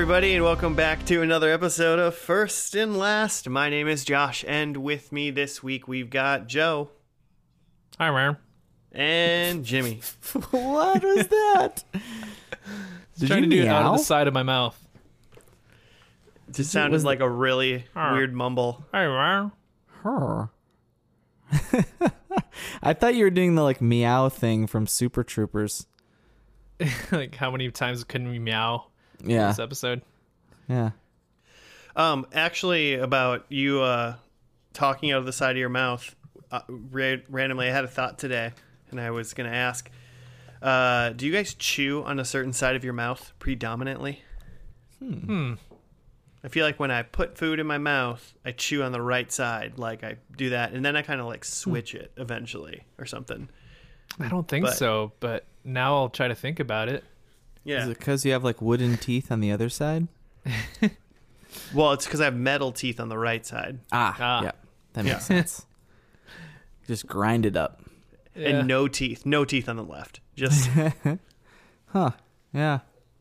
Hello, 0.00 0.14
everybody, 0.14 0.34
and 0.34 0.42
welcome 0.42 0.74
back 0.74 1.04
to 1.04 1.20
another 1.20 1.52
episode 1.52 1.98
of 1.98 2.14
First 2.14 2.74
and 2.74 2.96
Last. 2.96 3.46
My 3.50 3.68
name 3.68 3.86
is 3.86 4.02
Josh, 4.02 4.46
and 4.48 4.78
with 4.78 5.12
me 5.12 5.30
this 5.30 5.62
week 5.62 5.86
we've 5.86 6.08
got 6.08 6.46
Joe 6.46 6.88
Hi, 7.98 8.10
man. 8.10 8.38
and 8.92 9.62
Jimmy. 9.62 10.00
what 10.52 11.04
was 11.04 11.28
that? 11.28 11.84
Did 13.18 13.26
Trying 13.28 13.44
you 13.44 13.50
to 13.50 13.56
do 13.56 13.62
it 13.64 13.68
out 13.68 13.84
of 13.92 13.98
the 13.98 14.02
side 14.04 14.26
of 14.26 14.32
my 14.32 14.42
mouth. 14.42 14.74
It 16.48 16.54
just 16.54 16.72
sounded 16.72 16.94
was- 16.94 17.04
like 17.04 17.20
a 17.20 17.28
really 17.28 17.84
Arr. 17.94 18.14
weird 18.14 18.32
mumble. 18.32 18.82
Hi, 18.94 19.06
man. 19.06 19.52
Her. 20.02 20.48
I 22.82 22.94
thought 22.94 23.16
you 23.16 23.24
were 23.24 23.30
doing 23.30 23.54
the 23.54 23.62
like 23.62 23.82
meow 23.82 24.30
thing 24.30 24.66
from 24.66 24.86
Super 24.86 25.22
Troopers. 25.22 25.86
like, 27.12 27.34
how 27.34 27.50
many 27.50 27.70
times 27.70 28.02
can 28.02 28.30
we 28.30 28.38
meow 28.38 28.86
in 28.86 28.89
Yeah, 29.24 29.48
this 29.48 29.58
episode? 29.58 30.02
yeah. 30.68 30.90
Um, 31.96 32.26
actually, 32.32 32.94
about 32.94 33.46
you 33.48 33.80
uh, 33.82 34.14
talking 34.72 35.10
out 35.12 35.18
of 35.18 35.26
the 35.26 35.32
side 35.32 35.52
of 35.52 35.56
your 35.58 35.68
mouth. 35.68 36.14
Uh, 36.50 36.60
ra- 36.68 37.16
randomly, 37.28 37.68
I 37.68 37.72
had 37.72 37.84
a 37.84 37.88
thought 37.88 38.18
today, 38.18 38.52
and 38.90 39.00
I 39.00 39.10
was 39.10 39.34
going 39.34 39.50
to 39.50 39.56
ask: 39.56 39.90
uh, 40.62 41.10
Do 41.10 41.26
you 41.26 41.32
guys 41.32 41.54
chew 41.54 42.02
on 42.04 42.18
a 42.20 42.24
certain 42.24 42.52
side 42.52 42.76
of 42.76 42.84
your 42.84 42.92
mouth 42.92 43.32
predominantly? 43.38 44.22
Hmm. 44.98 45.54
I 46.42 46.48
feel 46.48 46.64
like 46.64 46.80
when 46.80 46.90
I 46.90 47.02
put 47.02 47.36
food 47.36 47.58
in 47.60 47.66
my 47.66 47.76
mouth, 47.78 48.34
I 48.44 48.52
chew 48.52 48.82
on 48.82 48.92
the 48.92 49.02
right 49.02 49.30
side, 49.30 49.78
like 49.78 50.02
I 50.02 50.16
do 50.36 50.50
that, 50.50 50.72
and 50.72 50.82
then 50.84 50.96
I 50.96 51.02
kind 51.02 51.20
of 51.20 51.26
like 51.26 51.44
switch 51.44 51.94
it 51.94 52.12
eventually 52.16 52.84
or 52.98 53.04
something. 53.04 53.48
I 54.18 54.28
don't 54.28 54.48
think 54.48 54.64
But- 54.64 54.76
so, 54.76 55.12
but 55.20 55.44
now 55.64 55.96
I'll 55.96 56.08
try 56.08 56.28
to 56.28 56.34
think 56.34 56.58
about 56.60 56.88
it. 56.88 57.04
Yeah. 57.64 57.82
Is 57.82 57.88
it 57.88 57.98
because 57.98 58.24
you 58.24 58.32
have 58.32 58.42
like 58.44 58.60
wooden 58.62 58.96
teeth 58.96 59.30
on 59.30 59.40
the 59.40 59.52
other 59.52 59.68
side? 59.68 60.08
well, 61.74 61.92
it's 61.92 62.04
because 62.06 62.20
I 62.20 62.24
have 62.24 62.36
metal 62.36 62.72
teeth 62.72 62.98
on 63.00 63.08
the 63.08 63.18
right 63.18 63.44
side 63.44 63.80
Ah, 63.92 64.16
Ah. 64.18 64.42
yeah, 64.44 64.52
that 64.94 65.04
makes 65.04 65.14
Yeah. 65.14 65.18
sense. 65.18 65.66
Just 66.86 67.06
grind 67.06 67.46
it 67.46 67.56
up. 67.56 67.82
Yeah. 68.34 68.48
and 68.50 68.68
no 68.68 68.86
teeth, 68.88 69.26
no 69.26 69.44
teeth 69.44 69.68
on 69.68 69.76
the 69.76 69.82
left. 69.84 70.20
Just 70.36 70.70
Huh? 71.86 72.10
Yeah. 72.52 72.78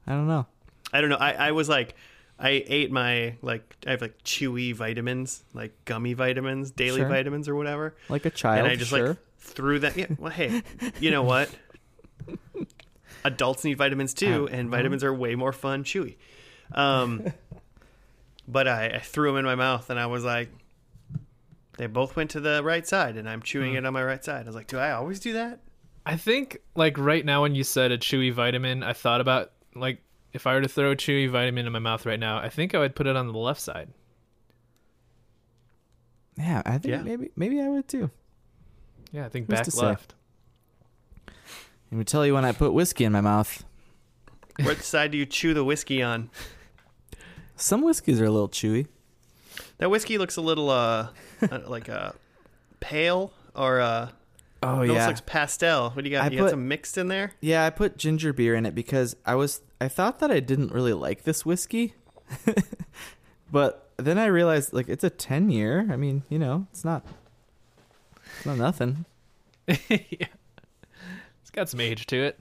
I 0.08 0.12
don't 0.12 0.28
know. 0.28 0.46
I 0.94 1.02
don't 1.02 1.10
know. 1.10 1.18
I, 1.18 1.34
I 1.34 1.52
was 1.52 1.68
like, 1.68 1.96
I 2.38 2.64
ate 2.68 2.92
my 2.92 3.36
like 3.42 3.76
I 3.86 3.92
have 3.92 4.02
like 4.02 4.24
chewy 4.24 4.74
vitamins, 4.74 5.44
like 5.54 5.74
gummy 5.86 6.14
vitamins, 6.14 6.72
daily 6.72 7.02
Sure. 7.02 7.10
vitamins 7.10 7.50
or 7.50 7.56
whatever, 7.56 7.96
Like 8.08 8.26
a 8.26 8.30
child. 8.30 8.60
and 8.60 8.68
I 8.68 8.76
just 8.76 8.92
sure. 8.92 9.08
like 9.10 9.18
threw 9.40 9.80
that. 9.80 9.98
Yeah. 9.98 10.06
Well, 10.18 10.32
hey, 10.32 10.62
you 11.00 11.12
know 11.12 11.24
what? 11.24 11.50
Adults 13.24 13.64
need 13.64 13.78
vitamins 13.78 14.14
too, 14.14 14.48
Uh, 14.52 14.56
and 14.56 14.70
vitamins 14.70 15.04
are 15.04 15.14
way 15.14 15.36
more 15.36 15.52
fun 15.54 15.84
chewy. 15.84 16.16
Um, 16.72 17.26
but 18.48 18.68
I, 18.68 18.88
I 18.96 19.00
threw 19.00 19.30
them 19.30 19.38
in 19.38 19.46
my 19.46 19.56
mouth, 19.56 19.90
and 19.90 20.00
I 20.00 20.06
was 20.08 20.24
like, 20.24 20.50
they 21.78 21.88
both 21.88 22.16
went 22.16 22.32
to 22.32 22.40
the 22.40 22.62
right 22.64 22.86
side, 22.88 23.16
and 23.18 23.30
I'm 23.30 23.42
chewing 23.42 23.74
it 23.76 23.86
on 23.86 23.94
my 23.94 24.04
right 24.04 24.24
side. 24.24 24.44
I 24.44 24.46
was 24.46 24.56
like, 24.56 24.68
do 24.68 24.78
I 24.78 24.92
always 24.92 25.20
do 25.20 25.34
that? 25.34 25.60
I 26.06 26.16
think, 26.18 26.58
like, 26.76 26.98
right 26.98 27.24
now 27.26 27.42
when 27.44 27.56
you 27.56 27.64
said 27.64 27.92
a 27.92 27.98
chewy 27.98 28.34
vitamin, 28.34 28.84
I 28.84 28.94
thought 28.94 29.22
about, 29.22 29.52
like, 29.76 30.02
if 30.34 30.46
I 30.48 30.54
were 30.56 30.62
to 30.62 30.68
throw 30.68 30.92
a 30.92 30.96
chewy 30.96 31.30
vitamin 31.30 31.66
in 31.66 31.72
my 31.72 31.80
mouth 31.80 32.06
right 32.06 32.20
now, 32.20 32.38
I 32.38 32.50
think 32.50 32.74
I 32.76 32.80
would 32.80 32.96
put 32.96 33.08
it 33.08 33.16
on 33.16 33.28
the 33.28 33.38
left 33.38 33.62
side. 33.62 33.90
yeah, 36.38 36.62
I 36.66 36.78
think 36.78 36.86
Yeah. 36.94 37.02
maybe 37.02 37.32
maybe 37.36 37.62
I 37.62 37.68
would 37.68 37.88
too. 37.88 38.10
Yeah, 39.12 39.26
I 39.26 39.30
think 39.30 39.48
Who's 39.48 39.58
back 39.58 39.66
to 39.66 39.72
say? 39.72 39.96
Let 41.92 41.98
me 41.98 42.04
tell 42.04 42.26
you 42.26 42.34
when 42.34 42.46
I 42.46 42.52
put 42.52 42.74
whiskey 42.74 43.04
in 43.04 43.12
my 43.12 43.22
mouth. 43.22 43.64
What 44.60 44.78
side 44.84 45.12
do 45.12 45.18
you 45.18 45.26
chew 45.26 45.54
the 45.54 45.64
whiskey 45.64 46.04
on? 46.04 46.30
Some 47.56 47.82
whiskeys 47.82 48.22
are 48.22 48.26
a 48.26 48.32
little 48.32 48.50
chewy. 48.50 48.88
That 49.80 49.90
whiskey 49.90 50.18
looks 50.18 50.38
a 50.38 50.42
little 50.42 50.70
uh, 50.70 51.10
uh 51.50 51.60
like 51.68 51.90
uh 51.90 52.12
pale 52.80 53.34
or 53.56 53.82
uh 53.82 54.10
Oh 54.62 54.82
it 54.82 54.90
almost 54.90 55.08
looks 55.08 55.22
pastel. 55.22 55.92
What 55.92 56.04
do 56.04 56.10
you 56.10 56.16
got? 56.16 56.26
I 56.26 56.30
you 56.30 56.40
got 56.40 56.50
some 56.50 56.68
mixed 56.68 56.98
in 56.98 57.08
there? 57.08 57.32
Yeah, 57.40 57.66
I 57.66 57.70
put 57.70 57.98
ginger 57.98 58.34
beer 58.34 58.56
in 58.56 58.66
it 58.66 58.76
because 58.76 59.16
I 59.26 59.36
was 59.36 59.62
I 59.80 59.88
thought 59.88 60.20
that 60.20 60.32
I 60.32 60.42
didn't 60.42 60.74
really 60.74 60.94
like 60.94 61.24
this 61.24 61.46
whiskey. 61.46 61.94
but 63.52 63.90
then 63.98 64.18
I 64.18 64.26
realized 64.26 64.74
like 64.74 64.90
it's 64.90 65.04
a 65.04 65.10
10 65.10 65.50
year. 65.50 65.88
I 65.90 65.96
mean, 65.96 66.24
you 66.30 66.38
know, 66.38 66.68
it's 66.72 66.84
not 66.84 67.06
it's 68.38 68.46
not 68.46 68.58
nothing. 68.58 69.06
yeah. 69.68 70.28
It's 71.50 71.56
got 71.56 71.68
some 71.68 71.80
age 71.80 72.06
to 72.06 72.16
it. 72.16 72.40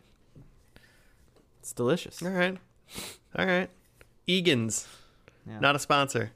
It's 1.61 1.73
delicious. 1.73 2.23
All 2.23 2.29
right. 2.29 2.59
All 3.39 3.47
right. 3.47 3.71
Egan's. 4.27 4.87
Yeah. 5.47 5.61
Not 5.61 5.75
a 5.77 5.79
sponsor, 5.79 6.33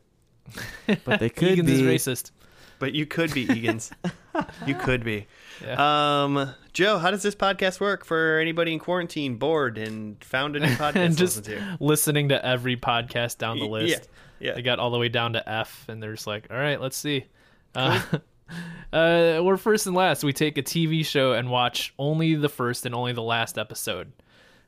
But 1.05 1.21
they 1.21 1.29
could 1.29 1.51
Egan's 1.51 1.67
be 1.69 1.75
is 1.75 2.07
racist. 2.07 2.31
but 2.79 2.95
you 2.95 3.05
could 3.05 3.35
be 3.35 3.43
Egan's. 3.43 3.93
you 4.67 4.75
could 4.75 5.05
be. 5.05 5.27
Yeah. 5.63 6.23
Um, 6.25 6.55
Joe, 6.73 6.97
how 6.97 7.11
does 7.11 7.23
this 7.23 7.35
podcast 7.35 7.79
work 7.79 8.07
for 8.07 8.39
anybody 8.39 8.73
in 8.73 8.79
quarantine, 8.79 9.37
bored, 9.37 9.77
and 9.77 10.25
found 10.25 10.57
a 10.57 10.61
new 10.61 10.67
podcast 10.69 10.97
and 10.97 11.13
to 11.15 11.19
just 11.19 11.37
listen 11.47 11.59
to? 11.59 11.77
listening 11.79 12.31
to 12.31 12.43
every 12.43 12.79
podcast 12.79 13.37
down 13.37 13.59
the 13.59 13.67
list. 13.67 14.09
Yeah. 14.41 14.49
Yeah. 14.49 14.55
They 14.55 14.63
got 14.63 14.79
all 14.79 14.91
the 14.91 14.99
way 14.99 15.11
down 15.11 15.35
to 15.35 15.47
F, 15.47 15.85
and 15.89 16.03
they're 16.03 16.15
just 16.15 16.27
like, 16.27 16.47
"All 16.51 16.57
right, 16.57 16.81
let's 16.81 16.97
see." 16.97 17.27
Uh, 17.75 18.01
uh, 18.93 19.41
we're 19.43 19.57
first 19.57 19.87
and 19.87 19.97
last. 19.97 20.25
We 20.25 20.33
take 20.33 20.59
a 20.59 20.63
TV 20.63 21.05
show 21.05 21.33
and 21.33 21.51
watch 21.51 21.95
only 21.99 22.35
the 22.35 22.49
first 22.49 22.87
and 22.87 22.95
only 22.95 23.13
the 23.13 23.23
last 23.23 23.59
episode. 23.59 24.13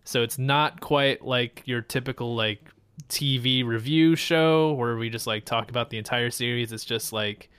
So 0.05 0.23
it's 0.23 0.39
not 0.39 0.81
quite 0.81 1.25
like 1.25 1.62
your 1.65 1.81
typical 1.81 2.34
like 2.34 2.71
TV 3.09 3.65
review 3.65 4.17
show 4.17 4.73
where 4.75 4.97
we 4.97 5.11
just 5.11 5.27
like 5.27 5.45
talk 5.45 5.71
about 5.71 5.91
the 5.91 5.99
entire 5.99 6.31
series. 6.31 6.73
It's 6.73 6.84
just 6.84 7.13
like 7.13 7.51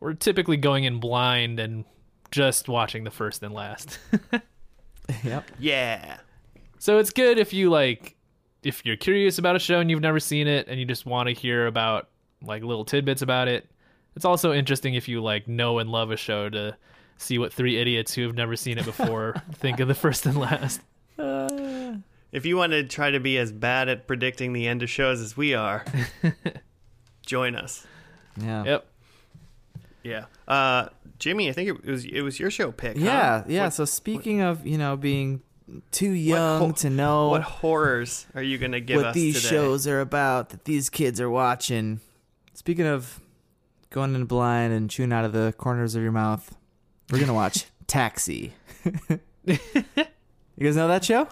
we're 0.00 0.14
typically 0.14 0.56
going 0.56 0.84
in 0.84 1.00
blind 1.00 1.60
and 1.60 1.84
just 2.30 2.68
watching 2.68 3.04
the 3.04 3.10
first 3.10 3.42
and 3.42 3.54
last. 3.54 3.98
Yep. 5.22 5.50
Yeah. 5.58 6.18
So 6.78 6.98
it's 6.98 7.10
good 7.10 7.38
if 7.38 7.52
you 7.52 7.70
like 7.70 8.16
if 8.62 8.84
you're 8.84 8.96
curious 8.96 9.38
about 9.38 9.56
a 9.56 9.58
show 9.58 9.80
and 9.80 9.90
you've 9.90 10.00
never 10.00 10.18
seen 10.18 10.48
it 10.48 10.68
and 10.68 10.80
you 10.80 10.86
just 10.86 11.04
want 11.04 11.28
to 11.28 11.34
hear 11.34 11.66
about 11.66 12.08
like 12.42 12.62
little 12.62 12.84
tidbits 12.84 13.22
about 13.22 13.48
it. 13.48 13.68
It's 14.16 14.24
also 14.24 14.52
interesting 14.52 14.94
if 14.94 15.08
you 15.08 15.22
like 15.22 15.48
know 15.48 15.78
and 15.78 15.90
love 15.90 16.10
a 16.10 16.16
show 16.16 16.48
to 16.48 16.76
see 17.18 17.38
what 17.38 17.52
three 17.52 17.76
idiots 17.78 18.14
who 18.14 18.22
have 18.22 18.34
never 18.34 18.56
seen 18.56 18.78
it 18.78 18.84
before 18.84 19.34
think 19.54 19.80
of 19.80 19.88
the 19.88 19.94
first 19.94 20.26
and 20.26 20.36
last. 20.38 20.80
If 21.18 22.44
you 22.46 22.56
want 22.56 22.72
to 22.72 22.82
try 22.84 23.12
to 23.12 23.20
be 23.20 23.38
as 23.38 23.52
bad 23.52 23.88
at 23.88 24.06
predicting 24.08 24.52
the 24.52 24.66
end 24.66 24.82
of 24.82 24.90
shows 24.90 25.20
as 25.20 25.36
we 25.36 25.54
are, 25.54 25.84
join 27.26 27.54
us. 27.54 27.86
Yeah. 28.36 28.64
Yep. 28.64 28.86
Yeah. 30.02 30.24
Uh, 30.48 30.88
Jimmy, 31.18 31.48
I 31.48 31.52
think 31.52 31.68
it 31.68 31.84
was 31.86 32.04
it 32.04 32.22
was 32.22 32.38
your 32.40 32.50
show 32.50 32.72
pick. 32.72 32.98
huh? 32.98 33.04
Yeah, 33.04 33.44
yeah. 33.46 33.64
What, 33.64 33.74
so 33.74 33.84
speaking 33.84 34.40
of, 34.40 34.66
you 34.66 34.76
know, 34.78 34.96
being 34.96 35.42
too 35.92 36.10
young 36.10 36.58
ho- 36.60 36.72
to 36.72 36.90
know 36.90 37.28
what 37.28 37.42
horrors 37.42 38.26
are 38.34 38.42
you 38.42 38.58
going 38.58 38.72
to 38.72 38.80
give 38.80 38.96
what 38.96 39.06
us 39.06 39.14
these 39.14 39.36
today? 39.36 39.48
shows 39.54 39.86
are 39.86 40.00
about 40.00 40.50
that 40.50 40.64
these 40.64 40.90
kids 40.90 41.20
are 41.20 41.30
watching. 41.30 42.00
Speaking 42.52 42.86
of 42.86 43.20
going 43.94 44.14
in 44.16 44.24
blind 44.24 44.72
and 44.72 44.90
chewing 44.90 45.12
out 45.12 45.24
of 45.24 45.32
the 45.32 45.54
corners 45.56 45.94
of 45.94 46.02
your 46.02 46.10
mouth, 46.10 46.56
we're 47.10 47.20
gonna 47.20 47.32
watch 47.32 47.66
Taxi. 47.86 48.52
you 49.46 49.58
guys 50.60 50.74
know 50.74 50.88
that 50.88 51.04
show? 51.04 51.28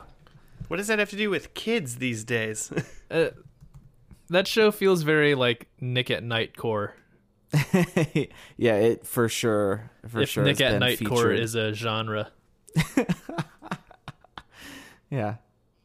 What 0.68 0.76
does 0.76 0.86
that 0.86 1.00
have 1.00 1.10
to 1.10 1.16
do 1.16 1.28
with 1.28 1.54
kids 1.54 1.96
these 1.96 2.24
days? 2.24 2.72
Uh, 3.12 3.28
that 4.30 4.48
show 4.48 4.70
feels 4.70 5.02
very 5.02 5.34
like 5.34 5.68
Nick 5.78 6.10
at 6.10 6.24
Night 6.24 6.56
core. 6.56 6.94
yeah, 8.56 8.76
it 8.76 9.06
for 9.06 9.28
sure. 9.28 9.90
For 10.08 10.22
if 10.22 10.30
sure. 10.30 10.44
Nick 10.44 10.62
at 10.62 10.70
been 10.70 10.80
Night 10.80 11.04
core 11.04 11.30
is 11.30 11.54
a 11.54 11.74
genre. 11.74 12.30
yeah, 15.10 15.34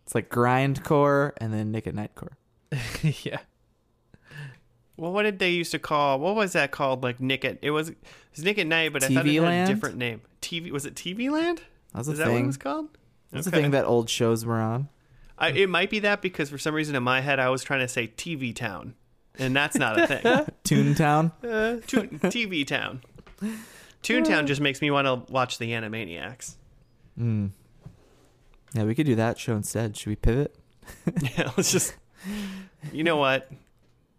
it's 0.06 0.16
like 0.16 0.30
grindcore 0.30 1.34
and 1.42 1.54
then 1.54 1.74
Nick 1.74 1.86
at 1.86 1.96
Night 1.96 2.16
core. 2.16 2.38
yeah. 3.24 3.40
Well, 4.98 5.12
what 5.14 5.24
did 5.24 5.40
they 5.40 5.52
used 5.52 5.72
to 5.72 5.80
call? 5.80 6.20
What 6.20 6.36
was 6.36 6.54
that 6.54 6.72
called? 6.72 7.04
Like 7.04 7.20
Nick 7.20 7.46
at 7.46 7.60
it 7.62 7.72
was, 7.72 7.90
it 7.90 7.98
was 8.36 8.44
Nick 8.44 8.58
at 8.58 8.68
Night, 8.68 8.92
but 8.94 9.04
I 9.04 9.08
thought 9.08 9.26
it 9.26 9.30
TV 9.30 9.44
had 9.44 9.70
a 9.70 9.74
different 9.74 9.98
name. 9.98 10.22
TV 10.42 10.72
was 10.72 10.86
it 10.86 10.96
TV 10.96 11.30
Land? 11.30 11.62
That 11.94 12.00
was 12.00 12.10
a 12.10 12.12
Is 12.14 12.18
that 12.20 12.30
what 12.32 12.42
it 12.42 12.46
was 12.46 12.58
called? 12.58 12.90
That's 13.32 13.48
Okay. 13.48 13.58
the 13.58 13.62
thing 13.64 13.72
that 13.72 13.86
old 13.86 14.10
shows 14.10 14.46
were 14.46 14.60
on. 14.60 14.90
I, 15.38 15.50
it 15.50 15.70
might 15.70 15.90
be 15.90 16.00
that 16.00 16.22
because 16.22 16.50
for 16.50 16.58
some 16.58 16.74
reason 16.74 16.96
in 16.96 17.04
my 17.04 17.22
head 17.22 17.40
I 17.40 17.50
was 17.50 17.64
trying 17.64 17.82
to 17.82 17.88
say 17.88 18.08
TV 18.08 18.56
Town, 18.56 18.96
and 19.38 19.56
that's 19.56 19.76
not 19.78 20.00
a 20.00 20.08
thing. 20.08 20.22
Toontown. 20.64 21.32
uh, 21.44 21.82
Toon- 21.86 22.20
TV 22.20 22.66
Town. 22.66 23.02
Toontown 24.02 24.46
just 24.48 24.62
makes 24.62 24.82
me 24.82 24.90
want 24.90 25.06
to 25.06 25.32
watch 25.32 25.58
the 25.60 25.72
Animaniacs. 25.72 26.56
Mm. 27.20 27.52
Yeah, 28.74 28.84
we 28.84 28.96
could 28.96 29.06
do 29.06 29.16
that 29.16 29.38
show 29.40 29.56
instead. 29.56 29.96
Should 29.98 30.10
we 30.10 30.16
pivot? 30.16 30.56
Yeah, 31.22 31.52
let's 31.58 31.72
just. 31.72 31.96
You 32.94 33.04
know 33.04 33.18
what? 33.18 33.50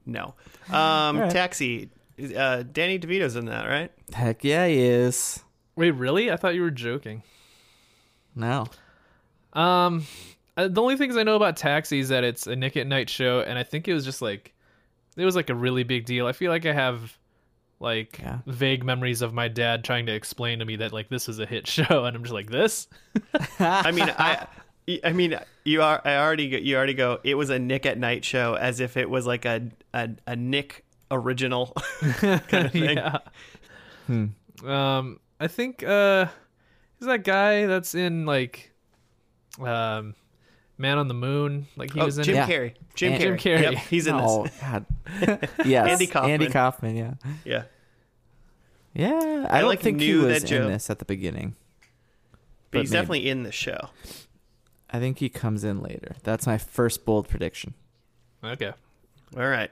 No. 0.08 0.34
Um, 0.74 1.18
right. 1.18 1.30
Taxi. 1.30 1.88
Uh, 2.36 2.62
Danny 2.62 2.98
DeVito's 2.98 3.36
in 3.36 3.44
that, 3.46 3.64
right? 3.66 3.90
Heck 4.12 4.42
yeah, 4.44 4.66
he 4.66 4.80
is. 4.82 5.42
Wait, 5.76 5.92
really? 5.92 6.30
I 6.30 6.36
thought 6.36 6.54
you 6.56 6.60
were 6.62 6.70
joking. 6.72 7.22
No. 8.34 8.66
Um, 9.54 10.04
Uh, 10.56 10.66
the 10.68 10.82
only 10.82 10.96
things 10.96 11.16
I 11.16 11.22
know 11.22 11.36
about 11.36 11.56
Taxi 11.56 12.00
is 12.00 12.08
that 12.08 12.24
it's 12.24 12.46
a 12.48 12.56
Nick 12.56 12.76
at 12.76 12.86
Night 12.88 13.08
show, 13.08 13.40
and 13.40 13.56
I 13.58 13.62
think 13.62 13.86
it 13.86 13.94
was 13.94 14.04
just 14.04 14.20
like 14.20 14.52
it 15.16 15.24
was 15.24 15.36
like 15.36 15.50
a 15.50 15.54
really 15.54 15.84
big 15.84 16.04
deal. 16.04 16.26
I 16.26 16.32
feel 16.32 16.50
like 16.50 16.66
I 16.66 16.72
have 16.72 17.16
like 17.80 18.18
Yeah. 18.18 18.38
vague 18.46 18.84
memories 18.84 19.22
of 19.22 19.32
my 19.32 19.46
dad 19.48 19.84
trying 19.84 20.06
to 20.06 20.12
explain 20.12 20.58
to 20.58 20.64
me 20.64 20.76
that 20.76 20.92
like 20.92 21.08
this 21.08 21.28
is 21.28 21.38
a 21.38 21.46
hit 21.46 21.66
show, 21.76 22.04
and 22.04 22.16
I'm 22.16 22.22
just 22.24 22.34
like 22.34 22.50
this. 22.50 22.88
I 23.60 23.90
mean, 23.92 24.10
I, 24.18 24.46
I 25.04 25.12
mean, 25.12 25.38
you 25.64 25.82
are. 25.82 26.00
I 26.04 26.16
already, 26.16 26.48
go- 26.50 26.56
you 26.58 26.76
already 26.76 26.94
go. 26.94 27.18
It 27.24 27.34
was 27.34 27.50
a 27.50 27.58
Nick 27.58 27.84
at 27.86 27.98
Night 27.98 28.24
show, 28.24 28.54
as 28.54 28.80
if 28.80 28.96
it 28.96 29.08
was 29.10 29.26
like 29.26 29.44
a 29.44 29.68
a, 29.92 30.10
a 30.26 30.36
Nick 30.36 30.84
original 31.10 31.66
kind 32.02 32.42
of 32.52 32.72
thing. 32.72 32.96
yeah. 32.96 33.18
Hmm. 34.06 34.26
Um, 34.68 35.20
I 35.40 35.46
think 35.46 35.82
uh, 35.82 36.26
is 37.00 37.06
that 37.06 37.22
guy 37.24 37.66
that's 37.66 37.94
in 37.94 38.24
like, 38.26 38.72
um, 39.60 40.14
Man 40.78 40.98
on 40.98 41.08
the 41.08 41.14
Moon? 41.14 41.66
Like 41.76 41.92
he 41.92 42.00
Oh, 42.00 42.06
was 42.06 42.18
in 42.18 42.24
Jim. 42.24 42.34
Yeah. 42.36 42.48
Carrey. 42.48 42.74
Jim 42.94 43.12
And- 43.12 43.22
Carrey. 43.22 43.38
Jim 43.38 43.60
Carrey. 43.62 43.72
Yep, 43.72 43.74
he's 43.90 44.06
in 44.06 44.14
oh 44.16 44.44
this. 44.44 44.58
God. 44.60 44.86
yes. 45.64 45.88
Andy 45.90 46.06
Kaufman. 46.06 46.30
Andy 46.32 46.46
Kaufman. 46.48 46.96
Yeah. 46.96 47.14
Yeah. 47.44 47.62
Yeah. 48.94 49.46
I, 49.50 49.58
I, 49.58 49.60
don't 49.60 49.68
like, 49.68 49.80
think 49.80 50.00
he 50.00 50.14
was 50.14 50.42
that 50.42 50.50
in 50.50 50.66
this 50.66 50.88
at 50.90 50.98
the 50.98 51.04
beginning. 51.04 51.54
But 52.70 52.80
he's 52.82 52.90
maybe. 52.90 53.00
definitely 53.00 53.28
in 53.30 53.42
the 53.44 53.52
show. 53.52 53.90
I 54.90 54.98
think 54.98 55.18
he 55.18 55.28
comes 55.28 55.64
in 55.64 55.82
later. 55.82 56.16
That's 56.22 56.46
my 56.46 56.56
first 56.58 57.04
bold 57.04 57.28
prediction. 57.28 57.74
Okay. 58.42 58.72
All 59.36 59.48
right. 59.48 59.70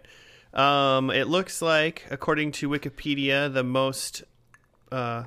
Um, 0.52 1.10
it 1.10 1.26
looks 1.28 1.62
like, 1.62 2.04
according 2.10 2.52
to 2.52 2.68
Wikipedia, 2.68 3.52
the 3.52 3.64
most 3.64 4.22
uh, 4.92 5.24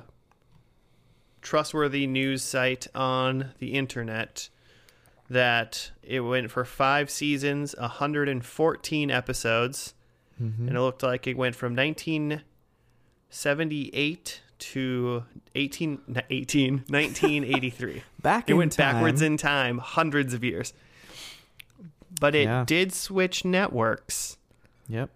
trustworthy 1.42 2.06
news 2.06 2.42
site 2.42 2.86
on 2.94 3.50
the 3.58 3.74
internet, 3.74 4.48
that 5.28 5.90
it 6.02 6.20
went 6.20 6.50
for 6.50 6.64
five 6.64 7.10
seasons, 7.10 7.74
114 7.78 9.10
episodes, 9.10 9.92
Mm-hmm. 10.42 10.68
and 10.68 10.76
it 10.76 10.80
looked 10.80 11.02
like 11.02 11.26
it 11.26 11.36
went 11.36 11.54
from 11.54 11.76
1978 11.76 14.40
to 14.60 15.24
18, 15.54 16.22
18 16.30 16.72
1983. 16.88 18.02
Back 18.22 18.48
it 18.48 18.52
in 18.52 18.58
went 18.58 18.76
backwards 18.76 19.22
in 19.22 19.36
time, 19.36 19.78
hundreds 19.78 20.34
of 20.34 20.44
years. 20.44 20.72
But 22.20 22.34
it 22.34 22.44
Yeah. 22.44 22.64
did 22.66 22.92
switch 22.92 23.44
networks. 23.44 24.36
Yep. 24.88 25.10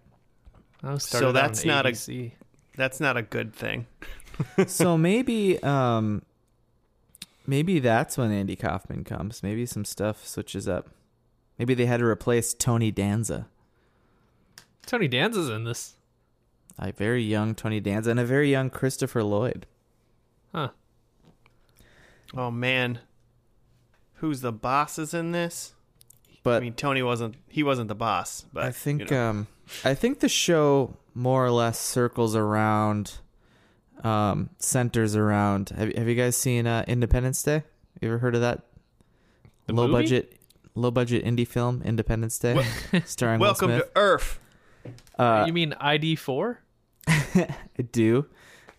Oh, 0.83 0.97
So 0.97 1.31
that's 1.31 1.61
on 1.63 1.67
not 1.67 1.85
a- 1.85 2.31
That's 2.75 2.99
not 2.99 3.15
a 3.17 3.21
good 3.21 3.53
thing. 3.53 3.87
so 4.67 4.97
maybe 4.97 5.61
um 5.63 6.21
maybe 7.47 7.79
that's 7.79 8.17
when 8.17 8.31
Andy 8.31 8.55
Kaufman 8.55 9.03
comes. 9.03 9.41
Maybe 9.43 9.65
some 9.65 9.85
stuff 9.85 10.27
switches 10.27 10.67
up. 10.67 10.89
Maybe 11.57 11.73
they 11.73 11.85
had 11.85 12.01
to 12.01 12.05
replace 12.05 12.53
Tony 12.53 12.91
Danza. 12.91 13.47
Tony 14.85 15.07
Danza's 15.07 15.49
in 15.49 15.63
this. 15.63 15.93
A 16.77 16.91
very 16.91 17.23
young 17.23 17.55
Tony 17.55 17.79
Danza 17.79 18.11
and 18.11 18.19
a 18.19 18.25
very 18.25 18.51
young 18.51 18.69
Christopher 18.69 19.23
Lloyd. 19.23 19.65
Huh. 20.53 20.69
Oh 22.35 22.51
man, 22.51 22.99
who's 24.15 24.41
the 24.41 24.51
boss 24.51 24.99
is 24.99 25.13
in 25.13 25.31
this? 25.31 25.73
But 26.43 26.57
I 26.57 26.59
mean, 26.59 26.73
Tony 26.73 27.01
wasn't. 27.01 27.35
He 27.47 27.63
wasn't 27.63 27.87
the 27.87 27.95
boss. 27.95 28.45
But 28.51 28.63
I 28.63 28.71
think 28.71 29.01
you 29.01 29.07
know. 29.15 29.29
um 29.29 29.47
I 29.83 29.93
think 29.93 30.19
the 30.19 30.29
show 30.29 30.95
more 31.13 31.45
or 31.45 31.51
less 31.51 31.79
circles 31.79 32.35
around 32.35 33.19
um 34.03 34.49
centers 34.59 35.15
around 35.15 35.69
have, 35.69 35.93
have 35.95 36.07
you 36.07 36.15
guys 36.15 36.35
seen 36.35 36.67
uh, 36.67 36.83
Independence 36.87 37.41
Day? 37.41 37.63
You 38.01 38.09
ever 38.09 38.17
heard 38.19 38.35
of 38.35 38.41
that? 38.41 38.61
The 39.67 39.73
low 39.73 39.87
movie? 39.87 40.03
budget 40.03 40.39
low 40.75 40.91
budget 40.91 41.23
indie 41.23 41.47
film 41.47 41.81
Independence 41.83 42.37
Day 42.37 42.63
starring 43.05 43.39
Will 43.39 43.47
welcome 43.47 43.69
Smith. 43.71 43.93
to 43.93 43.99
Earth. 43.99 44.39
uh, 45.17 45.45
you 45.47 45.53
mean 45.53 45.73
ID 45.79 46.15
four? 46.17 46.59
I 47.07 47.81
do. 47.91 48.25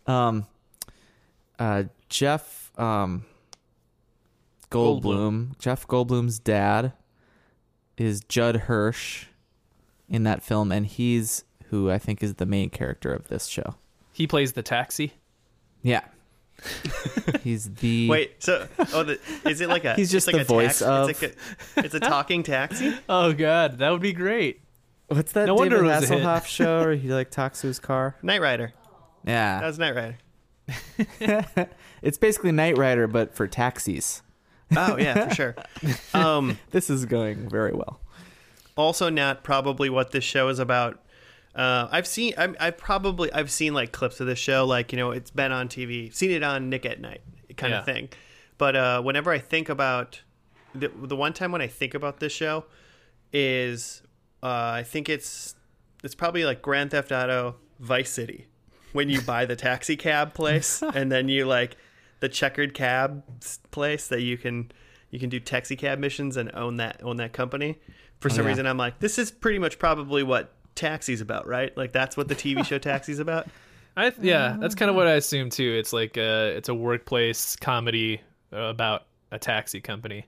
Um, 0.06 0.46
uh, 1.58 1.84
Jeff 2.08 2.72
um, 2.78 3.24
Goldblum. 4.70 5.02
Goldblum. 5.02 5.58
Jeff 5.58 5.86
Goldblum's 5.86 6.38
dad 6.38 6.92
is 7.96 8.20
Judd 8.28 8.56
Hirsch 8.56 9.26
in 10.08 10.24
that 10.24 10.42
film, 10.42 10.70
and 10.70 10.86
he's 10.86 11.44
who 11.70 11.90
I 11.90 11.98
think 11.98 12.22
is 12.22 12.34
the 12.34 12.46
main 12.46 12.70
character 12.70 13.12
of 13.12 13.28
this 13.28 13.46
show. 13.46 13.74
He 14.12 14.26
plays 14.26 14.52
the 14.52 14.62
taxi. 14.62 15.12
Yeah, 15.82 16.02
he's 17.42 17.70
the 17.74 18.08
Wait, 18.08 18.42
so 18.42 18.66
oh, 18.92 19.02
the, 19.02 19.20
is 19.44 19.60
it 19.60 19.68
like 19.68 19.84
a? 19.84 19.94
He's 19.96 20.10
just 20.10 20.26
like 20.26 20.36
the 20.36 20.42
a 20.42 20.44
voice 20.44 20.78
tax- 20.78 20.82
of- 20.82 21.10
It's, 21.10 21.22
like 21.22 21.36
a, 21.76 21.80
it's 21.84 21.94
a 21.94 22.00
talking 22.00 22.42
taxi. 22.42 22.94
Oh 23.08 23.32
God, 23.32 23.78
that 23.78 23.90
would 23.90 24.00
be 24.02 24.12
great. 24.12 24.60
What's 25.08 25.32
that 25.32 25.46
No 25.46 25.54
wonder 25.54 25.76
David 25.76 25.90
it 25.90 25.94
was 26.00 26.10
a 26.10 26.14
hit. 26.14 26.22
Hasselhoff 26.24 26.46
show 26.46 26.80
where 26.80 26.94
he 26.94 27.08
like 27.12 27.30
talks 27.30 27.60
to 27.60 27.66
his 27.68 27.78
car? 27.78 28.16
Knight 28.22 28.40
Rider. 28.40 28.72
Yeah. 29.24 29.60
That 29.60 29.66
was 29.66 29.78
Knight 29.78 29.94
Rider. 29.94 30.18
it's 32.02 32.18
basically 32.18 32.52
Knight 32.52 32.76
Rider 32.76 33.06
but 33.06 33.34
for 33.34 33.46
taxis. 33.46 34.22
Oh 34.76 34.96
yeah, 34.98 35.28
for 35.28 35.34
sure. 35.34 35.56
Um, 36.14 36.58
This 36.70 36.90
is 36.90 37.04
going 37.06 37.48
very 37.48 37.72
well. 37.72 38.00
also 38.76 39.08
not 39.08 39.44
probably 39.44 39.88
what 39.88 40.10
this 40.10 40.24
show 40.24 40.48
is 40.48 40.58
about. 40.58 41.00
Uh, 41.54 41.88
I've 41.90 42.06
seen, 42.06 42.34
I'm, 42.36 42.54
I've 42.60 42.76
probably, 42.76 43.32
I've 43.32 43.50
seen 43.50 43.72
like 43.74 43.90
clips 43.92 44.20
of 44.20 44.26
this 44.26 44.38
show, 44.38 44.66
like 44.66 44.92
you 44.92 44.98
know, 44.98 45.12
it's 45.12 45.30
been 45.30 45.52
on 45.52 45.68
TV, 45.68 46.12
seen 46.14 46.30
it 46.32 46.42
on 46.42 46.68
Nick 46.68 46.84
at 46.84 47.00
Night, 47.00 47.22
kind 47.56 47.70
Yeah. 47.72 47.78
of 47.78 47.84
thing. 47.86 48.08
But 48.58 48.74
uh, 48.76 49.02
whenever 49.02 49.30
I 49.30 49.38
think 49.38 49.68
about 49.68 50.20
the 50.74 50.88
the 50.88 51.16
one 51.16 51.32
time 51.32 51.52
when 51.52 51.62
I 51.62 51.66
think 51.68 51.94
about 51.94 52.18
this 52.20 52.32
show 52.32 52.64
is, 53.32 54.02
uh, 54.42 54.46
I 54.74 54.82
think 54.84 55.08
it's 55.08 55.54
it's 56.04 56.14
probably 56.14 56.44
like 56.44 56.62
Grand 56.62 56.90
Theft 56.90 57.12
Auto 57.12 57.56
Vice 57.80 58.10
City, 58.10 58.46
when 58.92 59.08
you 59.08 59.20
buy 59.20 59.44
the 59.44 59.56
taxi 59.56 59.96
cab 59.96 60.34
place, 60.34 60.82
and 60.94 61.10
then 61.10 61.28
you 61.28 61.46
like 61.46 61.76
the 62.20 62.28
checkered 62.28 62.74
cab 62.74 63.22
place 63.70 64.08
that 64.08 64.22
you 64.22 64.36
can 64.36 64.70
you 65.10 65.18
can 65.18 65.28
do 65.28 65.38
taxi 65.40 65.76
cab 65.76 65.98
missions 65.98 66.36
and 66.36 66.50
own 66.54 66.76
that 66.76 67.00
own 67.02 67.16
that 67.16 67.32
company. 67.32 67.78
For 68.20 68.30
some 68.30 68.44
yeah. 68.44 68.50
reason, 68.50 68.66
I'm 68.66 68.78
like, 68.78 68.98
this 68.98 69.18
is 69.18 69.30
pretty 69.30 69.58
much 69.58 69.78
probably 69.78 70.22
what 70.22 70.52
Taxi's 70.74 71.20
about, 71.20 71.46
right? 71.46 71.76
Like 71.76 71.92
that's 71.92 72.16
what 72.16 72.28
the 72.28 72.34
TV 72.34 72.64
show 72.64 72.78
Taxi's 72.78 73.18
about. 73.18 73.48
I 73.96 74.12
yeah, 74.20 74.56
that's 74.60 74.74
kind 74.74 74.90
of 74.90 74.96
what 74.96 75.06
I 75.06 75.12
assume 75.12 75.50
too. 75.50 75.74
It's 75.78 75.92
like 75.92 76.16
a 76.16 76.56
it's 76.56 76.68
a 76.68 76.74
workplace 76.74 77.56
comedy 77.56 78.20
uh, 78.52 78.58
about 78.58 79.06
a 79.30 79.38
taxi 79.38 79.80
company, 79.80 80.26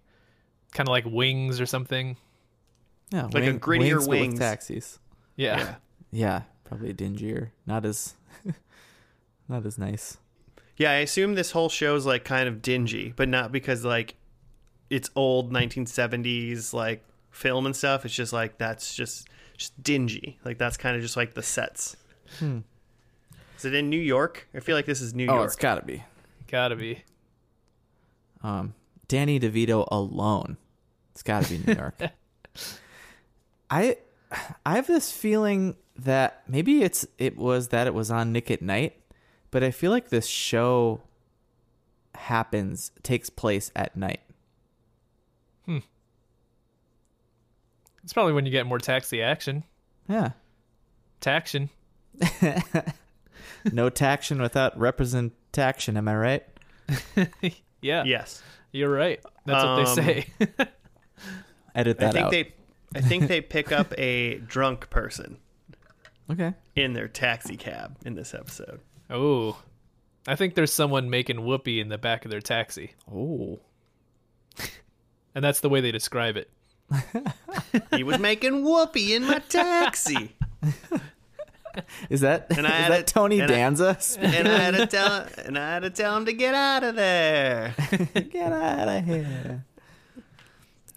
kind 0.73 0.89
of 0.89 0.93
like 0.93 1.05
Wings 1.07 1.61
or 1.61 1.67
something. 1.67 2.17
Yeah, 3.11 3.25
Like 3.33 3.45
a 3.45 3.55
grittier 3.55 3.99
but 3.99 4.09
with 4.09 4.39
taxis. 4.39 4.99
Yeah, 5.37 5.59
Yeah. 5.59 5.75
Yeah, 6.11 6.43
probably 6.65 6.93
dingier. 6.95 7.51
Not 7.67 7.85
as 7.85 8.15
not 9.49 9.65
as 9.67 9.79
nice. 9.79 10.19
Yeah, 10.77 10.91
I 10.93 10.97
assume 10.97 11.35
this 11.35 11.51
whole 11.51 11.69
show's 11.69 12.07
like 12.07 12.25
kind 12.25 12.49
of 12.49 12.63
dingy, 12.63 13.13
but 13.17 13.29
not 13.29 13.51
because 13.53 13.85
like 13.85 14.15
it's 14.91 15.11
old 15.17 15.53
1970s 15.53 16.73
like 16.73 17.03
film 17.31 17.67
and 17.67 17.75
stuff. 17.77 18.05
It's 18.05 18.15
just 18.15 18.33
like 18.33 18.59
that's 18.59 18.95
just 18.95 19.29
just 19.57 19.81
dingy. 19.83 20.39
Like 20.45 20.57
that's 20.59 20.77
kind 20.77 20.97
of 20.97 21.03
just 21.03 21.17
like 21.17 21.35
the 21.35 21.43
sets. 21.43 21.97
Hmm. 22.39 22.59
Is 23.57 23.65
it 23.65 23.75
in 23.75 23.91
New 23.91 24.01
York? 24.01 24.49
I 24.55 24.61
feel 24.61 24.77
like 24.77 24.87
this 24.87 25.01
is 25.01 25.15
New 25.15 25.25
Oh, 25.27 25.35
York. 25.35 25.41
Oh, 25.41 25.45
it's 25.45 25.57
got 25.57 25.75
to 25.77 25.83
be. 25.85 26.05
gotta 26.47 26.77
be. 26.77 27.03
Um, 28.43 28.75
Danny 29.09 29.41
DeVito 29.41 29.87
alone. 29.91 30.57
It's 31.13 31.23
got 31.25 31.45
to 31.45 31.51
be 31.51 31.65
New 31.67 31.75
York. 31.75 31.99
I 33.71 33.97
I 34.65 34.77
have 34.77 34.87
this 34.87 35.11
feeling 35.13 35.77
that 35.97 36.43
maybe 36.49 36.83
it's 36.83 37.07
it 37.19 37.37
was 37.37 37.69
that 37.69 37.87
it 37.87 37.95
was 37.95 38.11
on 38.11 38.33
Nick 38.33 38.51
at 38.51 38.63
Night, 38.63 38.97
but 39.51 39.63
I 39.65 39.71
feel 39.71 39.91
like 39.91 40.09
this 40.09 40.27
show 40.27 41.03
happens 42.15 42.91
takes 43.03 43.31
place 43.31 43.71
at 43.77 43.97
night. 43.97 44.21
Hmm. 45.67 45.79
It's 48.05 48.13
probably 48.13 48.33
when 48.33 48.47
you 48.47 48.53
get 48.53 48.67
more 48.67 48.79
taxi 48.79 49.23
action. 49.23 49.65
Yeah. 50.09 50.31
Taction. 51.21 51.71
No 53.73 53.91
taction 53.91 54.41
without 54.41 54.79
representation, 54.79 55.97
am 55.97 56.07
I 56.09 56.15
right? 56.17 56.47
Yeah, 57.83 58.05
yes. 58.05 58.43
you're 58.73 58.91
right. 58.91 59.21
That's 59.47 59.65
Um, 59.65 59.79
what 59.79 59.97
they 59.97 60.03
say. 60.03 60.27
Edit 61.75 61.99
that 61.99 62.09
I 62.09 62.13
that 62.13 62.13
think 62.13 62.25
out. 62.27 62.31
they 62.31 62.53
I 62.95 63.01
think 63.01 63.29
they 63.29 63.41
pick 63.41 63.71
up 63.73 63.93
a 63.99 64.37
drunk 64.39 64.89
person 64.91 65.39
okay. 66.31 66.55
in 66.75 66.93
their 66.95 67.09
taxi 67.09 67.57
cab 67.57 67.97
in 68.05 68.15
this 68.15 68.35
episode. 68.35 68.81
oh, 69.11 69.59
I 70.27 70.35
think 70.37 70.55
there's 70.55 70.73
someone 70.73 71.09
making 71.11 71.45
whoopee 71.45 71.81
in 71.81 71.89
the 71.89 71.99
back 71.99 72.25
of 72.25 72.31
their 72.31 72.41
taxi, 72.41 72.93
Oh. 73.13 73.61
and 75.35 75.43
that's 75.45 75.61
the 75.61 75.69
way 75.69 75.81
they 75.81 75.93
describe 75.93 76.37
it. 76.37 76.51
He 77.95 78.03
was 78.03 78.19
making 78.19 78.65
whoopee 78.65 79.15
in 79.15 79.25
my 79.25 79.41
taxi. 79.41 80.35
Is 82.11 82.23
that 82.23 82.47
And 82.57 82.67
I 82.67 82.71
is 82.71 82.77
had 82.77 82.93
that 82.93 83.01
it- 83.01 83.07
Tony 83.07 83.41
and 83.41 83.51
I- 83.51 83.55
Danza? 83.55 83.99
and 84.19 84.49
I 84.49 84.59
had 84.59 84.75
to 84.75 84.87
tell 84.87 85.27
and 85.45 85.59
I 85.59 85.75
had 85.75 85.83
to 85.83 85.91
tell 85.91 86.17
him 86.17 86.25
to 86.27 86.33
get 86.33 86.55
out 86.55 86.83
of 86.85 86.97
there. 86.97 87.75
Get 88.31 88.53
out 88.53 88.89
of 88.89 89.05
here. 89.05 89.65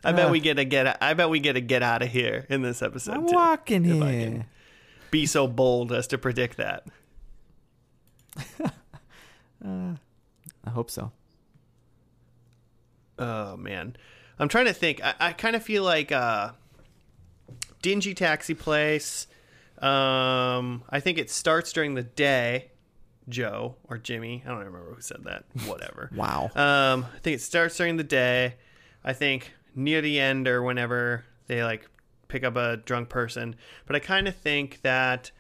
I 0.04 0.12
bet 0.14 0.28
Uh. 0.28 0.32
we 0.32 0.40
get 0.40 0.58
a 0.60 0.66
get. 0.66 0.98
I 1.02 1.14
bet 1.14 1.30
we 1.30 1.40
get 1.40 1.56
a 1.56 1.62
get 1.62 1.84
out 1.84 2.02
of 2.02 2.10
here 2.10 2.46
in 2.50 2.62
this 2.62 2.82
episode. 2.82 3.14
I'm 3.16 3.28
too, 3.28 3.36
walking 3.36 3.86
if 3.86 4.02
I 4.02 4.12
here. 4.12 4.22
can 4.30 4.46
Be 5.12 5.26
so 5.26 5.48
bold 5.48 5.92
as 5.92 6.08
to 6.08 6.18
predict 6.18 6.58
that. 6.58 6.86
I 9.66 10.70
hope 10.70 10.90
so. 10.90 11.12
Oh 13.20 13.56
man, 13.58 13.96
I'm 14.40 14.48
trying 14.48 14.66
to 14.66 14.74
think. 14.74 15.04
I, 15.04 15.14
I 15.20 15.34
kind 15.34 15.56
of 15.56 15.64
feel 15.64 15.84
like 15.84 16.12
uh, 16.12 16.52
dingy 17.82 18.14
taxi 18.14 18.54
place. 18.56 19.28
Um, 19.80 20.84
I 20.90 21.00
think 21.00 21.18
it 21.18 21.30
starts 21.30 21.72
during 21.74 21.94
the 21.96 22.04
day. 22.04 22.68
Joe 23.30 23.76
or 23.88 23.98
Jimmy, 24.00 24.42
I 24.46 24.50
don't 24.50 24.58
remember 24.58 24.94
who 24.96 25.02
said 25.02 25.24
that. 25.26 25.46
Whatever. 25.68 26.10
Wow. 26.16 26.50
Um, 26.56 27.06
I 27.16 27.20
think 27.20 27.36
it 27.36 27.42
starts 27.42 27.78
during 27.78 27.98
the 27.98 28.04
day. 28.04 28.56
I 29.04 29.14
think 29.14 29.54
near 29.76 30.02
the 30.02 30.20
end 30.20 30.48
or 30.48 30.62
whenever 30.64 31.26
they 31.48 31.64
like 31.64 31.90
pick 32.28 32.44
up 32.44 32.56
a 32.56 32.78
drunk 32.78 33.10
person. 33.10 33.56
But 33.86 33.96
I 33.96 34.00
kind 34.00 34.28
of 34.28 34.36
think 34.36 34.82
that 34.82 35.32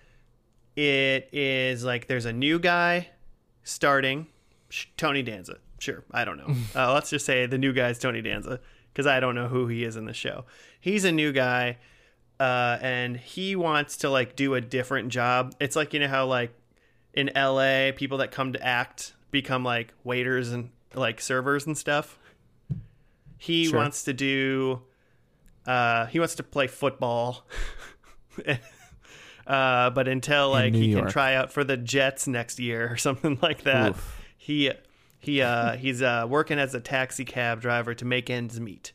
it 0.75 1.29
is 1.31 1.83
like 1.83 2.07
there's 2.07 2.25
a 2.25 2.33
new 2.33 2.59
guy 2.59 3.09
starting. 3.63 4.27
Sh- 4.69 4.87
Tony 4.97 5.23
Danza. 5.23 5.57
Sure, 5.79 6.03
I 6.11 6.25
don't 6.25 6.37
know. 6.37 6.55
uh, 6.75 6.93
let's 6.93 7.09
just 7.09 7.25
say 7.25 7.45
the 7.45 7.57
new 7.57 7.73
guy 7.73 7.89
is 7.89 7.99
Tony 7.99 8.21
Danza 8.21 8.59
because 8.93 9.07
I 9.07 9.19
don't 9.19 9.35
know 9.35 9.47
who 9.47 9.67
he 9.67 9.83
is 9.83 9.95
in 9.95 10.05
the 10.05 10.13
show. 10.13 10.45
He's 10.79 11.05
a 11.05 11.11
new 11.11 11.31
guy, 11.31 11.77
uh, 12.39 12.77
and 12.81 13.17
he 13.17 13.55
wants 13.55 13.97
to 13.97 14.09
like 14.09 14.35
do 14.35 14.53
a 14.53 14.61
different 14.61 15.09
job. 15.09 15.55
It's 15.59 15.75
like 15.75 15.93
you 15.93 15.99
know 15.99 16.07
how 16.07 16.25
like 16.25 16.53
in 17.13 17.31
LA, 17.35 17.91
people 17.95 18.19
that 18.19 18.31
come 18.31 18.53
to 18.53 18.65
act 18.65 19.13
become 19.31 19.63
like 19.63 19.93
waiters 20.03 20.51
and 20.51 20.69
like 20.93 21.21
servers 21.21 21.65
and 21.65 21.77
stuff. 21.77 22.17
He 23.43 23.65
Sure. 23.65 23.79
wants 23.79 24.03
to 24.03 24.13
do 24.13 24.83
uh 25.65 26.05
he 26.07 26.19
wants 26.19 26.35
to 26.35 26.43
play 26.43 26.67
football. 26.67 27.47
uh 29.47 29.89
but 29.89 30.07
until 30.07 30.51
like 30.51 30.73
he 30.75 30.91
York. 30.91 31.05
can 31.05 31.11
try 31.11 31.33
out 31.33 31.51
for 31.51 31.63
the 31.63 31.75
Jets 31.77 32.27
next 32.27 32.59
year 32.59 32.91
or 32.91 32.97
something 33.07 33.39
like 33.41 33.63
that. 33.63 33.91
Oof. 33.91 34.21
He 34.37 34.71
he 35.19 35.41
uh 35.41 35.75
he's 35.75 36.01
uh 36.01 36.25
working 36.29 36.59
as 36.59 36.75
a 36.75 36.79
taxi 36.79 37.25
cab 37.25 37.61
driver 37.61 37.93
to 37.95 38.05
make 38.05 38.29
ends 38.29 38.59
meet. 38.59 38.93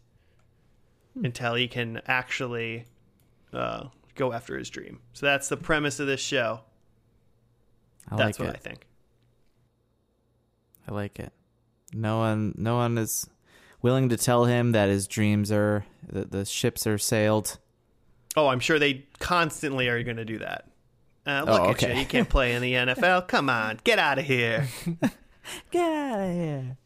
Hmm. 1.14 1.24
Until 1.24 1.54
he 1.54 1.66
can 1.66 2.00
actually 2.06 2.84
uh 3.52 3.88
go 4.14 4.32
after 4.32 4.56
his 4.56 4.70
dream. 4.70 5.00
So 5.12 5.26
that's 5.26 5.48
the 5.48 5.56
premise 5.56 5.98
of 5.98 6.06
this 6.06 6.20
show. 6.20 6.60
I 8.08 8.16
That's 8.16 8.38
like 8.38 8.46
what 8.46 8.54
it. 8.54 8.60
I 8.64 8.68
think. 8.68 8.86
I 10.88 10.92
like 10.94 11.18
it. 11.18 11.32
No 11.92 12.18
one, 12.18 12.54
no 12.56 12.76
one 12.76 12.96
is 12.98 13.28
willing 13.86 14.08
to 14.08 14.16
tell 14.16 14.46
him 14.46 14.72
that 14.72 14.88
his 14.88 15.06
dreams 15.06 15.52
are 15.52 15.84
the, 16.04 16.24
the 16.24 16.44
ships 16.44 16.88
are 16.88 16.98
sailed. 16.98 17.56
Oh, 18.36 18.48
I'm 18.48 18.58
sure 18.58 18.80
they 18.80 19.06
constantly 19.20 19.86
are 19.86 20.02
going 20.02 20.16
to 20.16 20.24
do 20.24 20.38
that. 20.38 20.68
Uh, 21.24 21.44
Oh, 21.46 21.68
look 21.68 21.82
at 21.84 21.94
you. 21.94 22.00
You 22.00 22.04
can't 22.06 22.28
play 22.28 22.52
in 22.54 22.62
the 22.62 22.72
NFL. 22.94 23.28
Come 23.28 23.48
on, 23.48 23.78
get 23.84 24.00
out 24.00 24.18
of 24.18 24.24
here. 24.24 24.66
Get 25.70 25.88
out 25.88 26.18
of 26.18 26.34
here! 26.34 26.76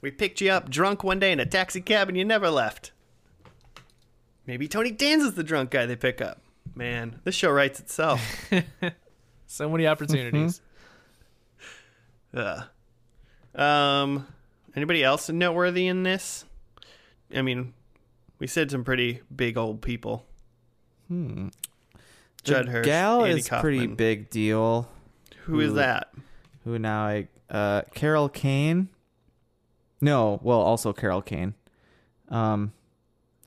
We 0.00 0.12
picked 0.12 0.40
you 0.40 0.52
up 0.52 0.70
drunk 0.70 1.02
one 1.02 1.18
day 1.18 1.32
in 1.32 1.40
a 1.40 1.44
taxi 1.46 1.80
cab 1.80 2.06
and 2.08 2.16
you 2.16 2.24
never 2.24 2.48
left. 2.50 2.92
Maybe 4.46 4.68
Tony 4.68 4.92
Danza's 4.92 5.34
the 5.34 5.42
drunk 5.42 5.70
guy 5.70 5.86
they 5.86 5.96
pick 5.96 6.20
up. 6.20 6.40
Man, 6.76 7.18
this 7.24 7.34
show 7.34 7.50
writes 7.50 7.80
itself. 7.80 8.22
So 9.48 9.68
many 9.68 9.86
opportunities. 9.86 10.60
Ugh. 12.34 12.64
Um, 13.54 14.26
anybody 14.76 15.02
else 15.02 15.28
noteworthy 15.28 15.86
in 15.86 16.02
this? 16.02 16.44
I 17.34 17.42
mean, 17.42 17.74
we 18.38 18.46
said 18.46 18.70
some 18.70 18.84
pretty 18.84 19.22
big 19.34 19.56
old 19.56 19.82
people. 19.82 20.26
Hmm. 21.08 21.48
Judd 22.44 22.68
Hirsch, 22.68 22.84
gal 22.86 23.24
Andy 23.24 23.40
is 23.40 23.48
pretty 23.48 23.86
big 23.88 24.30
deal. 24.30 24.88
Who 25.44 25.58
is 25.60 25.74
that? 25.74 26.12
Who 26.64 26.78
now? 26.78 27.06
I 27.06 27.28
uh, 27.50 27.82
Carol 27.94 28.28
Kane. 28.28 28.88
No, 30.00 30.38
well, 30.42 30.60
also 30.60 30.92
Carol 30.92 31.22
Kane. 31.22 31.54
Um, 32.28 32.72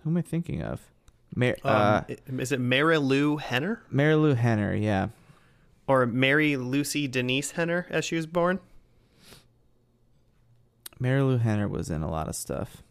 who 0.04 0.10
am 0.10 0.18
I 0.18 0.22
thinking 0.22 0.62
of? 0.62 0.82
Mar- 1.36 1.56
uh, 1.64 2.02
Um, 2.28 2.40
is 2.40 2.52
it 2.52 2.60
Marilu 2.60 3.40
Henner 3.40 3.84
Marilu 3.94 4.36
Henner. 4.36 4.74
Yeah. 4.74 5.10
or 5.88 6.06
Mary 6.06 6.58
Lucy 6.58 7.08
Denise 7.08 7.52
Henner 7.52 7.86
as 7.90 8.04
she 8.04 8.16
was 8.16 8.26
born? 8.26 8.60
Marilu 11.02 11.40
Henner 11.42 11.68
was 11.68 11.90
in 11.90 12.02
a 12.02 12.10
lot 12.10 12.28
of 12.28 12.36
stuff. 12.36 12.84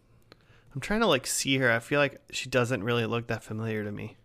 I'm 0.74 0.80
trying 0.80 1.00
to 1.00 1.06
like 1.06 1.26
see 1.26 1.58
her. 1.58 1.70
I 1.70 1.78
feel 1.78 1.98
like 2.00 2.20
she 2.30 2.48
doesn't 2.48 2.84
really 2.84 3.06
look 3.06 3.26
that 3.28 3.42
familiar 3.42 3.84
to 3.84 3.92
me. 3.92 4.16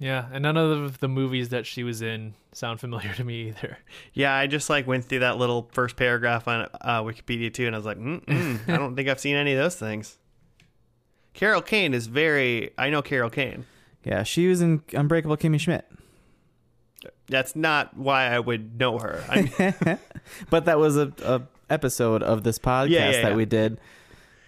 Yeah, 0.00 0.26
and 0.32 0.42
none 0.44 0.56
of 0.56 1.00
the 1.00 1.08
movies 1.08 1.48
that 1.48 1.66
she 1.66 1.82
was 1.82 2.02
in 2.02 2.34
sound 2.52 2.80
familiar 2.80 3.12
to 3.14 3.24
me 3.24 3.48
either. 3.48 3.78
Yeah, 4.12 4.32
I 4.34 4.46
just 4.46 4.70
like 4.70 4.86
went 4.86 5.04
through 5.04 5.20
that 5.20 5.38
little 5.38 5.68
first 5.72 5.96
paragraph 5.96 6.46
on 6.46 6.68
uh, 6.80 7.02
Wikipedia 7.02 7.52
too, 7.52 7.66
and 7.66 7.74
I 7.74 7.78
was 7.78 7.86
like, 7.86 7.98
Mm-mm, 7.98 8.60
I 8.68 8.76
don't 8.76 8.94
think 8.96 9.08
I've 9.08 9.20
seen 9.20 9.36
any 9.36 9.52
of 9.52 9.58
those 9.58 9.76
things. 9.76 10.18
Carol 11.34 11.62
Kane 11.62 11.94
is 11.94 12.06
very. 12.06 12.70
I 12.78 12.90
know 12.90 13.02
Carol 13.02 13.30
Kane. 13.30 13.66
Yeah, 14.04 14.22
she 14.22 14.46
was 14.46 14.60
in 14.60 14.82
Unbreakable 14.92 15.36
Kimmy 15.36 15.60
Schmidt. 15.60 15.84
That's 17.28 17.54
not 17.54 17.96
why 17.96 18.26
I 18.26 18.38
would 18.38 18.78
know 18.78 18.98
her. 18.98 19.22
I 19.28 19.98
but 20.50 20.64
that 20.64 20.78
was 20.78 20.96
a, 20.96 21.12
a 21.24 21.42
episode 21.70 22.22
of 22.22 22.42
this 22.42 22.58
podcast 22.58 22.90
Yeah, 22.90 23.10
yeah, 23.10 23.22
that 23.22 23.36
we 23.36 23.44
did. 23.44 23.78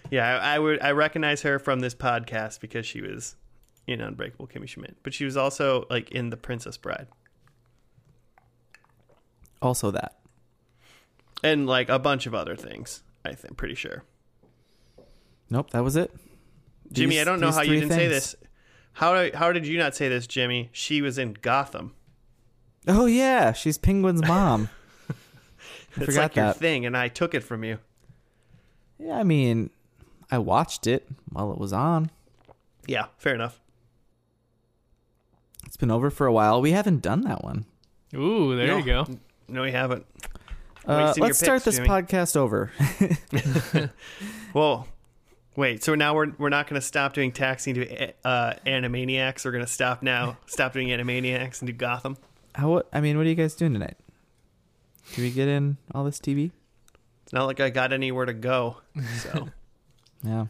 yeah, 0.09 0.39
I, 0.41 0.55
I 0.55 0.59
would. 0.59 0.81
I 0.81 0.91
recognize 0.91 1.41
her 1.43 1.59
from 1.59 1.79
this 1.81 1.93
podcast 1.93 2.59
because 2.59 2.85
she 2.85 3.01
was 3.01 3.35
in 3.87 4.01
Unbreakable 4.01 4.47
Kimmy 4.47 4.67
Schmidt, 4.67 4.97
but 5.03 5.13
she 5.13 5.25
was 5.25 5.37
also 5.37 5.85
like 5.89 6.11
in 6.11 6.29
The 6.31 6.37
Princess 6.37 6.77
Bride 6.77 7.07
Also 9.61 9.91
that. 9.91 10.17
and 11.43 11.67
like 11.67 11.89
a 11.89 11.99
bunch 11.99 12.25
of 12.25 12.33
other 12.33 12.55
things. 12.55 13.03
I 13.23 13.33
think 13.33 13.57
pretty 13.57 13.75
sure. 13.75 14.03
Nope, 15.49 15.69
that 15.71 15.83
was 15.83 15.95
it. 15.95 16.11
Jimmy, 16.91 17.11
These- 17.15 17.21
I 17.21 17.23
don't 17.25 17.39
know 17.39 17.51
how 17.51 17.61
you 17.61 17.79
didn't 17.79 17.91
say 17.91 18.07
this. 18.07 18.35
How 18.93 19.29
how 19.33 19.51
did 19.51 19.65
you 19.67 19.77
not 19.77 19.95
say 19.95 20.09
this, 20.09 20.25
Jimmy? 20.27 20.69
She 20.71 21.01
was 21.01 21.17
in 21.17 21.33
Gotham. 21.33 21.93
Oh 22.87 23.05
yeah, 23.05 23.53
she's 23.53 23.77
Penguin's 23.77 24.25
mom. 24.25 24.69
I 25.09 25.13
it's 25.97 26.05
forgot 26.05 26.21
like 26.21 26.35
your 26.35 26.45
that. 26.47 26.57
thing, 26.57 26.85
and 26.85 26.95
I 26.97 27.07
took 27.09 27.33
it 27.33 27.43
from 27.43 27.63
you. 27.63 27.77
Yeah, 28.97 29.17
I 29.17 29.23
mean, 29.23 29.69
I 30.29 30.37
watched 30.37 30.87
it 30.87 31.07
while 31.31 31.51
it 31.51 31.57
was 31.57 31.73
on. 31.73 32.11
Yeah, 32.87 33.05
fair 33.17 33.35
enough. 33.35 33.59
It's 35.65 35.77
been 35.77 35.91
over 35.91 36.09
for 36.09 36.27
a 36.27 36.33
while. 36.33 36.61
We 36.61 36.71
haven't 36.71 37.01
done 37.01 37.21
that 37.21 37.43
one. 37.43 37.65
Ooh, 38.13 38.55
there 38.55 38.67
No. 38.67 38.77
you 38.77 38.85
go. 38.85 39.07
No, 39.47 39.61
we 39.61 39.71
haven't. 39.71 40.05
Uh, 40.85 41.13
let's 41.17 41.37
start 41.39 41.57
picks, 41.63 41.65
this 41.65 41.75
Jimmy. 41.77 41.87
podcast 41.89 42.35
over. 42.35 42.71
Well, 44.53 44.87
wait. 45.55 45.81
So 45.83 45.95
now 45.95 46.13
we're 46.13 46.31
we're 46.37 46.49
not 46.49 46.67
going 46.67 46.79
to 46.79 46.85
stop 46.85 47.13
doing 47.13 47.31
taxi 47.31 47.71
to 47.73 48.13
uh, 48.25 48.53
Animaniacs. 48.65 49.45
We're 49.45 49.51
going 49.51 49.65
to 49.65 49.71
stop 49.71 50.03
now. 50.03 50.37
stop 50.45 50.73
doing 50.73 50.89
Animaniacs 50.89 51.61
and 51.61 51.67
do 51.67 51.73
Gotham. 51.73 52.17
How? 52.55 52.69
What, 52.69 52.89
I 52.93 53.01
mean, 53.01 53.17
what 53.17 53.25
are 53.25 53.29
you 53.29 53.35
guys 53.35 53.55
doing 53.55 53.73
tonight? 53.73 53.97
Do 55.13 55.21
we 55.21 55.31
get 55.31 55.47
in 55.47 55.77
all 55.93 56.03
this 56.03 56.19
TV? 56.19 56.51
It's 57.23 57.33
not 57.33 57.45
like 57.45 57.59
I 57.59 57.69
got 57.69 57.93
anywhere 57.93 58.25
to 58.25 58.33
go. 58.33 58.77
So, 59.19 59.49
Yeah. 60.23 60.45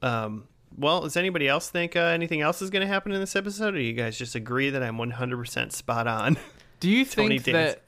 um, 0.00 0.44
well, 0.76 1.02
does 1.02 1.16
anybody 1.16 1.48
else 1.48 1.68
think 1.68 1.96
uh, 1.96 2.00
anything 2.00 2.40
else 2.40 2.62
is 2.62 2.70
going 2.70 2.80
to 2.80 2.86
happen 2.86 3.12
in 3.12 3.20
this 3.20 3.36
episode, 3.36 3.74
or 3.74 3.80
you 3.80 3.92
guys 3.92 4.16
just 4.16 4.34
agree 4.34 4.70
that 4.70 4.82
I'm 4.82 4.96
100% 4.96 5.72
spot 5.72 6.06
on? 6.06 6.36
Do 6.80 6.88
you 6.88 7.04
think 7.04 7.30
Danza. 7.44 7.52
that, 7.52 7.82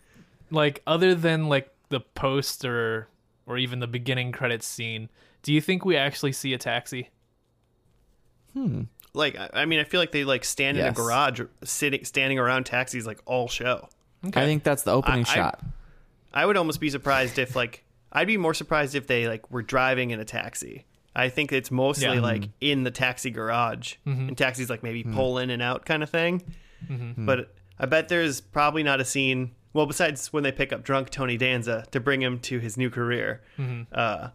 like, 0.50 0.82
other 0.86 1.14
than 1.14 1.48
like 1.48 1.70
the 1.88 2.00
post 2.00 2.64
or 2.64 3.08
or 3.46 3.58
even 3.58 3.78
the 3.80 3.86
beginning 3.86 4.32
credits 4.32 4.66
scene, 4.66 5.08
do 5.42 5.52
you 5.52 5.60
think 5.60 5.84
we 5.84 5.96
actually 5.96 6.32
see 6.32 6.54
a 6.54 6.58
taxi? 6.58 7.10
Hmm. 8.52 8.82
Like, 9.14 9.36
I, 9.36 9.50
I 9.54 9.64
mean, 9.64 9.80
I 9.80 9.84
feel 9.84 10.00
like 10.00 10.12
they 10.12 10.24
like 10.24 10.44
stand 10.44 10.76
in 10.76 10.84
a 10.84 10.92
garage, 10.92 11.40
sitting, 11.62 12.04
standing 12.04 12.38
around 12.38 12.64
taxis 12.64 13.06
like 13.06 13.20
all 13.24 13.48
show. 13.48 13.88
Okay. 14.26 14.42
I 14.42 14.44
think 14.44 14.62
that's 14.62 14.82
the 14.82 14.92
opening 14.92 15.24
I- 15.26 15.30
I- 15.30 15.34
shot. 15.34 15.64
I 16.36 16.44
would 16.44 16.56
almost 16.56 16.80
be 16.80 16.90
surprised 16.90 17.38
if 17.38 17.54
like 17.54 17.84
I'd 18.12 18.26
be 18.26 18.36
more 18.36 18.54
surprised 18.54 18.96
if 18.96 19.06
they 19.06 19.28
like 19.28 19.50
were 19.50 19.62
driving 19.62 20.10
in 20.10 20.18
a 20.18 20.24
taxi. 20.24 20.84
I 21.14 21.28
think 21.28 21.52
it's 21.52 21.70
mostly 21.70 22.14
Yeah. 22.14 22.20
like 22.20 22.48
in 22.60 22.82
the 22.82 22.90
taxi 22.90 23.30
garage, 23.30 23.94
mm-hmm. 24.04 24.28
and 24.28 24.38
taxis 24.38 24.68
like 24.68 24.82
maybe 24.82 25.02
hmm. 25.02 25.14
pull 25.14 25.38
in 25.38 25.50
and 25.50 25.62
out 25.62 25.86
kind 25.86 26.02
of 26.02 26.10
thing. 26.10 26.42
Mm-hmm. 26.88 27.12
Hmm. 27.12 27.26
But 27.26 27.54
I 27.78 27.86
bet 27.86 28.08
there's 28.08 28.40
probably 28.40 28.82
not 28.82 29.00
a 29.00 29.04
scene. 29.04 29.52
Well, 29.72 29.86
besides 29.86 30.32
when 30.32 30.42
they 30.42 30.52
pick 30.52 30.72
up 30.72 30.82
drunk 30.82 31.10
Tony 31.10 31.36
Danza 31.36 31.84
to 31.92 32.00
bring 32.00 32.20
him 32.20 32.40
to 32.40 32.58
his 32.58 32.76
new 32.76 32.90
career, 32.90 33.42
mm-hmm. 33.58 33.82
uh, 33.92 34.30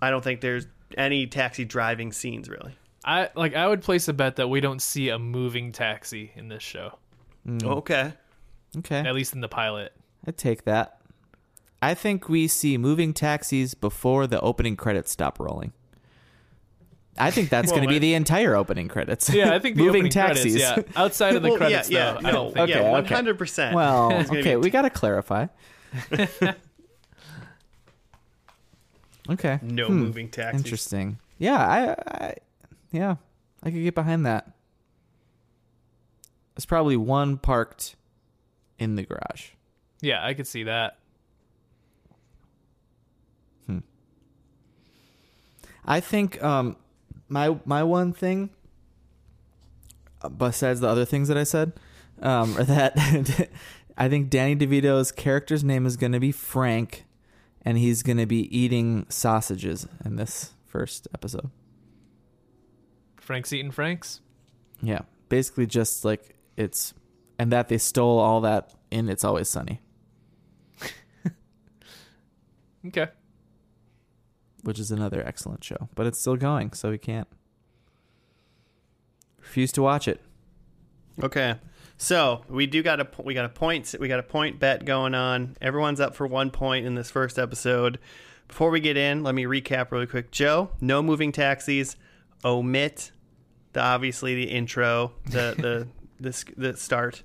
I 0.00 0.10
don't 0.10 0.24
think 0.24 0.40
there's 0.40 0.66
any 0.96 1.26
taxi 1.26 1.64
driving 1.64 2.12
scenes 2.12 2.48
really. 2.48 2.74
I 3.08 3.30
like 3.34 3.56
I 3.56 3.66
would 3.66 3.80
place 3.82 4.06
a 4.08 4.12
bet 4.12 4.36
that 4.36 4.48
we 4.48 4.60
don't 4.60 4.82
see 4.82 5.08
a 5.08 5.18
moving 5.18 5.72
taxi 5.72 6.30
in 6.36 6.48
this 6.48 6.62
show, 6.62 6.98
Mm. 7.46 7.64
Okay, 7.64 8.12
Okay. 8.76 8.98
at 8.98 9.14
least 9.14 9.34
in 9.34 9.40
the 9.40 9.48
pilot. 9.48 9.94
I 10.26 10.30
take 10.32 10.64
that. 10.64 11.00
I 11.80 11.94
think 11.94 12.28
we 12.28 12.48
see 12.48 12.76
moving 12.76 13.14
taxis 13.14 13.72
before 13.74 14.26
the 14.26 14.38
opening 14.40 14.76
credits 14.76 15.10
stop 15.10 15.40
rolling. 15.40 15.72
I 17.16 17.30
think 17.30 17.48
that's 17.48 17.68
Well, 17.72 17.76
going 17.78 17.88
to 17.88 17.94
be 17.94 17.98
the 17.98 18.12
entire 18.14 18.54
opening 18.54 18.88
credits. 18.88 19.30
Yeah, 19.30 19.54
I 19.54 19.58
think 19.58 19.76
the 19.76 19.82
moving 19.86 20.00
opening 20.02 20.12
taxis. 20.12 20.56
Credits, 20.62 20.88
yeah, 20.94 21.00
outside 21.02 21.34
of 21.34 21.42
the 21.42 21.48
Well, 21.50 21.56
credits, 21.58 21.88
yeah, 21.88 22.12
though. 22.14 22.20
yeah, 22.20 22.28
I 22.28 22.30
no, 22.30 22.32
don't 22.32 22.46
think. 22.54 22.58
Okay, 22.58 22.72
yeah, 22.72 22.78
okay. 22.80 22.90
one 22.90 23.04
hundred 23.06 23.38
percent. 23.38 23.74
Well, 23.74 24.12
okay, 24.12 24.42
be- 24.42 24.56
we 24.56 24.68
got 24.70 24.82
to 24.82 24.90
clarify. 24.90 25.46
okay. 29.30 29.58
no 29.62 29.86
Hmm. 29.86 29.94
moving 29.98 30.28
taxis. 30.28 30.60
Interesting. 30.64 31.18
Yeah, 31.38 31.56
I, 31.56 31.90
I 32.26 32.34
yeah, 32.90 33.16
I 33.62 33.70
could 33.70 33.82
get 33.82 33.94
behind 33.94 34.26
that. 34.26 34.52
There's 36.54 36.66
probably 36.66 36.96
one 36.96 37.38
parked 37.38 37.96
in 38.78 38.96
the 38.96 39.04
garage. 39.04 39.50
Yeah, 40.00 40.24
I 40.24 40.34
could 40.34 40.46
see 40.46 40.64
that. 40.64 40.98
I 45.88 46.00
think 46.00 46.40
um 46.44 46.76
my 47.28 47.58
my 47.64 47.82
one 47.82 48.12
thing 48.12 48.50
uh, 50.20 50.28
besides 50.28 50.80
the 50.80 50.88
other 50.88 51.06
things 51.06 51.28
that 51.28 51.38
I 51.38 51.44
said 51.44 51.72
um 52.20 52.56
are 52.58 52.64
that 52.64 53.48
I 53.96 54.08
think 54.08 54.28
Danny 54.28 54.54
DeVito's 54.54 55.10
character's 55.10 55.64
name 55.64 55.86
is 55.86 55.96
going 55.96 56.12
to 56.12 56.20
be 56.20 56.30
Frank 56.30 57.04
and 57.62 57.78
he's 57.78 58.02
going 58.04 58.18
to 58.18 58.26
be 58.26 58.56
eating 58.56 59.06
sausages 59.08 59.88
in 60.04 60.14
this 60.14 60.52
first 60.66 61.08
episode. 61.12 61.50
Frank's 63.28 63.52
eating 63.52 63.70
Franks. 63.70 64.22
Yeah. 64.80 65.00
Basically 65.28 65.66
just 65.66 66.02
like 66.02 66.34
it's 66.56 66.94
and 67.38 67.52
that 67.52 67.68
they 67.68 67.76
stole 67.76 68.18
all 68.18 68.40
that 68.40 68.72
in 68.90 69.10
It's 69.10 69.22
Always 69.22 69.50
Sunny, 69.50 69.82
Okay. 72.86 73.08
which 74.62 74.78
is 74.78 74.90
another 74.90 75.22
excellent 75.26 75.62
show, 75.62 75.90
but 75.94 76.06
it's 76.06 76.18
still 76.18 76.36
going, 76.36 76.72
so 76.72 76.90
we 76.90 76.96
can't 76.96 77.28
refuse 79.42 79.72
to 79.72 79.82
watch 79.82 80.08
it. 80.08 80.22
Okay, 81.22 81.56
so 81.98 82.44
we 82.48 82.66
do 82.66 82.82
got 82.82 82.98
a 82.98 83.08
we 83.22 83.34
got 83.34 83.44
a 83.44 83.50
point 83.50 83.94
we 84.00 84.08
got 84.08 84.20
a 84.20 84.22
point 84.22 84.58
bet 84.58 84.86
going 84.86 85.14
on. 85.14 85.54
Everyone's 85.60 86.00
up 86.00 86.14
for 86.14 86.26
one 86.26 86.50
point 86.50 86.86
in 86.86 86.94
this 86.94 87.10
first 87.10 87.38
episode. 87.38 87.98
Before 88.48 88.70
we 88.70 88.80
get 88.80 88.96
in, 88.96 89.22
let 89.22 89.34
me 89.34 89.44
recap 89.44 89.90
really 89.90 90.06
quick. 90.06 90.30
Joe, 90.30 90.70
no 90.80 91.02
moving 91.02 91.30
taxis. 91.30 91.94
Omit 92.42 93.10
the 93.72 93.80
obviously 93.80 94.34
the 94.34 94.50
intro, 94.50 95.12
the 95.26 95.86
the 96.20 96.42
the, 96.56 96.76
start. 96.76 97.22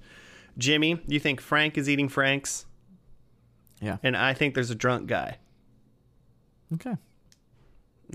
Jimmy, 0.58 1.02
you 1.08 1.20
think 1.20 1.42
Frank 1.42 1.78
is 1.80 1.90
eating 1.90 2.10
Franks, 2.10 2.66
Yeah. 3.82 3.98
and 4.04 4.16
I 4.16 4.34
think 4.36 4.54
there's 4.54 4.70
a 4.70 4.76
drunk 4.76 5.08
guy. 5.08 5.38
Okay. 6.76 6.92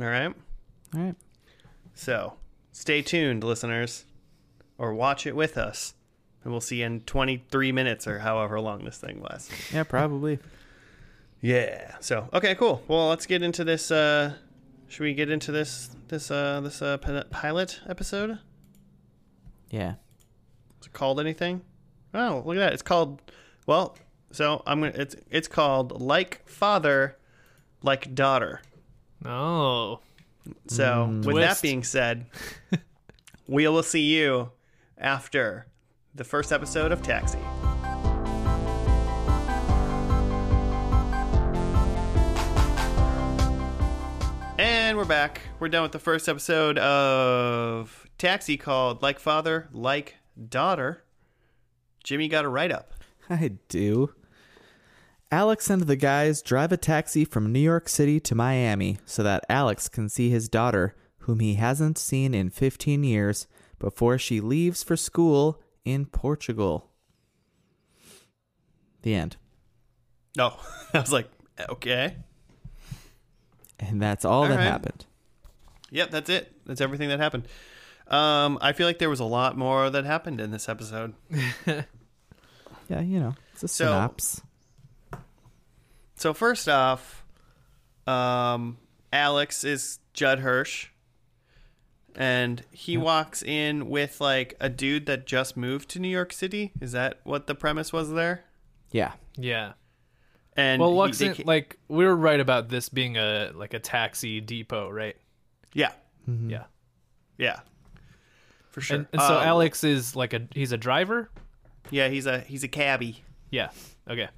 All 0.01 0.07
right. 0.07 0.33
All 0.95 1.01
right. 1.01 1.15
So 1.95 2.35
stay 2.71 3.03
tuned, 3.03 3.43
listeners, 3.43 4.05
or 4.79 4.95
watch 4.95 5.27
it 5.27 5.35
with 5.35 5.59
us, 5.59 5.95
and 6.45 6.53
we'll 6.53 6.61
see 6.61 6.77
you 6.81 6.87
in 6.87 7.01
23 7.01 7.73
minutes 7.73 8.07
or 8.07 8.21
however 8.21 8.61
long 8.61 8.85
this 8.85 8.99
thing 8.99 9.21
lasts. 9.21 9.51
Yeah, 9.73 9.83
probably. 9.85 10.39
Yeah. 11.41 11.95
So 12.01 12.29
okay, 12.33 12.57
cool. 12.57 12.83
Well, 12.89 13.11
let's 13.11 13.25
get 13.27 13.43
into 13.45 13.63
this. 13.63 13.93
Uh, 13.93 14.35
should 14.89 15.05
we 15.05 15.15
get 15.15 15.31
into 15.31 15.53
this 15.53 15.91
this 16.09 16.31
uh, 16.31 16.61
this 16.61 16.83
uh, 16.83 16.99
pilot 17.31 17.81
episode? 17.89 18.39
Yeah. 19.71 19.95
Is 20.81 20.87
it 20.87 20.93
called 20.93 21.21
anything? 21.21 21.63
Oh, 22.15 22.43
look 22.45 22.57
at 22.57 22.61
that! 22.61 22.73
It's 22.73 22.83
called. 22.83 23.21
Well, 23.67 23.97
so 24.33 24.63
I'm 24.67 24.81
gonna. 24.81 24.93
It's 24.95 25.17
it's 25.31 25.49
called 25.49 26.01
like 26.01 26.47
father, 26.49 27.17
like 27.83 28.15
daughter. 28.15 28.63
Oh, 29.25 30.01
So 30.69 31.21
with 31.25 31.37
that 31.37 31.61
being 31.61 31.83
said, 31.83 32.27
we 33.49 33.67
will 33.69 33.83
see 33.83 34.03
you 34.03 34.53
after 34.97 35.67
the 36.15 36.25
first 36.25 36.53
episode 36.53 36.93
of 36.93 37.03
Taxi. 37.03 37.39
Back. 45.09 45.41
We're 45.59 45.71
done 45.71 45.85
with 45.85 45.93
the 45.93 45.99
first 45.99 46.29
episode 46.29 46.77
of 46.77 48.07
Taxi 48.19 48.59
called 48.59 49.01
Like 49.01 49.19
Father, 49.19 49.71
Like 49.73 50.17
Daughter. 50.51 51.03
Jimmy 52.05 52.29
got 52.29 52.45
a 52.45 52.49
write 52.51 52.71
up. 52.71 52.93
I 53.31 53.53
do. 53.69 54.13
Alex 55.33 55.71
and 55.71 55.83
the 55.83 55.97
guys 55.97 56.43
drive 56.43 56.73
a 56.73 56.77
taxi 56.77 57.25
from 57.25 57.51
New 57.51 57.59
York 57.59 57.89
City 57.89 58.21
to 58.21 58.35
Miami 58.35 58.99
so 59.07 59.23
that 59.23 59.47
Alex 59.49 59.89
can 59.89 60.11
see 60.11 60.29
his 60.29 60.47
daughter, 60.47 60.95
whom 61.21 61.41
he 61.41 61.55
hasn't 61.55 61.97
seen 61.97 62.35
in 62.35 62.51
15 62.51 63.03
years, 63.03 63.47
before 63.79 64.19
she 64.19 64.43
leaves 64.43 64.83
for 64.83 64.97
school 64.97 65.63
in 65.87 66.05
Portugal. 66.05 66.91
The 69.01 69.15
end. 69.15 69.39
No, 70.37 70.53
oh, 70.59 70.89
I 70.93 71.01
was 71.01 71.13
like, 71.13 71.31
okay. 71.71 72.17
And 73.79 74.01
that's 74.03 74.25
all, 74.25 74.43
All 74.43 74.49
that 74.49 74.57
right. 74.57 74.65
happened. 74.65 75.05
Yep, 75.91 76.11
that's 76.11 76.29
it. 76.31 76.53
That's 76.67 76.81
everything 76.81 77.09
that 77.11 77.21
happened. 77.21 77.47
Um, 78.09 78.59
I 78.61 78.73
feel 78.73 78.87
like 78.87 78.99
there 78.99 79.11
was 79.11 79.21
a 79.21 79.25
lot 79.25 79.57
more 79.57 79.89
that 79.91 80.05
happened 80.05 80.41
in 80.41 80.51
this 80.51 80.69
episode. 80.69 81.15
Yeah, 82.89 83.01
you 83.03 83.21
know, 83.21 83.35
it's 83.53 83.63
a 83.63 83.69
So- 83.69 83.85
synopsis. 83.85 84.41
So 86.17 86.33
first 86.33 86.69
off, 86.69 87.23
um, 88.07 88.79
Alex 89.13 89.63
is 89.63 89.99
Judd 90.15 90.39
Hirsch, 90.41 90.89
and 92.17 92.65
he 92.73 92.97
walks 92.97 93.43
in 93.43 93.89
with 93.91 94.21
like 94.23 94.55
a 94.59 94.69
dude 94.71 95.05
that 95.07 95.27
just 95.27 95.55
moved 95.57 95.91
to 95.91 95.99
New 96.01 96.09
York 96.09 96.33
City. 96.33 96.73
Is 96.81 96.93
that 96.93 97.21
what 97.25 97.47
the 97.47 97.55
premise 97.55 97.93
was 97.93 98.11
there? 98.11 98.45
Yeah. 98.91 99.13
yeah. 99.37 99.75
And 100.59 100.81
Well, 100.83 100.91
he- 100.91 100.97
Lux, 100.97 101.19
they 101.19 101.33
like 101.45 101.79
we 101.89 102.05
were 102.05 102.17
right 102.17 102.41
about 102.41 102.69
this 102.69 102.89
being 102.89 103.17
a 103.17 103.53
like 103.55 103.73
a 103.75 103.79
taxi 103.79 104.41
depot, 104.41 104.91
right? 104.91 105.17
yeah, 105.73 105.93
Yeah. 106.27 106.65
yeah, 107.39 107.61
for 108.71 108.81
sure. 108.81 108.97
And, 108.99 109.07
and 109.13 109.23
so 109.23 109.37
Um, 109.39 109.43
Alex 109.45 109.85
is 109.85 110.17
like 110.17 110.33
a 110.33 110.49
he's 110.55 110.73
a 110.73 110.77
driver. 110.77 111.31
yeah, 111.91 112.09
he's 112.09 112.27
a 112.27 112.41
he's 112.41 112.65
a 112.65 112.69
cabbie. 112.69 113.23
Yeah. 113.51 113.71
Okay. 114.11 114.29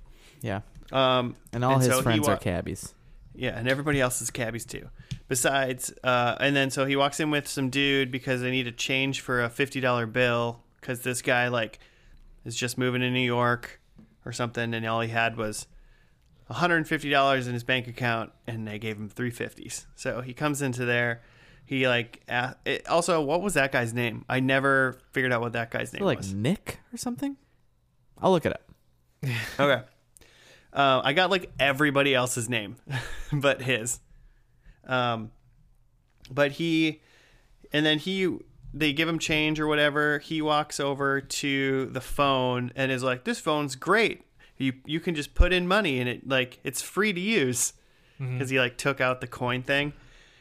Yeah. 0.42 0.60
Um, 0.92 1.36
And 1.52 1.64
all 1.64 1.74
And 1.74 1.82
his 1.82 1.90
so 1.92 2.02
friends 2.02 2.26
wa- 2.26 2.34
are 2.34 2.36
cabbies. 2.36 2.94
Yeah, 3.34 3.56
and 3.58 3.66
everybody 3.68 4.00
else 4.00 4.20
is 4.20 4.30
cabbies 4.30 4.66
too. 4.66 4.88
Besides, 5.28 5.92
uh, 6.04 6.36
and 6.40 6.54
then 6.56 6.70
so 6.70 6.84
he 6.84 6.96
walks 6.96 7.20
in 7.20 7.30
with 7.30 7.46
some 7.48 7.70
dude 7.70 8.10
because 8.10 8.40
they 8.42 8.50
need 8.50 8.66
a 8.66 8.72
change 8.72 9.20
for 9.20 9.42
a 9.42 9.48
fifty 9.48 9.80
dollar 9.80 10.04
bill 10.06 10.62
because 10.80 11.00
this 11.02 11.22
guy 11.22 11.48
like 11.48 11.78
is 12.44 12.56
just 12.56 12.76
moving 12.76 13.00
to 13.00 13.10
New 13.10 13.20
York 13.24 13.80
or 14.26 14.32
something, 14.32 14.74
and 14.74 14.84
all 14.86 15.00
he 15.00 15.08
had 15.08 15.36
was 15.36 15.66
one 16.50 16.58
hundred 16.58 16.78
and 16.78 16.88
fifty 16.88 17.08
dollars 17.10 17.46
in 17.46 17.54
his 17.54 17.62
bank 17.62 17.86
account, 17.86 18.32
and 18.44 18.66
they 18.66 18.76
gave 18.80 18.96
him 18.96 19.08
three 19.08 19.30
fifties. 19.30 19.86
So 19.94 20.20
he 20.20 20.34
comes 20.34 20.62
into 20.62 20.84
there. 20.84 21.22
He 21.64 21.86
like 21.86 22.22
a 22.28 22.56
it, 22.64 22.88
also 22.88 23.20
what 23.22 23.40
was 23.40 23.54
that 23.54 23.70
guy's 23.70 23.94
name? 23.94 24.24
I 24.28 24.40
never 24.40 24.98
figured 25.12 25.32
out 25.32 25.40
what 25.42 25.52
that 25.52 25.70
guy's 25.70 25.92
name 25.92 26.02
was. 26.02 26.06
like 26.08 26.18
was. 26.18 26.34
Nick 26.34 26.80
or 26.92 26.96
something? 26.96 27.36
I'll 28.20 28.32
look 28.32 28.44
it 28.46 28.52
up. 28.52 28.62
Okay. 29.60 29.82
Uh, 30.72 31.00
I 31.04 31.12
got 31.12 31.30
like 31.30 31.52
everybody 31.60 32.14
else's 32.16 32.48
name, 32.48 32.76
but 33.32 33.62
his. 33.62 34.00
Um, 34.86 35.30
but 36.32 36.52
he, 36.52 37.00
and 37.72 37.84
then 37.86 37.98
he, 37.98 38.38
they 38.72 38.92
give 38.92 39.08
him 39.08 39.18
change 39.18 39.60
or 39.60 39.66
whatever. 39.66 40.18
He 40.18 40.42
walks 40.42 40.80
over 40.80 41.20
to 41.20 41.86
the 41.86 42.00
phone 42.00 42.72
and 42.76 42.90
is 42.90 43.02
like, 43.02 43.24
"This 43.24 43.38
phone's 43.40 43.74
great. 43.76 44.22
You 44.60 44.74
you 44.86 45.00
can 45.00 45.14
just 45.14 45.34
put 45.34 45.52
in 45.52 45.66
money 45.66 46.00
and 46.00 46.08
it 46.08 46.28
like 46.28 46.60
it's 46.64 46.82
free 46.82 47.12
to 47.12 47.20
use." 47.20 47.72
Mm-hmm. 48.20 48.34
Because 48.34 48.50
he 48.50 48.58
like 48.60 48.76
took 48.76 49.00
out 49.00 49.20
the 49.20 49.26
coin 49.26 49.62
thing, 49.62 49.94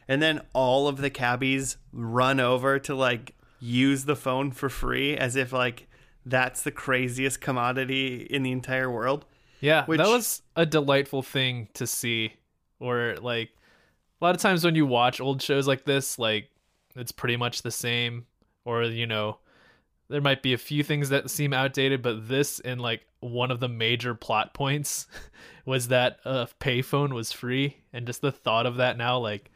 and 0.08 0.22
then 0.22 0.42
all 0.54 0.88
of 0.88 0.98
the 0.98 1.10
cabbies 1.10 1.78
run 1.94 2.40
over 2.40 2.78
to 2.80 2.94
like 2.94 3.36
use 3.62 4.06
the 4.06 4.16
phone 4.16 4.52
for 4.52 4.70
free 4.70 5.16
as 5.18 5.36
if 5.36 5.54
like 5.54 5.88
that's 6.26 6.62
the 6.62 6.72
craziest 6.72 7.40
commodity 7.42 8.28
in 8.30 8.44
the 8.44 8.52
entire 8.52 8.92
world. 8.92 9.26
Yeah, 9.62 9.86
Which- 9.86 9.98
that 9.98 10.08
was 10.08 10.42
a 10.56 10.66
delightful 10.66 11.22
thing 11.22 11.70
to 11.74 11.88
see. 11.88 12.34
Or 12.80 13.16
like 13.22 13.50
a 14.22 14.26
lot 14.26 14.36
of 14.36 14.42
times 14.42 14.64
when 14.64 14.76
you 14.76 14.86
watch 14.86 15.20
old 15.20 15.42
shows 15.42 15.68
like 15.68 15.86
this, 15.86 16.18
like 16.20 16.50
it's 16.96 17.12
pretty 17.12 17.36
much 17.38 17.62
the 17.62 17.72
same, 17.72 18.26
or 18.66 18.84
you 18.84 19.06
know, 19.06 19.38
there 20.10 20.22
might 20.22 20.42
be 20.42 20.54
a 20.54 20.58
few 20.58 20.84
things 20.84 21.10
that 21.10 21.30
seem 21.30 21.54
outdated, 21.54 22.02
but 22.02 22.28
this 22.28 22.60
in 22.60 22.80
like 22.80 23.06
one 23.22 23.52
of 23.52 23.60
the 23.60 23.68
major 23.70 24.14
plot 24.16 24.54
points 24.54 25.08
was 25.66 25.90
that 25.90 26.20
a 26.26 26.48
payphone 26.60 27.14
was 27.14 27.32
free, 27.32 27.78
and 27.94 28.06
just 28.06 28.22
the 28.22 28.32
thought 28.32 28.66
of 28.66 28.78
that 28.78 28.98
now, 28.98 29.18
like, 29.20 29.52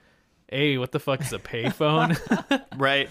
hey, 0.49 0.77
what 0.77 0.91
the 0.91 0.99
fuck 0.99 1.21
is 1.21 1.33
a 1.33 1.39
payphone? 1.39 2.17
Right. 2.77 3.09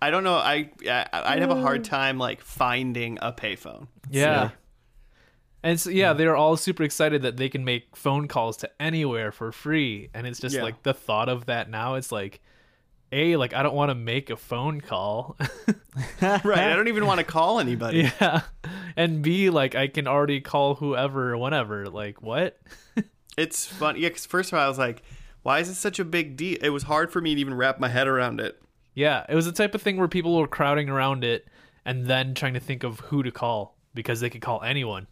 I 0.00 0.10
don't 0.10 0.24
know. 0.24 0.34
I 0.34 0.70
I- 0.88 1.06
I'd 1.12 1.40
have 1.40 1.50
a 1.50 1.60
hard 1.60 1.84
time 1.84 2.18
like 2.18 2.40
finding 2.40 3.18
a 3.22 3.32
payphone. 3.32 3.86
yeah. 4.10 4.50
And 5.62 5.78
so 5.78 5.90
yeah, 5.90 6.12
they're 6.12 6.34
all 6.34 6.56
super 6.56 6.82
excited 6.82 7.22
that 7.22 7.36
they 7.36 7.48
can 7.48 7.64
make 7.64 7.94
phone 7.94 8.26
calls 8.26 8.56
to 8.58 8.70
anywhere 8.80 9.30
for 9.30 9.52
free. 9.52 10.10
And 10.12 10.26
it's 10.26 10.40
just 10.40 10.56
Yeah. 10.56 10.62
like 10.64 10.82
the 10.82 10.92
thought 10.92 11.28
of 11.28 11.46
that 11.46 11.70
now 11.70 11.94
it's 11.94 12.10
like 12.10 12.40
A, 13.12 13.36
like 13.36 13.54
I 13.54 13.62
don't 13.62 13.74
want 13.74 13.90
to 13.90 13.94
make 13.94 14.30
a 14.30 14.36
phone 14.36 14.80
call. 14.80 15.36
right. 16.22 16.58
I 16.58 16.74
don't 16.74 16.88
even 16.88 17.06
want 17.06 17.18
to 17.18 17.24
call 17.24 17.60
anybody. 17.60 18.10
yeah. 18.20 18.42
And 18.96 19.22
B, 19.22 19.50
like 19.50 19.74
I 19.74 19.86
can 19.86 20.06
already 20.08 20.40
call 20.40 20.74
whoever 20.76 21.36
whenever. 21.36 21.88
Like 21.88 22.22
what? 22.22 22.58
It's 23.34 23.64
fun. 23.64 23.96
Yeah, 23.96 24.10
because 24.10 24.26
first 24.26 24.52
of 24.52 24.58
all, 24.58 24.64
I 24.66 24.68
was 24.68 24.76
like, 24.76 25.02
why 25.42 25.60
is 25.60 25.70
it 25.70 25.76
such 25.76 25.98
a 25.98 26.04
big 26.04 26.36
deal? 26.36 26.58
It 26.60 26.68
was 26.68 26.82
hard 26.82 27.10
for 27.10 27.18
me 27.18 27.34
to 27.34 27.40
even 27.40 27.54
wrap 27.54 27.80
my 27.80 27.88
head 27.88 28.06
around 28.06 28.40
it. 28.40 28.62
Yeah, 28.94 29.24
it 29.26 29.34
was 29.34 29.46
the 29.46 29.52
type 29.52 29.74
of 29.74 29.80
thing 29.80 29.96
where 29.96 30.06
people 30.06 30.36
were 30.36 30.46
crowding 30.46 30.90
around 30.90 31.24
it 31.24 31.48
and 31.82 32.06
then 32.06 32.34
trying 32.34 32.52
to 32.52 32.60
think 32.60 32.84
of 32.84 33.00
who 33.00 33.22
to 33.22 33.30
call 33.30 33.78
because 33.94 34.20
they 34.20 34.28
could 34.28 34.42
call 34.42 34.62
anyone. 34.62 35.06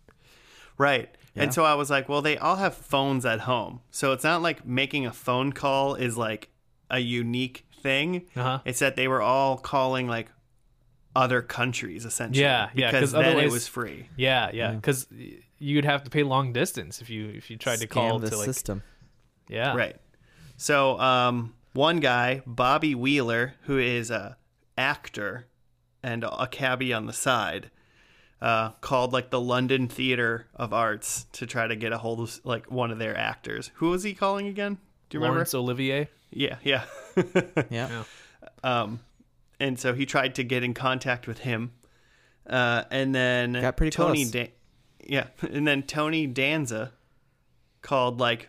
Right. 0.76 1.08
Yeah. 1.34 1.44
And 1.44 1.54
so 1.54 1.64
I 1.64 1.74
was 1.74 1.90
like, 1.90 2.08
well, 2.08 2.22
they 2.22 2.36
all 2.36 2.56
have 2.56 2.74
phones 2.74 3.24
at 3.24 3.40
home. 3.40 3.80
So 3.90 4.12
it's 4.12 4.24
not 4.24 4.42
like 4.42 4.66
making 4.66 5.06
a 5.06 5.12
phone 5.12 5.52
call 5.52 5.94
is 5.94 6.18
like 6.18 6.50
a 6.90 6.98
unique 6.98 7.66
thing. 7.80 8.26
Uh-huh. 8.36 8.60
It's 8.64 8.78
that 8.80 8.96
they 8.96 9.08
were 9.08 9.22
all 9.22 9.56
calling 9.56 10.06
like 10.08 10.30
other 11.16 11.42
countries 11.42 12.04
essentially. 12.04 12.42
Yeah, 12.42 12.70
yeah. 12.74 12.90
'cause 12.90 13.12
Because 13.12 13.12
then 13.12 13.38
it 13.38 13.50
was 13.50 13.66
free. 13.66 14.08
Yeah, 14.16 14.50
yeah, 14.52 14.72
because 14.72 15.06
you'd 15.58 15.84
have 15.84 16.04
to 16.04 16.10
pay 16.10 16.22
long 16.22 16.52
distance 16.52 17.00
if 17.02 17.10
you 17.10 17.28
if 17.28 17.50
you 17.50 17.56
tried 17.56 17.80
to 17.80 17.86
call 17.86 18.18
the 18.18 18.30
to 18.30 18.36
like 18.36 18.46
system. 18.46 18.82
yeah 19.48 19.74
Right. 19.74 19.96
So 20.56 20.98
um, 21.00 21.54
one 21.72 22.00
guy, 22.00 22.42
Bobby 22.46 22.94
Wheeler, 22.94 23.54
who 23.62 23.78
is 23.78 24.10
a 24.10 24.36
actor 24.78 25.46
and 26.02 26.24
a 26.24 26.46
cabbie 26.46 26.92
on 26.92 27.06
the 27.06 27.12
side, 27.12 27.70
uh, 28.40 28.70
called 28.80 29.12
like 29.12 29.30
the 29.30 29.40
London 29.40 29.88
Theatre 29.88 30.46
of 30.54 30.72
Arts 30.72 31.26
to 31.32 31.46
try 31.46 31.66
to 31.66 31.76
get 31.76 31.92
a 31.92 31.98
hold 31.98 32.20
of 32.20 32.40
like 32.44 32.70
one 32.70 32.90
of 32.90 32.98
their 32.98 33.16
actors. 33.16 33.70
Who 33.74 33.90
was 33.90 34.02
he 34.02 34.14
calling 34.14 34.46
again? 34.46 34.78
Do 35.08 35.16
you 35.16 35.20
remember? 35.20 35.36
Laurence 35.38 35.54
Olivier. 35.54 36.08
Yeah, 36.32 36.56
yeah. 36.64 36.84
Yeah. 37.70 38.04
um, 38.62 39.00
and 39.58 39.78
so 39.78 39.92
he 39.94 40.06
tried 40.06 40.34
to 40.36 40.44
get 40.44 40.62
in 40.64 40.74
contact 40.74 41.26
with 41.26 41.38
him, 41.40 41.72
uh, 42.48 42.84
and 42.90 43.14
then 43.14 43.52
Got 43.54 43.76
pretty 43.76 43.90
Tony, 43.94 44.22
close. 44.22 44.30
Dan- 44.30 44.48
yeah, 45.06 45.26
and 45.42 45.66
then 45.66 45.82
Tony 45.82 46.26
Danza 46.26 46.92
called 47.82 48.20
like 48.20 48.48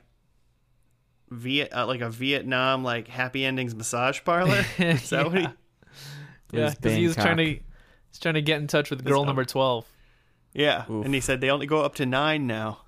Viet, 1.30 1.74
uh, 1.74 1.88
like 1.88 2.02
a 2.02 2.10
Vietnam 2.10 2.84
like 2.84 3.08
happy 3.08 3.46
endings 3.46 3.74
massage 3.74 4.20
parlor. 4.24 4.63
Is 4.78 5.10
that 5.10 5.26
what 5.26 5.38
he? 5.38 5.48
Yeah. 6.52 6.65
Was 6.65 6.76
because 6.76 6.98
he 6.98 7.08
was 7.08 7.15
trying 7.15 7.38
to 7.38 7.44
he's 7.46 8.20
trying 8.20 8.34
to 8.36 8.41
get 8.41 8.60
in 8.60 8.67
touch 8.67 8.89
with 8.89 9.04
girl 9.04 9.22
um, 9.22 9.28
number 9.28 9.46
twelve. 9.46 9.86
Yeah, 10.54 10.84
Oof. 10.89 11.06
and 11.06 11.13
he 11.13 11.22
said 11.22 11.39
they 11.41 11.50
only 11.50 11.65
go 11.65 11.82
up 11.82 11.96
to 11.96 12.06
nine 12.06 12.46
now. 12.46 12.82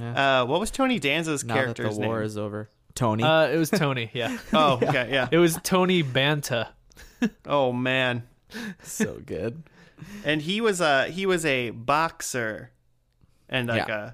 uh, 0.00 0.44
what 0.44 0.60
was 0.60 0.70
Tony 0.70 0.98
Danza's 0.98 1.44
Now 1.44 1.66
that 1.66 1.76
the 1.76 1.88
war 1.90 2.16
name? 2.18 2.26
is 2.26 2.36
over. 2.36 2.68
Tony. 2.94 3.22
Uh, 3.24 3.48
it 3.48 3.56
was 3.56 3.70
Tony. 3.70 4.10
Yeah, 4.12 4.36
Oh, 4.52 4.74
okay, 4.82 5.08
yeah. 5.12 5.28
it 5.30 5.38
was 5.38 5.58
Tony 5.62 6.02
Banta. 6.02 6.68
Oh 7.46 7.72
man, 7.72 8.24
so 8.82 9.20
good. 9.24 9.62
and 10.24 10.42
he 10.42 10.60
was 10.60 10.80
a 10.80 11.06
he 11.08 11.24
was 11.26 11.44
a 11.46 11.70
boxer 11.70 12.70
and 13.48 13.68
like 13.68 13.88
Yeah. 13.88 14.10
a 14.10 14.12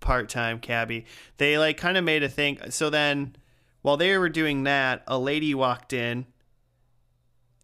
part-time 0.00 0.58
cabbie 0.60 1.04
they 1.38 1.58
like 1.58 1.76
kind 1.76 1.96
of 1.96 2.04
made 2.04 2.22
a 2.22 2.28
thing 2.28 2.58
so 2.70 2.90
then 2.90 3.34
while 3.82 3.96
they 3.96 4.16
were 4.18 4.28
doing 4.28 4.62
that 4.64 5.02
a 5.06 5.18
lady 5.18 5.54
walked 5.54 5.92
in 5.92 6.26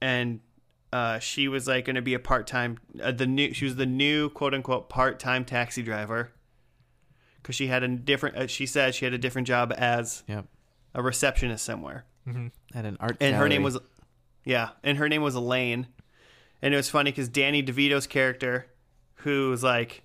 and 0.00 0.40
uh, 0.92 1.18
she 1.18 1.48
was 1.48 1.66
like 1.66 1.84
going 1.86 1.96
to 1.96 2.02
be 2.02 2.14
a 2.14 2.18
part-time 2.18 2.78
uh, 3.02 3.12
the 3.12 3.26
new 3.26 3.52
she 3.54 3.64
was 3.64 3.76
the 3.76 3.86
new 3.86 4.28
quote-unquote 4.30 4.88
part-time 4.88 5.44
taxi 5.44 5.82
driver 5.82 6.32
because 7.42 7.54
she 7.56 7.66
had 7.66 7.82
a 7.82 7.88
different 7.88 8.36
uh, 8.36 8.46
she 8.46 8.66
said 8.66 8.94
she 8.94 9.04
had 9.04 9.12
a 9.14 9.18
different 9.18 9.46
job 9.48 9.72
as 9.76 10.22
Yep. 10.28 10.46
a 10.94 11.02
receptionist 11.02 11.64
somewhere. 11.64 12.04
At 12.74 12.84
an 12.84 12.96
art 13.00 13.16
and 13.20 13.34
her 13.36 13.48
name 13.48 13.62
was 13.64 13.78
yeah 14.44 14.70
and 14.84 14.96
her 14.98 15.08
name 15.08 15.22
was 15.22 15.34
elaine. 15.34 15.88
And 16.62 16.72
it 16.72 16.76
was 16.76 16.88
funny 16.88 17.10
because 17.10 17.28
danny 17.28 17.62
devito's 17.62 18.06
character 18.06 18.66
who 19.16 19.50
was 19.50 19.62
like 19.64 20.02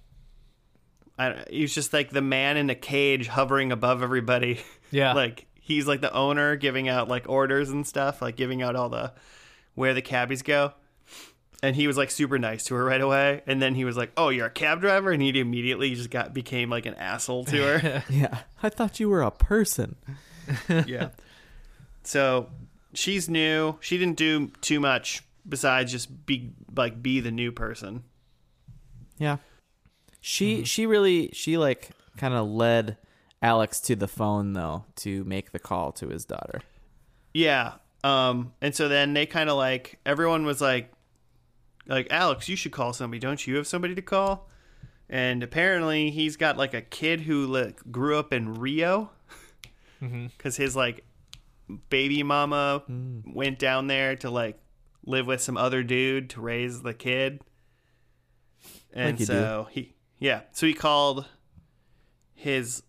I, 1.19 1.29
don't- 1.29 1.49
he 1.49 1.61
was 1.61 1.73
just 1.73 1.93
like 1.93 2.11
the 2.11 2.21
man 2.21 2.57
in 2.57 2.69
a 2.69 2.75
cage 2.75 3.27
hovering 3.27 3.71
above 3.71 4.01
everybody. 4.03 4.59
Yeah, 4.89 5.11
like 5.11 5.47
he's 5.59 5.85
like 5.85 5.99
the 5.99 6.13
owner 6.13 6.55
giving 6.55 6.87
out 6.87 7.09
like 7.09 7.27
orders 7.27 7.69
and 7.71 7.85
stuff 7.85 8.21
like 8.21 8.37
giving 8.37 8.61
out 8.61 8.77
all 8.77 8.87
the 8.87 9.11
where 9.75 9.93
the 9.93 10.01
cabbies 10.01 10.41
go 10.41 10.71
and 11.63 11.75
he 11.75 11.87
was 11.87 11.97
like 11.97 12.11
super 12.11 12.37
nice 12.37 12.65
to 12.65 12.75
her 12.75 12.83
right 12.85 13.01
away 13.01 13.41
and 13.47 13.61
then 13.61 13.73
he 13.75 13.83
was 13.85 13.97
like 13.97 14.11
oh 14.17 14.29
you're 14.29 14.45
a 14.47 14.51
cab 14.51 14.79
driver 14.81 15.11
and 15.11 15.21
he 15.21 15.29
immediately 15.39 15.93
just 15.95 16.09
got 16.09 16.33
became 16.33 16.69
like 16.69 16.85
an 16.85 16.93
asshole 16.95 17.45
to 17.45 17.57
her 17.79 18.03
Yeah. 18.09 18.39
I 18.61 18.69
thought 18.69 18.99
you 18.99 19.09
were 19.09 19.21
a 19.23 19.31
person. 19.31 19.95
yeah. 20.85 21.09
So 22.03 22.49
she's 22.93 23.27
new. 23.29 23.77
She 23.81 23.97
didn't 23.97 24.17
do 24.17 24.49
too 24.61 24.79
much 24.79 25.23
besides 25.47 25.91
just 25.91 26.25
be 26.25 26.51
like 26.75 27.01
be 27.01 27.19
the 27.19 27.31
new 27.31 27.51
person. 27.51 28.03
Yeah. 29.17 29.37
She 30.21 30.57
Mm-hmm. 30.57 30.63
she 30.63 30.85
really 30.85 31.29
she 31.33 31.57
like 31.57 31.89
kind 32.17 32.33
of 32.33 32.47
led 32.47 32.97
Alex 33.41 33.79
to 33.81 33.95
the 33.95 34.07
phone 34.07 34.53
though 34.53 34.85
to 34.97 35.23
make 35.25 35.51
the 35.51 35.59
call 35.59 35.91
to 35.93 36.07
his 36.09 36.25
daughter. 36.25 36.61
Yeah. 37.33 37.73
Um 38.03 38.53
and 38.61 38.75
so 38.75 38.87
then 38.87 39.13
they 39.13 39.25
kind 39.25 39.49
of 39.49 39.57
like 39.57 39.99
everyone 40.05 40.45
was 40.45 40.61
like 40.61 40.91
like 41.87 42.07
Alex, 42.11 42.47
you 42.49 42.55
should 42.55 42.71
call 42.71 42.93
somebody. 42.93 43.19
Don't 43.19 43.45
you 43.47 43.55
have 43.55 43.67
somebody 43.67 43.95
to 43.95 44.01
call? 44.01 44.49
And 45.09 45.41
apparently 45.41 46.09
he's 46.11 46.35
got 46.35 46.57
like 46.57 46.73
a 46.73 46.81
kid 46.81 47.21
who 47.21 47.47
like 47.47 47.79
grew 47.91 48.17
up 48.17 48.33
in 48.33 48.55
Rio 48.55 49.09
cuz 50.37 50.57
his 50.57 50.75
like 50.75 51.05
baby 51.89 52.23
mama 52.23 52.83
went 53.25 53.57
down 53.59 53.87
there 53.87 54.15
to 54.17 54.29
like 54.29 54.59
live 55.05 55.25
with 55.27 55.41
some 55.41 55.55
other 55.57 55.81
dude 55.83 56.29
to 56.31 56.41
raise 56.41 56.81
the 56.81 56.93
kid. 56.93 57.39
And 58.93 59.11
Like 59.11 59.19
you 59.21 59.25
do. 59.25 59.33
so 59.33 59.67
he 59.71 59.95
yeah, 60.19 60.41
so 60.51 60.65
he 60.67 60.73
called 60.73 61.25
his 62.33 62.83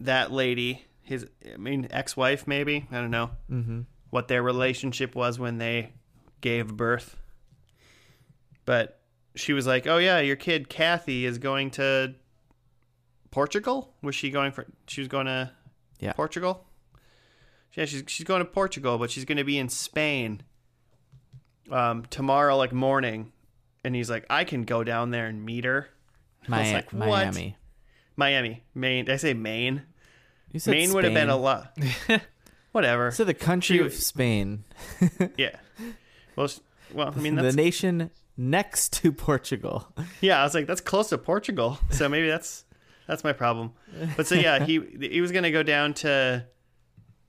that 0.00 0.32
lady, 0.32 0.86
his 1.02 1.26
I 1.52 1.56
mean 1.56 1.86
ex-wife 1.90 2.46
maybe, 2.46 2.86
I 2.90 2.96
don't 2.96 3.10
know. 3.10 3.30
Mhm. 3.50 3.84
What 4.10 4.26
their 4.28 4.42
relationship 4.42 5.14
was 5.14 5.38
when 5.38 5.58
they 5.58 5.92
gave 6.40 6.76
birth. 6.76 7.16
But 8.64 9.00
she 9.34 9.52
was 9.52 9.66
like, 9.66 9.86
"Oh 9.86 9.98
yeah, 9.98 10.20
your 10.20 10.36
kid 10.36 10.68
Kathy 10.68 11.24
is 11.26 11.38
going 11.38 11.70
to 11.72 12.14
Portugal? 13.30 13.94
Was 14.02 14.14
she 14.14 14.30
going 14.30 14.52
for 14.52 14.66
she 14.86 15.00
was 15.00 15.08
going 15.08 15.26
to 15.26 15.50
Yeah. 15.98 16.12
Portugal? 16.12 16.66
Yeah, 17.74 17.84
she's 17.84 18.04
she's 18.06 18.26
going 18.26 18.40
to 18.40 18.44
Portugal, 18.50 18.98
but 18.98 19.10
she's 19.10 19.24
going 19.24 19.38
to 19.38 19.44
be 19.44 19.58
in 19.58 19.68
Spain 19.68 20.42
um 21.70 22.04
tomorrow 22.10 22.56
like 22.56 22.72
morning." 22.72 23.32
And 23.82 23.94
he's 23.94 24.10
like, 24.10 24.26
"I 24.28 24.44
can 24.44 24.64
go 24.64 24.84
down 24.84 25.10
there 25.10 25.26
and 25.26 25.44
meet 25.44 25.64
her." 25.64 25.88
Was 26.48 26.72
like? 26.72 26.92
Miami. 26.92 27.56
Miami, 28.16 28.64
Maine. 28.74 29.06
Did 29.06 29.14
I 29.14 29.16
say 29.16 29.32
Maine? 29.34 29.82
You 30.52 30.60
said 30.60 30.72
Maine 30.72 30.92
would 30.92 31.04
have 31.04 31.14
been 31.14 31.30
a 31.30 31.36
lot. 31.36 31.78
Whatever. 32.72 33.10
So 33.12 33.24
the 33.24 33.32
country 33.34 33.78
She- 33.78 33.82
of 33.84 33.94
Spain, 33.94 34.64
yeah. 35.38 35.56
Well, 36.36 36.48
well, 36.92 37.14
I 37.16 37.20
mean, 37.20 37.36
the 37.36 37.52
nation 37.52 38.10
next 38.36 38.92
to 38.94 39.12
Portugal. 39.28 39.92
yeah. 40.20 40.40
I 40.40 40.44
was 40.44 40.54
like, 40.54 40.66
that's 40.66 40.80
close 40.80 41.08
to 41.10 41.18
Portugal, 41.18 41.78
so 41.90 42.08
maybe 42.08 42.28
that's 42.28 42.64
that's 43.06 43.24
my 43.24 43.32
problem. 43.32 43.72
But 44.16 44.26
so 44.26 44.34
yeah, 44.34 44.64
he 44.64 44.80
he 45.00 45.20
was 45.20 45.32
gonna 45.32 45.50
go 45.50 45.62
down 45.62 45.94
to 45.94 46.46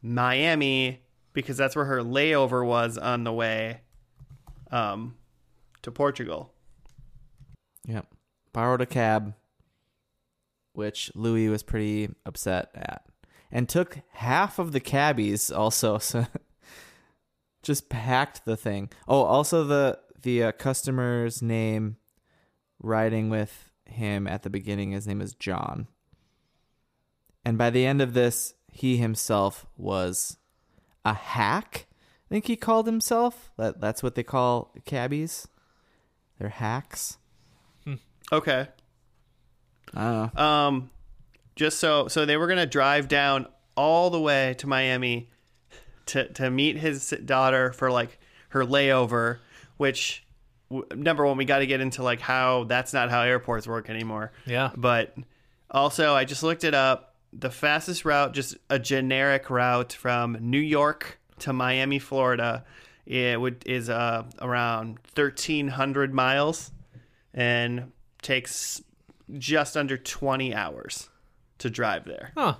Miami 0.01 1.01
because 1.33 1.57
that's 1.57 1.75
where 1.75 1.85
her 1.85 2.01
layover 2.01 2.65
was 2.65 2.97
on 2.97 3.23
the 3.23 3.31
way, 3.33 3.81
um, 4.71 5.15
to 5.81 5.91
Portugal. 5.91 6.53
Yep. 7.87 8.05
Borrowed 8.53 8.81
a 8.81 8.85
cab, 8.85 9.33
which 10.73 11.11
Louis 11.15 11.47
was 11.47 11.63
pretty 11.63 12.09
upset 12.25 12.69
at, 12.75 13.05
and 13.49 13.67
took 13.69 13.99
half 14.11 14.59
of 14.59 14.71
the 14.71 14.79
cabbies 14.79 15.51
also. 15.51 15.97
So 16.11 16.25
just 17.63 17.89
packed 17.89 18.43
the 18.45 18.57
thing. 18.57 18.89
Oh, 19.07 19.21
also 19.21 19.63
the 19.63 19.99
the 20.21 20.43
uh, 20.43 20.51
customer's 20.53 21.41
name 21.41 21.97
riding 22.79 23.29
with 23.29 23.71
him 23.85 24.27
at 24.27 24.43
the 24.43 24.49
beginning. 24.49 24.91
His 24.91 25.07
name 25.07 25.21
is 25.21 25.33
John, 25.33 25.87
and 27.45 27.57
by 27.57 27.69
the 27.69 27.85
end 27.85 28.01
of 28.01 28.13
this, 28.13 28.53
he 28.71 28.97
himself 28.97 29.65
was 29.77 30.37
a 31.03 31.13
hack. 31.13 31.87
I 32.29 32.35
think 32.35 32.47
he 32.47 32.55
called 32.55 32.85
himself. 32.85 33.51
That 33.57 33.81
that's 33.81 34.01
what 34.01 34.15
they 34.15 34.23
call 34.23 34.73
cabbies. 34.85 35.47
They're 36.39 36.49
hacks. 36.49 37.17
Okay. 38.31 38.67
I 39.93 40.03
don't 40.03 40.35
know. 40.35 40.41
Um, 40.41 40.89
just 41.55 41.79
so 41.79 42.07
so 42.07 42.25
they 42.25 42.37
were 42.37 42.47
gonna 42.47 42.65
drive 42.65 43.07
down 43.07 43.47
all 43.75 44.09
the 44.09 44.19
way 44.19 44.55
to 44.59 44.67
Miami 44.67 45.29
to 46.07 46.27
to 46.33 46.49
meet 46.49 46.77
his 46.77 47.09
daughter 47.25 47.73
for 47.73 47.91
like 47.91 48.19
her 48.49 48.63
layover, 48.63 49.39
which 49.81 50.23
w- 50.69 50.85
number 50.95 51.25
one, 51.25 51.37
we 51.37 51.45
got 51.45 51.59
to 51.59 51.65
get 51.65 51.81
into 51.81 52.03
like 52.03 52.19
how 52.21 52.65
that's 52.65 52.93
not 52.93 53.09
how 53.09 53.23
airports 53.23 53.65
work 53.67 53.89
anymore. 53.89 54.31
Yeah. 54.45 54.69
But 54.77 55.15
also, 55.71 56.13
I 56.13 56.23
just 56.25 56.43
looked 56.43 56.63
it 56.63 56.73
up. 56.75 57.15
The 57.33 57.49
fastest 57.49 58.05
route, 58.05 58.33
just 58.33 58.57
a 58.69 58.77
generic 58.77 59.49
route 59.49 59.93
from 59.93 60.37
New 60.39 60.59
York 60.59 61.19
to 61.39 61.51
Miami, 61.53 61.97
Florida, 61.97 62.63
it 63.07 63.39
would 63.41 63.63
is 63.65 63.89
uh, 63.89 64.23
around 64.39 64.99
thirteen 65.15 65.67
hundred 65.69 66.13
miles, 66.13 66.71
and 67.33 67.91
takes 68.21 68.81
just 69.39 69.75
under 69.77 69.97
twenty 69.97 70.53
hours 70.53 71.09
to 71.57 71.69
drive 71.69 72.05
there, 72.05 72.31
Huh. 72.37 72.55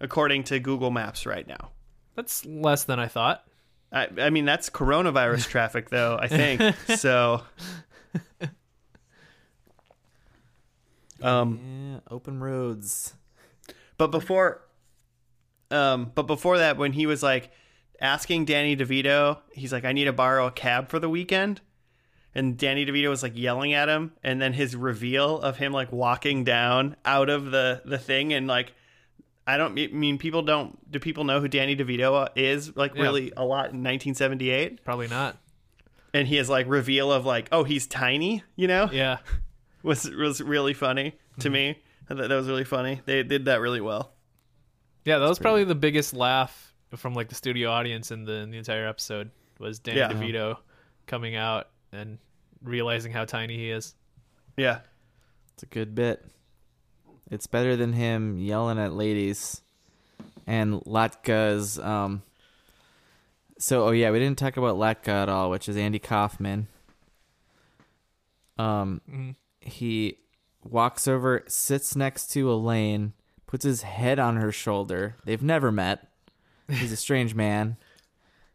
according 0.00 0.44
to 0.44 0.58
Google 0.60 0.90
Maps 0.90 1.26
right 1.26 1.46
now. 1.46 1.70
That's 2.14 2.46
less 2.46 2.84
than 2.84 2.98
I 2.98 3.08
thought. 3.08 3.45
I, 3.96 4.08
I 4.18 4.30
mean, 4.30 4.44
that's 4.44 4.68
coronavirus 4.68 5.48
traffic, 5.48 5.88
though. 5.90 6.18
I 6.20 6.28
think 6.28 6.62
so. 6.96 7.42
Um, 11.22 11.60
Yeah, 11.62 12.00
open 12.10 12.40
roads. 12.40 13.14
But 13.96 14.08
before, 14.08 14.60
um, 15.70 16.12
but 16.14 16.24
before 16.26 16.58
that, 16.58 16.76
when 16.76 16.92
he 16.92 17.06
was 17.06 17.22
like 17.22 17.50
asking 18.00 18.44
Danny 18.44 18.76
DeVito, 18.76 19.38
he's 19.52 19.72
like, 19.72 19.86
"I 19.86 19.92
need 19.92 20.04
to 20.04 20.12
borrow 20.12 20.46
a 20.46 20.50
cab 20.50 20.90
for 20.90 20.98
the 20.98 21.08
weekend," 21.08 21.62
and 22.34 22.58
Danny 22.58 22.84
DeVito 22.84 23.08
was 23.08 23.22
like 23.22 23.32
yelling 23.34 23.72
at 23.72 23.88
him, 23.88 24.12
and 24.22 24.40
then 24.42 24.52
his 24.52 24.76
reveal 24.76 25.40
of 25.40 25.56
him 25.56 25.72
like 25.72 25.90
walking 25.90 26.44
down 26.44 26.96
out 27.06 27.30
of 27.30 27.50
the 27.50 27.82
the 27.84 27.98
thing 27.98 28.32
and 28.32 28.46
like. 28.46 28.74
I 29.46 29.56
don't 29.56 29.78
I 29.78 29.86
mean 29.88 30.18
people 30.18 30.42
don't. 30.42 30.90
Do 30.90 30.98
people 30.98 31.24
know 31.24 31.40
who 31.40 31.48
Danny 31.48 31.76
DeVito 31.76 32.24
uh, 32.24 32.28
is? 32.34 32.76
Like 32.76 32.94
Yeah. 32.94 33.02
really 33.02 33.32
a 33.36 33.44
lot 33.44 33.66
in 33.72 33.82
1978, 33.82 34.84
Probably 34.84 35.08
not. 35.08 35.36
and 36.12 36.26
he 36.26 36.36
has 36.36 36.48
like 36.50 36.66
reveal 36.68 37.12
of 37.12 37.24
like, 37.24 37.48
oh, 37.52 37.62
he's 37.64 37.86
tiny. 37.86 38.42
You 38.56 38.68
know, 38.68 38.88
Yeah. 38.92 39.18
was 39.82 40.10
was 40.10 40.40
really 40.40 40.74
funny 40.74 41.14
to 41.40 41.48
mm-hmm. 41.48 41.52
me. 41.52 41.78
I 42.10 42.14
thought 42.14 42.28
that 42.28 42.36
was 42.36 42.48
really 42.48 42.64
funny. 42.64 43.00
They 43.04 43.22
did 43.22 43.44
that 43.46 43.60
really 43.60 43.80
well. 43.80 44.12
Yeah, 45.04 45.18
that 45.18 45.28
was 45.28 45.38
probably 45.38 45.64
the 45.64 45.74
biggest 45.76 46.14
laugh 46.14 46.74
from 46.96 47.14
like 47.14 47.28
the 47.28 47.34
studio 47.34 47.70
audience 47.70 48.10
in 48.10 48.24
the 48.24 48.32
in 48.34 48.50
the 48.50 48.58
entire 48.58 48.86
episode 48.86 49.30
was 49.58 49.78
Danny 49.78 49.98
Yeah. 49.98 50.12
DeVito 50.12 50.56
coming 51.06 51.36
out 51.36 51.68
and 51.92 52.18
realizing 52.62 53.12
how 53.12 53.24
tiny 53.24 53.56
he 53.56 53.70
is. 53.70 53.94
Yeah. 54.56 54.80
It's 55.54 55.62
a 55.62 55.66
good 55.66 55.94
bit. 55.94 56.24
It's 57.30 57.46
better 57.46 57.76
than 57.76 57.92
him 57.92 58.38
yelling 58.38 58.78
at 58.78 58.92
ladies 58.92 59.60
and 60.46 60.74
Latka's 60.82 61.78
um 61.78 62.22
so 63.58 63.88
oh 63.88 63.90
yeah, 63.90 64.10
we 64.10 64.18
didn't 64.18 64.38
talk 64.38 64.56
about 64.56 64.76
Latka 64.76 65.08
at 65.08 65.28
all, 65.28 65.50
which 65.50 65.68
is 65.68 65.76
Andy 65.76 65.98
Kaufman. 65.98 66.68
Um 68.58 69.00
Mhm. 69.10 69.34
he 69.60 70.18
walks 70.64 71.06
over, 71.08 71.44
sits 71.46 71.94
next 71.96 72.30
to 72.32 72.50
Elaine, 72.50 73.12
puts 73.46 73.64
his 73.64 73.82
head 73.82 74.18
on 74.18 74.36
her 74.36 74.52
shoulder. 74.52 75.16
They've 75.24 75.42
never 75.42 75.70
met. 75.72 76.08
He's 76.68 76.92
a 76.92 76.96
strange 76.96 77.34
man 77.34 77.76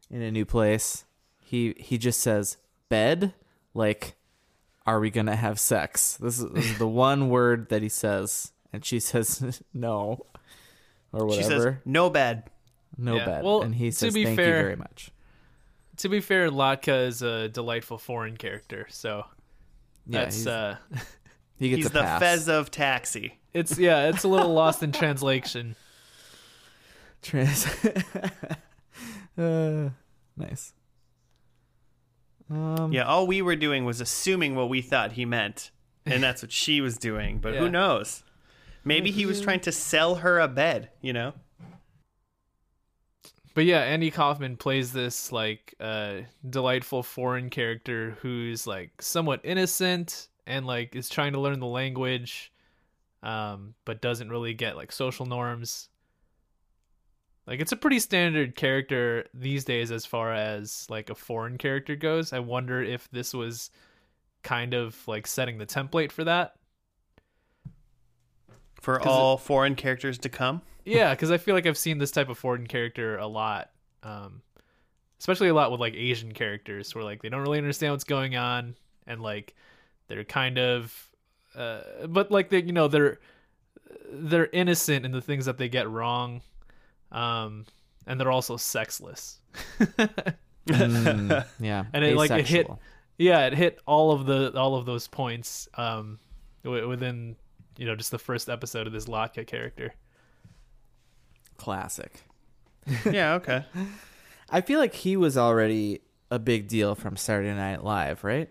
in 0.10 0.22
a 0.22 0.32
new 0.32 0.46
place. 0.46 1.06
He 1.44 1.74
he 1.78 1.98
just 1.98 2.20
says 2.22 2.58
bed 2.90 3.34
like 3.74 4.16
are 4.86 5.00
we 5.00 5.10
gonna 5.12 5.36
have 5.36 5.60
sex? 5.60 6.18
This 6.18 6.40
is, 6.40 6.50
this 6.52 6.66
is 6.72 6.78
the 6.80 6.88
one 6.88 7.30
word 7.30 7.70
that 7.70 7.82
he 7.84 7.90
says, 7.90 8.52
and 8.74 8.84
she 8.86 9.00
says 9.10 9.62
no, 9.74 10.26
or 11.12 11.32
She 11.34 11.44
says, 11.44 11.50
whatever. 11.60 11.82
no 11.86 12.10
bad. 12.10 12.50
no 12.98 13.16
Yeah. 13.16 13.26
bed, 13.26 13.44
Well, 13.44 13.62
and 13.64 13.76
he 13.76 13.90
to 13.90 13.96
says 13.96 14.14
be 14.14 14.24
thank 14.26 14.36
fair- 14.38 14.58
you 14.58 14.64
very 14.64 14.76
much. 14.76 15.12
To 15.98 16.10
be 16.10 16.20
fair, 16.20 16.50
Latka 16.50 17.08
is 17.08 17.22
a 17.22 17.48
delightful 17.50 17.98
foreign 17.98 18.36
character, 18.38 18.88
so 18.90 19.26
Yeah, 20.08 20.22
that's 20.22 20.36
he's- 20.38 20.48
uh 20.48 20.78
he 21.60 21.70
gets 21.70 21.78
He's 21.78 21.86
a 21.88 21.90
the 21.94 22.02
pass. 22.02 22.20
Fez 22.22 22.48
of 22.50 22.72
taxi. 22.72 23.40
it's 23.54 23.78
yeah, 23.78 24.08
it's 24.10 24.24
a 24.24 24.28
little 24.28 24.54
lost 24.54 24.82
in 24.84 24.92
translation. 24.92 25.76
Trans. 27.22 27.68
uh, 29.38 29.90
nice. 30.36 30.74
Um, 32.50 32.92
Yeah, 32.92 33.04
all 33.06 33.28
we 33.28 33.42
were 33.42 33.56
doing 33.56 33.86
was 33.86 34.02
assuming 34.02 34.56
what 34.56 34.70
we 34.70 34.82
thought 34.82 35.14
he 35.14 35.26
meant. 35.26 35.72
And 36.06 36.24
that's 36.24 36.42
what 36.42 36.52
she 36.52 36.82
was 36.82 36.98
doing. 36.98 37.38
But 37.38 37.54
Yeah. 37.54 37.60
who 37.60 37.70
knows? 37.70 38.24
Maybe 38.84 39.12
he 39.12 39.26
was 39.26 39.42
trying 39.42 39.60
to 39.62 39.72
sell 39.72 40.16
her 40.16 40.40
a 40.40 40.48
bed, 40.48 40.90
you 41.02 41.14
know? 41.14 41.34
But 43.54 43.66
yeah, 43.66 43.82
Andy 43.82 44.12
Kaufman 44.12 44.58
plays 44.58 44.94
this 44.94 45.32
like 45.32 45.76
uh 45.80 46.22
delightful 46.50 47.04
foreign 47.04 47.50
character 47.50 48.18
who's 48.22 48.66
like 48.66 49.02
somewhat 49.02 49.42
innocent 49.44 50.28
and 50.48 50.66
like 50.66 50.96
is 50.96 51.10
trying 51.10 51.34
to 51.34 51.40
learn 51.40 51.60
the 51.60 51.68
language 51.68 52.52
um 53.24 53.76
but 53.86 54.02
doesn't 54.02 54.30
really 54.30 54.54
get 54.54 54.78
like 54.78 54.92
social 54.92 55.26
norms. 55.26 55.90
Like 57.46 57.60
it's 57.60 57.74
a 57.74 57.78
pretty 57.78 58.00
standard 58.00 58.56
character 58.56 59.28
these 59.34 59.66
days 59.66 59.92
as 59.92 60.06
far 60.06 60.34
as 60.34 60.88
like 60.90 61.10
a 61.10 61.16
foreign 61.16 61.58
character 61.58 61.96
goes. 61.96 62.34
I 62.34 62.40
wonder 62.40 62.82
if 62.82 63.10
this 63.12 63.34
was 63.34 63.70
kind 64.44 64.74
of 64.74 64.98
like 65.08 65.28
setting 65.28 65.58
the 65.58 65.66
template 65.66 66.12
for 66.12 66.24
that. 66.24 66.56
For 68.82 68.98
'Cause 68.98 69.08
all 69.08 69.38
foreign 69.38 69.76
characters 69.76 70.18
to 70.20 70.30
come. 70.30 70.62
yeah, 70.86 71.14
because 71.14 71.32
I 71.32 71.38
feel 71.38 71.56
like 71.56 71.66
I've 71.66 71.78
seen 71.78 71.98
this 72.00 72.12
type 72.12 72.28
of 72.30 72.38
foreign 72.38 72.68
character 72.68 73.18
a 73.18 73.28
lot, 73.28 73.70
um, 74.04 74.42
especially 75.20 75.48
a 75.50 75.54
lot 75.54 75.72
with 75.72 75.80
like 75.80 75.94
Asian 75.94 76.34
characters, 76.34 76.94
where 76.94 77.04
like 77.04 77.22
they 77.22 77.30
don't 77.30 77.42
really 77.42 77.60
understand 77.60 77.94
what's 77.94 78.04
going 78.04 78.36
on, 78.36 78.76
and 79.08 79.22
like 79.22 79.56
they're 80.08 80.24
kind 80.24 80.58
of, 80.58 81.10
uh, 81.56 81.82
but 82.08 82.32
like 82.32 82.50
they, 82.50 82.62
you 82.64 82.74
know, 82.74 82.88
they're 82.88 83.20
they're 84.12 84.50
innocent 84.52 85.06
in 85.06 85.12
the 85.12 85.22
things 85.22 85.46
that 85.46 85.58
they 85.60 85.70
get 85.70 85.88
wrong, 85.90 86.42
um, 87.12 87.66
and 88.08 88.20
they're 88.20 88.32
also 88.32 88.58
sexless. 88.58 89.40
mm, 90.68 91.46
yeah, 91.60 91.86
And 91.94 92.04
it, 92.04 92.16
like, 92.16 92.32
it 92.32 92.48
hit- 92.48 92.68
yeah, 93.18 93.46
it 93.46 93.54
hit 93.54 93.80
all 93.86 94.12
of 94.12 94.26
the 94.26 94.58
all 94.60 94.76
of 94.76 94.86
those 94.86 95.08
points 95.08 95.68
um, 95.76 96.20
w- 96.64 96.88
within 96.88 97.36
you 97.78 97.86
know 97.86 97.96
just 97.96 98.12
the 98.12 98.20
first 98.20 98.50
episode 98.50 98.88
of 98.88 98.94
this 98.94 99.06
Latka 99.06 99.46
character. 99.48 99.94
classic. 101.58 102.14
yeah, 103.06 103.34
okay. 103.36 103.66
I 104.50 104.62
feel 104.62 104.80
like 104.80 104.94
he 104.96 105.16
was 105.16 105.38
already 105.38 106.02
a 106.32 106.40
big 106.40 106.68
deal 106.68 106.96
from 106.96 107.16
Saturday 107.16 107.54
Night 107.54 107.84
Live, 107.84 108.24
right? 108.24 108.50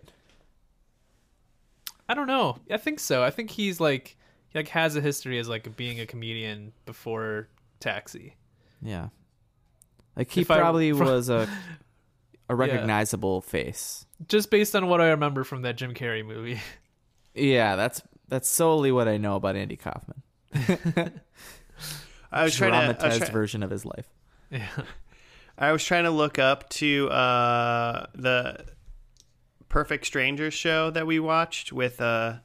I 2.09 2.15
don't 2.15 2.27
know. 2.27 2.59
I 2.71 2.77
think 2.77 3.01
so. 3.01 3.23
I 3.23 3.31
think 3.31 3.51
he's 3.51 3.81
like 3.81 4.17
he 4.49 4.59
like 4.59 4.69
has 4.69 4.97
a 4.97 5.01
history 5.01 5.39
as 5.39 5.49
like 5.49 5.77
being 5.77 6.01
a 6.01 6.07
comedian 6.07 6.73
before 6.87 7.49
Taxi. 7.79 8.37
Yeah, 8.83 9.09
like 10.17 10.31
he 10.31 10.41
If 10.43 10.51
I- 10.51 10.59
probably 10.59 10.93
from- 10.93 11.07
was 11.07 11.29
a 11.29 11.49
a 12.49 12.55
recognizable 12.55 13.41
face. 13.41 14.07
Just 14.29 14.51
based 14.51 14.75
on 14.77 14.87
what 14.89 15.01
I 15.01 15.11
remember 15.11 15.45
from 15.45 15.63
that 15.63 15.77
Jim 15.77 15.95
Carrey 15.95 16.25
movie. 16.27 16.61
Yeah, 17.33 17.77
that's 17.77 18.03
that's 18.31 18.49
solely 18.49 18.91
what 18.93 19.07
I 19.09 19.19
know 19.19 19.37
about 19.37 19.55
Andy 19.57 19.77
Kaufman. 19.77 20.23
I 22.33 22.45
was 22.45 22.55
trying 22.57 22.95
to 22.95 22.95
try- 22.95 23.31
version 23.31 23.63
of 23.63 23.71
his 23.71 23.85
life. 23.85 24.09
yeah. 24.51 24.67
I 25.59 25.73
was 25.73 25.85
trying 25.85 26.05
to 26.05 26.11
look 26.11 26.39
up 26.39 26.71
to 26.71 27.11
uh, 27.11 28.07
the 28.15 28.65
Perfect 29.69 30.07
Strangers 30.07 30.55
show 30.55 30.91
that 30.91 31.07
we 31.07 31.21
watched 31.21 31.71
with 31.71 32.01
uh, 32.01 32.37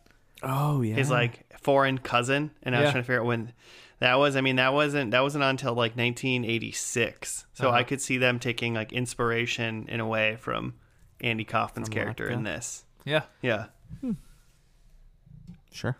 Oh 0.44 0.82
yeah, 0.82 0.96
his 0.96 1.10
like 1.10 1.46
foreign 1.62 1.98
cousin, 1.98 2.52
and 2.62 2.76
I 2.76 2.80
was 2.80 2.88
Yeah. 2.88 2.92
trying 2.92 3.04
to 3.04 3.08
figure 3.08 3.22
out 3.22 3.26
when 3.26 3.54
that 4.00 4.16
was. 4.20 4.36
I 4.36 4.42
mean, 4.42 4.58
that 4.58 4.74
wasn't 4.74 5.12
that 5.12 5.22
wasn't 5.22 5.46
until 5.46 5.72
like 5.72 5.96
1986, 5.96 7.46
so 7.54 7.70
Uh-huh. 7.70 7.78
I 7.78 7.84
could 7.84 8.02
see 8.02 8.18
them 8.18 8.38
taking 8.38 8.74
like 8.74 8.92
inspiration 8.92 9.86
in 9.88 10.02
a 10.02 10.06
way 10.08 10.36
from 10.36 10.74
Andy 11.22 11.46
Kaufman's 11.46 11.88
From 11.88 11.94
character 11.94 12.28
in 12.30 12.44
this. 12.44 12.84
Yeah. 13.06 13.22
Yeah, 13.42 13.68
sure. 15.76 15.98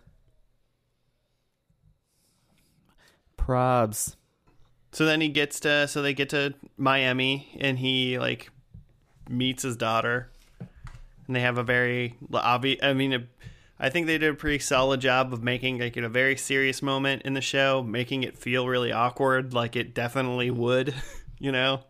Probs. 3.38 4.16
so 4.90 5.04
then 5.04 5.20
he 5.20 5.28
gets 5.28 5.60
to 5.60 5.86
so 5.86 6.02
they 6.02 6.14
get 6.14 6.30
to 6.30 6.54
Miami, 6.76 7.56
and 7.60 7.78
he 7.78 8.18
like 8.18 8.50
meets 9.28 9.62
his 9.62 9.76
daughter, 9.76 10.30
and 11.26 11.36
they 11.36 11.40
have 11.40 11.58
a 11.58 11.62
very 11.62 12.16
obvious. 12.32 12.80
I 12.82 12.92
mean. 12.92 13.12
A, 13.12 13.24
I 13.78 13.90
think 13.90 14.06
they 14.06 14.16
did 14.16 14.30
a 14.30 14.34
pretty 14.34 14.58
solid 14.58 15.00
job 15.00 15.34
of 15.34 15.42
making 15.42 15.80
like 15.80 15.98
a 15.98 16.08
very 16.08 16.34
serious 16.36 16.80
moment 16.80 17.22
in 17.26 17.34
the 17.34 17.42
show, 17.42 17.82
making 17.82 18.22
it 18.22 18.38
feel 18.38 18.66
really 18.66 18.90
awkward, 18.90 19.52
like 19.52 19.76
it 19.76 19.92
definitely 19.92 20.50
would, 20.50 20.94
you 21.38 21.52
know. 21.52 21.80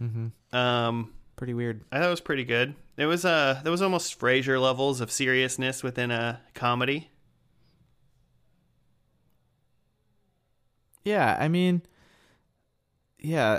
Mm-hmm. 0.00 0.56
Um, 0.56 1.12
Pretty 1.34 1.54
weird. 1.54 1.82
I 1.90 1.98
thought 1.98 2.06
it 2.06 2.10
was 2.10 2.20
pretty 2.20 2.44
good. 2.44 2.76
It 3.02 3.06
was 3.06 3.24
uh, 3.24 3.60
there 3.64 3.72
was 3.72 3.82
almost 3.82 4.16
Frasier 4.16 4.62
levels 4.62 5.00
of 5.00 5.10
seriousness 5.10 5.82
within 5.82 6.12
a 6.12 6.40
comedy. 6.54 7.10
Yeah, 11.02 11.36
I 11.36 11.48
mean, 11.48 11.82
yeah, 13.18 13.58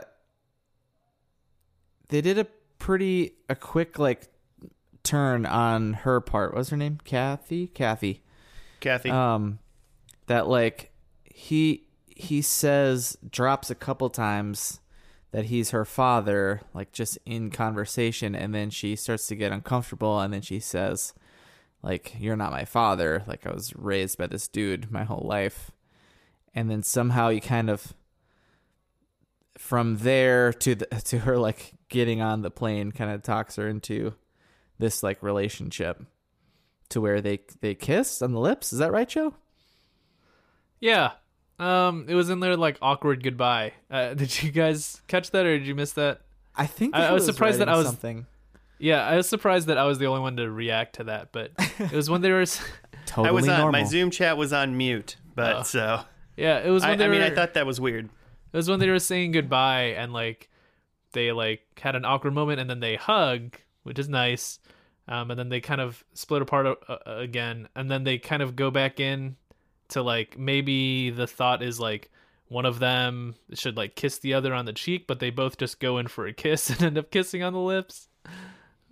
they 2.07 2.21
did 2.21 2.37
a 2.37 2.47
pretty 2.79 3.33
a 3.49 3.55
quick 3.55 3.99
like 3.99 4.29
turn 5.03 5.45
on 5.45 5.91
her 5.91 6.21
part. 6.21 6.53
What 6.53 6.59
was 6.59 6.69
her 6.69 6.77
name? 6.77 6.99
Kathy. 7.03 7.67
Kathy. 7.67 8.23
Kathy. 8.79 9.09
Um, 9.09 9.59
that 10.27 10.47
like 10.47 10.93
he 11.25 11.89
he 12.07 12.41
says 12.41 13.17
drops 13.29 13.69
a 13.69 13.75
couple 13.75 14.09
times 14.09 14.79
that 15.33 15.45
he's 15.45 15.71
her 15.71 15.83
father, 15.83 16.61
like 16.75 16.91
just 16.91 17.17
in 17.25 17.49
conversation, 17.49 18.35
and 18.35 18.53
then 18.53 18.69
she 18.69 18.95
starts 18.95 19.25
to 19.27 19.35
get 19.35 19.51
uncomfortable, 19.51 20.19
and 20.19 20.31
then 20.31 20.43
she 20.43 20.59
says, 20.59 21.13
like, 21.81 22.15
"You're 22.19 22.37
not 22.37 22.51
my 22.51 22.65
father. 22.65 23.23
Like 23.27 23.47
I 23.47 23.51
was 23.51 23.75
raised 23.75 24.19
by 24.19 24.27
this 24.27 24.47
dude 24.47 24.91
my 24.91 25.03
whole 25.03 25.25
life," 25.27 25.71
and 26.53 26.69
then 26.69 26.83
somehow 26.83 27.29
you 27.29 27.41
kind 27.41 27.71
of 27.71 27.95
from 29.57 29.97
there 29.97 30.53
to 30.53 30.75
the 30.75 30.85
to 31.05 31.19
her 31.19 31.37
like 31.39 31.73
getting 31.89 32.21
on 32.21 32.43
the 32.43 32.51
plane 32.51 32.91
kind 32.91 33.09
of 33.09 33.23
talks 33.23 33.55
her 33.55 33.67
into 33.67 34.13
this 34.77 35.01
like 35.01 35.21
relationship 35.23 36.05
to 36.89 37.01
where 37.01 37.21
they 37.21 37.39
they 37.61 37.73
kiss 37.73 38.21
on 38.21 38.33
the 38.33 38.39
lips. 38.39 38.71
Is 38.71 38.77
that 38.77 38.91
right, 38.91 39.09
Joe? 39.09 39.33
Yeah. 40.79 41.13
Um, 41.59 42.05
it 42.09 42.15
was 42.15 42.29
in 42.29 42.39
their 42.39 42.57
like 42.57 42.77
awkward 42.81 43.23
goodbye. 43.23 43.73
Uh, 43.89 44.13
did 44.15 44.41
you 44.43 44.51
guys 44.51 45.01
catch 45.07 45.31
that 45.31 45.45
or 45.45 45.57
did 45.57 45.67
you 45.67 45.75
miss 45.75 45.93
that? 45.93 46.21
I 46.55 46.65
think 46.65 46.95
I- 46.95 47.07
I 47.07 47.11
was 47.11 47.25
surprised 47.25 47.59
that 47.59 47.69
I 47.69 47.75
was- 47.77 47.85
something 47.87 48.25
Yeah, 48.79 49.05
I 49.05 49.15
was 49.15 49.27
surprised 49.29 49.67
that 49.67 49.77
I 49.77 49.85
was 49.85 49.97
the 49.99 50.05
only 50.07 50.21
one 50.21 50.35
to 50.37 50.49
react 50.51 50.95
to 50.95 51.05
that, 51.05 51.31
but 51.31 51.51
it 51.79 51.91
was 51.91 52.09
when 52.09 52.21
they 52.21 52.31
were. 52.31 52.41
s- 52.41 52.61
totally 53.05 53.29
I 53.29 53.31
was 53.31 53.47
on 53.47 53.57
normal. 53.59 53.81
my 53.81 53.87
Zoom 53.87 54.11
chat 54.11 54.37
was 54.37 54.51
on 54.53 54.75
mute, 54.77 55.15
but 55.35 55.55
Oh. 55.57 55.63
so 55.63 56.01
Yeah, 56.37 56.59
it 56.59 56.69
was 56.69 56.83
I, 56.83 56.89
when 56.89 56.97
they 56.99 57.05
I 57.05 57.09
mean. 57.09 57.21
I 57.21 57.29
thought 57.29 57.53
that 57.53 57.65
was 57.65 57.79
weird. 57.79 58.05
It 58.05 58.57
was 58.57 58.69
when 58.69 58.79
they 58.79 58.89
were 58.89 58.99
saying 58.99 59.31
goodbye 59.31 59.93
and 59.97 60.11
like 60.13 60.49
they 61.13 61.31
like 61.31 61.61
had 61.79 61.95
an 61.95 62.05
awkward 62.05 62.33
moment 62.33 62.59
and 62.59 62.69
then 62.69 62.79
they 62.81 62.95
hug, 62.95 63.55
which 63.83 63.99
is 63.99 64.09
nice. 64.09 64.59
Um, 65.07 65.31
and 65.31 65.37
then 65.39 65.49
they 65.49 65.59
kind 65.59 65.81
of 65.81 66.01
split 66.13 66.41
apart 66.41 66.65
uh, 66.87 66.97
again, 67.05 67.67
and 67.75 67.91
then 67.91 68.05
they 68.05 68.17
kind 68.17 68.41
of 68.41 68.55
go 68.55 68.71
back 68.71 69.01
in 69.01 69.35
to 69.93 70.01
like 70.03 70.37
maybe 70.37 71.09
the 71.09 71.25
thought 71.27 71.63
is 71.63 71.79
like 71.79 72.11
one 72.49 72.65
of 72.65 72.77
them 72.79 73.33
should 73.53 73.75
like 73.77 73.95
kiss 73.95 74.19
the 74.19 74.33
other 74.35 74.53
on 74.53 74.65
the 74.65 74.73
cheek, 74.73 75.07
but 75.07 75.19
they 75.19 75.29
both 75.31 75.57
just 75.57 75.79
go 75.79 75.97
in 75.97 76.07
for 76.07 76.27
a 76.27 76.33
kiss 76.43 76.69
and 76.69 76.81
end 76.83 76.97
up 76.97 77.09
kissing 77.09 77.41
on 77.41 77.53
the 77.53 77.59
lips. 77.59 78.07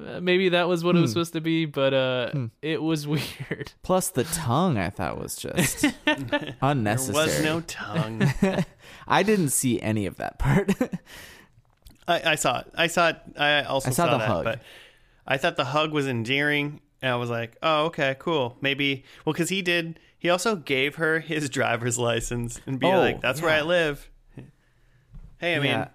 Uh, 0.04 0.20
maybe 0.20 0.50
that 0.50 0.68
was 0.68 0.84
what 0.84 0.96
it 0.96 1.00
was 1.00 1.12
Hmm. 1.12 1.14
supposed 1.14 1.34
to 1.34 1.42
be, 1.42 1.66
but 1.66 1.94
uh, 1.94 2.32
Hmm. 2.32 2.46
it 2.64 2.82
was 2.82 3.06
weird. 3.16 3.72
Plus 3.84 4.10
the 4.10 4.24
tongue, 4.24 4.78
I 4.80 4.90
thought 4.90 5.20
was 5.20 5.36
just 5.36 5.82
There 6.06 6.56
unnecessary. 6.62 7.14
was 7.26 7.44
no 7.44 7.62
tongue. 7.62 8.24
I 9.08 9.22
didn't 9.22 9.50
see 9.50 9.80
any 9.80 10.08
of 10.08 10.18
that 10.18 10.40
part. 10.40 10.72
I, 12.08 12.32
I 12.32 12.36
saw 12.36 12.60
it. 12.62 12.68
I 12.76 12.88
saw 12.88 13.10
it. 13.10 13.18
I 13.38 13.62
also 13.64 13.90
I 13.90 13.92
saw 13.92 14.06
the 14.12 14.18
that, 14.18 14.28
hug. 14.28 14.44
but 14.44 14.62
I 15.28 15.38
thought 15.38 15.56
the 15.56 15.66
hug 15.66 15.92
was 15.92 16.08
endearing, 16.08 16.82
and 17.02 17.12
I 17.14 17.16
was 17.16 17.30
like, 17.30 17.56
"Oh, 17.62 17.86
okay, 17.86 18.16
cool. 18.18 18.58
Maybe." 18.60 19.04
Well, 19.24 19.34
because 19.34 19.50
he 19.50 19.62
did. 19.62 20.00
He 20.22 20.30
also 20.30 20.56
gave 20.56 20.96
her 20.98 21.20
his 21.20 21.50
driver's 21.58 21.98
license 21.98 22.62
and 22.68 22.80
be 22.80 22.86
Oh, 22.86 23.00
like, 23.00 23.22
"That's 23.22 23.42
where 23.42 23.52
I 23.54 23.62
live." 23.62 24.08
Hey, 25.40 25.56
I 25.56 25.60
mean, 25.60 25.72
Yeah. 25.72 25.88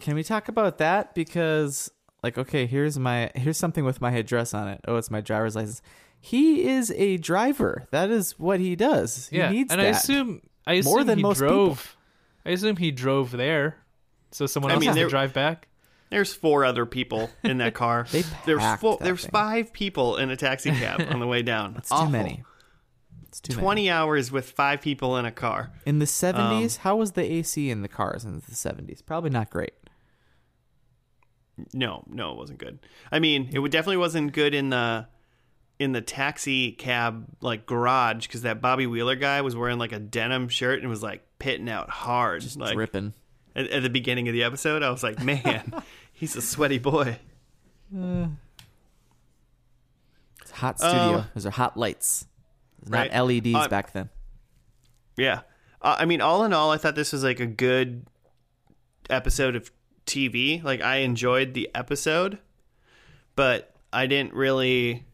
Can 0.00 0.16
we 0.16 0.24
talk 0.24 0.48
about 0.48 0.78
that? 0.78 1.14
Because 1.14 1.90
like, 2.24 2.36
okay, 2.36 2.66
here's 2.66 2.98
my 2.98 3.30
here's 3.36 3.56
something 3.56 3.84
with 3.84 4.00
my 4.00 4.10
address 4.12 4.52
on 4.52 4.66
it. 4.68 4.80
Oh, 4.88 4.96
it's 4.96 5.10
my 5.12 5.20
driver's 5.20 5.54
license. 5.54 5.80
He 6.20 6.68
is 6.68 6.90
a 6.96 7.18
driver. 7.18 7.86
That 7.92 8.10
is 8.10 8.36
what 8.36 8.58
he 8.58 8.74
does. 8.74 9.28
He 9.28 9.36
yeah, 9.38 9.50
needs 9.50 9.70
and 9.72 9.80
that. 9.80 9.86
I 9.86 9.90
assume 9.90 10.42
I 10.66 10.72
assume 10.74 10.90
More 10.90 11.04
than 11.04 11.18
he 11.18 11.22
most 11.22 11.38
drove. 11.38 11.96
I 12.44 12.50
assume 12.50 12.76
he 12.76 12.90
drove 12.90 13.30
there, 13.30 13.76
so 14.32 14.46
someone 14.46 14.72
I 14.72 14.74
else 14.74 14.80
mean, 14.80 14.88
has 14.88 14.96
to 14.96 15.08
drive 15.08 15.32
back. 15.32 15.68
there's 16.10 16.34
four 16.34 16.64
other 16.64 16.84
people 16.84 17.30
in 17.44 17.58
that 17.58 17.74
car. 17.82 18.06
They 18.10 18.24
there's 18.44 18.58
packed 18.58 18.80
four, 18.80 18.96
that 18.98 19.04
there's 19.04 19.22
thing. 19.22 19.30
five 19.30 19.72
people 19.72 20.16
in 20.16 20.30
a 20.30 20.36
taxi 20.36 20.72
cab 20.72 21.06
on 21.10 21.20
the 21.20 21.26
way 21.28 21.42
down. 21.42 21.76
It's 21.78 21.90
too 21.90 22.08
many. 22.10 22.42
It's 23.36 23.40
too 23.42 23.52
many. 23.54 23.62
Twenty 23.64 23.90
hours 23.90 24.32
with 24.32 24.50
five 24.52 24.80
people 24.80 25.18
in 25.18 25.26
a 25.26 25.30
car. 25.30 25.70
In 25.84 25.98
the 25.98 26.04
Um, 26.04 26.06
70s, 26.62 26.78
how 26.78 26.96
was 26.96 27.12
the 27.12 27.20
AC 27.22 27.68
in 27.68 27.82
the 27.82 27.88
cars 27.88 28.24
in 28.24 28.36
the 28.36 28.40
70s? 28.54 29.04
Probably 29.04 29.28
not 29.28 29.50
great. 29.50 29.74
No, 31.74 32.02
no, 32.08 32.32
it 32.32 32.38
wasn't 32.38 32.58
good. 32.58 32.78
I 33.12 33.18
mean, 33.18 33.50
it 33.52 33.60
definitely 33.70 33.98
wasn't 33.98 34.32
good 34.32 34.54
in 34.54 34.70
the 34.70 35.06
in 35.78 35.92
the 35.92 36.00
taxi 36.00 36.72
cab 36.72 37.26
like 37.42 37.66
garage 37.66 38.26
because 38.26 38.40
that 38.42 38.62
Bobby 38.62 38.86
Wheeler 38.86 39.16
guy 39.16 39.42
was 39.42 39.54
wearing 39.54 39.78
like 39.78 39.92
a 39.92 39.98
denim 39.98 40.48
shirt 40.48 40.80
and 40.80 40.88
was 40.88 41.02
like 41.02 41.22
pitting 41.38 41.68
out 41.68 41.90
hard. 41.90 42.40
Just 42.40 42.56
like 42.58 42.72
dripping. 42.74 43.12
at, 43.54 43.68
at 43.68 43.82
the 43.82 43.90
beginning 43.90 44.28
of 44.28 44.32
the 44.32 44.44
episode, 44.44 44.82
I 44.82 44.88
was 44.90 45.02
like, 45.02 45.22
man, 45.22 45.82
he's 46.12 46.36
a 46.36 46.42
sweaty 46.42 46.78
boy. 46.78 47.18
It's 50.40 50.50
a 50.52 50.54
hot 50.54 50.78
studio. 50.78 51.18
Uh, 51.18 51.24
Those 51.34 51.44
are 51.46 51.50
hot 51.50 51.76
lights. 51.76 52.26
Right. 52.88 53.12
Not 53.12 53.26
LEDs 53.26 53.54
Uh, 53.54 53.68
back 53.68 53.92
then. 53.92 54.08
Yeah, 55.16 55.40
uh, 55.82 55.96
I 55.98 56.04
mean, 56.04 56.20
all 56.20 56.44
in 56.44 56.52
all, 56.52 56.70
I 56.72 56.76
thought 56.76 56.94
this 56.94 57.12
was 57.12 57.24
like 57.24 57.40
a 57.40 57.46
good 57.46 58.06
episode 59.08 59.56
of 59.56 59.70
TV. 60.04 60.62
Like, 60.62 60.82
I 60.82 60.96
enjoyed 60.98 61.54
the 61.54 61.70
episode, 61.74 62.38
but 63.34 63.74
I 63.92 64.06
didn't 64.06 64.34
really, 64.34 65.06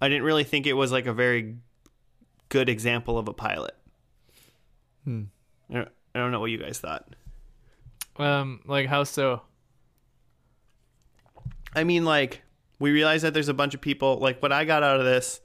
I 0.00 0.08
didn't 0.08 0.24
really 0.24 0.44
think 0.44 0.66
it 0.66 0.74
was 0.74 0.92
like 0.92 1.06
a 1.06 1.12
very 1.14 1.56
good 2.50 2.68
example 2.68 3.16
of 3.18 3.26
a 3.28 3.32
pilot. 3.32 3.74
Hmm. 5.04 5.24
I 5.70 5.74
don't- 5.74 5.88
I 6.14 6.18
don't 6.18 6.32
know 6.32 6.40
what 6.40 6.50
you 6.50 6.58
guys 6.58 6.78
thought. 6.80 7.14
Um, 8.16 8.60
like 8.66 8.86
how 8.88 9.04
so? 9.04 9.42
I 11.74 11.84
mean, 11.84 12.04
like, 12.04 12.42
we 12.78 12.90
realize 12.90 13.22
that 13.22 13.32
there's 13.32 13.48
a 13.48 13.54
bunch 13.54 13.74
of 13.74 13.80
people. 13.80 14.18
Like, 14.18 14.42
what 14.42 14.52
I 14.52 14.64
got 14.64 14.82
out 14.82 14.98
of 14.98 15.04
this 15.06 15.40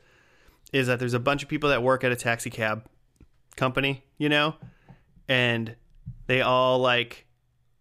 is 0.74 0.88
that 0.88 1.00
there's 1.00 1.14
a 1.14 1.20
bunch 1.20 1.44
of 1.44 1.50
people 1.50 1.70
that 1.70 1.84
work 1.84 2.04
at 2.04 2.12
a 2.12 2.16
taxi 2.16 2.50
cab 2.50 2.86
company, 3.56 4.04
you 4.18 4.30
know, 4.30 4.56
and 5.28 5.76
they 6.28 6.42
all 6.42 6.80
like, 6.80 7.26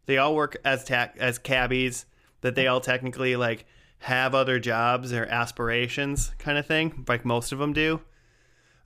they 0.07 0.19
all 0.19 0.35
work 0.35 0.57
as 0.65 0.85
tac 0.85 1.17
as 1.19 1.39
cabbies. 1.39 2.07
That 2.43 2.55
they 2.55 2.67
all 2.67 2.83
technically 2.83 3.37
like 3.37 3.65
have 4.01 4.35
other 4.35 4.59
jobs 4.59 5.15
or 5.15 5.25
aspirations, 5.25 6.31
kind 6.37 6.59
of 6.59 6.67
thing. 6.67 7.07
Like 7.09 7.25
most 7.25 7.53
of 7.53 7.59
them 7.59 7.73
do. 7.73 8.03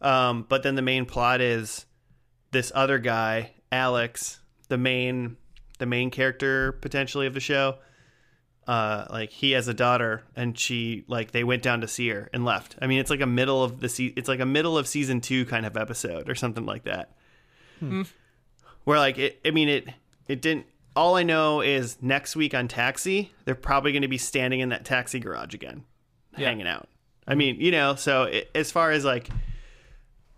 Um, 0.01 0.47
but 0.49 0.63
then 0.63 0.77
the 0.77 0.83
main 0.83 1.07
plot 1.07 1.41
is 1.41 1.85
this 2.53 2.71
other 2.73 3.01
guy, 3.01 3.55
Alex, 3.73 4.39
the 4.69 4.79
main, 4.79 5.37
the 5.81 5.87
main 5.87 6.13
character 6.13 6.71
potentially 6.71 7.27
of 7.27 7.35
the 7.35 7.41
show 7.41 7.79
uh 8.69 9.07
like 9.11 9.31
he 9.31 9.53
has 9.53 9.67
a 9.67 9.75
daughter 9.75 10.23
and 10.37 10.57
she 10.57 11.03
like 11.09 11.33
they 11.33 11.43
went 11.43 11.63
down 11.63 11.81
to 11.81 11.89
see 11.89 12.09
her 12.11 12.29
and 12.33 12.45
left. 12.45 12.77
I 12.81 12.87
mean 12.87 13.01
it's 13.01 13.11
like 13.11 13.21
a 13.23 13.27
middle 13.27 13.65
of 13.65 13.81
the 13.81 13.89
se- 13.89 14.13
it's 14.15 14.29
like 14.29 14.41
a 14.41 14.47
middle 14.47 14.77
of 14.79 14.87
season 14.87 15.21
two 15.21 15.45
kind 15.47 15.65
of 15.67 15.77
episode 15.77 16.29
or 16.29 16.35
something 16.37 16.67
like 16.67 16.85
that. 16.85 17.11
Where 17.81 18.99
like 18.99 19.19
it 19.19 19.41
i 19.45 19.51
mean 19.51 19.69
it 19.69 19.89
it 20.29 20.41
didn't 20.43 20.67
all 20.97 21.17
i 21.17 21.23
know 21.23 21.61
is 21.61 21.97
next 22.03 22.35
week 22.37 22.55
on 22.55 22.67
taxi 22.69 23.33
they're 23.45 23.55
probably 23.55 23.93
going 23.93 24.03
to 24.03 24.09
be 24.09 24.19
standing 24.19 24.61
in 24.61 24.71
that 24.71 24.85
taxi 24.85 25.21
garage 25.21 25.55
again 25.55 25.85
Yeah. 26.37 26.49
hanging 26.49 26.67
out. 26.67 26.89
I 27.27 27.35
mean 27.35 27.61
you 27.61 27.71
know 27.71 27.95
so 27.95 28.25
it, 28.25 28.51
as 28.55 28.71
far 28.71 28.91
as 28.91 29.05
like 29.05 29.29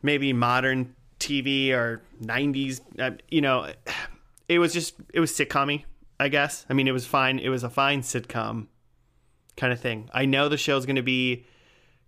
maybe 0.03 0.33
modern 0.33 0.95
tv 1.19 1.71
or 1.73 2.01
90s 2.23 2.81
uh, 2.99 3.11
you 3.31 3.41
know 3.41 3.71
it 4.49 4.59
was 4.59 4.73
just 4.73 4.95
it 5.15 5.21
was 5.21 5.31
sitcom 5.33 5.83
I 6.21 6.29
guess. 6.29 6.67
I 6.69 6.75
mean, 6.75 6.87
it 6.87 6.93
was 6.93 7.07
fine. 7.07 7.39
It 7.39 7.49
was 7.49 7.65
a 7.65 7.71
fine 7.71 8.03
sitcom 8.03 8.67
kind 9.57 9.73
of 9.73 9.81
thing. 9.81 10.09
I 10.13 10.27
know 10.27 10.49
the 10.49 10.57
show's 10.57 10.87
going 10.87 10.97
to 10.97 11.03
be 11.03 11.47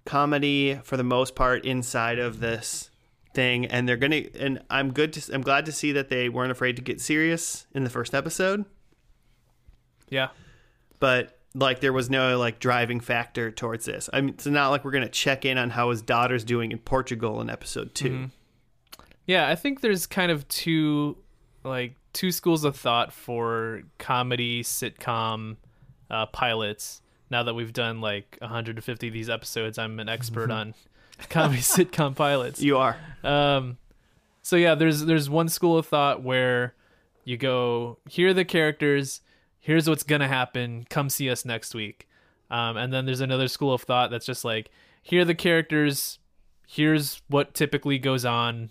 comedy 0.05 0.79
for 0.85 0.97
the 0.97 1.05
most 1.05 1.35
part 1.35 1.65
inside 1.65 2.19
of 2.19 2.41
this 2.41 2.91
thing, 3.35 3.67
and 3.67 3.89
they're 3.89 3.97
going 3.97 4.11
to. 4.13 4.39
And 4.39 4.63
I'm 4.71 4.93
good 4.93 5.13
to. 5.15 5.35
I'm 5.35 5.43
glad 5.43 5.67
to 5.67 5.73
see 5.73 5.93
that 5.93 6.09
they 6.09 6.29
weren't 6.29 6.53
afraid 6.53 6.77
to 6.77 6.83
get 6.83 7.01
serious 7.01 7.67
in 7.75 7.85
the 7.85 7.91
first 7.91 8.15
episode, 8.15 8.65
Yeah. 10.11 10.29
but 10.99 11.39
like 11.55 11.81
there 11.81 11.93
was 11.93 12.09
no 12.09 12.39
like 12.39 12.59
driving 12.61 13.01
factor 13.01 13.51
towards 13.51 13.85
this. 13.85 14.09
I 14.13 14.21
mean, 14.21 14.31
it's 14.31 14.47
not 14.47 14.71
like 14.71 14.85
we're 14.85 14.91
going 14.91 15.05
to 15.05 15.11
check 15.11 15.45
in 15.45 15.59
on 15.59 15.71
how 15.71 15.91
his 15.91 16.01
daughter's 16.03 16.45
doing 16.45 16.73
in 16.73 16.79
Portugal 16.79 17.41
in 17.41 17.51
episode 17.51 17.95
2 17.95 18.09
mm-hmm. 18.09 18.25
Yeah, 19.27 19.49
I 19.49 19.55
think 19.55 19.83
there's 19.83 20.07
kind 20.07 20.33
of 20.33 20.49
two 20.49 21.17
like 21.63 21.95
two 22.13 22.33
schools 22.33 22.65
of 22.65 22.77
thought 22.77 23.13
for 23.13 23.83
comedy 23.99 24.63
sitcom 24.63 25.57
uh, 26.11 26.27
pilots. 26.27 27.01
Now 27.31 27.43
that 27.45 27.55
we've 27.55 27.73
done 27.73 28.01
like 28.01 28.37
150 28.41 29.09
of 29.09 29.13
these 29.13 29.31
episodes, 29.31 29.79
I'm 29.79 29.99
an 30.01 30.09
expert 30.09 30.51
on 30.51 30.75
comedy 31.31 31.63
sitcom 31.63 32.15
pilots. 32.15 32.61
You 32.61 32.79
are. 32.79 32.97
Um, 33.25 33.79
so 34.43 34.57
yeah, 34.57 34.75
there's 34.75 35.05
there's 35.05 35.31
one 35.31 35.49
school 35.49 35.79
of 35.79 35.87
thought 35.87 36.23
where 36.23 36.75
you 37.25 37.37
go, 37.37 37.99
here 38.09 38.31
are 38.31 38.35
the 38.35 38.45
characters, 38.45 39.21
here's 39.61 39.89
what's 39.89 40.03
gonna 40.03 40.29
happen. 40.29 40.87
Come 40.91 41.09
see 41.09 41.31
us 41.31 41.45
next 41.45 41.75
week. 41.75 42.09
Um, 42.51 42.77
and 42.77 42.93
then 42.93 43.07
there's 43.07 43.21
another 43.21 43.49
school 43.49 43.73
of 43.73 43.83
thought 43.83 44.11
that's 44.11 44.27
just 44.27 44.45
like, 44.45 44.71
here 45.03 45.23
are 45.23 45.25
the 45.25 45.35
characters, 45.35 46.19
here's 46.67 47.23
what 47.29 47.55
typically 47.55 47.99
goes 47.99 48.27
on, 48.27 48.69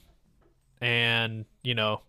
and 0.79 1.45
you 1.63 1.73
know, 1.73 2.01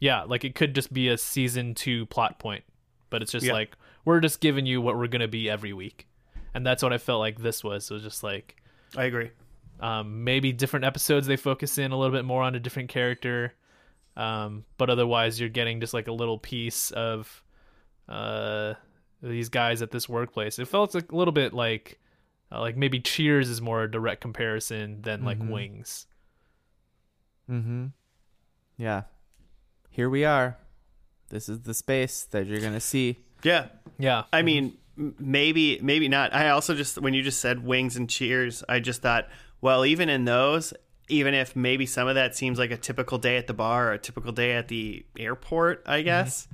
yeah, 0.00 0.22
like 0.22 0.44
it 0.44 0.54
could 0.54 0.74
just 0.74 0.92
be 0.92 1.08
a 1.08 1.18
season 1.18 1.74
two 1.74 2.06
plot 2.06 2.38
point, 2.38 2.64
but 3.10 3.22
it's 3.22 3.32
just 3.32 3.46
Yeah. 3.46 3.52
like 3.54 3.76
we're 4.04 4.20
just 4.20 4.40
giving 4.40 4.64
you 4.66 4.80
what 4.80 4.96
we're 4.96 5.06
gonna 5.08 5.28
be 5.28 5.48
every 5.50 5.72
week. 5.72 6.06
and 6.54 6.66
that's 6.66 6.82
what 6.82 6.92
I 6.94 6.98
felt 6.98 7.20
like 7.20 7.38
this 7.40 7.62
was. 7.62 7.90
It 7.90 7.94
was 7.94 8.02
just 8.02 8.22
like 8.22 8.56
I 8.96 9.04
agree. 9.04 9.30
um, 9.80 10.24
maybe 10.24 10.52
different 10.52 10.84
episodes 10.86 11.26
they 11.26 11.36
focus 11.36 11.76
in 11.78 11.92
a 11.92 11.96
little 11.98 12.16
bit 12.16 12.24
more 12.24 12.42
on 12.42 12.54
a 12.54 12.58
different 12.60 12.88
character, 12.88 13.54
um, 14.16 14.64
but 14.78 14.88
otherwise 14.90 15.38
you're 15.38 15.50
getting 15.50 15.78
just 15.80 15.92
like 15.94 16.08
a 16.08 16.12
little 16.12 16.38
piece 16.38 16.90
of 16.92 17.42
uh, 18.08 18.74
these 19.22 19.50
guys 19.50 19.82
at 19.82 19.90
this 19.90 20.08
workplace. 20.08 20.58
It 20.58 20.66
felt 20.68 20.94
like 20.94 21.12
a 21.12 21.16
little 21.16 21.32
bit 21.32 21.52
like 21.52 22.00
uh, 22.50 22.60
like 22.60 22.76
maybe 22.78 22.98
Cheers 22.98 23.50
is 23.50 23.60
more 23.60 23.82
a 23.84 23.90
direct 23.90 24.22
comparison 24.22 25.02
than 25.02 25.24
like 25.24 25.38
Mhm. 25.38 25.50
Wings. 25.50 26.06
Mm-hmm. 27.50 27.86
Yeah. 28.78 29.02
Here 29.98 30.08
we 30.08 30.24
are. 30.24 30.56
This 31.30 31.48
is 31.48 31.62
the 31.62 31.74
space 31.74 32.22
that 32.30 32.46
you're 32.46 32.60
gonna 32.60 32.78
see. 32.78 33.18
Yeah, 33.42 33.66
Yeah, 33.98 34.22
I 34.32 34.42
mean, 34.42 34.78
maybe, 34.96 35.80
maybe 35.82 36.06
not. 36.06 36.32
I 36.32 36.50
also 36.50 36.76
just 36.76 37.00
when 37.00 37.14
you 37.14 37.22
just 37.24 37.40
said 37.40 37.66
wings 37.66 37.96
and 37.96 38.08
cheers, 38.08 38.62
I 38.68 38.78
just 38.78 39.02
thought, 39.02 39.28
well, 39.60 39.84
even 39.84 40.08
in 40.08 40.24
those, 40.24 40.72
even 41.08 41.34
if 41.34 41.56
maybe 41.56 41.84
some 41.84 42.06
of 42.06 42.14
that 42.14 42.36
seems 42.36 42.60
like 42.60 42.70
a 42.70 42.76
typical 42.76 43.18
day 43.18 43.38
at 43.38 43.48
the 43.48 43.54
bar 43.54 43.88
or 43.88 43.94
a 43.94 43.98
typical 43.98 44.30
day 44.30 44.52
at 44.52 44.68
the 44.68 45.04
airport, 45.18 45.82
I 45.84 45.96
mm-hmm. 45.96 46.04
guess. 46.04 46.46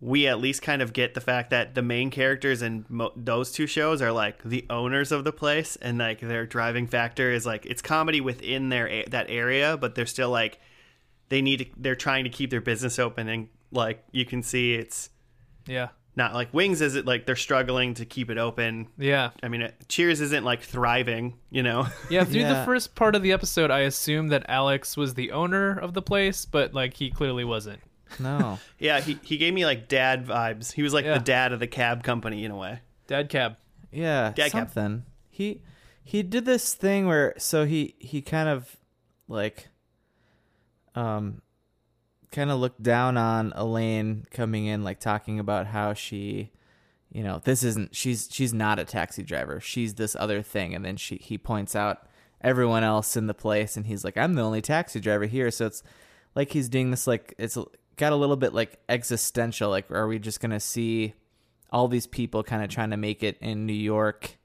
We 0.00 0.26
at 0.26 0.40
least 0.40 0.60
kind 0.60 0.82
of 0.82 0.92
get 0.92 1.14
the 1.14 1.20
fact 1.20 1.50
that 1.50 1.76
the 1.76 1.82
main 1.82 2.10
characters 2.10 2.62
in 2.62 2.84
mo- 2.88 3.12
those 3.14 3.52
two 3.52 3.68
shows 3.68 4.02
are 4.02 4.10
like 4.10 4.42
the 4.42 4.66
owners 4.68 5.12
of 5.12 5.22
the 5.22 5.32
place, 5.32 5.76
and 5.76 5.98
like 5.98 6.18
their 6.18 6.46
driving 6.46 6.88
factor 6.88 7.30
is 7.30 7.46
like 7.46 7.64
it's 7.64 7.80
comedy 7.80 8.20
within 8.20 8.70
their 8.70 8.88
a- 8.88 9.04
that 9.04 9.26
area, 9.28 9.76
but 9.76 9.94
they're 9.94 10.04
still 10.04 10.30
like 10.30 10.58
they 11.30 11.40
need 11.40 11.56
to, 11.58 11.66
they're 11.78 11.96
trying 11.96 12.24
to 12.24 12.30
keep 12.30 12.50
their 12.50 12.60
business 12.60 12.98
open, 12.98 13.28
and 13.28 13.48
like 13.72 14.04
you 14.12 14.26
can 14.26 14.42
see 14.42 14.74
it's 14.74 15.08
yeah, 15.66 15.88
not 16.16 16.34
like 16.34 16.52
wings 16.52 16.80
is 16.82 16.96
it 16.96 17.06
like 17.06 17.24
they're 17.24 17.36
struggling 17.36 17.94
to 17.94 18.04
keep 18.04 18.30
it 18.30 18.36
open 18.38 18.88
yeah, 18.98 19.30
i 19.42 19.48
mean 19.48 19.62
it, 19.62 19.74
cheers 19.88 20.20
isn't 20.20 20.44
like 20.44 20.62
thriving 20.62 21.38
you 21.50 21.62
know 21.62 21.86
yeah. 22.10 22.24
Through 22.24 22.42
the 22.44 22.62
first 22.64 22.94
part 22.96 23.14
of 23.14 23.22
the 23.22 23.30
episode, 23.32 23.70
I 23.70 23.80
assumed 23.80 24.32
that 24.32 24.44
Alex 24.48 24.96
was 24.96 25.14
the 25.14 25.30
owner 25.32 25.78
of 25.78 25.94
the 25.94 26.02
place, 26.02 26.44
but 26.44 26.74
like 26.74 26.94
he 26.94 27.10
clearly 27.10 27.44
wasn't. 27.44 27.80
No. 28.18 28.58
yeah 28.80 29.00
he, 29.00 29.18
he 29.22 29.36
gave 29.36 29.54
me 29.54 29.64
like 29.64 29.86
dad 29.88 30.26
vibes 30.26 30.72
he 30.72 30.82
was 30.82 30.92
like 30.92 31.04
Yeah. 31.04 31.14
the 31.18 31.24
dad 31.24 31.52
of 31.52 31.60
the 31.60 31.68
cab 31.68 32.02
company 32.02 32.44
in 32.44 32.50
a 32.50 32.56
way 32.56 32.80
Dad 33.06 33.28
cab. 33.28 33.56
Yeah, 33.92 34.32
dad 34.34 34.50
cap. 34.52 34.72
something. 34.72 35.04
He 35.30 35.62
he 36.02 36.22
did 36.24 36.44
this 36.44 36.74
thing 36.74 37.06
where 37.06 37.34
so 37.38 37.64
he 37.64 37.94
he 38.00 38.20
kind 38.22 38.48
of 38.48 38.76
like 39.28 39.68
um 41.00 41.42
kind 42.30 42.50
of 42.50 42.60
looked 42.60 42.82
down 42.82 43.16
on 43.16 43.52
Elaine 43.56 44.24
coming 44.30 44.66
in 44.66 44.84
like 44.84 45.00
talking 45.00 45.38
about 45.40 45.66
how 45.66 45.94
she 45.94 46.50
you 47.12 47.24
know, 47.24 47.40
this 47.42 47.64
isn't 47.64 47.96
she's 47.96 48.28
she's 48.30 48.52
not 48.54 48.78
a 48.78 48.84
taxi 48.84 49.24
driver. 49.24 49.58
She's 49.58 49.94
this 49.94 50.14
other 50.14 50.42
thing 50.42 50.74
and 50.74 50.84
then 50.84 50.96
she 50.96 51.16
he 51.16 51.36
points 51.38 51.74
out 51.74 52.06
everyone 52.40 52.84
else 52.84 53.16
in 53.16 53.26
the 53.26 53.34
place 53.34 53.76
and 53.76 53.86
he's 53.86 54.04
like 54.04 54.16
I'm 54.16 54.34
the 54.34 54.42
only 54.42 54.62
taxi 54.62 55.00
driver 55.00 55.26
here. 55.26 55.50
So 55.50 55.66
it's 55.66 55.82
like 56.36 56.52
he's 56.52 56.68
doing 56.68 56.90
this 56.92 57.06
like 57.08 57.34
it's 57.36 57.58
got 57.96 58.12
a 58.12 58.16
little 58.16 58.36
bit 58.36 58.54
like 58.54 58.78
existential 58.88 59.70
like 59.70 59.90
are 59.90 60.06
we 60.06 60.18
just 60.20 60.40
to 60.40 60.60
see 60.60 61.14
all 61.72 61.88
these 61.88 62.06
people 62.06 62.42
kind 62.44 62.62
of 62.62 62.70
trying 62.70 62.90
to 62.90 62.96
make 62.96 63.22
it 63.24 63.36
in 63.40 63.66
New 63.66 63.72
York 63.72 64.36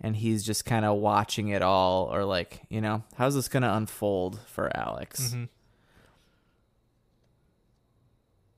and 0.00 0.14
he's 0.16 0.44
just 0.44 0.64
kind 0.64 0.84
of 0.84 0.98
watching 0.98 1.48
it 1.48 1.62
all 1.62 2.04
or 2.12 2.24
like, 2.24 2.60
you 2.68 2.80
know, 2.80 3.02
how's 3.16 3.34
this 3.34 3.48
going 3.48 3.62
to 3.62 3.74
unfold 3.74 4.38
for 4.46 4.70
Alex? 4.76 5.34
Mhm. 5.34 5.48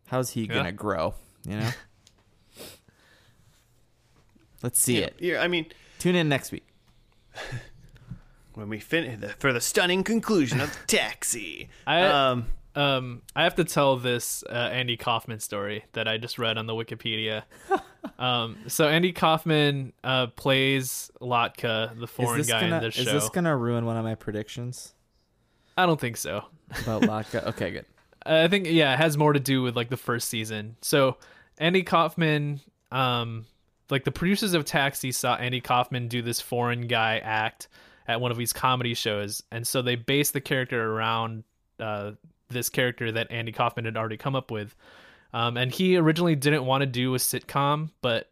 How's 0.09 0.31
he 0.31 0.43
Yeah. 0.43 0.55
going 0.55 0.65
to 0.67 0.73
grow, 0.73 1.15
you 1.47 1.59
know? 1.61 1.71
Let's 4.63 4.81
see 4.81 5.01
yeah, 5.01 5.07
it. 5.07 5.15
yeah, 5.21 5.41
i 5.41 5.49
mean 5.49 5.67
Tune 5.99 6.15
in 6.17 6.29
next 6.29 6.53
week. 6.53 6.67
when 8.55 8.69
we 8.69 8.79
finish 8.81 9.19
the, 9.21 9.29
for 9.29 9.53
the 9.53 9.61
stunning 9.61 10.03
conclusion 10.05 10.61
of 10.61 10.77
taxi 10.87 11.69
I- 11.87 12.03
um 12.03 12.47
Um, 12.75 13.23
I 13.35 13.43
have 13.43 13.57
to 13.57 13.65
tell 13.65 13.97
this 13.97 14.45
uh, 14.49 14.53
Andy 14.53 14.97
Kaufman 14.97 15.41
story 15.41 15.85
that 15.95 16.07
I 16.07 16.17
just 16.17 16.39
read 16.39 16.57
on 16.59 16.67
the 16.67 16.75
Wikipedia. 16.75 17.43
um, 18.21 18.57
so 18.69 18.87
Andy 18.89 19.13
Kaufman 19.13 19.93
uh, 20.05 20.29
plays 20.29 21.11
Latka, 21.21 21.99
the 21.99 22.07
foreign 22.07 22.39
is 22.41 22.47
this 22.47 22.53
guy 22.55 22.61
gonna 22.61 22.77
in 22.77 22.83
this 22.85 22.97
is 22.99 23.07
show. 23.07 23.13
this 23.15 23.29
going 23.31 23.47
to 23.47 23.57
ruin 23.57 23.85
one 23.85 23.97
of 23.97 24.05
my 24.05 24.15
predictions 24.15 24.95
I 25.77 25.87
don't 25.87 26.01
think 26.01 26.17
so. 26.19 26.45
about 26.83 27.03
Latka. 27.03 27.47
okay, 27.49 27.71
good. 27.73 27.87
I 28.25 28.49
think 28.49 28.67
yeah, 28.67 28.95
it 28.95 28.99
has 28.99 29.17
more 29.17 29.33
to 29.33 29.41
do 29.41 29.63
with 29.63 29.77
like 29.77 29.91
the 29.91 29.97
first 29.97 30.29
season. 30.29 30.77
So 30.83 31.17
Andy 31.59 31.83
Kaufman, 31.83 32.61
um, 32.91 33.47
like 33.91 34.05
the 34.05 34.13
producers 34.13 34.55
of 34.55 34.65
Taxi 34.65 35.13
saw 35.13 35.37
Andy 35.37 35.61
Kaufman 35.61 36.09
do 36.09 36.23
this 36.23 36.41
foreign 36.41 36.87
guy 36.87 37.19
act 37.19 37.69
at 38.07 38.21
one 38.21 38.31
of 38.31 38.39
these 38.39 38.53
comedy 38.53 38.95
shows, 38.95 39.43
and 39.51 39.67
so 39.67 39.83
they 39.83 39.97
based 39.97 40.33
the 40.33 40.41
character 40.41 40.93
around 40.93 41.45
uh, 41.81 42.13
this 42.49 42.69
character 42.69 43.13
that 43.13 43.31
Andy 43.31 43.53
Kaufman 43.53 43.85
had 43.85 43.97
already 43.97 44.17
come 44.17 44.37
up 44.37 44.51
with. 44.51 44.75
Um, 45.33 45.57
and 45.57 45.71
he 45.71 45.97
originally 45.97 46.37
didn't 46.37 46.65
want 46.65 46.83
to 46.83 46.87
do 46.87 47.15
a 47.15 47.19
sitcom, 47.19 47.91
but 48.01 48.31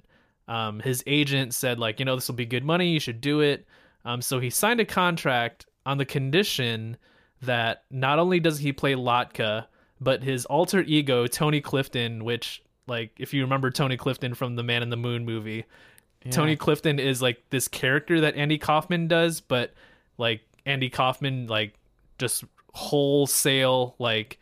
um, 0.49 0.80
his 0.80 1.03
agent 1.07 1.55
said 1.55 1.78
like, 1.78 1.99
you 1.99 2.05
know, 2.05 2.14
this 2.14 2.28
will 2.28 2.37
be 2.37 2.47
good 2.47 2.64
money, 2.64 2.89
you 2.89 3.01
should 3.01 3.20
do 3.20 3.41
it. 3.41 3.66
Um, 4.05 4.22
so 4.22 4.39
he 4.39 4.51
signed 4.51 4.80
a 4.80 4.84
contract 4.84 5.66
on 5.84 5.99
the 5.99 6.05
condition 6.05 6.97
that 7.43 7.84
not 7.91 8.18
only 8.18 8.41
does 8.41 8.59
he 8.59 8.72
play 8.72 8.95
Latka, 8.95 9.66
but 10.01 10.22
his 10.22 10.44
alter 10.47 10.82
ego 10.82 11.26
Tony 11.26 11.61
Clifton, 11.61 12.24
which 12.24 12.62
like 12.86 13.12
if 13.18 13.34
you 13.34 13.42
remember 13.42 13.70
Tony 13.70 13.97
Clifton 13.97 14.34
from 14.34 14.57
the 14.57 14.62
Man 14.62 14.82
in 14.82 14.90
the 14.90 14.97
Moon 14.97 15.24
movie, 15.24 15.64
Tony 16.30 16.57
Clifton 16.57 16.99
is 16.99 17.22
like 17.22 17.42
this 17.51 17.68
character 17.68 18.20
that 18.22 18.36
Andy 18.36 18.59
Kaufman 18.59 19.09
does, 19.09 19.40
but 19.40 19.72
like 20.18 20.42
Andy 20.64 20.90
Kaufman 20.90 21.47
like 21.47 21.74
just 22.18 22.44
wholesale 22.74 23.94
like 23.99 24.38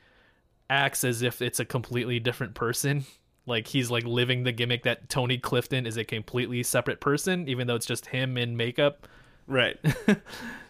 acts 0.70 1.04
as 1.04 1.22
if 1.22 1.42
it's 1.42 1.60
a 1.60 1.64
completely 1.64 2.18
different 2.20 2.54
person. 2.54 3.04
Like 3.46 3.66
he's 3.66 3.90
like 3.90 4.04
living 4.04 4.44
the 4.44 4.52
gimmick 4.52 4.84
that 4.84 5.08
Tony 5.08 5.38
Clifton 5.38 5.86
is 5.86 5.96
a 5.96 6.04
completely 6.04 6.62
separate 6.62 7.00
person, 7.00 7.48
even 7.48 7.66
though 7.66 7.74
it's 7.74 7.86
just 7.86 8.06
him 8.06 8.36
in 8.38 8.56
makeup. 8.56 9.06
right 9.46 9.78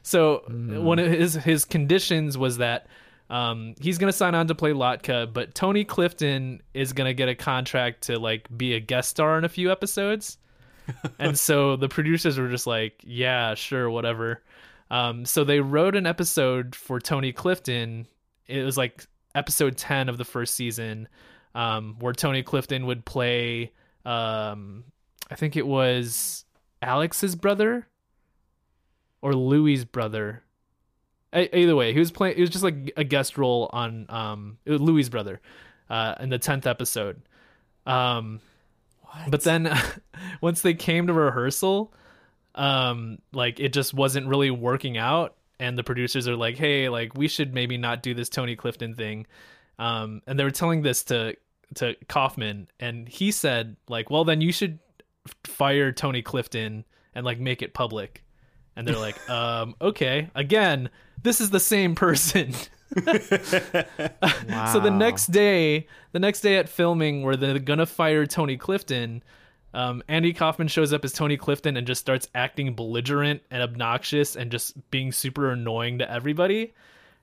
So 0.04 0.42
mm. 0.50 0.82
one 0.82 0.98
of 0.98 1.10
his 1.10 1.34
his 1.34 1.64
conditions 1.64 2.36
was 2.36 2.58
that 2.58 2.86
um, 3.30 3.74
he's 3.80 3.98
gonna 3.98 4.12
sign 4.12 4.34
on 4.34 4.46
to 4.48 4.54
play 4.54 4.72
Latka, 4.72 5.32
but 5.32 5.54
Tony 5.54 5.84
Clifton 5.84 6.62
is 6.74 6.92
gonna 6.92 7.14
get 7.14 7.28
a 7.28 7.34
contract 7.34 8.04
to 8.04 8.18
like 8.18 8.46
be 8.56 8.74
a 8.74 8.80
guest 8.80 9.10
star 9.10 9.38
in 9.38 9.44
a 9.44 9.48
few 9.48 9.72
episodes. 9.72 10.38
and 11.18 11.38
so 11.38 11.76
the 11.76 11.88
producers 11.88 12.38
were 12.38 12.48
just 12.48 12.66
like, 12.66 13.00
"Yeah, 13.02 13.54
sure, 13.54 13.88
whatever." 13.88 14.42
Um, 14.90 15.24
so 15.24 15.44
they 15.44 15.60
wrote 15.60 15.96
an 15.96 16.06
episode 16.06 16.74
for 16.74 17.00
Tony 17.00 17.32
Clifton. 17.32 18.06
It 18.46 18.62
was 18.62 18.76
like 18.76 19.06
episode 19.34 19.78
ten 19.78 20.08
of 20.08 20.18
the 20.18 20.24
first 20.24 20.54
season, 20.54 21.08
um, 21.54 21.96
where 22.00 22.12
Tony 22.12 22.42
Clifton 22.42 22.86
would 22.86 23.04
play. 23.04 23.72
Um, 24.04 24.84
I 25.30 25.36
think 25.36 25.56
it 25.56 25.66
was 25.66 26.44
Alex's 26.82 27.34
brother 27.34 27.88
or 29.22 29.32
Louis's 29.34 29.86
brother. 29.86 30.43
Either 31.34 31.74
way, 31.74 31.92
he 31.92 31.98
was 31.98 32.12
playing. 32.12 32.36
It 32.36 32.40
was 32.40 32.50
just 32.50 32.64
like 32.64 32.92
a 32.96 33.04
guest 33.04 33.36
role 33.36 33.68
on 33.72 34.06
um 34.08 34.58
Louis's 34.66 35.10
brother, 35.10 35.40
uh, 35.90 36.14
in 36.20 36.28
the 36.28 36.38
tenth 36.38 36.66
episode. 36.66 37.22
Um, 37.86 38.40
but 39.28 39.42
then 39.42 39.76
once 40.40 40.62
they 40.62 40.74
came 40.74 41.06
to 41.08 41.12
rehearsal, 41.12 41.92
um, 42.54 43.18
like 43.32 43.60
it 43.60 43.72
just 43.72 43.94
wasn't 43.94 44.26
really 44.26 44.50
working 44.50 44.96
out, 44.96 45.34
and 45.58 45.76
the 45.76 45.84
producers 45.84 46.28
are 46.28 46.36
like, 46.36 46.56
"Hey, 46.56 46.88
like 46.88 47.16
we 47.16 47.28
should 47.28 47.52
maybe 47.52 47.76
not 47.78 48.02
do 48.02 48.14
this 48.14 48.28
Tony 48.28 48.56
Clifton 48.56 48.94
thing," 48.94 49.26
um, 49.78 50.22
and 50.26 50.38
they 50.38 50.44
were 50.44 50.50
telling 50.50 50.82
this 50.82 51.02
to 51.04 51.34
to 51.76 51.96
Kaufman, 52.08 52.68
and 52.78 53.08
he 53.08 53.32
said 53.32 53.76
like, 53.88 54.10
"Well, 54.10 54.24
then 54.24 54.40
you 54.40 54.52
should 54.52 54.78
fire 55.44 55.90
Tony 55.90 56.22
Clifton 56.22 56.84
and 57.14 57.24
like 57.24 57.40
make 57.40 57.62
it 57.62 57.74
public." 57.74 58.22
And 58.76 58.86
they're 58.86 58.98
like, 58.98 59.30
um, 59.30 59.74
okay, 59.80 60.30
again, 60.34 60.90
this 61.24 61.40
is 61.40 61.50
the 61.50 61.60
same 61.60 61.96
person. 61.96 62.54
So 64.72 64.78
the 64.78 64.90
next 64.90 65.32
day, 65.32 65.88
the 66.12 66.20
next 66.20 66.42
day 66.42 66.58
at 66.58 66.68
filming, 66.68 67.22
where 67.24 67.34
they're 67.34 67.58
gonna 67.58 67.86
fire 67.86 68.24
Tony 68.24 68.56
Clifton, 68.56 69.22
um, 69.72 70.02
Andy 70.06 70.32
Kaufman 70.32 70.68
shows 70.68 70.92
up 70.92 71.04
as 71.04 71.12
Tony 71.12 71.36
Clifton 71.36 71.76
and 71.76 71.86
just 71.86 72.00
starts 72.00 72.28
acting 72.36 72.74
belligerent 72.74 73.42
and 73.50 73.62
obnoxious 73.62 74.36
and 74.36 74.52
just 74.52 74.90
being 74.92 75.10
super 75.10 75.50
annoying 75.50 75.98
to 75.98 76.08
everybody. 76.08 76.72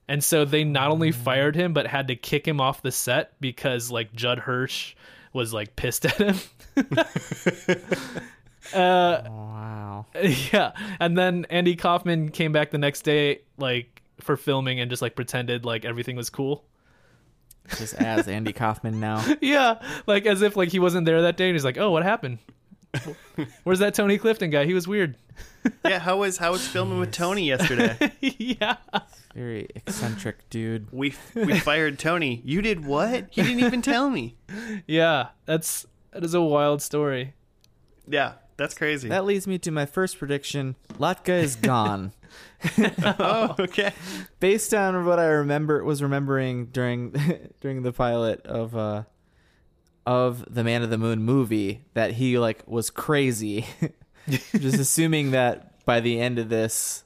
And 0.09 0.21
so 0.21 0.43
they 0.43 0.65
not 0.65 0.91
only 0.91 1.13
fired 1.13 1.55
him 1.55 1.71
but 1.71 1.87
had 1.87 2.09
to 2.09 2.17
kick 2.17 2.45
him 2.45 2.59
off 2.59 2.81
the 2.81 2.91
set 2.91 3.39
because 3.39 3.89
like 3.89 4.13
Judd 4.13 4.39
Hirsch 4.39 4.95
was 5.31 5.53
like 5.53 5.77
pissed 5.77 6.05
at 6.05 6.17
him. 6.17 6.35
uh, 8.73 9.21
Wow. 9.23 10.05
yeah, 10.53 10.71
and 10.99 11.17
then 11.17 11.45
Andy 11.49 11.75
Kaufman 11.75 12.29
came 12.29 12.51
back 12.51 12.71
the 12.71 12.77
next 12.77 13.01
day 13.03 13.41
like 13.57 13.90
for 14.23 14.37
filming 14.37 14.79
and 14.79 14.89
just 14.89 15.01
like 15.01 15.15
pretended 15.15 15.65
like 15.65 15.85
everything 15.85 16.15
was 16.15 16.29
cool. 16.29 16.65
Just 17.77 17.93
as 17.95 18.27
Andy 18.27 18.53
Kaufman 18.53 18.99
now. 18.99 19.23
yeah, 19.41 19.81
like 20.07 20.25
as 20.25 20.41
if 20.41 20.55
like 20.55 20.69
he 20.69 20.79
wasn't 20.79 21.05
there 21.05 21.21
that 21.23 21.37
day, 21.37 21.47
and 21.47 21.55
he's 21.55 21.63
like, 21.63 21.77
"Oh, 21.77 21.91
what 21.91 22.03
happened?" 22.03 22.39
Where's 23.63 23.79
that 23.79 23.93
Tony 23.93 24.17
Clifton 24.17 24.49
guy? 24.49 24.65
He 24.65 24.73
was 24.73 24.87
weird. 24.87 25.15
yeah, 25.85 25.99
how 25.99 26.17
was 26.17 26.37
how 26.37 26.51
was 26.51 26.67
filming 26.67 26.99
with 26.99 27.11
Tony 27.11 27.47
yesterday? 27.47 28.11
yeah. 28.21 28.77
Very 29.33 29.69
eccentric 29.75 30.49
dude. 30.49 30.91
we 30.91 31.13
we 31.35 31.59
fired 31.59 31.99
Tony. 31.99 32.41
You 32.43 32.61
did 32.61 32.85
what? 32.85 33.27
He 33.29 33.43
didn't 33.43 33.63
even 33.63 33.81
tell 33.81 34.09
me. 34.09 34.35
Yeah. 34.87 35.29
That's 35.45 35.85
that 36.11 36.23
is 36.23 36.33
a 36.33 36.41
wild 36.41 36.81
story. 36.81 37.33
Yeah, 38.07 38.33
that's 38.57 38.73
crazy. 38.73 39.07
That 39.07 39.25
leads 39.25 39.47
me 39.47 39.57
to 39.59 39.71
my 39.71 39.85
first 39.85 40.19
prediction. 40.19 40.75
Latka 40.93 41.41
is 41.41 41.55
gone. 41.55 42.11
oh, 43.03 43.55
okay. 43.59 43.93
Based 44.39 44.73
on 44.73 45.05
what 45.05 45.19
I 45.19 45.25
remember 45.27 45.83
was 45.83 46.03
remembering 46.03 46.67
during 46.67 47.15
during 47.61 47.83
the 47.83 47.91
pilot 47.91 48.45
of 48.45 48.75
uh 48.75 49.03
of 50.05 50.45
the 50.53 50.63
Man 50.63 50.81
of 50.83 50.89
the 50.89 50.97
Moon 50.97 51.23
movie 51.23 51.83
that 51.93 52.13
he 52.13 52.37
like 52.37 52.67
was 52.67 52.89
crazy. 52.89 53.65
Just 54.29 54.77
assuming 54.77 55.31
that 55.31 55.85
by 55.85 55.99
the 55.99 56.19
end 56.19 56.39
of 56.39 56.49
this 56.49 57.03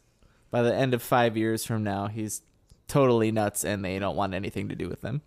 by 0.51 0.61
the 0.61 0.73
end 0.73 0.93
of 0.93 1.01
5 1.01 1.37
years 1.37 1.65
from 1.65 1.83
now 1.83 2.07
he's 2.07 2.41
totally 2.87 3.31
nuts 3.31 3.63
and 3.63 3.83
they 3.83 3.99
don't 3.99 4.15
want 4.15 4.33
anything 4.33 4.69
to 4.69 4.75
do 4.75 4.87
with 4.89 5.01
him. 5.01 5.21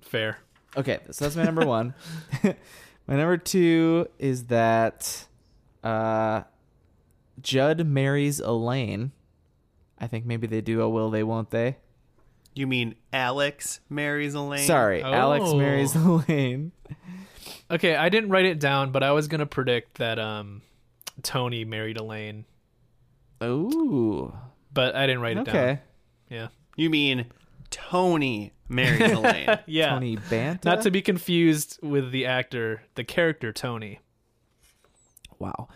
Fair. 0.00 0.38
Okay, 0.76 1.00
so 1.10 1.24
that's 1.24 1.36
my 1.36 1.44
number 1.44 1.66
one. 1.66 1.94
my 2.42 2.54
number 3.16 3.36
two 3.36 4.08
is 4.18 4.46
that 4.46 5.26
uh, 5.82 6.42
Judd 7.42 7.86
marries 7.86 8.40
Elaine. 8.40 9.12
I 9.98 10.06
think 10.06 10.24
maybe 10.26 10.46
they 10.46 10.60
do 10.60 10.80
a 10.80 10.88
will 10.88 11.10
they 11.10 11.22
won't 11.22 11.50
they. 11.50 11.76
You 12.54 12.66
mean 12.66 12.96
Alex 13.12 13.80
marries 13.88 14.34
Elaine? 14.34 14.66
Sorry, 14.66 15.02
Alex 15.02 15.44
Oh. 15.48 15.56
marries 15.58 15.94
Elaine. 15.96 16.72
Okay, 17.70 17.94
I 17.94 18.08
didn't 18.08 18.30
write 18.30 18.44
it 18.46 18.58
down, 18.58 18.90
but 18.92 19.02
I 19.02 19.12
was 19.12 19.28
gonna 19.28 19.46
predict 19.46 19.98
that 19.98 20.18
um 20.18 20.62
Tony 21.22 21.64
married 21.64 21.98
Elaine, 21.98 22.44
Ooh, 23.42 24.32
but 24.72 24.94
I 24.96 25.06
didn't 25.06 25.22
write 25.22 25.36
it 25.36 25.44
down. 25.44 25.56
okay. 25.56 25.80
Yeah. 26.28 26.48
You 26.76 26.90
mean 26.90 27.26
Tony 27.70 28.52
marries 28.68 29.12
Elaine? 29.12 29.58
Yeah. 29.66 29.90
Tony 29.90 30.16
Banta. 30.16 30.68
Not 30.68 30.82
to 30.82 30.90
be 30.90 31.02
confused 31.02 31.78
with 31.82 32.10
the 32.10 32.26
actor, 32.26 32.82
the 32.94 33.04
character 33.04 33.52
Tony. 33.52 34.00
Wow. 35.38 35.68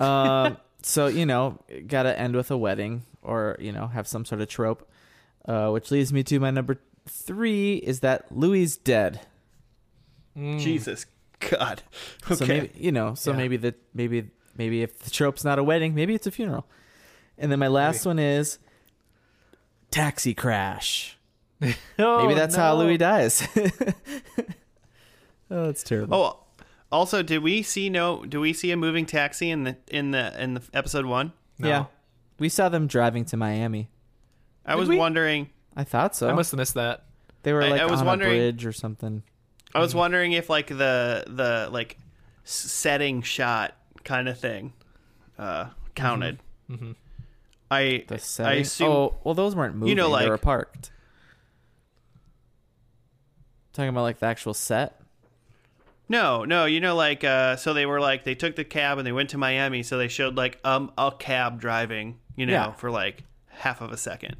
Um, 0.00 0.56
so 0.88 1.08
you 1.08 1.26
know, 1.26 1.58
gotta 1.88 2.18
end 2.18 2.36
with 2.36 2.50
a 2.50 2.56
wedding, 2.56 3.02
or 3.22 3.56
you 3.58 3.72
know, 3.72 3.88
have 3.88 4.06
some 4.06 4.24
sort 4.24 4.40
of 4.40 4.48
trope. 4.48 4.88
Uh, 5.44 5.70
which 5.70 5.90
leads 5.90 6.12
me 6.12 6.22
to 6.24 6.40
my 6.40 6.50
number 6.50 6.80
three 7.08 7.76
is 7.76 8.00
that 8.00 8.30
Louis 8.30 8.76
dead. 8.76 9.20
Mm. 10.36 10.60
Jesus 10.60 11.06
God. 11.40 11.82
Okay. 12.24 12.34
So 12.34 12.46
maybe 12.46 12.70
you 12.76 12.92
know, 12.92 13.14
so 13.14 13.30
Yeah. 13.30 13.36
maybe 13.36 13.56
the 13.56 13.74
maybe 13.94 14.30
maybe 14.56 14.82
if 14.82 14.98
the 15.00 15.10
trope's 15.10 15.44
not 15.44 15.58
a 15.58 15.64
wedding, 15.64 15.94
maybe 15.94 16.14
it's 16.14 16.26
a 16.26 16.30
funeral. 16.30 16.66
And 17.38 17.52
then 17.52 17.58
my 17.58 17.68
last 17.68 18.06
one 18.06 18.18
is 18.18 18.58
taxi 19.90 20.34
crash. 20.34 21.16
Oh, 21.98 22.22
Maybe 22.22 22.34
that's 22.34 22.54
how. 22.54 22.74
Louis 22.76 22.98
dies. 22.98 23.46
oh, 25.50 25.64
that's 25.66 25.82
terrible. 25.82 26.14
oh, 26.16 26.45
also, 26.92 27.22
did 27.22 27.42
we 27.42 27.62
see 27.62 27.90
no? 27.90 28.24
Do 28.24 28.40
we 28.40 28.52
see 28.52 28.70
a 28.70 28.76
moving 28.76 29.06
taxi 29.06 29.50
in 29.50 29.64
the 29.64 29.76
in 29.90 30.10
the 30.12 30.40
in 30.42 30.54
the 30.54 30.62
episode 30.74 31.06
one? 31.06 31.32
No. 31.58 31.68
yeah. 31.68 31.84
We 32.38 32.48
saw 32.48 32.68
them 32.68 32.86
driving 32.86 33.24
to 33.26 33.36
Miami. 33.36 33.88
I 34.64 34.72
Did 34.72 34.80
was 34.80 34.88
we? 34.88 34.96
wondering. 34.98 35.50
I 35.76 35.84
thought 35.84 36.14
so. 36.16 36.28
I 36.28 36.32
must 36.32 36.50
have 36.50 36.58
missed 36.58 36.74
that. 36.74 37.04
they 37.42 37.52
were 37.52 37.62
I- 37.62 37.68
like 37.68 37.80
I 37.80 37.86
was 37.86 38.00
on 38.00 38.06
wondering- 38.06 38.32
a 38.32 38.36
bridge 38.52 38.66
or 38.66 38.72
something. 38.72 39.22
I 39.74 39.78
Mm-hmm. 39.78 39.82
was 39.82 39.94
wondering 39.94 40.32
if 40.32 40.48
like 40.50 40.68
the 40.68 41.24
the 41.26 41.68
like 41.72 41.98
setting 42.44 43.22
shot 43.22 43.74
kind 44.04 44.28
of 44.28 44.38
thing 44.38 44.72
uh 45.38 45.66
counted. 45.94 46.38
Mm-hmm. 46.70 46.92
I 47.70 48.04
The 48.06 48.14
I 48.14 48.18
setting. 48.18 48.60
assume 48.62 48.88
oh, 48.88 49.14
well, 49.24 49.34
those 49.34 49.56
weren't 49.56 49.74
moving. 49.74 49.88
You 49.88 49.94
know, 49.96 50.08
like, 50.08 50.20
they 50.20 50.24
like- 50.26 50.30
were 50.30 50.38
parked. 50.44 50.92
Talking 53.72 53.88
about 53.90 54.02
like 54.02 54.18
the 54.20 54.26
actual 54.26 54.54
set. 54.54 55.00
No, 56.08 56.44
no, 56.44 56.66
you 56.66 56.80
know, 56.80 56.94
like, 56.94 57.24
uh, 57.24 57.56
so 57.56 57.74
they 57.74 57.84
were 57.86 58.00
like, 58.00 58.22
they 58.24 58.34
took 58.36 58.54
the 58.54 58.64
cab 58.64 58.98
and 58.98 59.06
they 59.06 59.12
went 59.12 59.30
to 59.30 59.38
Miami, 59.38 59.82
so 59.82 59.98
they 59.98 60.08
showed 60.08 60.36
like 60.36 60.58
um 60.64 60.92
a 60.96 61.10
cab 61.18 61.60
driving, 61.60 62.18
you 62.36 62.46
know, 62.46 62.52
Yeah. 62.52 62.72
for 62.72 62.90
like 62.90 63.24
half 63.48 63.80
of 63.80 63.90
a 63.90 63.96
second. 63.96 64.36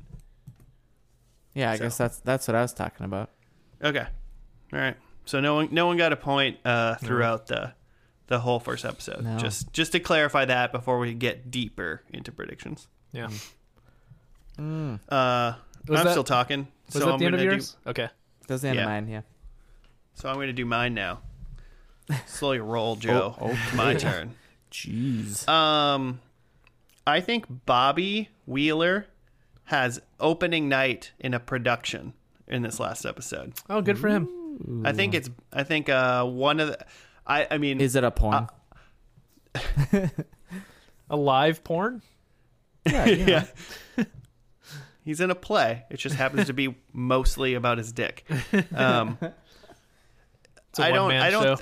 Yeah, 1.55 1.71
I 1.73 1.77
So. 1.77 1.85
guess 1.85 1.97
that's 1.99 2.19
that's 2.21 2.47
what 2.49 2.55
I 2.55 2.63
was 2.63 2.73
talking 2.73 3.05
about. 3.05 3.31
Okay, 3.83 4.07
all 4.73 4.79
right. 4.79 4.97
So 5.25 5.41
no 5.41 5.55
one, 5.57 5.69
no 5.73 5.87
one 5.87 5.97
got 5.97 6.13
a 6.13 6.17
point 6.17 6.59
uh, 6.65 6.95
throughout 6.97 7.47
the 7.49 7.73
the 8.29 8.39
whole 8.41 8.61
first 8.61 8.85
episode. 8.85 9.25
No. 9.25 9.39
Just 9.39 9.73
just 9.73 9.93
to 9.93 10.01
clarify 10.01 10.45
that 10.45 10.71
before 10.73 10.99
we 10.99 11.15
get 11.15 11.51
deeper 11.51 12.03
into 12.13 12.31
predictions. 12.31 12.87
Yeah. 13.13 13.29
Mm. 14.59 15.01
Uh, 15.09 15.55
Was 15.89 16.01
I'm 16.01 16.05
that- 16.07 16.11
still 16.13 16.25
talking, 16.25 16.69
Was 16.87 16.93
so 16.95 16.99
that 17.01 17.09
I'm 17.13 17.19
the 17.19 17.27
end 17.27 17.35
of 17.35 17.39
gonna 17.41 17.51
do. 17.51 17.55
yours? 17.57 17.77
Okay. 17.87 18.09
That's 18.47 18.63
the 18.63 18.69
end 18.69 18.77
Yeah. 18.77 18.83
of 18.85 18.89
mine. 18.89 19.09
Yeah. 19.09 19.21
So 20.15 20.29
I'm 20.29 20.37
gonna 20.37 20.53
do 20.53 20.65
mine 20.67 20.95
now. 20.95 21.21
Slowly 22.27 22.59
roll, 22.61 22.97
Joe. 22.97 23.35
Oh, 23.41 23.51
okay. 23.51 23.77
My 23.77 23.95
turn. 23.95 24.35
Jeez. 24.71 25.49
Um, 25.49 26.21
I 27.07 27.21
think 27.21 27.47
Bobby 27.67 28.29
Wheeler 28.47 29.07
has 29.65 30.01
opening 30.21 30.69
night 30.69 31.13
in 31.19 31.35
a 31.35 31.41
production 31.41 32.13
in 32.47 32.63
this 32.63 32.79
last 32.79 33.05
episode. 33.05 33.55
Oh, 33.69 33.81
good 33.83 33.99
for 33.99 34.09
him. 34.09 34.83
I 34.85 34.93
think 34.93 35.15
it's. 35.15 35.29
I 35.53 35.65
think 35.65 35.89
uh 35.89 36.25
one 36.25 36.61
of 36.61 36.69
the. 36.69 36.79
I 37.27 37.47
I 37.51 37.59
mean, 37.59 37.81
Is 37.81 37.95
it 37.97 38.05
a 38.05 38.11
porn? 38.11 38.47
A 41.09 41.17
live 41.17 41.63
porn? 41.63 42.03
yeah, 42.87 43.05
yeah. 43.07 43.45
yeah. 43.97 44.05
He's 45.05 45.21
in 45.21 45.31
a 45.31 45.37
play. 45.37 45.85
It 45.89 45.99
just 45.99 46.17
happens 46.17 46.47
to 46.49 46.53
be 46.53 46.75
mostly 46.93 47.55
about 47.55 47.79
his 47.79 47.93
dick. 47.93 48.25
Um, 48.75 49.19
It's 49.21 50.79
a 50.81 50.85
I 50.85 50.91
don't. 50.91 51.05
one-man 51.05 51.23
I 51.23 51.31
don't. 51.31 51.43
show. 51.45 51.57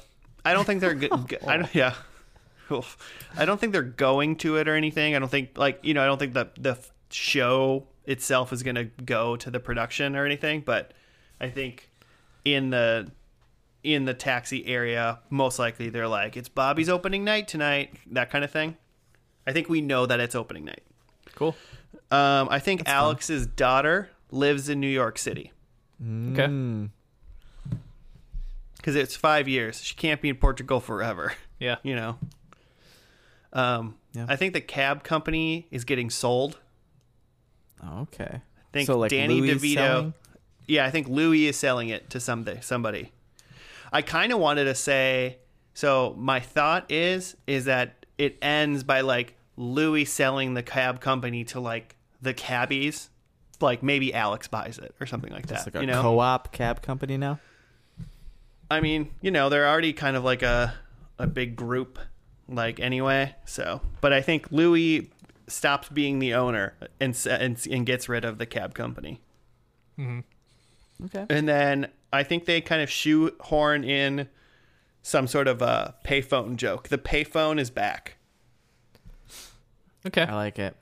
I 0.45 0.53
don't 0.53 0.65
think 0.65 0.81
they're 0.81 0.95
good. 0.95 1.13
I 1.47 1.57
don't. 1.57 1.75
Yeah. 1.75 1.95
Oof. 2.73 2.97
I 3.37 3.45
don't 3.45 3.61
think 3.61 3.73
they're 3.73 3.83
going 3.83 4.37
to 4.37 4.57
it 4.57 4.69
or 4.69 4.75
anything. 4.75 5.15
I 5.15 5.19
don't 5.19 5.31
think 5.31 5.57
like 5.57 5.81
you 5.83 5.95
know. 5.95 6.03
I 6.03 6.07
don't 6.07 6.19
think 6.19 6.35
the 6.35 6.49
the 6.59 6.79
show 7.11 7.87
itself 8.07 8.53
is 8.53 8.63
going 8.63 8.75
to 8.75 8.85
go 8.85 9.37
to 9.37 9.51
the 9.51 9.61
production 9.61 10.17
or 10.17 10.25
anything. 10.27 10.61
But 10.61 10.93
I 11.41 11.49
think 11.49 11.91
in 12.45 12.71
the 12.71 13.11
in 13.83 14.07
the 14.07 14.15
taxi 14.15 14.67
area, 14.67 15.21
most 15.31 15.59
likely 15.59 15.91
they're 15.91 16.09
like, 16.09 16.37
it's 16.37 16.49
Bobby's 16.49 16.89
opening 16.89 17.23
night 17.25 17.49
tonight, 17.49 17.95
that 18.13 18.31
kind 18.31 18.43
of 18.45 18.51
thing. 18.51 18.77
I 19.47 19.53
think 19.53 19.69
we 19.69 19.83
know 19.83 20.07
that 20.07 20.21
it's 20.21 20.35
opening 20.35 20.65
night. 20.65 20.83
Cool. 21.35 21.55
Um, 22.11 22.49
I 22.51 22.61
think 22.61 22.89
Alex's 22.89 23.47
daughter 23.47 24.09
lives 24.31 24.69
in 24.71 24.81
New 24.81 24.89
York 24.89 25.19
City 25.19 25.53
Okay. 26.03 26.47
Mm. 26.47 26.91
Because 28.85 28.97
it's 28.97 29.17
five 29.17 29.49
years. 29.49 29.81
She 29.83 29.95
can't 29.95 30.21
be 30.21 30.29
in 30.29 30.37
Portugal 30.37 30.79
forever. 30.79 31.33
Yeah. 31.59 31.77
you 31.83 31.97
know. 31.97 32.19
Um, 33.55 33.95
Yeah. 34.13 34.27
I 34.29 34.37
think 34.37 34.53
the 34.53 34.61
cab 34.61 35.03
company 35.03 35.67
is 35.71 35.85
getting 35.85 36.11
sold. 36.11 36.59
Oh, 37.83 38.03
okay. 38.03 38.43
I 38.43 38.43
think 38.73 38.87
so 38.87 38.99
like 38.99 39.11
Danny 39.11 39.41
Louis 39.41 39.55
DeVito. 39.55 39.75
selling? 39.75 40.15
Yeah, 40.67 40.85
I 40.85 40.91
think 40.91 41.09
Louis 41.09 41.47
is 41.47 41.57
selling 41.57 41.89
it 41.89 42.11
to 42.11 42.21
someday 42.21 42.59
somebody. 42.61 43.13
I 43.91 44.03
kind 44.03 44.31
of 44.33 44.39
wanted 44.41 44.65
to 44.65 44.75
say. 44.75 45.39
So 45.73 46.15
my 46.19 46.41
thought 46.41 46.91
is 46.91 47.35
is 47.47 47.65
that 47.65 48.05
it 48.19 48.37
ends 48.43 48.83
by 48.83 49.01
like 49.01 49.35
Louis 49.57 50.05
selling 50.05 50.53
the 50.53 50.63
cab 50.63 51.01
company 51.01 51.45
to 51.45 51.61
like 51.61 51.97
the 52.21 52.35
cabbies. 52.35 53.09
Like 53.61 53.83
maybe 53.83 54.13
Alex 54.13 54.49
buys 54.49 54.77
it 54.79 54.95
or 55.01 55.07
something 55.07 55.33
like 55.33 55.45
It's 55.45 55.65
that. 55.65 55.67
like 55.75 55.77
a 55.77 55.81
you 55.81 55.87
know, 55.87 56.03
co-op 56.03 56.53
cab 56.53 56.83
company 56.83 57.17
now. 57.17 57.39
I 58.75 58.81
mean, 58.81 59.11
you 59.21 59.31
know, 59.31 59.49
they're 59.49 59.67
already 59.69 59.93
kind 59.93 60.17
of 60.17 60.25
like 60.25 60.43
a 60.43 60.75
a 61.19 61.27
big 61.27 61.57
group, 61.57 61.99
like 62.49 62.81
anyway. 62.81 63.35
So, 63.47 63.81
but 64.01 64.13
I 64.13 64.21
think 64.21 64.51
Louis 64.51 65.11
stops 65.47 65.89
being 65.89 66.19
the 66.19 66.35
owner 66.35 66.75
and 67.01 67.17
and, 67.31 67.67
and 67.71 67.87
gets 67.87 68.09
rid 68.09 68.25
of 68.25 68.39
the 68.39 68.47
cab 68.47 68.75
company, 68.75 69.21
mm-hmm. 69.99 70.21
Okay. 71.07 71.27
and 71.31 71.49
then 71.49 71.89
I 72.13 72.23
think 72.23 72.45
they 72.47 72.61
kind 72.61 72.83
of 72.83 72.91
shoehorn 72.91 73.85
in 73.85 74.29
some 75.03 75.27
sort 75.27 75.49
of 75.49 75.61
a 75.63 75.95
payphone 76.05 76.57
joke. 76.57 76.89
The 76.89 76.99
payphone 76.99 77.59
is 77.61 77.71
back. 77.71 78.17
Okay. 80.07 80.23
I 80.23 80.35
like 80.35 80.59
it. 80.59 80.77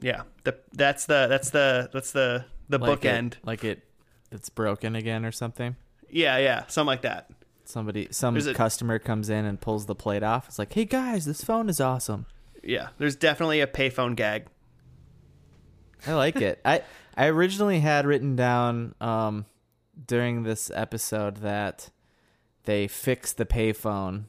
Yeah, 0.00 0.22
the 0.44 0.56
that's 0.72 1.06
the 1.06 1.26
that's 1.28 1.50
the 1.50 1.90
that's 1.92 2.12
the 2.12 2.44
the 2.68 2.78
Like 2.78 3.04
it- 3.04 3.08
bookend. 3.08 3.34
like 3.44 3.64
it, 3.64 3.82
it's 4.30 4.48
broken 4.48 4.94
again 4.94 5.24
or 5.24 5.32
something. 5.32 5.76
Yeah, 6.10 6.38
yeah, 6.38 6.66
something 6.66 6.86
like 6.88 7.02
that. 7.02 7.30
Somebody, 7.64 8.08
some 8.10 8.36
a- 8.36 8.54
customer 8.54 8.98
comes 8.98 9.28
in 9.28 9.44
and 9.44 9.60
pulls 9.60 9.86
the 9.86 9.94
plate 9.94 10.22
off. 10.22 10.48
It's 10.48 10.58
like, 10.58 10.72
hey 10.72 10.84
guys, 10.86 11.26
this 11.26 11.44
phone 11.44 11.68
is 11.68 11.80
awesome. 11.80 12.26
Yeah, 12.62 12.88
there's 12.98 13.16
definitely 13.16 13.60
a 13.60 13.66
payphone 13.66 14.16
gag. 14.16 14.46
I 16.06 16.14
like 16.14 16.36
it. 16.36 16.60
I 16.64 16.82
I 17.16 17.26
originally 17.26 17.80
had 17.80 18.06
written 18.06 18.36
down 18.36 18.94
um, 19.00 19.46
during 20.06 20.44
this 20.44 20.70
episode 20.74 21.38
that 21.38 21.90
they 22.64 22.86
fix 22.86 23.32
the 23.32 23.44
payphone 23.46 24.24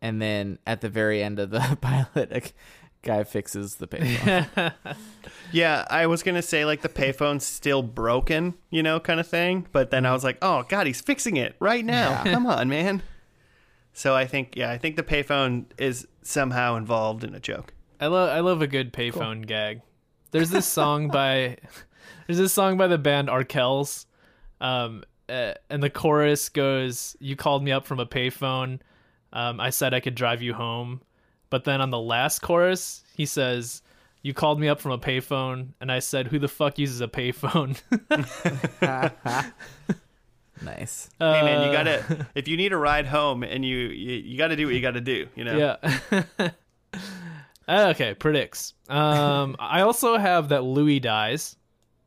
and 0.00 0.22
then 0.22 0.58
at 0.66 0.80
the 0.80 0.88
very 0.88 1.22
end 1.22 1.38
of 1.38 1.50
the 1.50 1.78
pilot, 1.80 2.54
guy 3.02 3.24
fixes 3.24 3.76
the 3.76 3.86
payphone. 3.86 4.74
Yeah, 5.50 5.86
I 5.88 6.06
was 6.06 6.22
gonna 6.22 6.42
say 6.42 6.64
like 6.64 6.82
the 6.82 6.88
payphone's 6.88 7.46
still 7.46 7.82
broken, 7.82 8.54
you 8.70 8.82
know, 8.82 9.00
kind 9.00 9.18
of 9.18 9.26
thing. 9.26 9.66
But 9.72 9.90
then 9.90 10.04
I 10.04 10.12
was 10.12 10.24
like, 10.24 10.38
oh 10.42 10.64
god, 10.68 10.86
he's 10.86 11.00
fixing 11.00 11.36
it 11.36 11.56
right 11.58 11.84
now. 11.84 12.22
Yeah. 12.24 12.32
Come 12.32 12.46
on, 12.46 12.68
man. 12.68 13.02
So 13.92 14.14
I 14.14 14.26
think, 14.26 14.56
yeah, 14.56 14.70
I 14.70 14.78
think 14.78 14.96
the 14.96 15.02
payphone 15.02 15.64
is 15.78 16.06
somehow 16.22 16.76
involved 16.76 17.24
in 17.24 17.34
a 17.34 17.40
joke. 17.40 17.74
I 18.00 18.06
love 18.06 18.28
I 18.28 18.40
love 18.40 18.62
a 18.62 18.66
good 18.66 18.92
payphone 18.92 19.46
gag. 19.46 19.80
There's 20.30 20.50
this 20.50 20.66
song 20.66 21.08
by 21.12 21.56
there's 22.26 22.38
this 22.38 22.52
song 22.52 22.76
by 22.76 22.86
the 22.86 22.98
band 22.98 23.28
Arkells, 23.28 24.06
um, 24.60 25.02
uh, 25.28 25.54
and 25.70 25.82
the 25.82 25.90
chorus 25.90 26.48
goes, 26.48 27.16
"You 27.20 27.36
called 27.36 27.64
me 27.64 27.72
up 27.72 27.86
from 27.86 28.00
a 28.00 28.06
payphone. 28.06 28.80
Um, 29.32 29.60
I 29.60 29.70
said 29.70 29.94
I 29.94 30.00
could 30.00 30.14
drive 30.14 30.42
you 30.42 30.54
home." 30.54 31.00
But 31.50 31.64
then 31.64 31.80
on 31.80 31.90
the 31.90 31.98
last 31.98 32.40
chorus, 32.40 33.02
he 33.14 33.24
says, 33.26 33.82
"You 34.22 34.34
called 34.34 34.60
me 34.60 34.68
up 34.68 34.80
from 34.80 34.92
a 34.92 34.98
payphone, 34.98 35.68
and 35.80 35.90
I 35.90 35.98
said, 36.00 36.26
who 36.28 36.38
the 36.38 36.48
fuck 36.48 36.78
uses 36.78 37.00
a 37.00 37.08
payphone?" 37.08 37.80
nice. 40.62 41.08
hey 41.18 41.42
man, 41.42 41.62
you 41.62 41.68
Uh, 41.68 41.72
gotta 41.72 42.26
if 42.34 42.48
you 42.48 42.56
need 42.56 42.72
a 42.72 42.76
ride 42.76 43.06
home 43.06 43.42
and 43.42 43.64
you 43.64 43.76
you, 43.78 44.12
you 44.16 44.38
gotta 44.38 44.56
do 44.56 44.66
what 44.66 44.74
you 44.74 44.80
gotta 44.80 45.00
do, 45.00 45.28
you 45.34 45.44
know. 45.44 45.76
Yeah. 45.80 46.50
okay, 47.90 48.14
predicts. 48.14 48.74
Um, 48.88 49.56
I 49.58 49.82
also 49.82 50.16
have 50.18 50.48
that 50.50 50.64
Louis 50.64 51.00
dies 51.00 51.56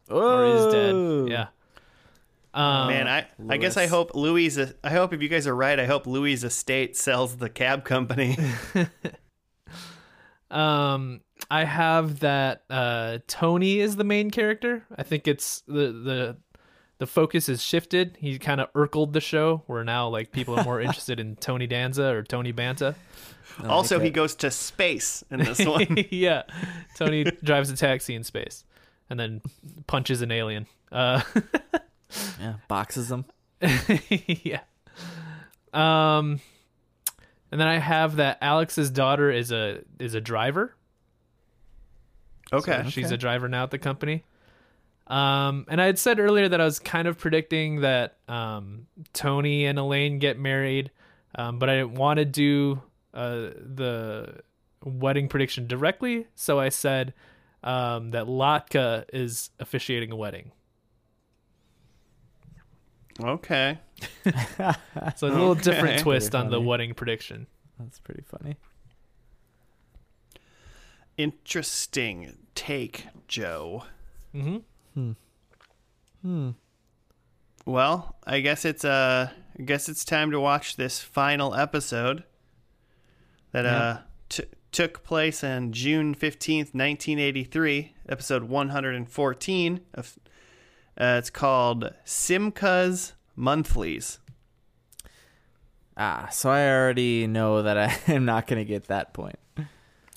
or 0.10 0.46
is 0.46 0.62
Oh. 0.66 1.26
dead. 1.28 1.32
Yeah. 1.32 1.48
Um, 2.54 2.88
Man, 2.90 3.08
I, 3.08 3.28
I 3.48 3.56
guess 3.56 3.78
I 3.78 3.88
hope 3.88 4.14
Louis. 4.14 4.60
I 4.84 4.90
hope 4.90 5.14
if 5.14 5.22
you 5.22 5.30
guys 5.30 5.48
are 5.48 5.56
right, 5.56 5.80
I 5.80 5.86
hope 5.86 6.06
Louis' 6.06 6.44
estate 6.44 6.98
sells 6.98 7.38
the 7.38 7.48
cab 7.50 7.86
company. 7.86 8.38
Um, 10.52 11.22
I 11.50 11.64
have 11.64 12.20
that 12.20 12.64
uh, 12.70 13.20
Tony 13.28 13.80
is 13.80 13.96
the 13.96 14.04
main 14.04 14.30
character. 14.32 14.84
I 14.96 15.04
think 15.04 15.28
it's 15.28 15.62
the 15.68 15.92
the 15.92 16.38
the 17.00 17.08
focus 17.08 17.50
is 17.50 17.64
shifted. 17.64 18.18
He 18.20 18.38
kind 18.38 18.62
of 18.62 18.72
urkled 18.74 19.14
the 19.14 19.22
show, 19.22 19.64
where 19.68 19.84
now 19.84 20.08
like 20.10 20.32
people 20.32 20.60
are 20.60 20.64
more 20.64 20.80
interested 20.88 21.20
in 21.20 21.36
Tony 21.38 21.68
Danza 21.68 22.06
or 22.14 22.22
Tony 22.24 22.52
Banta. 22.52 22.96
also, 23.66 23.96
like 23.98 24.06
he 24.06 24.12
goes 24.12 24.36
to 24.36 24.52
space 24.52 25.24
in 25.32 25.40
this 25.40 25.66
one. 25.66 25.98
yeah, 26.12 26.44
Tony 26.96 27.24
drives 27.24 27.70
a 27.72 27.76
taxi 27.76 28.14
in 28.14 28.24
space 28.24 28.64
and 29.10 29.20
then 29.20 29.42
punches 29.88 30.22
an 30.22 30.32
alien. 30.32 30.68
Uh, 30.92 31.22
Yeah, 32.42 32.56
boxes 32.68 33.08
them. 33.08 33.24
yeah. 34.10 34.60
Um, 35.74 36.42
and 37.52 37.60
then 37.60 37.68
I 37.68 37.78
have 37.78 38.16
that 38.18 38.38
Alex's 38.42 38.90
daughter 38.90 39.30
is 39.32 39.52
a 39.52 39.82
is 40.00 40.14
a 40.14 40.22
driver. 40.22 40.76
okay. 42.54 42.82
So 42.84 42.90
she's 42.90 43.06
Okay. 43.08 43.16
a 43.16 43.18
driver 43.18 43.48
now 43.48 43.64
at 43.64 43.72
the 43.72 43.78
company. 43.80 44.24
Um, 45.08 45.66
and 45.68 45.82
I 45.82 45.86
had 45.88 46.00
said 46.00 46.20
earlier 46.20 46.48
that 46.48 46.62
I 46.62 46.66
was 46.66 46.80
kind 46.80 47.08
of 47.08 47.18
predicting 47.18 47.82
that 47.82 48.18
um, 48.30 48.88
Tony 49.14 49.66
and 49.66 49.78
Elaine 49.78 50.20
get 50.20 50.40
married, 50.40 50.92
um, 51.36 51.60
but 51.60 51.70
I 51.70 51.76
didn't 51.76 51.96
want 51.96 52.18
to 52.20 52.26
do 52.26 52.82
uh, 53.14 53.50
the 53.58 54.40
wedding 54.86 55.28
prediction 55.28 55.68
directly, 55.68 56.28
so 56.36 56.60
I 56.60 56.70
said 56.70 57.14
um, 57.64 58.12
that 58.12 58.26
Latka 58.28 59.04
is 59.12 59.50
officiating 59.60 60.12
a 60.12 60.16
wedding. 60.16 60.52
Okay. 63.20 63.78
So 65.16 65.28
a 65.28 65.30
little 65.30 65.56
different 65.56 66.00
twist 66.00 66.32
Pretty 66.32 66.44
on 66.46 66.50
the 66.52 66.58
funny. 66.58 66.68
wedding 66.68 66.94
prediction. 66.94 67.48
That's 67.80 68.00
pretty 68.00 68.24
funny. 68.24 68.56
Interesting 71.18 72.38
take, 72.56 73.06
Joe. 73.28 73.84
Mm-hmm. 74.36 75.12
Hmm. 76.22 76.50
Well, 77.66 78.16
I 78.26 78.40
guess 78.40 78.66
it's 78.66 78.84
uh 78.86 79.30
I 79.58 79.62
guess 79.62 79.88
it's 79.90 80.04
time 80.06 80.32
to 80.32 80.40
watch 80.40 80.76
this 80.78 81.00
final 81.00 81.54
episode 81.54 82.24
that 83.52 83.66
uh 83.66 83.98
t- 84.30 84.44
took 84.72 85.04
place 85.04 85.44
on 85.44 85.72
June 85.74 86.16
15th, 86.16 86.74
1983, 86.74 87.94
episode 88.10 88.44
114 88.46 89.82
of 89.94 90.18
uh, 91.00 91.16
it's 91.18 91.30
called 91.30 91.94
Simka's 92.06 93.14
Monthlies. 93.36 94.20
Ah, 95.98 96.30
so 96.32 96.50
I 96.50 96.68
already 96.70 97.28
know 97.28 97.62
that 97.62 97.78
I 97.78 97.98
am 98.12 98.26
not 98.26 98.48
going 98.48 98.60
to 98.60 98.66
get 98.66 98.88
that 98.88 99.14
point. 99.14 99.38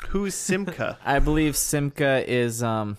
Who's 0.08 0.34
Simca? 0.34 0.96
I 1.04 1.18
believe 1.18 1.54
Simka 1.54 2.24
is 2.26 2.62
um 2.62 2.98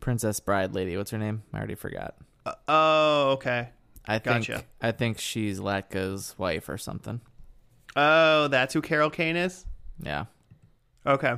Princess 0.00 0.40
Bride 0.40 0.74
lady. 0.74 0.96
What's 0.96 1.10
her 1.10 1.18
name? 1.18 1.42
I 1.52 1.58
already 1.58 1.74
forgot. 1.74 2.14
Uh, 2.44 2.52
oh, 2.68 3.30
okay. 3.32 3.70
I 4.06 4.18
think 4.18 4.46
Gotcha. 4.46 4.64
I 4.82 4.92
think 4.92 5.18
she's 5.18 5.60
Latka's 5.60 6.34
wife 6.36 6.68
or 6.68 6.76
something. 6.76 7.20
Oh, 7.96 8.48
that's 8.48 8.74
who 8.74 8.82
Carol 8.82 9.08
Kane 9.08 9.36
is? 9.36 9.64
Yeah. 9.98 10.26
Okay. 11.06 11.34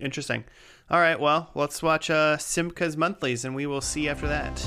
Interesting. 0.00 0.44
All 0.90 1.00
right, 1.00 1.18
well, 1.18 1.50
let's 1.54 1.82
watch 1.82 2.10
uh, 2.10 2.36
Simka's 2.36 2.94
Monthlies, 2.94 3.46
and 3.46 3.54
we 3.54 3.64
will 3.64 3.80
see 3.80 4.06
after 4.06 4.28
that. 4.28 4.62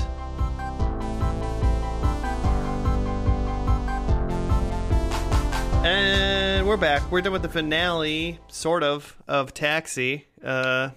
And 5.86 6.66
we're 6.66 6.76
back. 6.76 7.08
We're 7.12 7.20
done 7.20 7.32
with 7.32 7.42
the 7.42 7.48
finale, 7.48 8.40
sort 8.48 8.82
of, 8.82 9.16
of 9.28 9.54
Taxi. 9.54 10.26
Uh, 10.42 10.90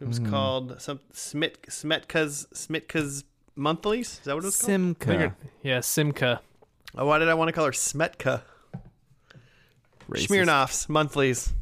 it 0.00 0.06
was 0.06 0.20
called 0.20 0.80
some 0.80 1.00
Smit 1.12 1.62
Smetka's 1.62 2.46
Smitka's 2.54 3.24
Monthlies. 3.56 4.12
Is 4.12 4.20
that 4.26 4.34
what 4.36 4.44
it 4.44 4.46
was 4.46 4.60
called? 4.60 4.70
Simka. 4.70 5.34
Yeah, 5.64 5.78
Simka. 5.80 6.38
Oh, 6.94 7.04
why 7.06 7.18
did 7.18 7.28
I 7.28 7.34
want 7.34 7.48
to 7.48 7.52
call 7.52 7.64
her 7.64 7.72
Smetka? 7.72 8.42
Racist. 10.08 10.28
Smirnoff's 10.28 10.88
monthlies. 10.88 11.52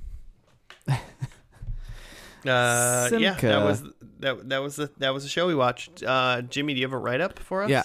uh, 2.46 3.08
yeah, 3.18 3.34
that 3.34 3.64
was 3.64 3.82
that. 4.20 4.48
That 4.48 4.62
was 4.62 4.76
the 4.76 4.90
that 4.98 5.14
was 5.14 5.22
the 5.22 5.28
show 5.28 5.46
we 5.46 5.54
watched. 5.54 6.02
Uh, 6.02 6.42
Jimmy, 6.42 6.74
do 6.74 6.80
you 6.80 6.86
have 6.86 6.92
a 6.92 6.98
write 6.98 7.20
up 7.20 7.38
for 7.38 7.62
us? 7.62 7.70
Yeah. 7.70 7.84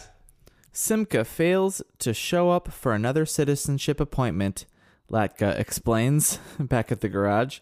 Simka 0.73 1.25
fails 1.25 1.81
to 1.99 2.13
show 2.13 2.51
up 2.51 2.71
for 2.71 2.93
another 2.93 3.25
citizenship 3.25 3.99
appointment. 3.99 4.65
Latka 5.11 5.57
explains 5.59 6.39
back 6.59 6.91
at 6.91 7.01
the 7.01 7.09
garage 7.09 7.59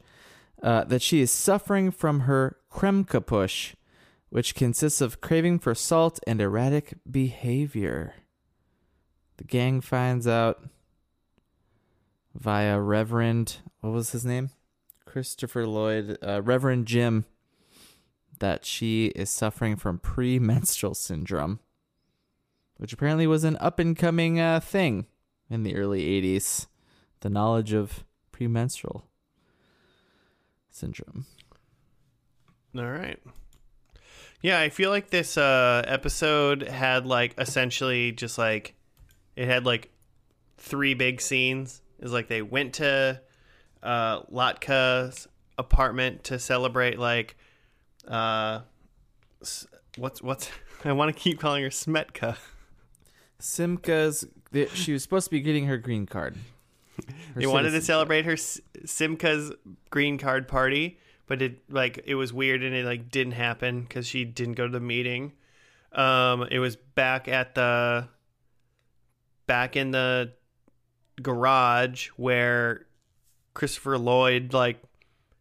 uh, 0.61 0.83
that 0.85 1.01
she 1.01 1.21
is 1.21 1.31
suffering 1.31 1.91
from 1.91 2.21
her 2.21 2.57
Kremka 2.71 3.25
push, 3.25 3.75
which 4.29 4.55
consists 4.55 5.01
of 5.01 5.21
craving 5.21 5.59
for 5.59 5.73
salt 5.73 6.19
and 6.27 6.41
erratic 6.41 6.95
behavior. 7.09 8.15
The 9.37 9.45
gang 9.45 9.81
finds 9.81 10.27
out 10.27 10.63
via 12.35 12.79
Reverend, 12.79 13.57
what 13.81 13.93
was 13.93 14.11
his 14.11 14.25
name? 14.25 14.49
Christopher 15.07 15.65
Lloyd, 15.65 16.17
uh, 16.21 16.41
Reverend 16.43 16.85
Jim, 16.85 17.25
that 18.39 18.65
she 18.65 19.07
is 19.07 19.29
suffering 19.29 19.75
from 19.75 19.97
premenstrual 19.97 20.93
syndrome 20.93 21.59
which 22.77 22.93
apparently 22.93 23.27
was 23.27 23.43
an 23.43 23.57
up 23.59 23.79
and 23.79 23.97
coming 23.97 24.39
uh, 24.39 24.59
thing 24.59 25.05
in 25.49 25.63
the 25.63 25.75
early 25.75 26.21
80s. 26.21 26.67
The 27.21 27.29
knowledge 27.29 27.73
of 27.73 28.05
premenstrual 28.31 29.09
syndrome. 30.69 31.25
All 32.77 32.85
right. 32.85 33.19
Yeah, 34.41 34.59
I 34.59 34.69
feel 34.69 34.91
like 34.91 35.09
this 35.09 35.35
uh, 35.35 35.83
episode 35.87 36.61
had 36.61 37.07
like 37.07 37.33
essentially 37.39 38.11
just 38.11 38.37
like 38.37 38.75
it 39.35 39.47
had 39.47 39.65
like 39.65 39.91
three 40.57 40.93
big 40.93 41.21
scenes. 41.21 41.81
Is 41.99 42.13
like 42.13 42.27
they 42.27 42.43
went 42.43 42.75
to 42.75 43.19
uh, 43.87 44.21
Latka's 44.23 45.29
apartment 45.57 46.25
to 46.25 46.37
celebrate 46.37 46.99
like 46.99 47.37
uh, 48.07 48.59
what's 49.95 50.21
what's 50.21 50.51
I 50.85 50.91
want 50.91 51.15
to 51.15 51.19
keep 51.19 51.39
calling 51.39 51.63
her 51.63 51.69
Smetka. 51.69 52.37
Simka's, 53.39 54.27
she 54.73 54.93
was 54.93 55.03
supposed 55.03 55.25
to 55.25 55.31
be 55.31 55.41
getting 55.41 55.65
her 55.65 55.77
green 55.77 56.05
card. 56.05 56.35
Her 57.33 57.41
they 57.41 57.47
wanted 57.47 57.71
to 57.71 57.81
celebrate 57.81 58.25
her 58.25 58.33
Simka's 58.33 59.53
green 59.89 60.17
card 60.17 60.47
party, 60.47 60.99
but 61.25 61.41
it 61.41 61.71
like 61.71 62.01
it 62.05 62.15
was 62.15 62.33
weird 62.33 62.63
and 62.63 62.75
it 62.75 62.85
like 62.85 63.09
didn't 63.09 63.33
happen 63.33 63.81
because 63.81 64.05
she 64.05 64.25
didn't 64.25 64.55
go 64.55 64.65
to 64.65 64.73
the 64.73 64.79
meeting. 64.79 65.33
Um, 65.93 66.43
it 66.51 66.59
was 66.59 66.75
back 66.75 67.27
at 67.27 67.55
the 67.55 68.09
back 69.45 69.75
in 69.75 69.91
the 69.91 70.33
garage 71.21 72.07
where 72.17 72.86
Christopher 73.57 73.97
Lloyd 73.97 74.53
like 74.53 74.79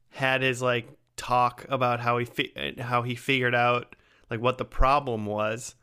had 0.08 0.40
his 0.40 0.62
like 0.62 0.88
talk 1.16 1.66
about 1.68 2.00
how 2.00 2.16
he 2.16 2.24
fi- 2.24 2.74
how 2.78 3.02
he 3.02 3.14
figured 3.14 3.54
out 3.54 3.94
like 4.30 4.40
what 4.40 4.56
the 4.56 4.64
problem 4.64 5.26
was, 5.26 5.74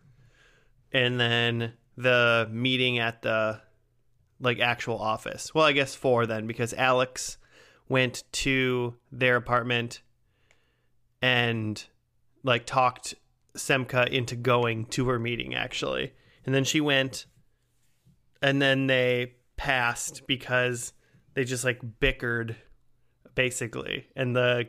and 0.91 1.19
then 1.19 1.73
the 1.95 2.49
meeting 2.51 2.97
at 2.97 3.21
the 3.21 3.61
like 4.39 4.59
actual 4.59 4.97
office. 4.97 5.53
Well, 5.53 5.65
I 5.65 5.73
guess 5.73 5.93
four 5.93 6.25
then 6.25 6.47
because 6.47 6.73
Alex 6.73 7.37
went 7.87 8.23
to 8.31 8.95
their 9.11 9.35
apartment 9.35 10.01
and 11.21 11.85
like 12.41 12.65
talked 12.65 13.13
Simka 13.55 14.07
into 14.07 14.35
going 14.35 14.87
to 14.87 15.07
her 15.09 15.19
meeting 15.19 15.53
actually. 15.53 16.13
And 16.47 16.55
then 16.55 16.63
she 16.63 16.81
went 16.81 17.27
and 18.41 18.59
then 18.59 18.87
they 18.87 19.35
passed 19.55 20.23
because 20.25 20.93
they 21.33 21.43
just 21.43 21.63
like 21.63 21.81
bickered 21.99 22.55
basically. 23.35 24.07
And 24.15 24.35
the 24.35 24.67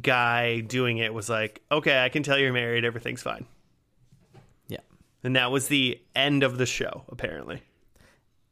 guy 0.00 0.60
doing 0.60 0.98
it 0.98 1.12
was 1.12 1.28
like, 1.28 1.62
"Okay, 1.70 2.02
I 2.04 2.08
can 2.08 2.22
tell 2.22 2.38
you're 2.38 2.52
married. 2.52 2.84
Everything's 2.84 3.22
fine." 3.22 3.46
Yeah. 4.68 4.78
And 5.24 5.36
that 5.36 5.50
was 5.50 5.68
the 5.68 6.00
end 6.14 6.42
of 6.42 6.58
the 6.58 6.66
show 6.66 7.04
apparently. 7.08 7.62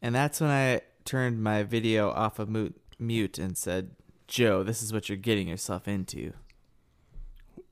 And 0.00 0.14
that's 0.14 0.40
when 0.40 0.50
I 0.50 0.82
turned 1.04 1.42
my 1.42 1.62
video 1.62 2.10
off 2.10 2.38
of 2.38 2.48
mute, 2.48 2.80
mute 2.98 3.38
and 3.38 3.56
said, 3.56 3.90
Joe, 4.26 4.62
this 4.62 4.82
is 4.82 4.92
what 4.92 5.08
you're 5.08 5.16
getting 5.16 5.48
yourself 5.48 5.88
into. 5.88 6.32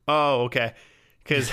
Oh, 0.07 0.43
okay. 0.43 0.73
Cuz 1.23 1.51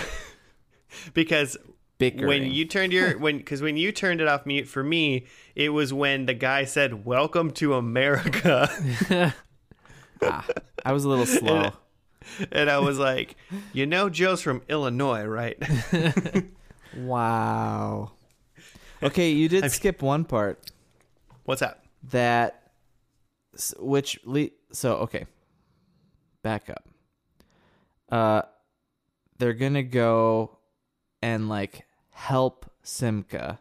because 1.15 1.57
Bickering. 1.99 2.27
when 2.27 2.45
you 2.51 2.65
turned 2.65 2.93
your 2.93 3.17
when 3.25 3.39
because 3.39 3.63
when 3.63 3.77
you 3.77 3.93
turned 3.93 4.21
it 4.21 4.27
off 4.29 4.47
mute 4.47 4.67
for 4.67 4.83
me 4.83 5.27
it 5.55 5.69
was 5.69 5.93
when 5.93 6.27
the 6.27 6.35
guy 6.35 6.65
said 6.65 7.05
welcome 7.05 7.51
to 7.53 7.75
america 7.75 8.69
ah, 10.23 10.47
I 10.85 10.93
was 10.93 11.05
a 11.05 11.09
little 11.09 11.27
slow. 11.41 11.73
and 12.51 12.69
i 12.69 12.79
was 12.79 12.99
like 12.99 13.37
you 13.73 13.87
know 13.87 14.09
joe's 14.11 14.43
from 14.43 14.63
illinois 14.69 15.25
right 15.25 15.57
wow. 16.97 18.13
Okay, 19.03 19.31
you 19.31 19.49
did 19.49 19.71
skip 19.71 20.03
one 20.03 20.25
part 20.25 20.59
what's 21.45 21.61
that 21.61 21.81
that 22.11 22.73
which 23.79 24.19
le- 24.25 24.49
so 24.73 24.95
okay. 24.97 25.27
Back 26.43 26.69
up. 26.71 26.89
Uh 28.11 28.43
they're 29.39 29.53
going 29.53 29.75
to 29.75 29.83
go 29.83 30.54
and 31.25 31.49
like 31.49 31.87
help 32.11 32.71
Simka. 32.85 33.59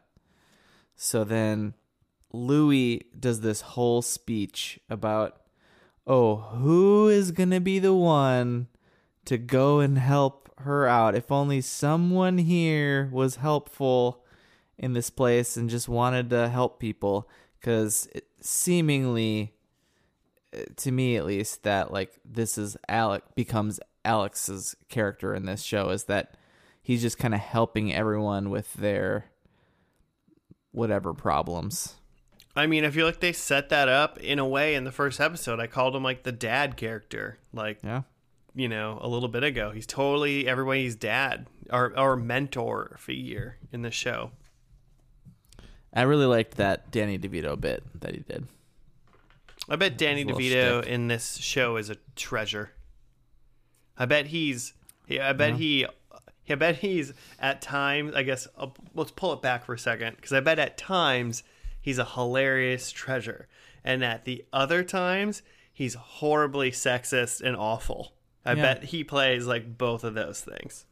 So 0.97 1.23
then 1.23 1.75
Louis 2.33 3.05
does 3.17 3.39
this 3.39 3.61
whole 3.61 4.01
speech 4.01 4.81
about 4.89 5.39
oh, 6.05 6.35
who 6.35 7.07
is 7.07 7.31
going 7.31 7.51
to 7.51 7.61
be 7.61 7.79
the 7.79 7.93
one 7.93 8.67
to 9.23 9.37
go 9.37 9.79
and 9.79 9.97
help 9.97 10.51
her 10.57 10.85
out? 10.85 11.15
If 11.15 11.31
only 11.31 11.61
someone 11.61 12.37
here 12.37 13.09
was 13.13 13.37
helpful 13.37 14.25
in 14.77 14.91
this 14.91 15.09
place 15.09 15.55
and 15.55 15.69
just 15.69 15.87
wanted 15.87 16.29
to 16.31 16.49
help 16.49 16.81
people 16.81 17.29
cuz 17.61 18.09
seemingly 18.41 19.53
uh, 20.53 20.63
to 20.75 20.91
me 20.91 21.15
at 21.15 21.25
least 21.25 21.63
that 21.63 21.93
like 21.93 22.19
this 22.25 22.57
is 22.57 22.75
Alec 22.89 23.23
becomes 23.35 23.79
Alex's 24.03 24.75
character 24.89 25.33
in 25.33 25.45
this 25.45 25.61
show 25.61 25.87
is 25.91 26.03
that 26.05 26.35
he's 26.83 27.01
just 27.01 27.17
kind 27.17 27.33
of 27.33 27.39
helping 27.39 27.91
everyone 27.93 28.49
with 28.51 28.71
their 28.73 29.25
whatever 30.71 31.13
problems. 31.13 31.95
i 32.55 32.65
mean 32.67 32.83
i 32.85 32.89
feel 32.91 33.05
like 33.05 33.19
they 33.19 33.31
set 33.33 33.69
that 33.69 33.87
up 33.89 34.17
in 34.19 34.37
a 34.39 34.47
way 34.47 34.75
in 34.75 34.83
the 34.83 34.91
first 34.91 35.19
episode 35.19 35.59
i 35.59 35.65
called 35.67 35.95
him 35.95 36.03
like 36.03 36.23
the 36.23 36.31
dad 36.31 36.77
character 36.77 37.37
like 37.53 37.79
Yeah. 37.83 38.01
you 38.55 38.67
know 38.67 38.97
a 39.01 39.07
little 39.07 39.29
bit 39.29 39.43
ago 39.43 39.71
he's 39.71 39.87
totally 39.87 40.47
everybody's 40.47 40.95
dad 40.95 41.47
or, 41.71 41.97
or 41.97 42.15
mentor 42.15 42.95
figure 42.99 43.57
in 43.71 43.81
the 43.81 43.91
show 43.91 44.31
I 45.95 46.01
really 46.03 46.25
liked 46.25 46.57
that 46.57 46.89
Danny 46.89 47.19
DeVito 47.19 47.59
bit 47.61 47.83
that 48.01 48.15
he 48.15 48.21
did. 48.21 48.47
I 49.69 49.75
bet 49.75 49.95
Danny 49.95 50.25
DeVito 50.25 50.79
shtick. 50.81 50.91
in 50.91 51.07
this 51.07 51.37
show 51.37 51.75
is 51.77 51.91
a 51.91 51.97
treasure. 52.15 52.71
I 53.95 54.07
bet 54.07 54.25
he's. 54.25 54.73
Yeah, 55.07 55.29
I 55.29 55.33
bet 55.33 55.53
he. 55.53 55.85
I 56.49 56.55
bet 56.55 56.77
he's 56.77 57.13
at 57.39 57.61
times. 57.61 58.13
I 58.15 58.23
guess 58.23 58.47
uh, 58.57 58.67
let's 58.93 59.11
pull 59.11 59.33
it 59.33 59.41
back 59.41 59.65
for 59.65 59.73
a 59.73 59.79
second 59.79 60.15
because 60.17 60.33
I 60.33 60.39
bet 60.39 60.59
at 60.59 60.77
times 60.77 61.43
he's 61.81 61.97
a 61.97 62.05
hilarious 62.05 62.91
treasure, 62.91 63.47
and 63.83 64.03
at 64.03 64.25
the 64.25 64.43
other 64.51 64.83
times 64.83 65.41
he's 65.71 65.93
horribly 65.95 66.71
sexist 66.71 67.41
and 67.41 67.55
awful. 67.55 68.13
I 68.45 68.53
Yeah. 68.53 68.61
bet 68.73 68.83
he 68.85 69.03
plays 69.03 69.47
like 69.47 69.77
both 69.77 70.03
of 70.03 70.13
those 70.15 70.41
things. 70.41 70.85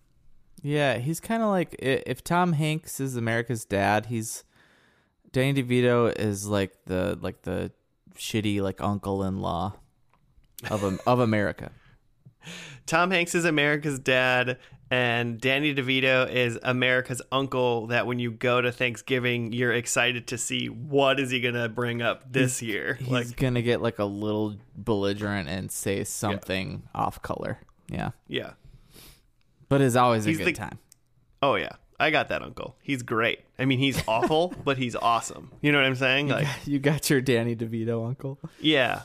Yeah, 0.63 0.97
he's 0.99 1.19
kind 1.19 1.41
of 1.43 1.49
like 1.49 1.75
if 1.79 2.23
Tom 2.23 2.53
Hanks 2.53 2.99
is 2.99 3.15
America's 3.15 3.65
dad, 3.65 4.05
he's 4.07 4.43
Danny 5.31 5.61
DeVito 5.63 6.17
is 6.19 6.47
like 6.47 6.73
the 6.85 7.17
like 7.21 7.41
the 7.43 7.71
shitty 8.15 8.61
like 8.61 8.79
uncle-in-law 8.81 9.73
of 10.69 10.99
of 11.05 11.19
America. 11.19 11.71
Tom 12.85 13.11
Hanks 13.11 13.33
is 13.35 13.45
America's 13.45 13.99
dad, 13.99 14.57
and 14.91 15.39
Danny 15.41 15.73
DeVito 15.73 16.29
is 16.29 16.59
America's 16.61 17.21
uncle. 17.31 17.87
That 17.87 18.05
when 18.05 18.19
you 18.19 18.29
go 18.31 18.61
to 18.61 18.71
Thanksgiving, 18.71 19.53
you're 19.53 19.71
excited 19.73 20.27
to 20.27 20.37
see 20.37 20.67
what 20.67 21.19
is 21.19 21.31
he 21.31 21.39
gonna 21.39 21.69
bring 21.69 22.01
up 22.01 22.31
this 22.31 22.61
year. 22.61 22.95
He's 22.99 23.07
like, 23.07 23.35
gonna 23.37 23.61
get 23.61 23.81
like 23.81 23.97
a 23.99 24.05
little 24.05 24.57
belligerent 24.75 25.47
and 25.49 25.71
say 25.71 26.03
something 26.03 26.83
off 26.93 27.21
color. 27.21 27.59
Yeah, 27.89 28.11
yeah, 28.27 28.51
but 29.69 29.81
it's 29.81 29.95
always 29.95 30.25
a 30.27 30.33
good 30.33 30.45
the- 30.47 30.51
time. 30.53 30.79
oh 31.41 31.55
yeah, 31.55 31.71
I 31.99 32.11
got 32.11 32.27
that 32.29 32.41
uncle. 32.41 32.75
He's 32.81 33.01
great. 33.01 33.39
I 33.57 33.65
mean, 33.65 33.79
he's 33.79 34.01
awful, 34.07 34.53
but 34.65 34.77
he's 34.77 34.95
awesome. 34.95 35.51
You 35.61 35.71
know 35.71 35.77
what 35.77 35.85
I'm 35.87 35.95
saying? 35.95 36.27
Like, 36.29 36.47
you 36.65 36.79
got 36.79 37.09
your 37.09 37.21
Danny 37.21 37.55
DeVito 37.55 38.05
uncle. 38.07 38.39
yeah, 38.59 39.03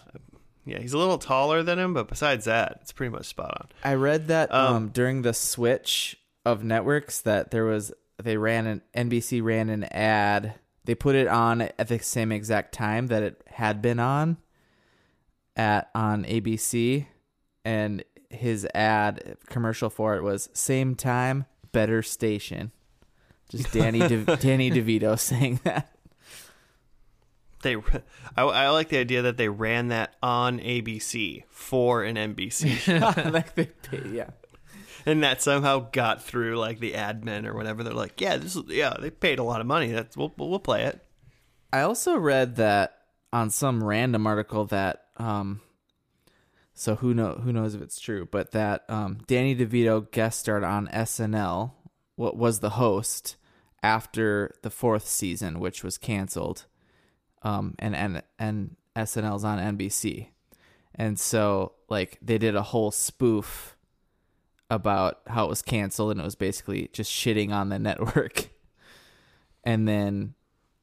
yeah. 0.67 0.79
He's 0.81 0.93
a 0.93 0.99
little 0.99 1.17
taller 1.19 1.63
than 1.63 1.79
him, 1.79 1.95
but 1.95 2.09
besides 2.09 2.45
that, 2.45 2.79
it's 2.83 2.93
pretty 2.93 3.11
much 3.11 3.27
spot 3.27 3.57
on. 3.61 3.69
I 3.85 3.95
read 3.95 4.29
that 4.29 4.53
um, 4.53 4.75
Um, 4.77 4.89
during 4.89 5.23
the 5.23 5.33
switch 5.33 6.17
of 6.45 6.63
networks 6.63 7.21
that 7.23 7.51
there 7.51 7.65
was 7.65 7.93
they 8.23 8.37
ran 8.37 8.67
an 8.67 8.83
NBC 8.95 9.43
ran 9.43 9.69
an 9.71 9.85
ad. 9.85 10.55
They 10.85 10.95
put 10.95 11.15
it 11.15 11.29
on 11.29 11.63
at 11.63 11.89
the 11.89 11.99
same 11.99 12.33
exact 12.33 12.73
time 12.73 13.07
that 13.09 13.23
it 13.23 13.43
had 13.47 13.81
been 13.81 13.99
on 14.01 14.37
at 15.57 15.91
on 15.95 16.25
ABC 16.25 17.07
and 17.65 18.05
his 18.31 18.67
ad 18.75 19.37
commercial 19.47 19.89
for 19.91 20.17
it 20.17 20.23
was 20.23 20.49
same 20.53 20.95
time, 20.95 21.47
better 21.73 22.03
station. 22.03 22.73
Just 23.49 23.73
Danny 23.73 24.01
De- 24.01 24.37
Danny 24.41 24.71
DeVito 24.71 25.19
saying 25.19 25.61
that. 25.65 25.96
They, 27.67 27.75
I, 28.37 28.43
I 28.45 28.69
like 28.69 28.91
the 28.91 28.99
idea 28.99 29.23
that 29.23 29.37
they 29.37 29.49
ran 29.49 29.89
that 29.89 30.15
on 30.23 30.61
ABC 30.61 31.43
for 31.49 32.05
an 32.05 32.15
NBC. 32.15 33.33
like 33.33 33.57
they 33.57 33.71
yeah. 34.09 34.31
and 35.05 35.25
that 35.25 35.43
somehow 35.43 35.89
got 35.91 36.23
through 36.23 36.59
like 36.59 36.79
the 36.79 36.93
admin 36.93 37.45
or 37.45 37.55
whatever. 37.55 37.83
They're 37.83 37.93
like, 37.93 38.21
yeah, 38.21 38.37
this 38.37 38.55
is 38.55 38.63
yeah, 38.69 38.95
they 39.01 39.11
paid 39.11 39.41
a 39.41 39.43
lot 39.43 39.61
of 39.61 39.67
money. 39.67 39.91
That's 39.91 40.17
we'll 40.17 40.33
we'll 40.37 40.61
play 40.61 40.85
it. 40.85 41.05
I 41.73 41.81
also 41.81 42.17
read 42.17 42.55
that 42.57 42.99
on 43.33 43.51
some 43.51 43.83
random 43.83 44.27
article 44.27 44.65
that 44.67 45.07
um 45.17 45.61
so 46.73 46.95
who 46.95 47.13
know 47.13 47.41
who 47.43 47.53
knows 47.53 47.75
if 47.75 47.83
it's 47.83 47.99
true, 47.99 48.29
but 48.31 48.53
that 48.53 48.85
um 48.89 49.19
Danny 49.27 49.57
DeVito 49.57 50.09
guest 50.13 50.39
starred 50.39 50.63
on 50.63 50.87
SNL, 50.87 51.73
what 52.15 52.37
was 52.37 52.61
the 52.61 52.71
host 52.71 53.37
after 53.83 54.55
the 54.63 54.71
fourth 54.71 55.07
season, 55.09 55.59
which 55.59 55.83
was 55.83 55.99
canceled. 55.99 56.67
Um 57.43 57.75
and 57.79 57.95
and 57.95 58.23
and 58.39 58.77
SNL's 58.97 59.45
on 59.45 59.59
NBC. 59.77 60.29
And 60.95 61.19
so 61.19 61.73
like 61.89 62.19
they 62.23 62.39
did 62.39 62.57
a 62.57 62.63
whole 62.63 62.91
spoof 62.91 63.77
about 64.71 65.21
how 65.29 65.45
it 65.45 65.49
was 65.49 65.63
canceled 65.63 66.13
and 66.13 66.21
it 66.21 66.25
was 66.25 66.35
basically 66.35 66.91
just 66.93 67.11
shitting 67.13 67.53
on 67.53 67.69
the 67.69 67.79
network. 67.79 68.49
And 69.65 69.87
then 69.87 70.35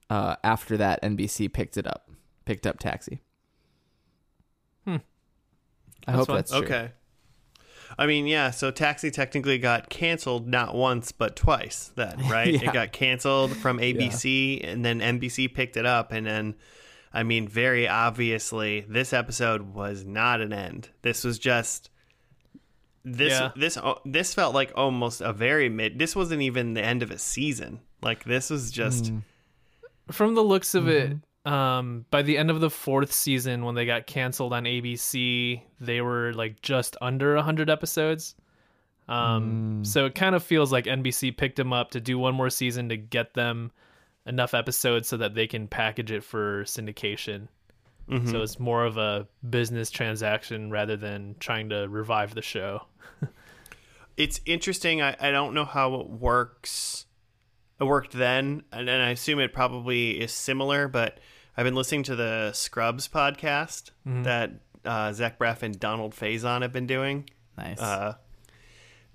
uh, 0.09 0.35
after 0.43 0.77
that, 0.77 1.01
NBC 1.01 1.51
picked 1.51 1.77
it 1.77 1.87
up, 1.87 2.09
picked 2.45 2.67
up 2.67 2.79
Taxi. 2.79 3.21
Hmm. 4.85 4.97
I 6.07 6.11
That's 6.11 6.17
hope 6.17 6.27
fun. 6.27 6.35
that's 6.35 6.51
true. 6.51 6.59
Okay. 6.63 6.91
I 7.97 8.05
mean, 8.07 8.25
yeah. 8.27 8.51
So 8.51 8.71
Taxi 8.71 9.11
technically 9.11 9.57
got 9.57 9.89
canceled 9.89 10.47
not 10.47 10.75
once 10.75 11.11
but 11.11 11.35
twice. 11.35 11.91
Then 11.95 12.17
right, 12.29 12.53
Yeah. 12.53 12.69
it 12.69 12.73
got 12.73 12.91
canceled 12.91 13.55
from 13.55 13.77
ABC, 13.79 14.63
and 14.67 14.83
then 14.83 14.99
NBC 14.99 15.53
picked 15.53 15.77
it 15.77 15.85
up, 15.85 16.11
and 16.11 16.25
then. 16.25 16.55
I 17.15 17.21
mean, 17.21 17.47
very 17.47 17.87
obviously, 17.87 18.87
this 18.89 19.13
episode 19.13 19.75
was 19.75 20.03
not 20.03 20.41
an 20.41 20.51
end. 20.51 20.89
This 21.03 21.23
was 21.23 21.37
just 21.37 21.91
this. 23.05 23.31
Yeah. 23.33 23.51
This 23.55 23.77
this 24.03 24.33
felt 24.33 24.55
like 24.55 24.71
almost 24.75 25.21
a 25.21 25.31
very 25.31 25.69
mid. 25.69 25.99
This 25.99 26.15
wasn't 26.15 26.41
even 26.41 26.73
the 26.73 26.83
end 26.83 27.03
of 27.03 27.11
a 27.11 27.19
season. 27.19 27.81
Like 28.01 28.23
this 28.23 28.49
was 28.49 28.71
just 28.71 29.13
Mm. 29.13 29.21
From 30.11 30.33
the 30.33 30.41
looks 30.43 30.73
of 30.73 30.87
it, 30.87 31.17
um, 31.45 32.05
by 32.09 32.21
the 32.21 32.37
end 32.37 32.49
of 32.49 32.61
the 32.61 32.69
fourth 32.69 33.11
season, 33.11 33.65
when 33.65 33.75
they 33.75 33.85
got 33.85 34.07
canceled 34.07 34.53
on 34.53 34.63
ABC, 34.63 35.61
they 35.79 36.01
were 36.01 36.33
like 36.33 36.61
just 36.61 36.95
under 37.01 37.37
hundred 37.41 37.69
episodes. 37.69 38.35
Um, 39.09 39.83
so 39.83 40.05
it 40.05 40.15
kind 40.15 40.33
of 40.33 40.43
feels 40.43 40.71
like 40.71 40.85
NBC 40.85 41.35
picked 41.35 41.57
them 41.57 41.73
up 41.73 41.91
to 41.91 41.99
do 41.99 42.17
one 42.17 42.35
more 42.35 42.49
season 42.49 42.87
to 42.89 42.97
get 42.97 43.33
them 43.33 43.71
enough 44.25 44.53
episodes 44.53 45.09
so 45.09 45.17
that 45.17 45.35
they 45.35 45.47
can 45.47 45.67
package 45.67 46.11
it 46.11 46.23
for 46.23 46.63
syndication. 46.63 47.49
Mhm. 48.09 48.29
So 48.29 48.41
it's 48.41 48.59
more 48.59 48.85
of 48.85 48.97
a 48.97 49.27
business 49.49 49.89
transaction 49.89 50.71
rather 50.71 50.97
than 50.97 51.35
trying 51.39 51.69
to 51.69 51.87
revive 51.89 52.35
the 52.35 52.41
show. 52.41 52.85
it's 54.17 54.39
interesting. 54.45 55.01
I, 55.01 55.15
I 55.19 55.31
don't 55.31 55.53
know 55.53 55.65
how 55.65 55.95
it 55.95 56.09
works. 56.09 57.05
It 57.79 57.85
worked 57.85 58.13
then, 58.13 58.63
and, 58.71 58.89
and 58.89 59.03
I 59.03 59.09
assume 59.09 59.39
it 59.39 59.53
probably 59.53 60.11
is 60.21 60.31
similar. 60.31 60.87
But 60.87 61.19
I've 61.55 61.65
been 61.65 61.75
listening 61.75 62.03
to 62.03 62.15
the 62.15 62.51
Scrubs 62.53 63.07
podcast 63.07 63.91
that 64.05 64.51
uh, 64.85 65.13
Zach 65.13 65.37
Braff 65.39 65.61
and 65.63 65.79
Donald 65.79 66.13
Faison 66.13 66.61
have 66.61 66.73
been 66.73 66.87
doing. 66.87 67.29
Nice. 67.57 67.79
Uh, 67.79 68.15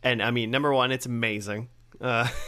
and 0.02 0.22
I 0.22 0.30
mean, 0.30 0.50
number 0.50 0.72
one, 0.72 0.92
it's 0.92 1.06
amazing. 1.06 1.68
Uh, 2.00 2.28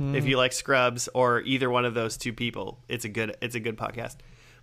If 0.00 0.26
you 0.26 0.36
like 0.38 0.52
Scrubs 0.52 1.08
or 1.14 1.40
either 1.42 1.70
one 1.70 1.84
of 1.84 1.94
those 1.94 2.16
two 2.16 2.32
people, 2.32 2.80
it's 2.88 3.04
a 3.04 3.08
good 3.08 3.36
it's 3.40 3.54
a 3.54 3.60
good 3.60 3.76
podcast. 3.76 4.16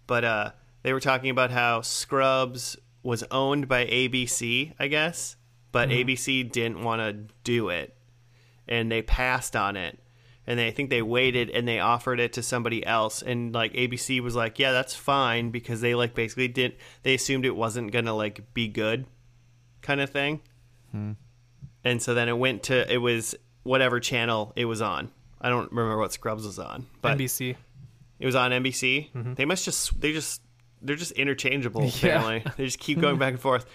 But 0.05 0.25
uh, 0.25 0.51
they 0.83 0.91
were 0.91 0.99
talking 0.99 1.29
about 1.29 1.51
how 1.51 1.79
Scrubs 1.79 2.75
was 3.01 3.23
owned 3.31 3.69
by 3.69 3.85
ABC, 3.85 4.73
I 4.77 4.87
guess, 4.87 5.37
but 5.71 5.87
ABC 5.87 6.51
didn't 6.51 6.83
want 6.83 6.99
to 7.01 7.33
do 7.45 7.69
it, 7.69 7.95
and 8.67 8.91
they 8.91 9.01
passed 9.01 9.55
on 9.55 9.77
it. 9.77 9.97
And 10.47 10.57
they 10.59 10.67
I 10.67 10.71
think 10.71 10.89
they 10.89 11.01
waited 11.03 11.49
and 11.51 11.67
they 11.67 11.79
offered 11.79 12.19
it 12.19 12.33
to 12.33 12.41
somebody 12.43 12.83
else, 12.85 13.21
and 13.21 13.53
like 13.53 13.73
ABC 13.73 14.19
was 14.21 14.35
like, 14.35 14.57
"Yeah, 14.59 14.71
that's 14.71 14.95
fine," 14.95 15.51
because 15.51 15.81
they 15.81 15.93
like 15.95 16.15
basically 16.15 16.47
didn't 16.47 16.75
they 17.03 17.13
assumed 17.13 17.45
it 17.45 17.55
wasn't 17.55 17.91
gonna 17.91 18.13
like 18.15 18.53
be 18.53 18.67
good, 18.67 19.05
kind 19.81 20.01
of 20.01 20.09
thing. 20.09 20.41
And 21.83 22.01
so 22.01 22.13
then 22.13 22.27
it 22.29 22.37
went 22.37 22.63
to 22.63 22.91
it 22.91 22.97
was 22.97 23.35
whatever 23.63 23.99
channel 23.99 24.51
it 24.55 24.65
was 24.65 24.81
on. 24.81 25.11
I 25.39 25.49
don't 25.49 25.71
remember 25.71 25.97
what 25.97 26.11
Scrubs 26.13 26.45
was 26.45 26.59
on, 26.59 26.85
but 27.01 27.17
NBC. 27.17 27.55
it 28.19 28.25
was 28.25 28.35
on 28.35 28.51
NBC. 28.51 29.35
They 29.35 29.45
must 29.45 29.63
just 29.65 29.99
they 29.99 30.11
just 30.13 30.41
they're 30.81 30.95
just 30.95 31.11
interchangeable. 31.13 31.89
Yeah. 32.01 32.39
They 32.57 32.65
just 32.65 32.79
keep 32.79 32.99
going 32.99 33.17
back 33.17 33.33
and 33.33 33.39
forth. 33.39 33.65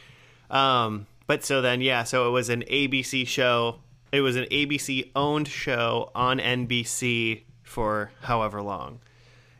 Um, 0.50 1.06
but 1.26 1.44
so 1.44 1.62
then 1.62 1.80
yeah, 1.80 2.04
so 2.04 2.28
it 2.28 2.30
was 2.32 2.48
an 2.50 2.62
ABC 2.70 3.26
show. 3.26 3.80
It 4.16 4.22
was 4.22 4.36
an 4.36 4.46
ABC 4.46 5.10
owned 5.14 5.46
show 5.46 6.10
on 6.14 6.38
NBC 6.38 7.42
for 7.62 8.10
however 8.22 8.62
long. 8.62 9.00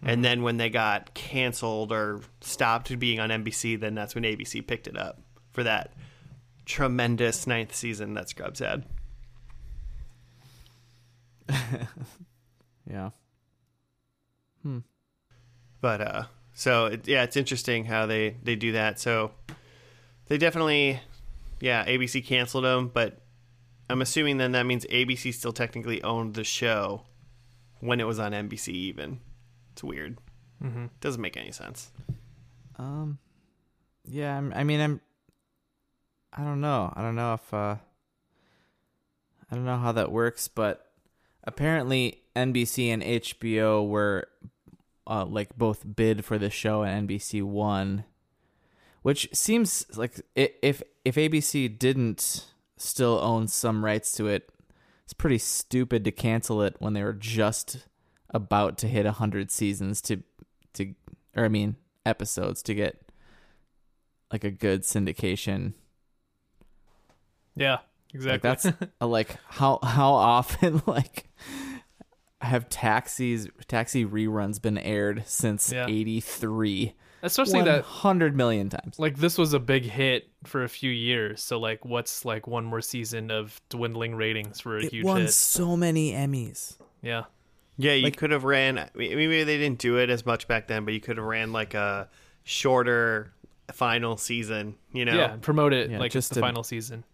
And 0.01 0.25
then 0.25 0.43
when 0.43 0.57
they 0.57 0.71
got 0.71 1.13
canceled 1.13 1.93
or 1.93 2.23
stopped 2.41 2.99
being 2.99 3.21
on 3.21 3.29
NBC, 3.29 3.79
then 3.79 3.95
that's 3.95 4.15
when 4.15 4.25
ABC 4.25 4.67
picked 4.67 4.87
it 4.87 4.97
up 4.97 5.21
for 5.53 5.63
that 5.65 5.93
tremendous 6.65 7.47
ninth 7.47 7.75
season 7.75 8.15
that 8.15 8.31
Scrubs 8.31 8.61
had. 8.61 8.87
yeah. 12.91 13.11
Hmm. 14.63 14.79
But 15.83 16.01
uh, 16.01 16.23
so 16.55 16.87
it, 16.87 17.07
yeah, 17.07 17.25
it's 17.25 17.37
interesting 17.37 17.85
how 17.85 18.07
they 18.07 18.37
they 18.43 18.57
do 18.57 18.73
that. 18.73 18.99
So 18.99 19.33
they 20.29 20.39
definitely, 20.39 20.99
yeah, 21.61 21.85
ABC 21.85 22.25
canceled 22.25 22.65
them, 22.65 22.89
but 22.89 23.21
I'm 23.89 24.03
assuming 24.03 24.39
then 24.39 24.53
that 24.53 24.66
means 24.66 24.84
ABC 24.87 25.32
still 25.32 25.53
technically 25.53 26.03
owned 26.03 26.34
the 26.34 26.45
show 26.45 27.03
when 27.80 28.01
it 28.01 28.05
was 28.05 28.18
on 28.18 28.32
NBC. 28.32 28.68
Even 28.68 29.20
it's 29.72 29.84
weird. 29.84 30.18
hmm 30.61 30.87
Doesn't 31.01 31.20
make 31.22 31.37
any 31.37 31.53
sense. 31.53 31.91
Um. 32.76 33.18
Yeah. 34.05 34.37
I'm, 34.37 34.53
I 34.55 34.64
mean, 34.64 34.80
I'm. 34.80 35.01
I 36.32 36.43
don't 36.43 36.61
know. 36.61 36.93
I 36.95 37.03
don't 37.03 37.16
know 37.16 37.34
if. 37.34 37.55
uh 37.55 37.76
I 39.51 39.55
don't 39.55 39.64
know 39.64 39.76
how 39.78 39.93
that 39.93 40.11
works, 40.11 40.49
but 40.49 40.91
apparently 41.45 42.22
NBC 42.34 42.89
and 42.89 43.01
HBO 43.03 43.89
were 43.89 44.26
uh, 45.07 45.24
like 45.24 45.57
both 45.57 45.84
bid 45.95 46.24
for 46.24 46.37
the 46.37 46.51
show, 46.51 46.82
and 46.82 47.09
NBC 47.09 47.45
won. 47.45 48.05
Which 49.03 49.28
seems 49.32 49.87
like 49.97 50.20
if 50.34 50.82
if 51.05 51.14
ABC 51.14 51.78
didn't 51.78 52.47
still 52.77 53.18
own 53.22 53.49
some 53.49 53.85
rights 53.85 54.12
to 54.16 54.27
it, 54.27 54.51
it's 55.05 55.12
pretty 55.12 55.39
stupid 55.39 56.05
to 56.05 56.12
cancel 56.12 56.62
it 56.62 56.77
when 56.79 56.93
they 56.93 57.03
were 57.03 57.12
just 57.12 57.87
about 58.31 58.77
to 58.79 58.89
hit 58.89 59.07
hundred 59.07 59.51
seasons 59.51 60.01
to 60.03 60.22
to 60.74 60.95
or 61.37 61.45
I 61.45 61.49
mean 61.49 61.77
episodes 62.05 62.62
to 62.64 62.74
get 62.74 63.01
like 64.33 64.45
a 64.45 64.51
good 64.51 64.83
syndication. 64.83 65.74
Yeah, 67.55 67.79
Like 68.12 68.14
exactly. 68.14 68.51
that's 68.51 68.66
uh, 69.01 69.07
like 69.07 69.37
how 69.49 69.79
how 69.83 70.12
often 70.12 70.83
like 70.87 71.29
have 72.41 72.68
taxis 72.68 73.49
taxi 73.66 74.05
reruns 74.05 74.61
been 74.61 74.77
aired 74.79 75.22
since 75.27 75.72
Yeah. 75.72 75.87
83 75.89 76.95
especially 77.23 77.62
that 77.62 77.83
100 77.83 78.37
million 78.37 78.69
times 78.69 78.99
like 78.99 79.17
this 79.17 79.37
was 79.39 79.53
a 79.53 79.59
big 79.59 79.85
hit 79.85 80.29
for 80.45 80.62
a 80.64 80.69
few 80.69 80.91
years. 80.91 81.43
So 81.43 81.59
like, 81.59 81.85
what's 81.85 82.25
like 82.25 82.47
one 82.47 82.64
more 82.64 82.81
season 82.81 83.31
of 83.31 83.61
dwindling 83.69 84.14
ratings 84.14 84.61
for 84.61 84.77
a 84.79 84.83
it 84.85 84.93
huge 84.93 85.05
won 85.05 85.23
hit? 85.23 85.33
so 85.33 85.77
many 85.77 86.12
emmys 86.12 86.77
Yeah, 87.03 87.25
Yeah, 87.79 87.93
you 87.93 88.05
Like- 88.05 88.17
could 88.17 88.31
have 88.31 88.45
ran. 88.45 88.89
Maybe 88.95 89.45
they 89.45 89.57
didn't 89.59 89.79
do 89.79 89.97
it 89.99 90.09
as 90.11 90.25
much 90.27 90.47
back 90.49 90.67
then, 90.69 90.85
but 90.85 90.95
you 90.95 91.01
could 91.01 91.17
have 91.17 91.27
ran 91.27 91.53
like 91.53 91.75
a 91.75 92.09
shorter 92.45 93.33
final 93.73 94.17
season. 94.17 94.77
You 94.93 95.05
know, 95.05 95.14
yeah. 95.17 95.37
Promote 95.41 95.73
it 95.73 95.91
Yeah, 95.91 95.99
like 95.99 96.12
just 96.12 96.27
it's 96.31 96.35
the 96.37 96.41
to- 96.41 96.47
final 96.47 96.62
season. 96.62 97.05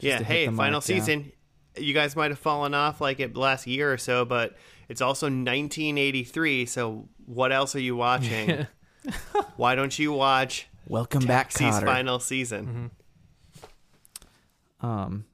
yeah. 0.00 0.22
Hey, 0.22 0.46
final 0.46 0.56
mark, 0.56 0.72
yeah. 0.72 0.78
season. 0.80 1.32
You 1.76 1.94
guys 1.94 2.16
might 2.16 2.30
have 2.30 2.38
fallen 2.38 2.74
off 2.74 3.00
like 3.00 3.20
it 3.20 3.36
last 3.36 3.66
year 3.66 3.92
or 3.92 3.98
so, 3.98 4.24
but 4.24 4.56
it's 4.88 5.00
also 5.00 5.26
1983. 5.26 6.66
So 6.66 7.08
what 7.26 7.52
else 7.52 7.76
are 7.76 7.80
you 7.80 7.94
watching? 7.96 8.66
Why 9.56 9.74
don't 9.74 9.98
you 9.98 10.12
watch 10.12 10.68
welcome 10.86 11.24
back 11.26 11.50
Taxi's 11.50 11.60
Cotter. 11.74 11.86
final 11.86 12.18
season? 12.18 12.90
um 14.80 15.24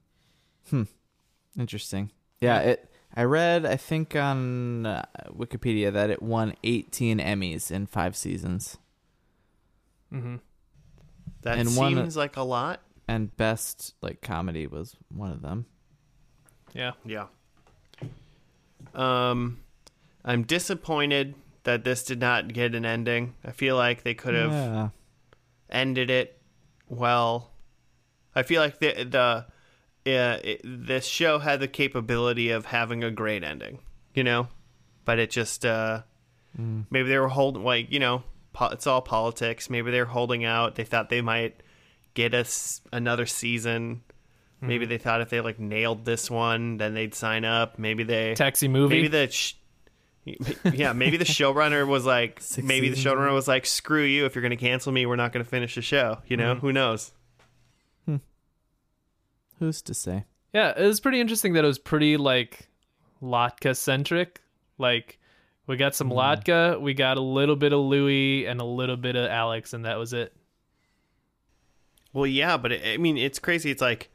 hmm 0.69 0.83
interesting 1.57 2.11
yeah 2.41 2.59
it 2.59 2.91
i 3.15 3.23
read 3.23 3.65
i 3.65 3.77
think 3.77 4.13
on 4.15 4.85
uh, 4.85 5.03
wikipedia 5.29 5.91
that 5.93 6.09
it 6.09 6.21
won 6.21 6.53
18 6.63 7.19
emmys 7.19 7.71
in 7.71 7.85
five 7.87 8.15
seasons 8.15 8.77
Mm-hmm. 10.13 10.37
That 11.41 11.57
And 11.57 11.75
one- 11.75 11.95
seems 11.95 12.15
like 12.15 12.37
a 12.37 12.41
lot. 12.41 12.79
and 13.09 13.35
best 13.35 13.93
like 14.01 14.21
comedy 14.21 14.65
was 14.67 14.95
one 15.13 15.31
of 15.31 15.41
them 15.41 15.65
Yeah, 16.73 16.91
Yeah. 17.05 17.25
Um, 18.95 19.59
I'm 20.23 20.43
disappointed 20.43 21.35
that 21.67 21.83
this 21.83 22.03
did 22.03 22.19
not 22.19 22.51
get 22.53 22.73
an 22.73 22.85
ending. 22.85 23.35
I 23.45 23.51
feel 23.51 23.75
like 23.75 24.01
they 24.03 24.13
could 24.15 24.33
have 24.33 24.51
yeah 24.51 24.89
ended 25.69 26.09
it 26.09 26.41
well. 26.89 27.51
I 28.33 28.43
feel 28.43 28.61
like 28.61 28.79
the 28.79 29.03
the 29.03 29.45
uh, 30.09 30.39
it, 30.43 30.61
this 30.63 31.05
show 31.05 31.39
had 31.39 31.59
the 31.59 31.67
capability 31.67 32.49
of 32.51 32.65
having 32.65 33.03
a 33.03 33.11
great 33.11 33.43
ending, 33.43 33.79
you 34.13 34.23
know, 34.23 34.47
but 35.03 35.19
it 35.19 35.29
just 35.29 35.65
uh, 35.65 36.03
maybe 36.57 37.09
they 37.09 37.17
were 37.19 37.27
holding 37.27 37.63
like 37.63 37.91
you 37.91 37.99
know 37.99 38.23
po- 38.53 38.69
it's 38.71 38.87
all 38.87 39.01
politics. 39.01 39.69
Maybe 39.69 39.91
they 39.91 39.99
were 39.99 40.05
holding 40.05 40.45
out. 40.45 40.75
They 40.75 40.85
thought 40.85 41.09
they 41.09 41.21
might 41.21 41.61
get 42.13 42.33
us 42.33 42.81
another 42.93 43.25
season. 43.25 44.03
Maybe 44.59 44.87
they 44.87 44.97
thought 44.97 45.21
if 45.21 45.29
they 45.29 45.41
like 45.41 45.59
nailed 45.59 46.03
this 46.03 46.31
one, 46.31 46.77
then 46.77 46.95
they'd 46.95 47.13
sign 47.13 47.45
up. 47.45 47.77
Maybe 47.77 48.03
they 48.03 48.33
taxi 48.33 48.67
movie. 48.67 48.95
maybe 48.95 49.07
the 49.09 49.29
sh- 49.29 49.53
yeah 50.73 50.93
maybe 50.93 51.17
the 51.17 51.25
showrunner 51.25 51.87
was 51.87 52.05
like 52.05 52.39
Six 52.41 52.67
maybe 52.67 52.89
the 52.89 52.95
showrunner 52.95 53.33
was 53.33 53.47
like 53.47 53.65
screw 53.65 54.03
you 54.03 54.25
if 54.25 54.35
you're 54.35 54.41
going 54.41 54.49
to 54.49 54.55
cancel 54.57 54.91
me 54.91 55.05
we're 55.05 55.15
not 55.15 55.31
going 55.31 55.43
to 55.43 55.49
finish 55.49 55.75
the 55.75 55.81
show 55.81 56.19
you 56.27 56.37
know? 56.37 56.53
Mm-hmm. 56.55 56.65
Who 56.65 56.73
knows? 56.73 57.11
Hmm. 58.05 58.17
Who's 59.59 59.81
to 59.83 59.93
say? 59.93 60.25
Yeah, 60.53 60.73
it 60.75 60.85
was 60.85 60.99
pretty 60.99 61.19
interesting 61.19 61.53
that 61.53 61.63
it 61.63 61.67
was 61.67 61.79
pretty 61.79 62.17
like 62.17 62.67
Latka 63.21 63.75
centric. 63.75 64.41
Like 64.77 65.19
we 65.67 65.77
got 65.77 65.95
some 65.95 66.09
mm-hmm. 66.09 66.19
Latka, 66.19 66.81
we 66.81 66.93
got 66.93 67.17
a 67.17 67.21
little 67.21 67.55
bit 67.55 67.73
of 67.73 67.79
Louis 67.79 68.45
and 68.45 68.59
a 68.61 68.65
little 68.65 68.97
bit 68.97 69.15
of 69.15 69.29
Alex, 69.29 69.73
and 69.73 69.85
that 69.85 69.97
was 69.97 70.13
it. 70.13 70.33
well 72.13 72.25
yeah 72.25 72.57
but 72.57 72.71
it, 72.71 72.81
i 72.93 72.97
mean 72.97 73.17
it's 73.17 73.39
crazy. 73.39 73.69
It's 73.71 73.81
like 73.81 74.09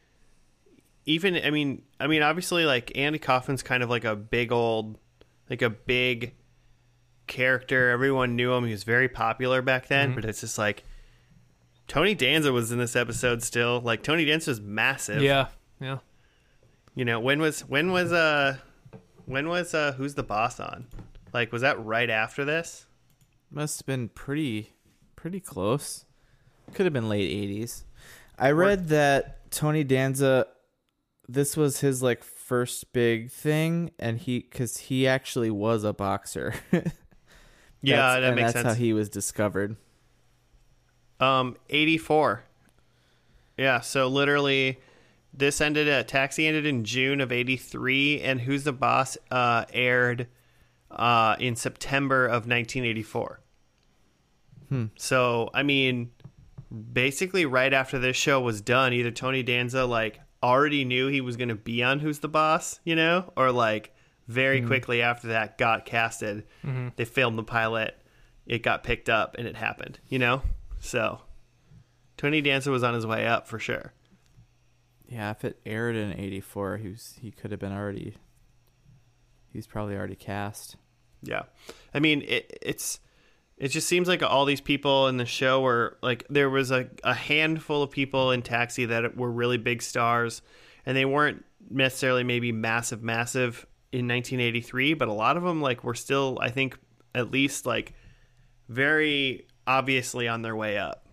even 1.04 1.36
i 1.36 1.50
mean 1.50 1.82
i 1.98 2.06
mean 2.06 2.22
obviously 2.22 2.64
like 2.64 2.92
andy 2.96 3.18
Kaufman's 3.18 3.62
kind 3.62 3.82
of 3.82 3.90
like 3.90 4.04
a 4.04 4.14
big 4.14 4.52
old 4.52 4.98
like 5.52 5.60
a 5.60 5.70
big 5.70 6.34
character 7.26 7.90
everyone 7.90 8.36
knew 8.36 8.52
him 8.52 8.64
he 8.64 8.72
was 8.72 8.84
very 8.84 9.08
popular 9.08 9.60
back 9.60 9.86
then 9.86 10.14
but 10.14 10.24
it's 10.24 10.40
just 10.40 10.56
like 10.56 10.82
tony 11.86 12.14
danza 12.14 12.50
was 12.52 12.72
in 12.72 12.78
this 12.78 12.96
episode 12.96 13.42
still 13.42 13.80
like 13.82 14.02
tony 14.02 14.24
danza 14.24 14.50
was 14.50 14.60
massive 14.60 15.22
Yeah, 15.22 15.48
yeah. 15.78 15.98
You 16.94 17.04
know, 17.06 17.20
when 17.20 17.40
was 17.40 17.60
when 17.62 17.90
was 17.90 18.12
uh 18.12 18.56
when 19.26 19.48
was 19.48 19.72
uh 19.74 19.92
who's 19.92 20.14
the 20.14 20.22
boss 20.22 20.60
on? 20.60 20.86
Like 21.32 21.50
was 21.52 21.62
that 21.62 21.82
right 21.82 22.10
after 22.10 22.44
this? 22.44 22.86
Must 23.50 23.80
have 23.80 23.86
been 23.86 24.08
pretty 24.10 24.74
pretty 25.16 25.40
close. 25.40 26.04
Could 26.74 26.84
have 26.86 26.92
been 26.92 27.08
late 27.08 27.30
80s. 27.30 27.84
I 28.38 28.50
read 28.50 28.88
that 28.88 29.50
Tony 29.50 29.84
Danza 29.84 30.46
this 31.28 31.56
was 31.56 31.80
his 31.80 32.02
like 32.02 32.22
first 32.42 32.92
big 32.92 33.30
thing, 33.30 33.92
and 33.98 34.18
he 34.18 34.40
because 34.40 34.76
he 34.76 35.06
actually 35.06 35.50
was 35.50 35.84
a 35.84 35.92
boxer. 35.92 36.54
Yeah, 37.82 38.20
that 38.20 38.34
makes 38.34 38.52
that's 38.52 38.62
sense. 38.64 38.68
how 38.68 38.74
he 38.74 38.92
was 38.92 39.08
discovered. 39.08 39.76
Um, 41.20 41.56
84. 41.68 42.44
Yeah, 43.58 43.80
so 43.80 44.06
literally 44.06 44.80
this 45.34 45.60
ended 45.60 45.88
at 45.88 46.08
Taxi 46.08 46.46
ended 46.46 46.64
in 46.64 46.84
June 46.84 47.20
of 47.20 47.32
83 47.32 48.20
and 48.20 48.40
Who's 48.40 48.64
the 48.64 48.72
Boss 48.72 49.16
uh 49.30 49.64
aired 49.72 50.28
uh 50.90 51.36
in 51.38 51.56
September 51.56 52.26
of 52.26 52.46
1984. 52.46 53.40
Hmm. 54.68 54.86
So, 54.96 55.50
I 55.52 55.62
mean, 55.62 56.10
basically 56.92 57.46
right 57.46 57.72
after 57.72 57.98
this 57.98 58.16
show 58.16 58.40
was 58.40 58.60
done, 58.60 58.92
either 58.92 59.10
Tony 59.10 59.42
Danza 59.42 59.84
like 59.84 60.20
already 60.42 60.84
knew 60.84 61.08
he 61.08 61.20
was 61.20 61.36
going 61.36 61.48
to 61.48 61.54
be 61.54 61.82
on 61.82 62.00
Who's 62.00 62.18
the 62.18 62.28
Boss, 62.28 62.80
you 62.84 62.96
know, 62.96 63.32
or 63.36 63.52
like 63.52 63.94
very 64.28 64.58
mm-hmm. 64.58 64.66
quickly 64.66 65.02
after 65.02 65.28
that 65.28 65.58
got 65.58 65.84
casted. 65.84 66.44
Mm-hmm. 66.64 66.88
They 66.96 67.04
filmed 67.04 67.38
the 67.38 67.44
pilot, 67.44 67.96
it 68.46 68.62
got 68.62 68.82
picked 68.82 69.08
up 69.08 69.36
and 69.38 69.46
it 69.46 69.56
happened, 69.56 69.98
you 70.08 70.18
know? 70.18 70.42
So, 70.80 71.20
Tony 72.16 72.40
Danza 72.40 72.70
was 72.70 72.82
on 72.82 72.94
his 72.94 73.06
way 73.06 73.26
up 73.26 73.46
for 73.46 73.58
sure. 73.58 73.92
Yeah, 75.08 75.30
if 75.30 75.44
it 75.44 75.60
aired 75.66 75.94
in 75.94 76.18
'84, 76.18 76.78
he 76.78 76.88
was 76.88 77.18
he 77.20 77.30
could 77.30 77.50
have 77.50 77.60
been 77.60 77.72
already. 77.72 78.16
He's 79.52 79.66
probably 79.66 79.94
already 79.94 80.16
cast. 80.16 80.76
Yeah. 81.22 81.42
I 81.92 82.00
mean, 82.00 82.22
it, 82.22 82.58
it's 82.62 82.98
it 83.62 83.68
just 83.68 83.86
seems 83.86 84.08
like 84.08 84.24
all 84.24 84.44
these 84.44 84.60
people 84.60 85.06
in 85.06 85.18
the 85.18 85.24
show 85.24 85.60
were 85.60 85.96
like 86.02 86.26
there 86.28 86.50
was 86.50 86.72
a, 86.72 86.88
a 87.04 87.14
handful 87.14 87.84
of 87.84 87.92
people 87.92 88.32
in 88.32 88.42
Taxi 88.42 88.86
that 88.86 89.16
were 89.16 89.30
really 89.30 89.56
big 89.56 89.82
stars 89.82 90.42
and 90.84 90.96
they 90.96 91.04
weren't 91.04 91.44
necessarily 91.70 92.24
maybe 92.24 92.50
massive 92.50 93.04
massive 93.04 93.64
in 93.92 94.08
1983, 94.08 94.94
but 94.94 95.06
a 95.06 95.12
lot 95.12 95.36
of 95.36 95.44
them 95.44 95.60
like 95.62 95.84
were 95.84 95.94
still 95.94 96.38
I 96.42 96.50
think 96.50 96.76
at 97.14 97.30
least 97.30 97.64
like 97.64 97.94
very 98.68 99.46
obviously 99.64 100.26
on 100.26 100.42
their 100.42 100.56
way 100.56 100.76
up. 100.76 101.06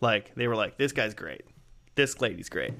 Like 0.00 0.32
they 0.36 0.46
were 0.46 0.54
like 0.54 0.78
this 0.78 0.92
guy's 0.92 1.12
great. 1.12 1.42
This 1.96 2.20
lady's 2.20 2.48
great. 2.48 2.74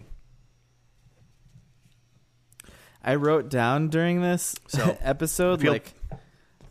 I 3.03 3.15
wrote 3.17 3.49
down 3.49 3.89
during 3.89 4.21
this 4.21 4.55
So, 4.69 4.97
episode 5.03 5.61
feel- 5.63 5.73
like 5.73 5.95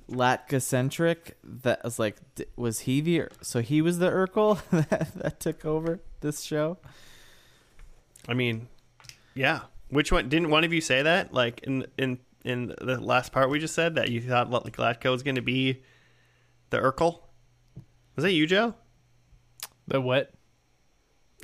Latka 0.09 0.61
centric. 0.61 1.37
That 1.43 1.83
was 1.83 1.99
like, 1.99 2.17
was 2.55 2.81
he 2.81 3.01
the 3.01 3.27
so 3.41 3.61
he 3.61 3.81
was 3.81 3.99
the 3.99 4.09
Urkel 4.09 4.61
that, 4.89 5.13
that 5.15 5.39
took 5.39 5.65
over 5.65 5.99
this 6.21 6.41
show? 6.41 6.77
I 8.27 8.33
mean, 8.33 8.67
yeah. 9.33 9.61
Which 9.89 10.11
one 10.11 10.29
didn't 10.29 10.49
one 10.49 10.63
of 10.63 10.73
you 10.73 10.81
say 10.81 11.03
that? 11.03 11.33
Like 11.33 11.61
in 11.63 11.85
in 11.97 12.19
in 12.43 12.73
the 12.79 12.99
last 12.99 13.31
part 13.31 13.49
we 13.49 13.59
just 13.59 13.75
said 13.75 13.95
that 13.95 14.09
you 14.09 14.21
thought 14.21 14.49
like 14.49 14.77
Latka 14.77 15.11
was 15.11 15.23
going 15.23 15.35
to 15.35 15.41
be 15.41 15.83
the 16.69 16.77
Urkel? 16.77 17.19
Was 18.15 18.23
that 18.23 18.31
you, 18.31 18.47
Joe? 18.47 18.75
The 19.87 20.01
what? 20.01 20.31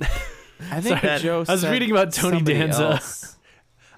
I 0.00 0.80
think 0.80 1.00
Sorry, 1.00 1.18
Joe. 1.18 1.44
I 1.48 1.52
was 1.52 1.60
said 1.60 1.72
reading 1.72 1.90
about 1.90 2.12
Tony 2.12 2.40
Danza. 2.40 2.82
else. 2.82 3.36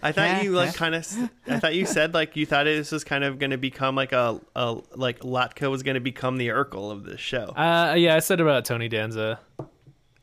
I 0.04 0.12
thought 0.12 0.44
you 0.44 0.52
like 0.52 0.74
kind 0.74 0.94
of. 0.94 1.30
I 1.46 1.58
thought 1.58 1.74
you 1.74 1.86
said 1.86 2.12
like 2.12 2.36
you 2.36 2.44
thought 2.44 2.64
this 2.64 2.92
was 2.92 3.04
kind 3.04 3.24
of 3.24 3.38
going 3.38 3.52
to 3.52 3.56
become 3.58 3.96
like 3.96 4.12
a, 4.12 4.38
a 4.54 4.76
like 4.94 5.20
Latka 5.20 5.70
was 5.70 5.82
going 5.82 5.94
to 5.94 6.00
become 6.00 6.36
the 6.36 6.48
Urkel 6.48 6.92
of 6.92 7.04
this 7.04 7.20
show. 7.20 7.46
Uh, 7.46 7.94
yeah, 7.96 8.14
I 8.14 8.18
said 8.18 8.40
about 8.40 8.66
Tony 8.66 8.88
Danza. 8.88 9.40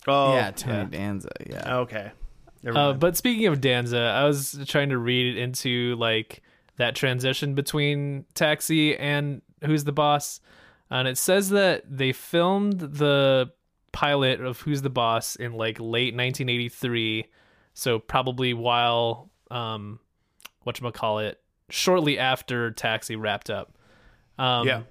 Oh, 0.07 0.33
yeah, 0.33 0.51
Tony 0.51 0.77
yeah. 0.77 0.85
Danza. 0.85 1.29
Yeah. 1.47 1.77
Okay. 1.77 2.11
Uh, 2.65 2.93
but 2.93 3.17
speaking 3.17 3.47
of 3.47 3.59
Danza, 3.59 3.99
I 3.99 4.25
was 4.25 4.59
trying 4.67 4.89
to 4.89 4.97
read 4.99 5.35
into 5.35 5.95
like 5.95 6.43
that 6.77 6.95
transition 6.95 7.55
between 7.55 8.25
Taxi 8.35 8.95
and 8.95 9.41
Who's 9.65 9.83
the 9.83 9.91
Boss, 9.91 10.41
and 10.91 11.07
it 11.07 11.17
says 11.17 11.49
that 11.49 11.83
they 11.89 12.11
filmed 12.11 12.79
the 12.79 13.51
pilot 13.91 14.41
of 14.41 14.61
Who's 14.61 14.83
the 14.83 14.91
Boss 14.91 15.35
in 15.35 15.53
like 15.53 15.79
late 15.79 16.13
1983, 16.13 17.25
so 17.73 17.97
probably 17.97 18.53
while 18.53 19.30
um, 19.51 19.99
what 20.63 20.79
call 20.93 21.19
it, 21.19 21.39
shortly 21.69 22.17
after 22.17 22.71
Taxi 22.71 23.15
wrapped 23.15 23.49
up. 23.49 23.73
Um, 24.39 24.67
yeah. 24.67 24.81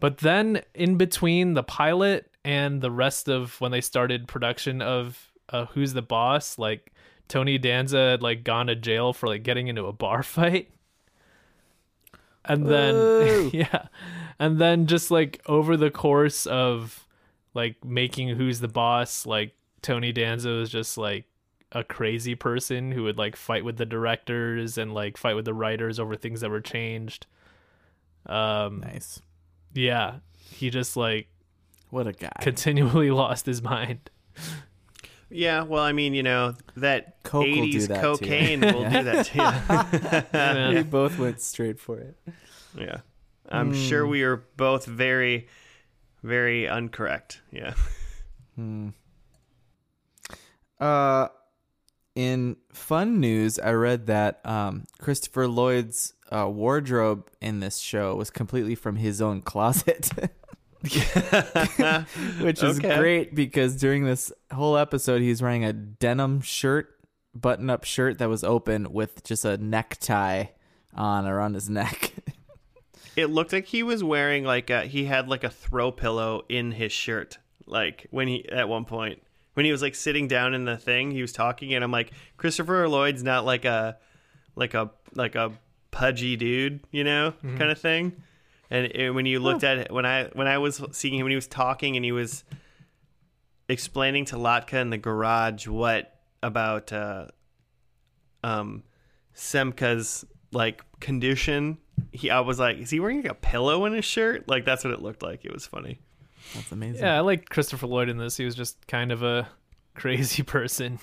but 0.00 0.18
then 0.18 0.62
in 0.74 0.96
between 0.96 1.52
the 1.54 1.62
pilot 1.62 2.30
and 2.44 2.80
the 2.80 2.90
rest 2.90 3.28
of 3.28 3.60
when 3.60 3.72
they 3.72 3.80
started 3.80 4.28
production 4.28 4.80
of 4.80 5.32
uh, 5.50 5.66
Who's 5.66 5.92
the 5.92 6.02
Boss, 6.02 6.58
like 6.58 6.92
Tony 7.28 7.58
Danza 7.58 8.10
had 8.10 8.22
like 8.22 8.44
gone 8.44 8.68
to 8.68 8.76
jail 8.76 9.12
for 9.12 9.26
like 9.26 9.42
getting 9.42 9.68
into 9.68 9.86
a 9.86 9.92
bar 9.92 10.22
fight. 10.22 10.70
And 12.44 12.66
then 12.66 13.50
yeah. 13.52 13.88
And 14.38 14.58
then 14.58 14.86
just 14.86 15.10
like 15.10 15.40
over 15.46 15.76
the 15.76 15.90
course 15.90 16.46
of 16.46 17.06
like 17.54 17.84
making 17.84 18.28
Who's 18.28 18.60
the 18.60 18.68
Boss, 18.68 19.26
like 19.26 19.54
Tony 19.82 20.12
Danza 20.12 20.50
was 20.50 20.70
just 20.70 20.96
like 20.96 21.24
a 21.78 21.84
crazy 21.84 22.34
person 22.34 22.90
who 22.92 23.02
would 23.02 23.18
like 23.18 23.36
fight 23.36 23.64
with 23.64 23.76
the 23.76 23.84
directors 23.86 24.78
and 24.78 24.94
like 24.94 25.16
fight 25.16 25.34
with 25.34 25.44
the 25.44 25.52
writers 25.54 25.98
over 26.00 26.16
things 26.16 26.40
that 26.40 26.50
were 26.50 26.60
changed. 26.60 27.26
Um 28.26 28.80
Nice. 28.80 29.20
yeah, 29.74 30.16
he 30.50 30.70
just 30.70 30.96
like 30.96 31.28
What 31.90 32.06
a 32.06 32.12
guy. 32.12 32.32
continually 32.40 33.10
lost 33.22 33.46
his 33.46 33.60
mind. 33.62 34.10
Yeah. 35.28 35.62
Well, 35.64 35.82
I 35.82 35.92
mean, 35.92 36.14
you 36.14 36.22
know 36.22 36.54
that 36.76 37.22
Coke 37.24 37.44
will 37.46 37.54
do 37.54 37.78
'80s 37.78 37.88
that 37.88 37.96
too. 37.96 38.00
cocaine 38.02 38.60
will 38.60 38.88
do 38.88 39.02
that 39.02 40.72
too. 40.72 40.74
we 40.76 40.82
both 40.84 41.18
went 41.18 41.40
straight 41.40 41.78
for 41.80 41.98
it. 41.98 42.16
Yeah. 42.78 42.98
I'm 43.48 43.74
sure 43.74 44.06
we 44.06 44.22
are 44.22 44.36
both 44.56 44.86
very, 44.86 45.46
very 46.22 46.62
uncorrect. 46.64 47.38
Yeah. 47.52 47.74
Hmm. 48.56 48.88
Uh, 50.80 51.28
in 52.16 52.56
fun 52.72 53.20
news, 53.20 53.58
I 53.60 53.72
read 53.72 54.06
that 54.06 54.40
um, 54.44 54.84
Christopher 54.98 55.46
Lloyd's 55.46 56.14
uh, 56.32 56.48
wardrobe 56.50 57.28
in 57.40 57.60
this 57.60 57.78
show 57.78 58.16
was 58.16 58.30
completely 58.30 58.74
from 58.74 58.96
his 58.96 59.22
own 59.22 59.42
closet, 59.42 60.10
which 60.82 62.62
is 62.62 62.78
Okay. 62.78 62.96
great 62.98 63.34
because 63.34 63.76
during 63.76 64.04
this 64.04 64.32
whole 64.52 64.76
episode, 64.76 65.20
he's 65.20 65.42
wearing 65.42 65.64
a 65.64 65.72
denim 65.72 66.40
shirt, 66.40 66.98
button-up 67.34 67.84
shirt 67.84 68.18
that 68.18 68.28
was 68.28 68.42
open 68.42 68.92
with 68.92 69.22
just 69.24 69.44
a 69.44 69.56
necktie 69.58 70.46
on 70.94 71.26
around 71.26 71.54
his 71.54 71.68
neck. 71.70 72.12
It 73.16 73.30
looked 73.30 73.54
like 73.54 73.64
he 73.64 73.82
was 73.82 74.04
wearing 74.04 74.44
like 74.44 74.68
a, 74.68 74.82
he 74.82 75.06
had 75.06 75.26
like 75.26 75.42
a 75.42 75.48
throw 75.48 75.90
pillow 75.90 76.42
in 76.50 76.70
his 76.72 76.92
shirt. 76.92 77.38
Like 77.64 78.06
when 78.10 78.28
he 78.28 78.46
at 78.50 78.68
one 78.68 78.84
point 78.84 79.22
when 79.56 79.64
he 79.64 79.72
was 79.72 79.80
like 79.80 79.94
sitting 79.94 80.28
down 80.28 80.52
in 80.52 80.66
the 80.66 80.76
thing, 80.76 81.10
he 81.10 81.22
was 81.22 81.32
talking, 81.32 81.72
and 81.72 81.82
I'm 81.82 81.90
like, 81.90 82.10
Christopher 82.36 82.86
Lloyd's 82.86 83.22
not 83.22 83.46
like 83.46 83.64
a 83.64 83.96
like 84.54 84.74
a 84.74 84.90
like 85.14 85.34
a 85.34 85.52
pudgy 85.90 86.36
dude, 86.36 86.80
you 86.90 87.04
know, 87.04 87.32
kind 87.56 87.70
of 87.70 87.80
thing. 87.80 88.22
And 88.68 88.84
it, 88.94 89.12
when 89.12 89.24
you 89.24 89.40
looked 89.40 89.64
at 89.64 89.78
it, 89.78 89.90
when 89.90 90.04
I 90.04 90.24
when 90.34 90.46
I 90.46 90.58
was 90.58 90.82
seeing 90.92 91.14
him 91.14 91.22
when 91.22 91.30
he 91.30 91.36
was 91.36 91.46
talking 91.46 91.96
and 91.96 92.04
he 92.04 92.12
was 92.12 92.44
explaining 93.66 94.26
to 94.26 94.36
Latka 94.36 94.74
in 94.74 94.90
the 94.90 94.98
garage 94.98 95.66
what 95.66 96.20
about 96.42 96.92
uh, 96.92 97.28
um 98.44 98.82
Simka's 99.34 100.26
like 100.52 100.82
condition. 101.00 101.78
He, 102.12 102.28
I 102.28 102.40
was 102.40 102.58
like, 102.58 102.76
is 102.76 102.90
he 102.90 103.00
wearing 103.00 103.22
like 103.22 103.30
a 103.30 103.34
pillow 103.34 103.86
in 103.86 103.94
his 103.94 104.04
shirt? 104.04 104.48
Like 104.48 104.66
that's 104.66 104.84
what 104.84 104.92
it 104.92 105.00
looked 105.00 105.22
like. 105.22 105.46
It 105.46 105.52
was 105.52 105.66
funny. 105.66 106.00
That's 106.54 106.72
amazing. 106.72 107.02
Yeah, 107.02 107.16
I 107.16 107.20
like 107.20 107.48
Christopher 107.48 107.86
Lloyd 107.86 108.08
in 108.08 108.18
this. 108.18 108.36
He 108.36 108.44
was 108.44 108.54
just 108.54 108.86
kind 108.86 109.12
of 109.12 109.22
a 109.22 109.48
crazy 109.94 110.42
person. 110.44 110.98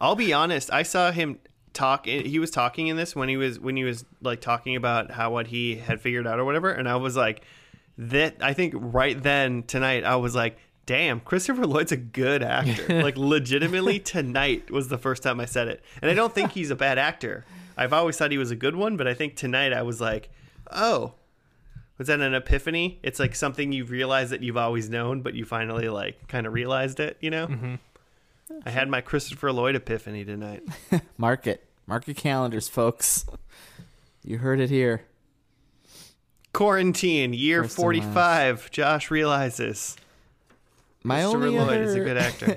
I'll 0.00 0.16
be 0.16 0.32
honest. 0.32 0.72
I 0.72 0.82
saw 0.82 1.10
him 1.12 1.38
talk. 1.72 2.06
Eh, 2.08 2.22
he 2.22 2.38
was 2.38 2.50
talking 2.50 2.88
in 2.88 2.96
this 2.96 3.14
when 3.14 3.28
he 3.28 3.36
was 3.36 3.58
when 3.60 3.76
he 3.76 3.84
was 3.84 4.04
like 4.20 4.40
talking 4.40 4.76
about 4.76 5.10
how 5.10 5.32
what 5.32 5.46
he 5.48 5.76
had 5.76 6.00
figured 6.00 6.26
out 6.26 6.38
or 6.38 6.44
whatever, 6.44 6.70
and 6.70 6.88
I 6.88 6.96
was 6.96 7.16
like, 7.16 7.42
that. 7.96 8.36
I 8.40 8.52
think 8.52 8.74
right 8.76 9.20
then 9.20 9.62
tonight 9.62 10.04
I 10.04 10.16
was 10.16 10.34
like, 10.34 10.58
damn, 10.86 11.20
Christopher 11.20 11.66
Lloyd's 11.66 11.92
a 11.92 11.96
good 11.96 12.42
actor. 12.42 13.02
like 13.02 13.16
legitimately 13.16 14.00
tonight 14.00 14.70
was 14.70 14.88
the 14.88 14.98
first 14.98 15.22
time 15.22 15.40
I 15.40 15.44
said 15.44 15.68
it, 15.68 15.82
and 16.02 16.10
I 16.10 16.14
don't 16.14 16.34
think 16.34 16.52
he's 16.52 16.70
a 16.70 16.76
bad 16.76 16.98
actor. 16.98 17.44
I've 17.76 17.92
always 17.92 18.16
thought 18.16 18.32
he 18.32 18.38
was 18.38 18.50
a 18.50 18.56
good 18.56 18.74
one, 18.74 18.96
but 18.96 19.06
I 19.06 19.14
think 19.14 19.36
tonight 19.36 19.72
I 19.72 19.82
was 19.82 20.00
like, 20.00 20.30
oh. 20.70 21.14
Was 21.98 22.06
that 22.06 22.20
an 22.20 22.32
epiphany? 22.32 23.00
It's 23.02 23.18
like 23.18 23.34
something 23.34 23.72
you've 23.72 23.90
realized 23.90 24.30
that 24.30 24.42
you've 24.42 24.56
always 24.56 24.88
known, 24.88 25.20
but 25.20 25.34
you 25.34 25.44
finally 25.44 25.88
like 25.88 26.28
kind 26.28 26.46
of 26.46 26.52
realized 26.52 27.00
it, 27.00 27.16
you 27.20 27.30
know? 27.30 27.78
I 28.64 28.70
had 28.70 28.88
my 28.88 29.00
Christopher 29.00 29.52
Lloyd 29.52 29.74
epiphany 29.74 30.24
tonight. 30.24 30.62
Mark 31.18 31.46
it. 31.46 31.64
Mark 31.86 32.06
your 32.06 32.14
calendars, 32.14 32.68
folks. 32.68 33.26
You 34.22 34.38
heard 34.38 34.60
it 34.60 34.70
here. 34.70 35.04
Quarantine, 36.52 37.32
year 37.34 37.62
First 37.62 37.78
and 37.78 37.82
45. 37.82 38.70
Josh 38.70 39.10
realizes 39.10 39.96
My 41.02 41.20
Christopher 41.22 41.46
only 41.46 41.58
Lloyd 41.58 41.68
other, 41.68 41.82
is 41.82 41.94
a 41.94 42.00
good 42.00 42.16
actor. 42.16 42.56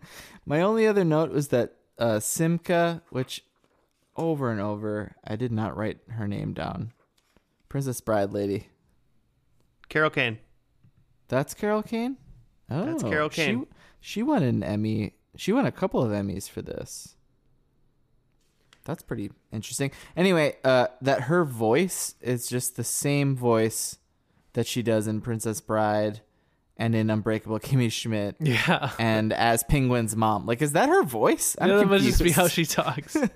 My 0.46 0.62
only 0.62 0.86
other 0.86 1.04
note 1.04 1.30
was 1.30 1.48
that 1.48 1.74
uh, 1.98 2.16
Simka, 2.16 3.02
which 3.10 3.44
over 4.16 4.50
and 4.50 4.60
over. 4.60 5.14
I 5.24 5.36
did 5.36 5.52
not 5.52 5.76
write 5.76 5.98
her 6.10 6.26
name 6.26 6.52
down. 6.52 6.92
Princess 7.68 8.00
Bride 8.00 8.32
lady. 8.32 8.68
Carol 9.88 10.10
Kane. 10.10 10.38
That's 11.28 11.54
Carol 11.54 11.82
Kane. 11.82 12.16
Oh, 12.70 12.84
That's 12.84 13.02
Carol 13.02 13.28
Kane. 13.28 13.66
She, 14.00 14.14
she 14.18 14.22
won 14.22 14.42
an 14.42 14.62
Emmy. 14.62 15.14
She 15.36 15.52
won 15.52 15.66
a 15.66 15.72
couple 15.72 16.02
of 16.02 16.10
Emmys 16.10 16.48
for 16.48 16.62
this. 16.62 17.14
That's 18.84 19.02
pretty 19.02 19.30
interesting. 19.52 19.90
Anyway, 20.16 20.56
uh, 20.64 20.86
that 21.02 21.22
her 21.22 21.44
voice 21.44 22.14
is 22.22 22.46
just 22.48 22.76
the 22.76 22.84
same 22.84 23.36
voice 23.36 23.98
that 24.54 24.66
she 24.66 24.82
does 24.82 25.06
in 25.06 25.20
Princess 25.20 25.60
Bride 25.60 26.20
and 26.76 26.94
in 26.94 27.10
Unbreakable 27.10 27.58
Kimmy 27.60 27.92
Schmidt 27.92 28.36
Yeah. 28.40 28.92
and 28.98 29.32
as 29.34 29.62
Penguin's 29.64 30.16
mom. 30.16 30.46
Like, 30.46 30.62
is 30.62 30.72
that 30.72 30.88
her 30.88 31.02
voice? 31.02 31.54
I'm 31.60 31.68
Yeah, 31.68 31.76
that 31.78 31.86
must 31.88 32.04
just 32.04 32.22
be 32.22 32.30
how 32.30 32.48
she 32.48 32.64
talks. 32.64 33.16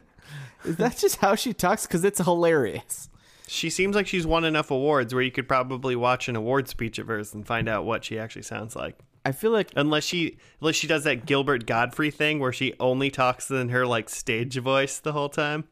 Is 0.64 0.76
that 0.76 0.96
just 0.96 1.16
how 1.16 1.34
she 1.34 1.53
talks? 1.53 1.88
Because 1.88 2.05
it's 2.05 2.20
hilarious. 2.20 3.09
She 3.53 3.68
seems 3.68 3.94
like 3.94 4.07
she's 4.07 4.26
won 4.26 4.44
enough 4.44 4.70
awards 4.70 5.12
where 5.12 5.22
you 5.22 5.30
could 5.30 5.46
probably 5.46 5.94
watch 5.94 6.26
an 6.28 6.36
award 6.36 6.68
speech 6.68 6.98
of 6.98 7.07
hers 7.09 7.34
and 7.34 7.46
find 7.46 7.68
out 7.68 7.84
what 7.84 8.03
she 8.03 8.18
actually 8.18 8.42
sounds 8.42 8.74
like. 8.74 8.98
I 9.26 9.32
feel 9.32 9.50
like 9.50 9.70
Unless 9.76 10.05
she 10.05 10.38
unless 10.61 10.74
she 10.74 10.86
does 10.86 11.05
that 11.05 11.26
Gilbert 11.26 11.66
Gottfried 11.66 12.14
thing 12.14 12.38
where 12.40 12.53
she 12.53 12.72
only 12.80 13.11
talks 13.11 13.50
in 13.50 13.68
her 13.68 13.86
like 13.86 14.09
stage 14.09 14.57
voice 14.59 14.98
the 15.00 15.12
whole 15.12 15.28
time. 15.28 15.64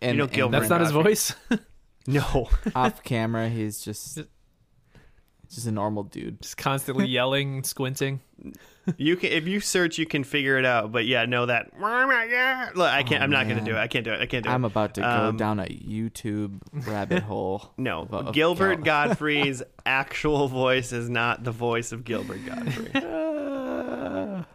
and, 0.00 0.12
you 0.12 0.18
know, 0.18 0.24
and 0.24 0.32
Gilbert- 0.32 0.58
That's 0.60 0.70
not 0.70 0.80
his 0.80 0.92
voice. 0.92 1.34
No. 2.08 2.48
off 2.76 3.02
camera, 3.04 3.48
he's 3.48 3.80
just 3.84 4.20
just 5.50 5.66
a 5.66 5.72
normal 5.72 6.04
dude. 6.04 6.40
just 6.40 6.56
constantly 6.56 7.06
yelling, 7.08 7.64
squinting. 7.64 8.20
You 8.96 9.16
can 9.16 9.32
if 9.32 9.46
you 9.48 9.58
search 9.60 9.98
you 9.98 10.06
can 10.06 10.22
figure 10.24 10.58
it 10.58 10.64
out, 10.64 10.92
but 10.92 11.06
yeah, 11.06 11.24
no 11.24 11.46
that 11.46 11.72
Look, 11.80 11.88
I 12.90 13.02
can't 13.02 13.20
Oh, 13.20 13.24
I'm 13.24 13.30
not 13.30 13.48
gonna 13.48 13.64
do 13.64 13.72
it. 13.74 13.78
I 13.78 13.88
can't 13.88 14.04
do 14.04 14.12
it. 14.12 14.20
I 14.20 14.26
can't 14.26 14.44
do 14.44 14.50
it. 14.50 14.52
I'm 14.52 14.64
about 14.64 14.94
to 14.94 15.00
go 15.00 15.06
Um, 15.08 15.36
down 15.36 15.58
a 15.60 15.64
YouTube 15.64 16.60
rabbit 16.72 17.22
hole. 17.24 17.72
No, 17.76 18.06
of- 18.10 18.32
Gilbert 18.32 18.84
Gottfried's 18.84 19.62
actual 19.86 20.46
voice 20.48 20.92
is 20.92 21.08
not 21.10 21.42
the 21.44 21.50
voice 21.52 21.90
of 21.92 22.04
Gilbert 22.04 22.46
Gottfried. 22.46 22.96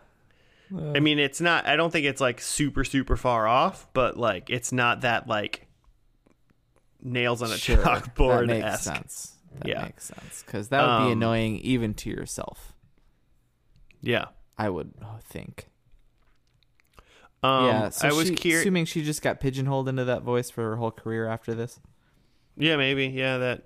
I 0.96 1.00
mean, 1.02 1.20
it's 1.20 1.42
not. 1.42 1.68
I 1.68 1.76
don't 1.76 1.92
think 1.92 2.06
it's 2.06 2.22
like 2.22 2.40
super 2.40 2.84
super 2.86 3.18
far 3.18 3.46
off, 3.48 3.88
but 3.94 4.16
like 4.18 4.50
it's 4.50 4.72
not 4.72 5.02
that 5.02 5.28
like 5.28 5.68
nails 7.04 7.42
on 7.42 7.52
a 7.52 7.58
Sure, 7.58 7.78
chalkboard 7.78 8.48
That 8.48 8.62
makes 8.62 8.82
sense. 8.82 9.36
That 9.60 9.68
Yeah. 9.68 9.84
makes 9.84 10.06
sense 10.06 10.44
because 10.46 10.70
that 10.70 10.82
would 10.82 11.06
be 11.08 11.12
Um, 11.12 11.18
annoying 11.18 11.58
even 11.58 11.94
to 11.96 12.10
yourself. 12.10 12.74
Yeah. 14.02 14.26
I 14.58 14.70
would 14.70 14.94
think. 15.24 15.68
Um, 17.44 17.66
yeah, 17.66 17.90
so 17.90 18.08
I 18.08 18.14
was 18.14 18.28
she, 18.28 18.36
curious. 18.36 18.62
assuming 18.62 18.86
she 18.86 19.04
just 19.04 19.24
got 19.24 19.40
pigeonholed 19.40 19.90
into 19.90 20.04
that 20.06 20.22
voice 20.22 20.52
for 20.52 20.62
her 20.64 20.76
whole 20.76 20.92
career 20.92 21.28
after 21.28 21.56
this. 21.56 21.80
Yeah, 22.56 22.76
maybe. 22.76 23.08
Yeah, 23.08 23.38
that 23.40 23.64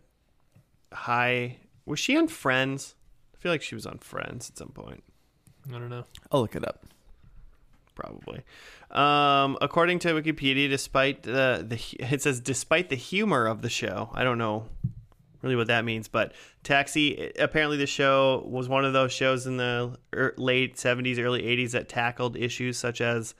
high. 0.93 1.57
Was 1.85 1.99
she 1.99 2.15
on 2.15 2.29
Friends? 2.29 2.95
I 3.33 3.37
feel 3.39 3.51
like 3.51 3.61
she 3.61 3.75
was 3.75 3.85
on 3.85 3.97
Friends 3.97 4.49
at 4.49 4.57
some 4.57 4.69
point. 4.69 5.03
I 5.67 5.73
don't 5.73 5.89
know. 5.89 6.05
I'll 6.31 6.39
look 6.41 6.55
it 6.55 6.65
up. 6.65 6.85
probably. 7.95 8.43
Um, 8.91 9.57
according 9.61 9.99
to 9.99 10.13
Wikipedia, 10.13 10.69
despite 10.69 11.23
the 11.23 11.65
the 11.67 11.81
it 12.13 12.21
says 12.21 12.39
despite 12.39 12.89
the 12.89 12.95
humor 12.95 13.45
of 13.45 13.61
the 13.61 13.69
show, 13.69 14.09
I 14.13 14.23
don't 14.23 14.37
know 14.37 14.67
really 15.45 15.55
what 15.55 15.67
that 15.67 15.85
means, 15.85 16.07
but 16.07 16.33
Taxi 16.63 17.31
apparently 17.37 17.77
the 17.77 17.85
show 17.85 18.43
was 18.47 18.67
one 18.67 18.83
of 18.83 18.93
those 18.93 19.13
shows 19.13 19.45
in 19.45 19.57
the 19.57 19.95
er, 20.13 20.33
late 20.37 20.75
70s, 20.75 21.19
early 21.19 21.43
80s 21.43 21.71
that 21.71 21.87
tackled 21.87 22.35
issues 22.35 22.77
such 22.77 22.99
as 22.99 23.35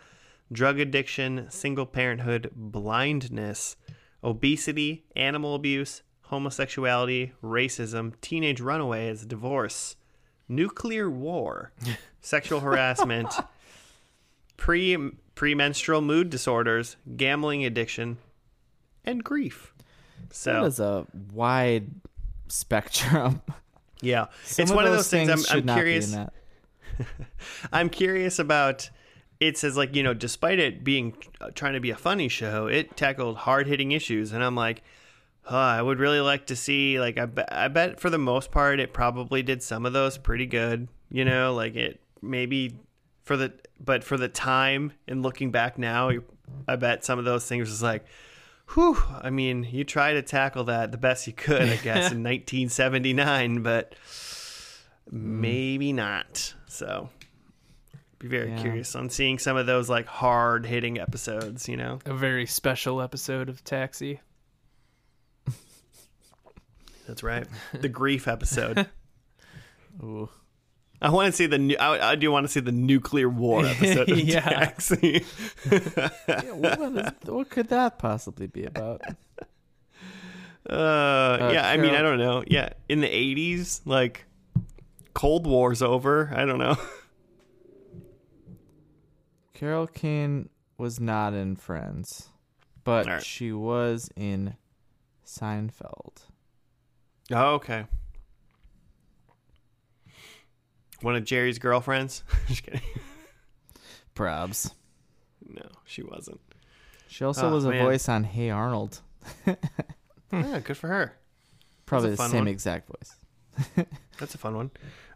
drug 0.52 0.80
addiction, 0.80 1.48
single 1.50 1.88
parenthood, 1.88 2.52
blindness, 2.56 3.76
obesity, 4.24 5.04
animal 5.16 5.56
abuse, 5.56 6.04
homosexuality, 6.30 7.32
racism, 7.44 8.14
teenage 8.22 8.62
runaways, 8.62 9.26
divorce, 9.26 9.96
nuclear 10.48 11.10
war, 11.10 11.72
sexual 12.22 12.60
harassment, 12.60 13.34
pre 14.58 15.12
premenstrual 15.34 16.02
mood 16.02 16.30
disorders, 16.30 16.98
gambling 17.18 17.66
addiction, 17.66 18.18
and 19.04 19.24
grief. 19.24 19.74
That 20.30 20.36
So 20.36 20.64
is 20.66 20.80
a 20.80 21.06
wide 21.34 21.88
spectrum. 22.48 23.42
yeah, 24.02 24.28
Some 24.44 24.64
it's 24.64 24.72
one 24.72 24.86
of 24.86 24.92
those 24.92 25.10
those 25.10 25.28
things. 25.28 25.50
I'm, 25.52 25.70
I'm 25.70 25.76
curious. 25.76 26.12
that. 26.12 26.34
I'm 27.72 27.90
curious 27.90 28.40
about. 28.40 28.90
It 29.42 29.58
says 29.58 29.76
like 29.76 29.94
you 29.96 30.02
know, 30.02 30.14
despite 30.14 30.60
it 30.60 30.84
being 30.84 31.16
uh, 31.42 31.52
trying 31.54 31.74
to 31.74 31.82
be 31.82 31.90
a 31.90 31.96
funny 31.98 32.30
show, 32.30 32.68
it 32.68 32.96
tackled 32.96 33.36
hard 33.38 33.68
hitting 33.68 33.92
issues, 33.92 34.32
and 34.32 34.42
I'm 34.42 34.56
like, 34.56 34.82
huh, 35.42 35.58
I 35.58 35.82
would 35.82 36.00
really 36.00 36.22
like 36.22 36.46
to 36.48 36.56
see 36.56 37.00
like 37.02 37.18
I, 37.18 37.26
be- 37.26 37.50
I 37.52 37.68
bet 37.68 38.00
for 38.00 38.10
the 38.10 38.18
most 38.18 38.50
part 38.52 38.80
it 38.80 38.94
probably 38.94 39.44
did 39.44 39.62
some 39.62 39.86
of 39.86 39.92
those 39.92 40.18
pretty 40.18 40.46
good. 40.46 40.88
You 41.10 41.26
know, 41.26 41.54
like 41.54 41.76
it 41.76 42.00
maybe 42.22 42.78
for 43.24 43.36
the 43.36 43.52
but 43.84 44.06
for 44.06 44.16
the 44.16 44.30
time 44.30 44.94
and 45.06 45.22
looking 45.22 45.52
back 45.52 45.78
now, 45.78 46.12
I 46.66 46.78
bet 46.78 47.04
some 47.04 47.20
of 47.20 47.26
those 47.26 47.46
things 47.46 47.70
was 47.70 47.84
like. 47.84 48.06
Whew, 48.74 48.98
I 49.22 49.30
mean, 49.30 49.64
you 49.72 49.84
try 49.84 50.14
to 50.14 50.22
tackle 50.22 50.66
that 50.66 50.92
the 50.92 50.98
best 50.98 51.28
you 51.28 51.34
could, 51.34 51.62
I 51.62 51.76
guess, 51.78 52.12
in 52.12 52.24
1979, 52.24 53.62
but 53.62 53.96
hmm. 55.10 55.42
maybe 55.42 55.94
not. 55.94 56.54
So, 56.68 57.10
be 58.20 58.28
very 58.28 58.50
Yeah. 58.50 58.62
curious 58.62 58.96
on 58.96 59.10
seeing 59.10 59.38
some 59.40 59.56
of 59.56 59.66
those 59.68 59.90
like 59.90 60.08
hard 60.08 60.66
hitting 60.66 61.00
episodes. 61.00 61.70
You 61.70 61.78
know, 61.78 62.00
A 62.06 62.14
very 62.14 62.46
special 62.48 63.02
episode 63.02 63.50
of 63.50 63.64
Taxi. 63.64 64.20
that's 67.08 67.22
right. 67.24 67.48
The 67.74 67.90
grief 67.90 68.28
episode. 68.28 68.88
Ooh. 70.04 70.30
I 71.06 71.12
want 71.12 71.28
to 71.28 71.32
see 71.32 71.46
the. 71.46 71.58
nu- 71.60 71.76
I, 71.80 72.12
I 72.12 72.16
do 72.16 72.32
want 72.32 72.46
to 72.46 72.52
see 72.52 72.60
the 72.62 72.72
nuclear 72.72 73.30
war 73.30 73.64
episode 73.66 74.10
of 74.10 74.20
Yeah. 74.20 74.40
Taxi. 74.42 75.24
Yeah, 75.72 76.10
what, 76.52 76.80
is, 76.82 77.12
what 77.30 77.50
could 77.50 77.68
that 77.70 78.00
possibly 78.00 78.48
be 78.48 78.66
about? 78.66 79.02
Uh, 80.68 81.52
yeah, 81.54 81.70
I 81.70 81.78
mean, 81.78 81.94
I 81.94 82.02
don't 82.02 82.18
know. 82.18 82.44
Yeah, 82.48 82.70
in 82.90 83.00
the 83.00 83.08
80s, 83.08 83.82
like 83.86 84.26
Cold 85.14 85.46
War's 85.46 85.84
over. 85.84 86.34
I 86.36 86.44
don't 86.46 86.58
know. 86.58 86.76
Carol 89.54 89.86
Kane 89.88 90.50
was 90.80 91.00
not 91.00 91.34
in 91.34 91.56
Friends, 91.56 92.30
but 92.84 93.08
All 93.08 93.14
right. 93.14 93.24
she 93.24 93.52
was 93.52 94.10
in 94.16 94.56
Seinfeld. 95.26 96.24
Oh, 97.32 97.54
okay. 97.56 97.86
One 101.02 101.16
of 101.16 101.24
Jerry's 101.26 101.60
girlfriends. 101.60 102.24
Just 102.48 102.64
kidding. 102.64 102.82
Probs. 104.16 104.72
No, 105.48 105.64
she 105.86 106.04
wasn't. 106.04 106.40
She 107.08 107.24
also 107.24 107.50
Oh, 107.50 107.54
was 107.54 107.66
a 107.66 107.70
man. 107.70 107.84
voice 107.86 108.10
on 108.10 108.24
Hey 108.24 108.50
Arnold. 108.50 109.02
Yeah, 110.32 110.60
good 110.60 110.76
for 110.76 110.88
her. 110.90 111.16
Probably 111.86 112.10
the 112.10 112.18
same 112.18 112.40
one. 112.40 112.48
exact 112.50 112.90
voice. 112.90 113.86
That's 114.20 114.36
a 114.36 114.38
fun 114.38 114.56
one. 114.58 114.72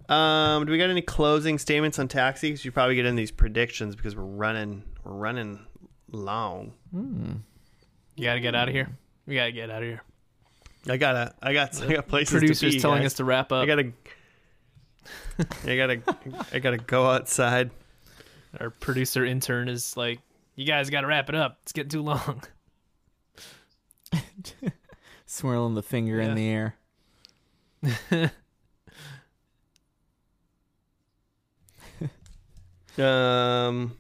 Um, 0.08 0.66
do 0.66 0.72
we 0.72 0.78
got 0.78 0.90
any 0.90 1.02
closing 1.02 1.58
statements 1.58 2.00
on 2.00 2.08
Taxi? 2.08 2.52
'Cause 2.52 2.64
you 2.64 2.72
probably 2.72 2.96
get 2.96 3.06
in 3.06 3.16
these 3.18 3.32
predictions 3.32 3.98
because 3.98 4.16
we're 4.16 4.24
running, 4.24 4.84
we're 5.04 5.12
running 5.14 5.60
long. 6.12 6.74
Hmm. 6.92 7.32
You 8.16 8.24
gotta 8.24 8.40
get 8.40 8.56
out 8.56 8.70
of 8.70 8.74
here. 8.74 8.88
We 9.26 9.36
gotta 9.36 9.52
get 9.52 9.70
out 9.70 9.82
of 9.82 9.90
here. 9.90 10.04
I 10.88 10.96
gotta, 10.96 11.34
I 11.42 11.52
got, 11.54 11.82
I 11.82 11.94
got 11.96 12.08
places 12.08 12.34
to 12.36 12.40
Producers 12.40 12.76
be. 12.76 12.80
telling 12.80 13.00
guys. 13.02 13.08
us 13.08 13.14
to 13.16 13.26
wrap 13.26 13.52
up. 13.52 13.64
I 13.64 13.66
gotta, 13.66 13.92
I 15.66 15.76
gotta, 15.76 16.02
I 16.52 16.60
gotta 16.60 16.78
go 16.78 17.08
outside. 17.08 17.72
Our 18.60 18.70
producer 18.70 19.24
intern 19.26 19.70
is 19.70 19.96
like, 19.96 20.20
"You 20.56 20.66
guys 20.66 20.90
gotta 20.90 21.08
wrap 21.08 21.30
it 21.30 21.36
up. 21.36 21.60
It's 21.64 21.72
getting 21.72 21.90
too 21.90 22.02
long." 22.02 22.44
Swirling 25.26 25.76
the 25.76 25.84
finger 25.84 26.20
in 26.20 26.36
the 26.36 26.50
air. 26.50 26.76
Um, 33.00 33.98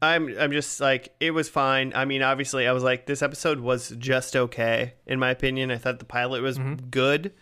I'm 0.00 0.34
I'm 0.38 0.52
just 0.52 0.80
like 0.80 1.14
it 1.20 1.32
was 1.32 1.48
fine. 1.48 1.92
I 1.94 2.04
mean, 2.04 2.22
obviously, 2.22 2.66
I 2.66 2.72
was 2.72 2.82
like 2.82 3.06
this 3.06 3.22
episode 3.22 3.60
was 3.60 3.90
just 3.98 4.34
okay 4.34 4.94
in 5.06 5.18
my 5.18 5.30
opinion. 5.30 5.70
I 5.70 5.76
thought 5.76 5.98
the 5.98 6.04
pilot 6.04 6.42
was 6.42 6.58
good. 6.90 7.32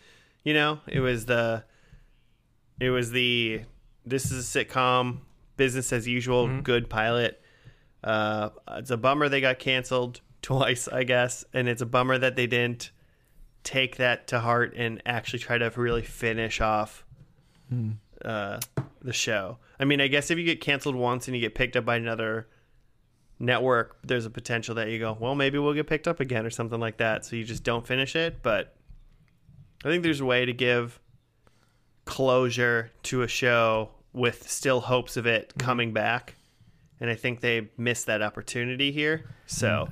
You 0.45 0.55
know, 0.55 0.81
it 0.87 1.01
was 1.01 1.27
the 1.27 1.65
it 2.81 2.91
was 2.91 3.11
the 3.11 3.63
this 4.07 4.31
is 4.31 4.55
a 4.55 4.65
sitcom, 4.65 5.19
business 5.57 5.93
as 5.93 6.07
usual, 6.07 6.61
good 6.63 6.89
pilot. 6.89 7.43
Uh, 8.03 8.51
it's 8.71 8.91
a 8.91 8.97
bummer 8.97 9.29
they 9.29 9.41
got 9.41 9.59
canceled 9.59 10.21
twice, 10.43 10.89
I 10.89 11.05
guess, 11.05 11.45
and 11.53 11.69
it's 11.69 11.83
a 11.83 11.87
bummer 11.87 12.17
that 12.19 12.37
they 12.37 12.47
didn't 12.47 12.91
take 13.65 13.97
that 13.97 14.29
to 14.29 14.41
heart 14.41 14.73
and 14.77 15.03
actually 15.05 15.41
try 15.41 15.59
to 15.59 15.71
really 15.77 16.03
finish 16.03 16.61
off 16.61 17.05
uh, 18.25 18.61
the 19.03 19.13
show. 19.13 19.59
I 19.79 19.85
mean, 19.85 20.01
I 20.01 20.07
guess 20.07 20.31
if 20.31 20.39
you 20.39 20.45
get 20.45 20.61
canceled 20.61 20.95
once 20.95 21.29
and 21.29 21.37
you 21.37 21.41
get 21.41 21.55
picked 21.55 21.77
up 21.77 21.85
by 21.85 21.97
another 21.97 22.49
network, 23.39 23.99
there's 24.03 24.27
a 24.27 24.31
potential 24.31 24.75
that 24.77 24.89
you 24.89 24.99
go, 24.99 25.17
well, 25.19 25.35
maybe 25.35 25.59
we'll 25.59 25.75
get 25.75 25.87
picked 25.87 26.09
up 26.09 26.21
again 26.21 26.47
or 26.47 26.51
something 26.51 26.81
like 26.81 26.97
that. 26.99 27.25
So 27.25 27.37
you 27.37 27.45
just 27.45 27.63
don't 27.63 27.87
finish 27.87 28.17
it. 28.17 28.43
But 28.43 28.75
I 29.85 29.89
think 29.89 30.03
there's 30.03 30.21
a 30.21 30.25
way 30.25 30.45
to 30.45 30.53
give 30.53 30.99
closure 32.09 32.91
to 33.05 33.23
a 33.23 33.29
show 33.29 33.91
with 34.13 34.49
still 34.51 34.81
hopes 34.81 35.17
of 35.17 35.27
it 35.27 35.51
Mm-hmm. 35.51 35.67
coming 35.67 35.93
back. 35.93 36.35
And 37.01 37.09
I 37.09 37.15
think 37.15 37.41
they 37.41 37.69
missed 37.77 38.07
that 38.07 38.23
opportunity 38.23 38.91
here. 38.91 39.31
So, 39.47 39.89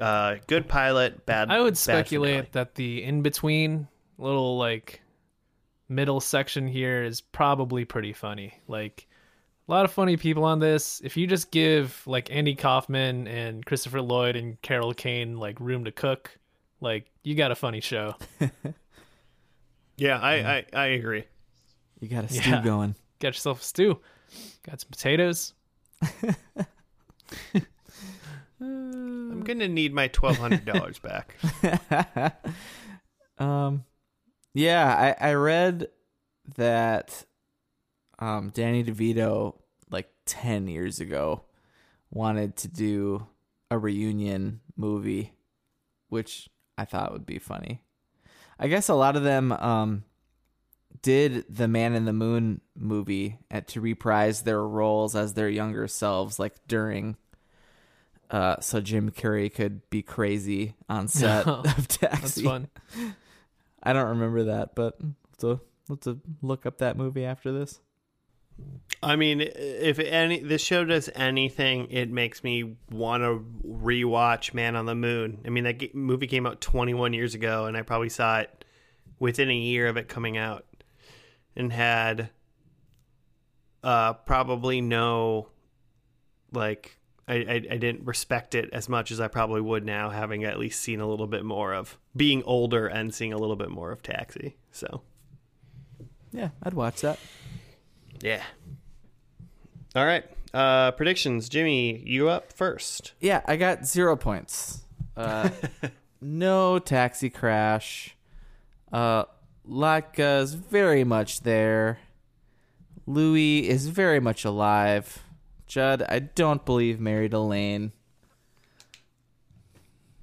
uh, 0.00 0.36
good 0.48 0.66
pilot, 0.66 1.24
bad. 1.26 1.50
I 1.50 1.60
would 1.60 1.74
bad 1.74 1.78
speculate 1.78 2.30
finale. 2.34 2.48
that 2.52 2.74
the 2.74 3.04
in 3.04 3.22
between 3.22 3.86
little 4.16 4.58
like 4.58 5.00
middle 5.88 6.20
section 6.20 6.66
here 6.66 7.04
is 7.04 7.20
probably 7.20 7.84
pretty 7.84 8.12
funny. 8.12 8.54
Like 8.66 9.06
a 9.68 9.70
lot 9.70 9.84
of 9.84 9.92
funny 9.92 10.16
people 10.16 10.44
on 10.44 10.58
this. 10.58 11.00
If 11.04 11.16
you 11.16 11.26
just 11.28 11.50
give 11.52 12.02
like 12.06 12.32
Andy 12.32 12.54
Kaufman 12.56 13.28
and 13.28 13.64
Christopher 13.64 14.00
Lloyd 14.02 14.34
and 14.34 14.60
Carol 14.62 14.94
Kane 14.94 15.36
like 15.36 15.60
room 15.60 15.84
to 15.84 15.92
cook, 15.92 16.36
like 16.80 17.06
you 17.22 17.34
got 17.36 17.52
a 17.52 17.54
funny 17.54 17.80
show. 17.80 18.14
Yeah, 19.98 20.18
I, 20.18 20.34
I, 20.58 20.64
I 20.72 20.86
agree. 20.86 21.24
You 22.00 22.08
got 22.08 22.24
a 22.24 22.28
stew 22.28 22.48
Yeah. 22.50 22.62
going. 22.62 22.94
Got 23.18 23.28
yourself 23.28 23.60
a 23.60 23.64
stew. 23.64 24.00
Got 24.64 24.80
some 24.80 24.90
potatoes. 24.90 25.54
I'm 28.60 29.42
gonna 29.44 29.68
need 29.68 29.92
my 29.94 30.08
twelve 30.08 30.36
hundred 30.38 30.64
dollars 30.64 30.98
back. 30.98 31.34
um, 33.38 33.84
yeah, 34.54 35.14
I 35.20 35.30
I 35.30 35.32
read 35.34 35.88
that 36.56 37.24
um 38.18 38.50
Danny 38.50 38.82
DeVito 38.84 39.56
like 39.90 40.08
ten 40.26 40.66
years 40.68 41.00
ago 41.00 41.44
wanted 42.10 42.56
to 42.56 42.68
do 42.68 43.26
a 43.70 43.78
reunion 43.78 44.60
movie, 44.76 45.32
which 46.08 46.48
I 46.76 46.84
thought 46.84 47.12
would 47.12 47.26
be 47.26 47.38
funny. 47.38 47.82
I 48.58 48.68
guess 48.68 48.88
a 48.88 48.94
lot 48.94 49.16
of 49.16 49.22
them 49.22 49.52
um 49.52 50.04
did 51.02 51.44
the 51.48 51.68
Man 51.68 51.94
in 51.94 52.04
the 52.04 52.12
Moon 52.12 52.60
movie 52.76 53.38
at, 53.50 53.68
to 53.68 53.80
reprise 53.80 54.42
their 54.42 54.62
roles 54.62 55.14
as 55.14 55.34
their 55.34 55.48
younger 55.48 55.88
selves, 55.88 56.38
like 56.38 56.54
during. 56.66 57.16
Uh, 58.30 58.56
so 58.60 58.80
Jim 58.80 59.10
Carrey 59.10 59.52
could 59.52 59.88
be 59.90 60.02
crazy 60.02 60.74
on 60.88 61.08
set 61.08 61.46
of 61.46 61.88
Taxi. 61.88 62.20
That's 62.20 62.42
fun. 62.42 62.68
I 63.82 63.92
don't 63.92 64.08
remember 64.08 64.44
that, 64.44 64.74
but 64.74 64.98
let's 65.40 65.62
let's 65.88 66.08
look 66.42 66.66
up 66.66 66.78
that 66.78 66.96
movie 66.96 67.24
after 67.24 67.52
this. 67.52 67.80
I 69.02 69.14
mean, 69.16 69.40
if 69.40 69.98
any 70.00 70.40
this 70.40 70.60
show 70.60 70.84
does 70.84 71.08
anything, 71.14 71.88
it 71.90 72.10
makes 72.10 72.42
me 72.42 72.76
want 72.90 73.22
to 73.22 73.44
rewatch 73.64 74.54
Man 74.54 74.74
on 74.74 74.86
the 74.86 74.94
Moon. 74.94 75.38
I 75.46 75.50
mean, 75.50 75.64
that 75.64 75.94
movie 75.94 76.26
came 76.26 76.46
out 76.46 76.60
21 76.60 77.12
years 77.12 77.34
ago, 77.34 77.66
and 77.66 77.76
I 77.76 77.82
probably 77.82 78.08
saw 78.08 78.40
it 78.40 78.64
within 79.20 79.50
a 79.50 79.56
year 79.56 79.86
of 79.86 79.96
it 79.96 80.08
coming 80.08 80.36
out, 80.36 80.66
and 81.54 81.72
had 81.72 82.30
uh, 83.82 84.14
probably 84.14 84.80
no 84.80 85.48
like. 86.52 86.96
I, 87.30 87.34
I, 87.34 87.54
I 87.72 87.76
didn't 87.76 88.06
respect 88.06 88.54
it 88.54 88.70
as 88.72 88.88
much 88.88 89.10
as 89.10 89.20
I 89.20 89.28
probably 89.28 89.60
would 89.60 89.84
now, 89.84 90.08
having 90.08 90.44
at 90.44 90.58
least 90.58 90.80
seen 90.80 90.98
a 90.98 91.06
little 91.06 91.26
bit 91.26 91.44
more 91.44 91.74
of 91.74 91.98
being 92.16 92.42
older 92.44 92.86
and 92.86 93.14
seeing 93.14 93.34
a 93.34 93.36
little 93.36 93.54
bit 93.54 93.68
more 93.68 93.92
of 93.92 94.02
Taxi. 94.02 94.56
So 94.72 95.02
Yeah, 96.32 96.48
I'd 96.62 96.72
watch 96.72 97.02
that. 97.02 97.18
Yeah. 98.20 98.42
All 99.94 100.06
right. 100.06 100.24
Uh 100.54 100.92
predictions. 100.92 101.48
Jimmy, 101.48 101.98
you 102.06 102.28
up 102.28 102.52
first. 102.52 103.12
Yeah, 103.20 103.42
I 103.46 103.56
got 103.56 103.86
zero 103.86 104.16
points. 104.16 104.84
Uh, 105.16 105.50
no 106.20 106.78
taxi 106.78 107.28
crash. 107.28 108.16
Uh, 108.92 109.24
Latka's 109.68 110.54
very 110.54 111.04
much 111.04 111.40
there. 111.42 111.98
Louis 113.06 113.68
is 113.68 113.88
very 113.88 114.20
much 114.20 114.44
alive. 114.44 115.22
Judd, 115.66 116.02
I 116.08 116.20
don't 116.20 116.64
believe 116.64 117.00
married 117.00 117.34
Elaine. 117.34 117.92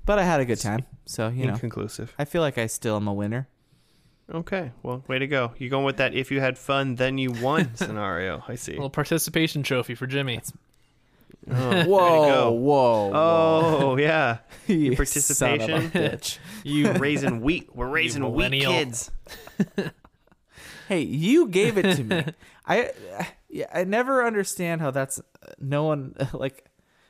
But 0.05 0.19
I 0.19 0.23
had 0.23 0.39
a 0.39 0.45
good 0.45 0.59
time, 0.59 0.85
so 1.05 1.30
you 1.30 1.45
know 1.47 1.53
Inconclusive. 1.53 2.13
I 2.17 2.26
feel 2.26 2.41
like 2.41 2.57
I 2.57 2.67
still 2.67 2.95
am 2.95 3.07
a 3.07 3.13
winner. 3.13 3.47
Okay. 4.34 4.72
Well, 4.81 5.03
way 5.07 5.19
to 5.19 5.27
go. 5.27 5.53
You're 5.57 5.69
going 5.69 5.85
with 5.85 5.97
that 5.97 6.14
if 6.15 6.31
you 6.31 6.39
had 6.39 6.57
fun, 6.57 6.95
then 6.95 7.18
you 7.18 7.31
won 7.31 7.76
scenario. 7.76 8.43
I 8.47 8.56
see. 8.56 8.72
little 8.73 8.89
participation 8.89 9.64
trophy 9.64 9.95
for 9.95 10.07
Jimmy. 10.07 10.41
Oh, 11.47 11.69
way 11.69 11.84
to 11.84 11.89
Whoa, 11.89 12.52
whoa, 12.53 13.11
Oh, 13.14 13.97
yeah. 13.99 14.39
you 14.65 14.95
participation. 14.95 15.68
son 15.68 15.85
of 15.85 15.95
a 15.95 15.99
bitch. 16.18 16.39
You 16.64 16.91
raising 16.93 17.41
wheat. 17.41 17.69
We're 17.76 17.88
raising 17.88 18.34
wheat 18.34 18.52
kids. 18.52 19.11
Hey, 20.88 21.02
you 21.02 21.47
gave 21.47 21.77
it 21.77 21.95
to 21.97 22.03
me. 22.03 22.26
I 22.65 22.91
yeah, 23.49 23.68
I 23.72 23.84
never 23.84 24.26
understand 24.26 24.81
how 24.81 24.89
that's 24.89 25.22
no 25.60 25.84
one 25.84 26.15
like 26.34 26.65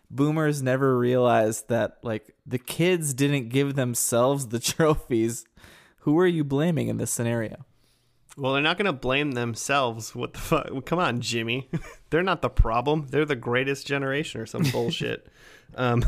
boomers 0.10 0.62
never 0.62 0.98
realized 0.98 1.70
that 1.70 1.98
like 2.04 2.36
the 2.46 2.58
kids 2.60 3.14
didn't 3.14 3.50
give 3.50 3.76
themselves 3.76 4.48
the 4.48 4.60
trophies. 4.60 5.46
Who 6.06 6.18
are 6.20 6.28
you 6.28 6.44
blaming 6.44 6.88
in 6.88 6.98
this 6.98 7.12
scenario? 7.12 7.66
Well, 8.38 8.54
they're 8.54 8.62
not 8.62 8.78
going 8.78 8.86
to 8.88 8.94
blame 8.94 9.32
themselves. 9.32 10.14
What 10.16 10.34
the 10.34 10.40
fuck? 10.40 10.86
Come 10.86 11.00
on, 11.00 11.22
Jimmy. 11.22 11.70
they're 12.10 12.22
not 12.24 12.42
the 12.42 12.50
problem. 12.50 13.08
They're 13.10 13.26
the 13.26 13.36
greatest 13.36 13.88
generation 13.88 14.42
or 14.42 14.46
some 14.46 14.64
bullshit. 14.72 15.28
Um, 15.76 16.04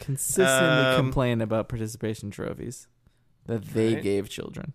Consistently 0.00 0.84
Um, 0.86 0.96
complain 0.96 1.40
about 1.40 1.68
participation 1.68 2.30
trophies 2.30 2.88
that 3.46 3.62
they 3.74 3.94
Right. 3.94 4.02
gave 4.02 4.28
children. 4.28 4.72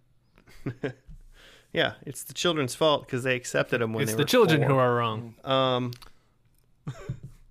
yeah, 1.73 1.93
it's 2.05 2.23
the 2.23 2.33
children's 2.33 2.75
fault 2.75 3.05
because 3.05 3.23
they 3.23 3.35
accepted 3.35 3.81
them 3.81 3.91
when 3.93 3.99
they 3.99 4.03
it's 4.03 4.11
they 4.13 4.17
the 4.17 4.23
were 4.23 4.27
children 4.27 4.61
four. 4.61 4.69
who 4.69 4.75
are 4.77 4.95
wrong. 4.95 5.35
Um, 5.43 5.91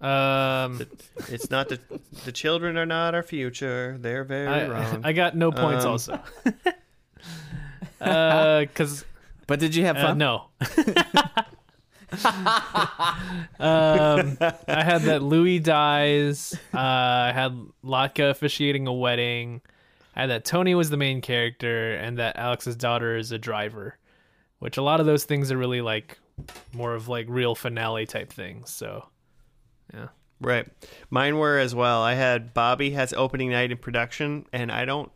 Um, 0.00 0.80
it's 1.28 1.50
not 1.50 1.68
the 1.68 1.80
the 2.24 2.32
children 2.32 2.76
are 2.76 2.86
not 2.86 3.14
our 3.14 3.22
future. 3.22 3.96
They're 4.00 4.24
very 4.24 4.46
I, 4.46 4.68
wrong. 4.68 5.00
I 5.04 5.12
got 5.12 5.36
no 5.36 5.50
points 5.50 5.84
Um, 5.84 5.90
also. 5.92 6.20
Uh, 8.00 8.64
cause 8.76 9.04
But 9.48 9.58
did 9.58 9.74
you 9.74 9.84
have 9.84 9.96
uh, 9.96 10.06
fun? 10.06 10.18
no. 10.18 10.44
um, 13.58 14.36
I 14.68 14.84
had 14.84 15.02
that 15.02 15.20
Louis 15.22 15.58
dies. 15.58 16.54
Uh, 16.72 16.78
I 16.78 17.32
had 17.34 17.58
Latka 17.84 18.30
officiating 18.30 18.86
a 18.86 18.92
wedding. 18.92 19.60
I 20.14 20.22
had 20.22 20.30
that 20.30 20.44
Tony 20.44 20.74
was 20.74 20.90
the 20.90 20.96
main 20.96 21.20
character, 21.20 21.94
and 21.94 22.18
that 22.18 22.36
Alex's 22.36 22.76
daughter 22.76 23.16
is 23.16 23.32
a 23.32 23.38
driver. 23.38 23.96
Which 24.60 24.76
a 24.76 24.82
lot 24.82 25.00
of 25.00 25.06
those 25.06 25.24
things 25.24 25.52
are 25.52 25.56
really 25.56 25.80
like 25.80 26.18
more 26.72 26.94
of 26.94 27.08
like 27.08 27.26
real 27.28 27.54
finale 27.54 28.06
type 28.06 28.32
things. 28.32 28.70
So, 28.72 29.08
yeah. 29.92 30.08
right. 30.40 30.66
Mine 31.10 31.36
were 31.38 31.58
as 31.58 31.74
well. 31.74 32.02
I 32.02 32.14
had 32.14 32.54
Bobby 32.54 32.90
has 32.90 33.12
opening 33.12 33.50
night 33.50 33.70
in 33.72 33.78
production, 33.78 34.46
and 34.52 34.70
I 34.72 34.84
don't. 34.84 35.10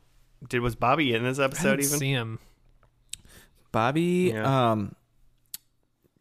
Did 0.49 0.61
was 0.61 0.75
Bobby 0.75 1.15
in 1.15 1.23
this 1.25 1.39
I 1.39 1.45
episode 1.45 1.77
didn't 1.77 1.87
even? 1.87 1.99
see 1.99 2.11
him. 2.11 2.39
Bobby 3.71 4.33
Yeah. 4.35 4.71
um 4.73 4.95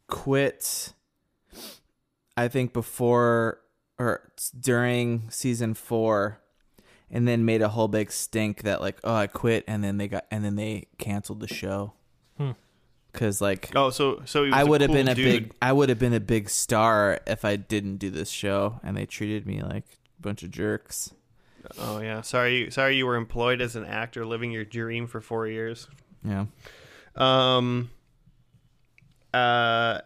quit 0.07 0.93
I 2.37 2.47
think 2.47 2.73
before 2.73 3.59
or 3.97 4.31
during 4.59 5.29
season 5.29 5.73
4 5.73 6.39
and 7.09 7.27
then 7.27 7.43
made 7.45 7.61
a 7.61 7.69
whole 7.69 7.87
big 7.87 8.11
stink 8.11 8.63
that 8.63 8.81
like 8.81 8.99
oh 9.03 9.13
I 9.13 9.27
quit 9.27 9.63
and 9.67 9.83
then 9.83 9.97
they 9.97 10.07
got 10.07 10.25
and 10.31 10.43
then 10.45 10.55
they 10.55 10.87
canceled 10.97 11.39
the 11.39 11.47
show. 11.47 11.93
Cuz 13.13 13.41
like 13.41 13.71
Oh, 13.75 13.89
so 13.89 14.21
so 14.25 14.45
I 14.45 14.63
would 14.63 14.81
have 14.81 14.89
cool 14.89 14.95
been 14.95 15.07
a 15.09 15.15
dude. 15.15 15.43
big 15.43 15.51
I 15.61 15.73
would 15.73 15.89
have 15.89 15.99
been 15.99 16.13
a 16.13 16.19
big 16.19 16.49
star 16.49 17.19
if 17.27 17.43
I 17.43 17.55
didn't 17.57 17.97
do 17.97 18.09
this 18.09 18.29
show 18.29 18.79
and 18.83 18.95
they 18.95 19.05
treated 19.05 19.45
me 19.45 19.61
like 19.61 19.83
a 20.17 20.21
bunch 20.21 20.43
of 20.43 20.51
jerks. 20.51 21.13
Oh 21.77 21.99
yeah, 21.99 22.21
sorry, 22.21 22.71
sorry 22.71 22.95
you 22.95 23.05
were 23.05 23.15
employed 23.15 23.61
as 23.61 23.75
an 23.75 23.85
actor, 23.85 24.25
living 24.25 24.51
your 24.51 24.65
dream 24.65 25.07
for 25.07 25.21
four 25.21 25.47
years. 25.47 25.87
Yeah. 26.23 26.45
Um. 27.15 27.89
Uh. 29.33 29.99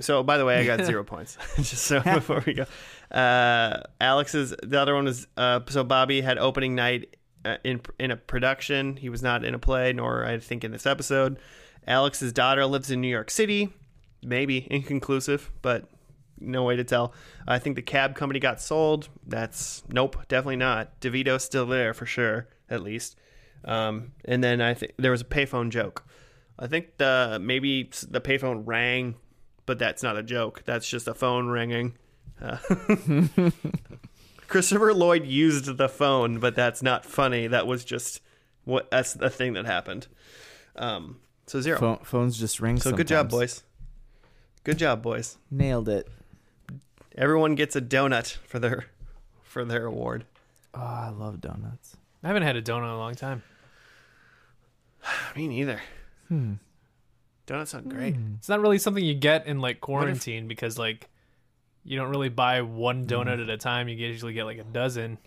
So 0.00 0.22
by 0.22 0.38
the 0.38 0.44
way, 0.44 0.58
I 0.58 0.64
got 0.66 0.84
zero 0.86 1.04
points. 1.04 1.36
Just 1.56 1.84
so 1.84 2.00
before 2.04 2.42
we 2.46 2.54
go, 2.54 2.66
uh, 3.10 3.82
Alex's 4.00 4.54
the 4.62 4.80
other 4.80 4.94
one 4.94 5.04
was 5.04 5.26
uh. 5.36 5.60
So 5.68 5.84
Bobby 5.84 6.20
had 6.20 6.38
opening 6.38 6.74
night 6.74 7.16
uh, 7.44 7.56
in 7.64 7.80
in 7.98 8.10
a 8.10 8.16
production. 8.16 8.96
He 8.96 9.08
was 9.08 9.22
not 9.22 9.44
in 9.44 9.54
a 9.54 9.58
play, 9.58 9.92
nor 9.92 10.24
I 10.24 10.38
think 10.38 10.64
in 10.64 10.70
this 10.72 10.86
episode. 10.86 11.38
Alex's 11.86 12.32
daughter 12.32 12.66
lives 12.66 12.90
in 12.90 13.00
New 13.00 13.08
York 13.08 13.30
City. 13.30 13.72
Maybe 14.22 14.66
inconclusive, 14.70 15.50
but 15.60 15.88
no 16.40 16.64
way 16.64 16.76
to 16.76 16.84
tell. 16.84 17.12
I 17.46 17.58
think 17.58 17.76
the 17.76 17.82
cab 17.82 18.14
company 18.14 18.40
got 18.40 18.60
sold. 18.60 19.08
That's 19.26 19.82
nope, 19.88 20.16
definitely 20.28 20.56
not. 20.56 21.00
DeVito's 21.00 21.44
still 21.44 21.66
there 21.66 21.94
for 21.94 22.06
sure, 22.06 22.48
at 22.70 22.82
least. 22.82 23.16
Um, 23.64 24.12
and 24.24 24.42
then 24.42 24.60
I 24.60 24.74
think 24.74 24.92
there 24.98 25.10
was 25.10 25.20
a 25.20 25.26
payphone 25.26 25.70
joke. 25.70 26.04
I 26.58 26.66
think 26.66 26.98
the 26.98 27.38
maybe 27.40 27.90
the 28.08 28.20
payphone 28.20 28.62
rang, 28.64 29.16
but 29.66 29.78
that's 29.78 30.02
not 30.02 30.16
a 30.16 30.22
joke. 30.22 30.62
That's 30.64 30.88
just 30.88 31.08
a 31.08 31.14
phone 31.14 31.48
ringing. 31.48 31.94
Uh, 32.40 32.58
Christopher 34.48 34.94
Lloyd 34.94 35.26
used 35.26 35.76
the 35.76 35.88
phone, 35.88 36.38
but 36.38 36.54
that's 36.54 36.82
not 36.82 37.04
funny. 37.04 37.46
That 37.46 37.66
was 37.66 37.84
just 37.84 38.20
what 38.64 38.90
that's 38.90 39.14
the 39.14 39.30
thing 39.30 39.54
that 39.54 39.66
happened. 39.66 40.06
Um, 40.76 41.20
so 41.46 41.60
zero. 41.60 41.78
Phone, 41.78 41.98
phones 42.02 42.38
just 42.38 42.60
ring. 42.60 42.78
so 42.78 42.92
good 42.92 43.08
job, 43.08 43.30
boys. 43.30 43.62
Good 44.64 44.78
job, 44.78 45.02
boys. 45.02 45.36
Nailed 45.50 45.88
it. 45.88 46.08
Everyone 47.16 47.54
gets 47.54 47.76
a 47.76 47.80
donut 47.80 48.38
for 48.46 48.58
their 48.58 48.86
for 49.42 49.64
their 49.64 49.86
award. 49.86 50.24
Oh, 50.72 50.80
I 50.80 51.10
love 51.10 51.40
donuts. 51.40 51.96
I 52.22 52.28
haven't 52.28 52.42
had 52.42 52.56
a 52.56 52.62
donut 52.62 52.84
in 52.84 52.90
a 52.90 52.98
long 52.98 53.14
time. 53.14 53.42
Me 55.36 55.46
neither. 55.46 55.80
Hmm. 56.28 56.54
Donuts 57.46 57.72
sound 57.72 57.90
great. 57.90 58.16
Hmm. 58.16 58.34
It's 58.38 58.48
not 58.48 58.60
really 58.60 58.78
something 58.78 59.04
you 59.04 59.14
get 59.14 59.46
in 59.46 59.60
like 59.60 59.80
quarantine 59.80 60.48
because 60.48 60.78
like 60.78 61.08
you 61.84 61.98
don't 61.98 62.08
really 62.08 62.30
buy 62.30 62.62
one 62.62 63.06
donut 63.06 63.36
hmm. 63.36 63.42
at 63.42 63.50
a 63.50 63.58
time. 63.58 63.88
You 63.88 63.96
usually 63.96 64.32
get 64.32 64.44
like 64.44 64.58
a 64.58 64.64
dozen. 64.64 65.18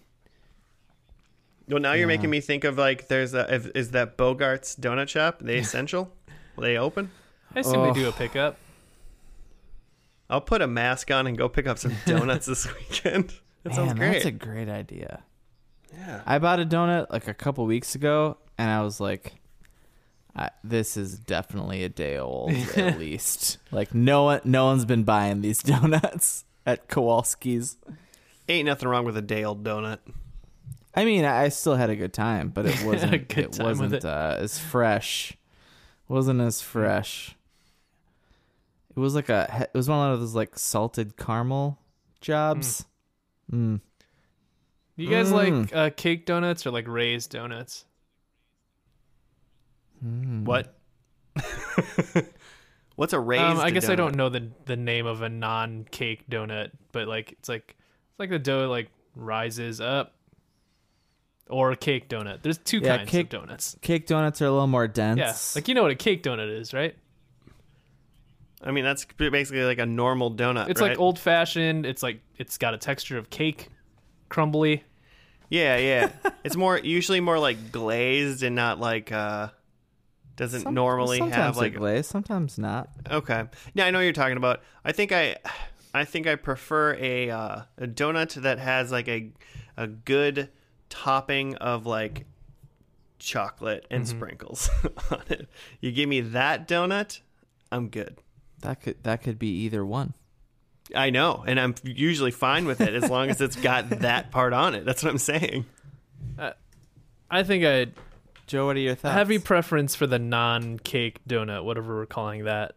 Well, 1.70 1.80
now 1.80 1.92
you're 1.94 2.02
Yeah. 2.02 2.16
making 2.18 2.30
me 2.30 2.40
think 2.42 2.64
of 2.64 2.78
like 2.78 3.08
there's 3.08 3.34
a 3.34 3.54
if, 3.54 3.68
is 3.76 3.92
that 3.92 4.18
Bogart's 4.18 4.76
donut 4.76 5.10
shop 5.10 5.40
the 5.42 5.56
essential? 5.58 6.12
Will 6.56 6.64
they 6.64 6.78
open? 6.78 7.12
I 7.56 7.60
assume 7.60 7.80
Oh. 7.82 7.94
they 7.94 8.00
do 8.02 8.08
a 8.10 8.12
pickup. 8.12 8.58
I'll 10.30 10.42
put 10.42 10.62
a 10.62 10.68
mask 10.68 11.10
on 11.12 11.28
and 11.28 11.38
go 11.38 11.48
pick 11.50 11.68
up 11.68 11.78
some 11.78 11.94
donuts 12.06 12.46
this 12.46 12.68
weekend. 12.74 13.34
That 13.64 13.74
sounds 13.76 13.88
Man, 13.90 13.98
great. 13.98 14.14
that's 14.14 14.26
a 14.26 14.32
great 14.32 14.70
idea. 14.70 15.24
yeah. 15.94 16.22
I 16.26 16.40
bought 16.40 16.62
a 16.62 16.66
donut 16.66 17.08
like 17.10 17.28
a 17.28 17.34
couple 17.34 17.66
weeks 17.66 17.96
ago, 17.96 18.38
and 18.58 18.70
I 18.72 18.82
was 18.82 19.02
like, 19.02 19.34
I, 20.34 20.52
"This 20.64 20.96
is 20.96 21.20
definitely 21.20 21.84
a 21.84 21.90
day 21.90 22.18
old, 22.18 22.52
at 22.78 22.98
least." 22.98 23.58
Like 23.72 23.94
no 23.94 24.24
one, 24.24 24.40
no 24.46 24.66
one's 24.68 24.86
been 24.86 25.04
buying 25.04 25.42
these 25.42 25.62
donuts 25.62 26.46
at 26.66 26.88
Kowalski's. 26.88 27.76
Ain't 28.48 28.68
nothing 28.68 28.88
wrong 28.88 29.04
with 29.04 29.18
a 29.18 29.22
day 29.22 29.44
old 29.44 29.66
donut. 29.66 30.00
I 30.96 31.06
mean, 31.06 31.26
I 31.26 31.44
I 31.44 31.50
still 31.50 31.76
had 31.76 31.90
a 31.90 31.96
good 31.96 32.14
time, 32.14 32.50
but 32.50 32.66
it 32.66 32.82
wasn't. 32.86 33.14
A 33.14 33.18
good 33.20 33.38
it 33.46 33.52
time 33.54 33.66
wasn't 33.68 33.94
it. 33.94 34.06
Uh, 34.06 34.36
as 34.40 34.58
fresh. 34.60 35.34
wasn't 36.08 36.42
as 36.42 36.62
fresh. 36.62 37.36
It 38.96 39.00
was 39.00 39.14
like 39.16 39.30
a. 39.30 39.68
It 39.74 39.78
was 39.78 39.88
one 39.90 40.12
of 40.12 40.20
those 40.20 40.34
like 40.36 40.58
salted 40.58 41.18
caramel 41.18 41.78
jobs. 42.22 42.86
Mm. 43.52 43.80
Do 44.98 45.04
you 45.04 45.10
guys 45.12 45.32
Mm. 45.32 45.62
like 45.62 45.76
uh, 45.76 45.90
cake 45.96 46.26
donuts 46.26 46.66
or 46.66 46.72
like 46.72 46.88
raised 46.88 47.30
donuts? 47.32 47.86
Mm. 50.04 50.46
What? 50.46 50.74
What's 52.96 53.14
a 53.14 53.20
raised? 53.20 53.44
Um, 53.44 53.60
I 53.60 53.70
guess 53.70 53.90
I 53.90 53.96
don't 53.96 54.16
know 54.16 54.30
the 54.30 54.50
the 54.66 54.76
name 54.76 55.06
of 55.06 55.22
a 55.22 55.30
non-cake 55.30 56.28
donut, 56.30 56.72
but 56.92 57.08
like 57.08 57.34
it's 57.34 57.48
like 57.48 57.76
it's 58.10 58.20
like 58.20 58.32
the 58.32 58.40
dough 58.40 58.68
like 58.70 58.90
rises 59.16 59.80
up, 59.80 60.16
or 61.50 61.72
a 61.72 61.76
cake 61.76 62.10
donut. 62.10 62.42
There's 62.42 62.58
two 62.58 62.80
Yeah, 62.80 62.98
kinds 62.98 63.10
cake- 63.10 63.34
of 63.34 63.42
donuts. 63.42 63.78
Cake 63.82 64.06
donuts 64.08 64.42
are 64.42 64.46
a 64.46 64.52
little 64.52 64.68
more 64.68 64.88
dense. 64.88 65.18
Yeah, 65.20 65.36
like 65.60 65.68
you 65.68 65.74
know 65.76 65.84
what 65.84 65.92
a 65.92 65.96
cake 65.96 66.24
donut 66.24 66.50
is, 66.50 66.74
right? 66.74 66.96
I 68.64 68.72
mean, 68.72 68.84
that's 68.84 69.06
basically 69.18 69.64
like 69.64 69.78
a 69.80 69.86
normal 69.86 70.32
donut. 70.32 70.70
It's 70.70 70.82
right? 70.82 70.90
like 70.90 71.00
old 71.00 71.20
fashioned. 71.20 71.86
It's 71.86 72.02
like 72.02 72.22
it's 72.38 72.58
got 72.58 72.74
a 72.74 72.78
texture 72.78 73.18
of 73.18 73.30
cake, 73.30 73.70
crumbly. 74.30 74.84
Yeah, 75.50 75.78
yeah. 75.78 76.12
it's 76.44 76.56
more 76.56 76.78
usually 76.78 77.20
more 77.20 77.40
like 77.40 77.72
glazed 77.72 78.44
and 78.44 78.56
not 78.56 78.80
like 78.80 79.12
uh 79.12 79.50
doesn't 80.36 80.62
Some- 80.62 80.74
normally 80.74 81.20
have 81.20 81.58
like 81.58 81.76
glazed, 81.76 82.10
sometimes 82.10 82.58
not. 82.58 82.90
Okay. 83.10 83.44
Yeah, 83.74 83.86
I 83.86 83.92
know 83.92 84.00
what 84.00 84.04
you're 84.04 84.14
talking 84.14 84.38
about. 84.38 84.62
I 84.84 84.92
think 84.92 85.12
I 85.12 85.38
I 85.94 86.04
think 86.06 86.28
I 86.28 86.36
prefer 86.36 86.96
a 86.96 87.30
uh, 87.30 87.62
a 87.78 87.88
donut 87.88 88.34
that 88.42 88.60
has 88.60 88.92
like 88.92 89.08
a 89.08 89.32
a 89.78 89.88
good 89.88 90.50
topping 90.90 91.56
of 91.56 91.86
like 91.86 92.26
chocolate 93.20 93.86
and 93.90 94.04
Mm-hmm. 94.04 94.18
sprinkles 94.18 94.70
on 95.12 95.22
it. 95.30 95.48
You 95.82 95.92
give 95.92 96.08
me 96.10 96.22
that 96.22 96.68
donut, 96.68 97.20
I'm 97.72 97.90
good. 97.90 98.18
That 98.62 98.82
could 98.82 99.04
that 99.04 99.22
could 99.24 99.38
be 99.40 99.50
either 99.64 99.86
one. 99.86 100.14
I 100.96 101.10
know, 101.10 101.44
and 101.46 101.60
I'm 101.60 101.76
usually 101.84 102.32
fine 102.32 102.66
with 102.66 102.80
it 102.80 102.94
as 102.94 103.10
long 103.10 103.30
as 103.30 103.42
it's 103.42 103.56
got 103.58 103.90
that 104.02 104.32
part 104.32 104.54
on 104.54 104.74
it. 104.74 104.86
That's 104.86 105.04
what 105.04 105.10
I'm 105.12 105.18
saying. 105.18 105.66
I 107.30 107.44
think 107.44 107.66
I 107.66 107.88
Joe, 108.48 108.68
what 108.68 108.78
are 108.78 108.80
your 108.80 108.96
thoughts? 108.96 109.14
heavy 109.14 109.38
preference 109.40 109.96
for 109.96 110.08
the 110.08 110.18
non-cake 110.20 111.20
donut, 111.28 111.66
whatever 111.66 111.98
we're 111.98 112.06
calling 112.06 112.46
that. 112.46 112.74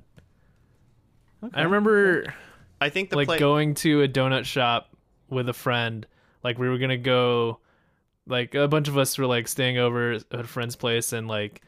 I 1.54 1.62
remember 1.62 2.34
I 2.80 2.88
think 2.88 3.10
the 3.10 3.16
like 3.16 3.28
pla- 3.28 3.38
going 3.38 3.74
to 3.76 4.02
a 4.02 4.08
donut 4.08 4.44
shop 4.44 4.88
with 5.28 5.48
a 5.48 5.52
friend. 5.52 6.04
Like 6.42 6.58
we 6.58 6.68
were 6.68 6.78
gonna 6.78 6.96
go, 6.98 7.60
like 8.30 8.54
a 8.54 8.68
bunch 8.68 8.88
of 8.88 8.96
us 8.96 9.18
were 9.18 9.26
like 9.26 9.48
staying 9.48 9.78
over 9.78 10.12
at 10.12 10.24
a 10.32 10.44
friend's 10.44 10.76
place, 10.76 11.12
and 11.12 11.28
like 11.28 11.62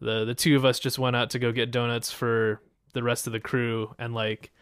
the 0.00 0.24
the 0.24 0.34
two 0.34 0.56
of 0.56 0.64
us 0.64 0.78
just 0.78 0.98
went 0.98 1.16
out 1.16 1.30
to 1.30 1.38
go 1.38 1.52
get 1.52 1.70
donuts 1.70 2.10
for 2.10 2.60
the 2.92 3.02
rest 3.02 3.26
of 3.26 3.32
the 3.32 3.40
crew, 3.40 3.94
and 3.98 4.14
like 4.14 4.52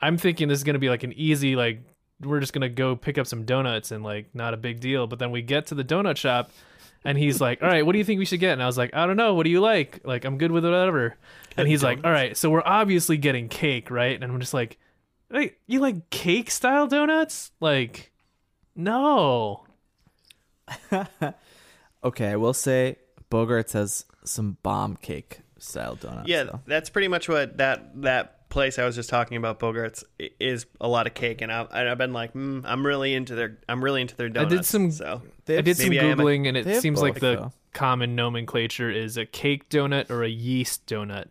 I'm 0.00 0.16
thinking 0.16 0.48
this 0.48 0.58
is 0.58 0.64
gonna 0.64 0.78
be 0.78 0.88
like 0.88 1.02
an 1.02 1.12
easy 1.14 1.56
like 1.56 1.82
we're 2.20 2.40
just 2.40 2.52
gonna 2.52 2.68
go 2.68 2.96
pick 2.96 3.18
up 3.18 3.26
some 3.26 3.44
donuts 3.44 3.90
and 3.90 4.02
like 4.02 4.34
not 4.34 4.54
a 4.54 4.56
big 4.56 4.80
deal. 4.80 5.06
But 5.06 5.18
then 5.18 5.30
we 5.30 5.42
get 5.42 5.66
to 5.66 5.74
the 5.74 5.84
donut 5.84 6.16
shop. 6.16 6.50
And 7.06 7.18
he's 7.18 7.38
like, 7.38 7.62
"All 7.62 7.68
right, 7.68 7.84
what 7.84 7.92
do 7.92 7.98
you 7.98 8.04
think 8.04 8.18
we 8.18 8.24
should 8.24 8.40
get?" 8.40 8.54
And 8.54 8.62
I 8.62 8.66
was 8.66 8.78
like, 8.78 8.94
"I 8.94 9.06
don't 9.06 9.18
know. 9.18 9.34
What 9.34 9.44
do 9.44 9.50
you 9.50 9.60
like? 9.60 10.00
Like, 10.04 10.24
I'm 10.24 10.38
good 10.38 10.50
with 10.50 10.64
whatever." 10.64 11.18
And 11.54 11.68
he's 11.68 11.82
like, 11.82 12.00
"All 12.02 12.10
right, 12.10 12.34
so 12.34 12.48
we're 12.48 12.62
obviously 12.64 13.18
getting 13.18 13.50
cake, 13.50 13.90
right?" 13.90 14.14
And 14.14 14.24
I'm 14.24 14.40
just 14.40 14.54
like, 14.54 14.78
Wait, 15.34 15.58
you 15.66 15.80
like 15.80 16.10
cake 16.10 16.48
style 16.48 16.86
donuts? 16.86 17.50
Like, 17.58 18.12
no. 18.76 19.63
Okay, 22.04 22.28
I 22.28 22.36
will 22.36 22.52
say 22.54 22.96
Bogarts 23.30 23.72
has 23.72 24.04
some 24.24 24.58
bomb 24.62 24.96
cake 24.96 25.40
style 25.58 25.94
donuts. 25.94 26.28
Yeah, 26.28 26.44
though. 26.44 26.60
that's 26.66 26.90
pretty 26.90 27.08
much 27.08 27.28
what 27.30 27.56
that 27.56 28.02
that 28.02 28.50
place 28.50 28.78
I 28.78 28.84
was 28.84 28.94
just 28.94 29.08
talking 29.08 29.36
about, 29.38 29.58
Bogarts, 29.58 30.04
is 30.38 30.66
a 30.80 30.86
lot 30.86 31.06
of 31.06 31.14
cake, 31.14 31.40
and 31.40 31.50
I've, 31.50 31.68
I've 31.72 31.96
been 31.98 32.12
like, 32.12 32.34
mm, 32.34 32.62
I'm 32.66 32.84
really 32.86 33.14
into 33.14 33.34
their, 33.34 33.58
I'm 33.68 33.82
really 33.82 34.02
into 34.02 34.14
their 34.16 34.28
donuts. 34.28 34.52
I 34.52 34.56
did 34.56 34.64
some- 34.66 34.90
so 34.90 35.22
They 35.46 35.58
I 35.58 35.60
did 35.62 35.76
some 35.78 35.88
maybe 35.88 36.00
I 36.00 36.04
am 36.04 36.20
a- 36.20 36.22
googling, 36.22 36.46
and 36.46 36.56
it 36.58 36.66
have 36.66 36.80
seems 36.82 37.00
like 37.00 37.14
the 37.14 37.20
though. 37.20 37.52
common 37.72 38.14
nomenclature 38.14 38.90
is 38.90 39.16
a 39.16 39.24
cake 39.26 39.70
donut 39.70 40.10
or 40.10 40.22
a 40.22 40.28
yeast 40.28 40.86
donut, 40.86 41.28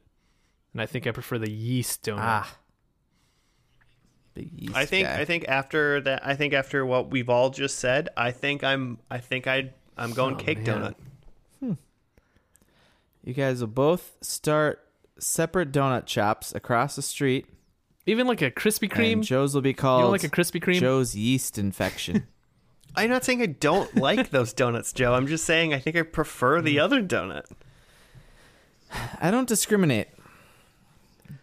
and 0.74 0.82
I 0.82 0.86
think 0.88 1.06
I 1.06 1.12
prefer 1.12 1.38
the 1.38 1.52
yeast 1.52 2.04
donut. 2.04 2.18
ah. 2.20 2.58
Big 4.34 4.50
yeast 4.60 4.76
I 4.76 4.86
think 4.86 5.08
guy. 5.08 5.20
I 5.22 5.26
think 5.26 5.46
after 5.48 6.02
that, 6.02 6.26
I 6.26 6.36
think 6.36 6.54
after 6.54 6.86
what 6.86 7.12
we've 7.12 7.30
all 7.30 7.50
just 7.52 7.78
said, 7.80 8.10
I 8.18 8.32
think 8.32 8.64
I'm, 8.64 8.98
I 9.12 9.20
think 9.20 9.46
I, 9.48 9.72
I'm 9.98 10.12
going 10.14 10.36
Oh, 10.36 10.38
cake 10.38 10.66
man. 10.66 10.96
donut. 11.62 11.78
you 13.24 13.34
guys 13.34 13.60
will 13.62 13.68
both 13.68 14.14
start 14.22 14.82
separate 15.20 15.72
donut 15.72 16.08
shops 16.08 16.54
across 16.54 16.96
the 16.96 17.02
street. 17.02 17.46
Even 18.06 18.28
like 18.28 18.42
a 18.42 18.52
Krispy 18.52 18.90
Kreme. 18.92 19.14
And 19.14 19.24
Joe's 19.24 19.54
will 19.56 19.62
be 19.62 19.70
you 19.70 19.76
called 19.76 20.04
know, 20.06 20.10
like 20.10 20.24
a 20.26 20.30
Krispy 20.30 20.62
Kreme. 20.62 20.80
Joe's 20.80 21.16
yeast 21.16 21.58
infection. 21.58 22.28
I'm 22.96 23.10
not 23.10 23.24
saying 23.24 23.42
I 23.42 23.46
don't 23.48 23.96
like 24.08 24.30
those 24.32 24.52
donuts, 24.52 24.92
Joe. 24.94 25.14
I'm 25.14 25.28
just 25.28 25.46
saying 25.46 25.74
I 25.74 25.80
think 25.80 25.96
I 25.96 26.02
prefer 26.02 26.62
the 26.62 26.78
Mm. 26.78 26.82
other 26.82 27.02
donut. 27.02 27.46
I 29.22 29.32
don't 29.32 29.48
discriminate. 29.48 30.08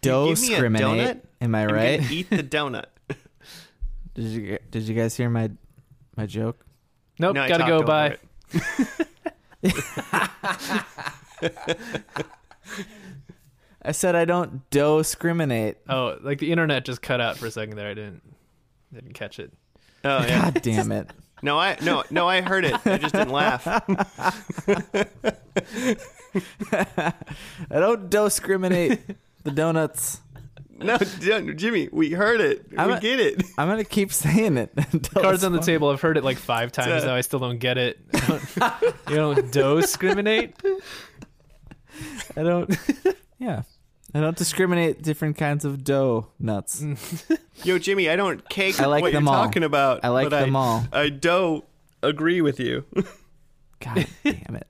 give 0.01 0.13
me 0.13 0.31
a 0.31 0.35
Discriminate. 0.35 1.21
Donut, 1.41 1.43
Am 1.43 1.55
I 1.55 1.63
I'm 1.63 1.69
right? 1.73 1.99
gonna 2.01 2.13
eat 2.13 2.29
the 2.29 2.43
donut. 2.43 2.85
Did 4.13 4.25
you 4.25 4.59
did 4.69 4.83
you 4.83 4.93
guys 4.95 5.15
hear 5.15 5.29
my 5.29 5.49
my 6.17 6.25
joke? 6.25 6.65
nope, 7.17 7.33
No, 7.35 7.47
gotta 7.47 7.63
go. 7.65 7.81
Bye. 7.83 8.17
I 13.83 13.91
said 13.93 14.15
I 14.15 14.25
don't 14.25 14.69
discriminate. 14.69 15.77
Oh, 15.89 16.17
like 16.21 16.37
the 16.39 16.51
internet 16.51 16.85
just 16.85 17.01
cut 17.01 17.19
out 17.21 17.37
for 17.37 17.47
a 17.47 17.51
second 17.51 17.77
there. 17.77 17.89
I 17.89 17.93
didn't 17.93 18.21
didn't 18.93 19.13
catch 19.13 19.39
it. 19.39 19.51
Oh 20.03 20.23
yeah. 20.25 20.51
God 20.51 20.61
damn 20.61 20.91
it. 20.91 21.09
No, 21.43 21.57
I 21.57 21.75
no 21.81 22.03
no 22.11 22.27
I 22.27 22.41
heard 22.41 22.65
it. 22.65 22.75
I 22.85 22.99
just 22.99 23.15
didn't 23.15 23.31
laugh. 23.31 23.63
I 23.65 23.81
don't 27.71 28.11
discriminate 28.11 28.99
the 29.43 29.49
donuts. 29.49 30.21
No, 30.83 30.97
Jimmy, 31.53 31.89
we 31.91 32.11
heard 32.11 32.41
it. 32.41 32.65
I'm 32.77 32.87
we 32.89 32.93
a- 32.95 32.99
get 32.99 33.19
it. 33.19 33.43
I'm 33.57 33.67
gonna 33.67 33.83
keep 33.83 34.11
saying 34.25 34.57
it. 34.57 34.71
until 34.91 35.21
Cards 35.21 35.35
it's 35.39 35.43
on 35.43 35.51
the 35.53 35.59
table. 35.61 35.89
I've 35.89 36.01
heard 36.01 36.17
it 36.17 36.23
like 36.23 36.37
five 36.37 36.71
times 36.71 37.03
now. 37.03 37.15
I 37.15 37.21
still 37.21 37.39
don't 37.39 37.59
get 37.59 37.77
it. 37.77 37.99
you 39.09 39.15
don't 39.15 39.51
discriminate. 39.51 40.55
I 42.35 42.43
don't. 42.43 42.75
Yeah, 43.39 43.63
I 44.13 44.19
don't 44.21 44.37
discriminate 44.37 45.01
different 45.01 45.37
kinds 45.37 45.65
of 45.65 45.83
dough 45.83 46.27
nuts. 46.39 46.83
Yo, 47.63 47.77
Jimmy, 47.79 48.09
I 48.09 48.15
don't 48.15 48.47
cake 48.49 48.79
I 48.79 48.85
like 48.85 49.01
what 49.01 49.13
them 49.13 49.25
you're 49.25 49.33
all. 49.35 49.45
talking 49.45 49.63
about. 49.63 50.03
I 50.03 50.09
like 50.09 50.29
but 50.29 50.39
them 50.41 50.55
I, 50.55 50.59
all. 50.59 50.83
I 50.91 51.09
don't 51.09 51.63
agree 52.03 52.41
with 52.41 52.59
you. 52.59 52.85
God 53.79 54.07
damn 54.23 54.55
it. 54.57 54.67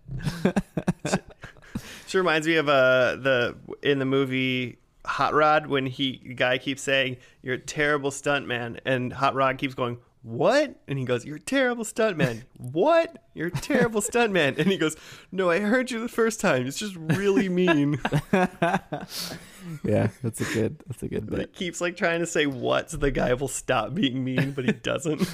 This 1.73 2.15
reminds 2.15 2.45
me 2.47 2.55
of 2.57 2.67
uh 2.67 3.15
the 3.15 3.55
in 3.83 3.99
the 3.99 4.05
movie 4.05 4.77
Hot 5.05 5.33
Rod 5.33 5.67
when 5.67 5.85
he 5.85 6.17
guy 6.35 6.57
keeps 6.57 6.81
saying 6.81 7.17
you're 7.41 7.55
a 7.55 7.59
terrible 7.59 8.11
stuntman, 8.11 8.79
and 8.85 9.13
Hot 9.13 9.35
Rod 9.35 9.57
keeps 9.57 9.73
going 9.73 9.97
what? 10.23 10.75
And 10.87 10.99
he 10.99 11.05
goes, 11.05 11.25
You're 11.25 11.37
a 11.37 11.41
terrible 11.41 11.83
stuntman. 11.83 12.43
what? 12.57 13.23
You're 13.33 13.47
a 13.47 13.51
terrible 13.51 14.01
stuntman. 14.01 14.57
And 14.57 14.69
he 14.69 14.77
goes, 14.77 14.95
No, 15.31 15.49
I 15.49 15.59
heard 15.59 15.89
you 15.89 15.99
the 15.99 16.07
first 16.07 16.39
time. 16.39 16.67
It's 16.67 16.77
just 16.77 16.95
really 16.95 17.49
mean. 17.49 17.99
yeah, 18.31 20.09
that's 20.21 20.41
a 20.41 20.53
good. 20.53 20.83
That's 20.87 21.01
a 21.03 21.07
good 21.07 21.27
He 21.31 21.45
keeps 21.47 21.81
like 21.81 21.97
trying 21.97 22.19
to 22.19 22.27
say 22.27 22.45
what 22.45 22.91
so 22.91 22.97
the 22.97 23.11
guy 23.11 23.33
will 23.33 23.47
stop 23.47 23.93
being 23.95 24.23
mean, 24.23 24.51
but 24.51 24.65
he 24.65 24.73
doesn't. 24.73 25.27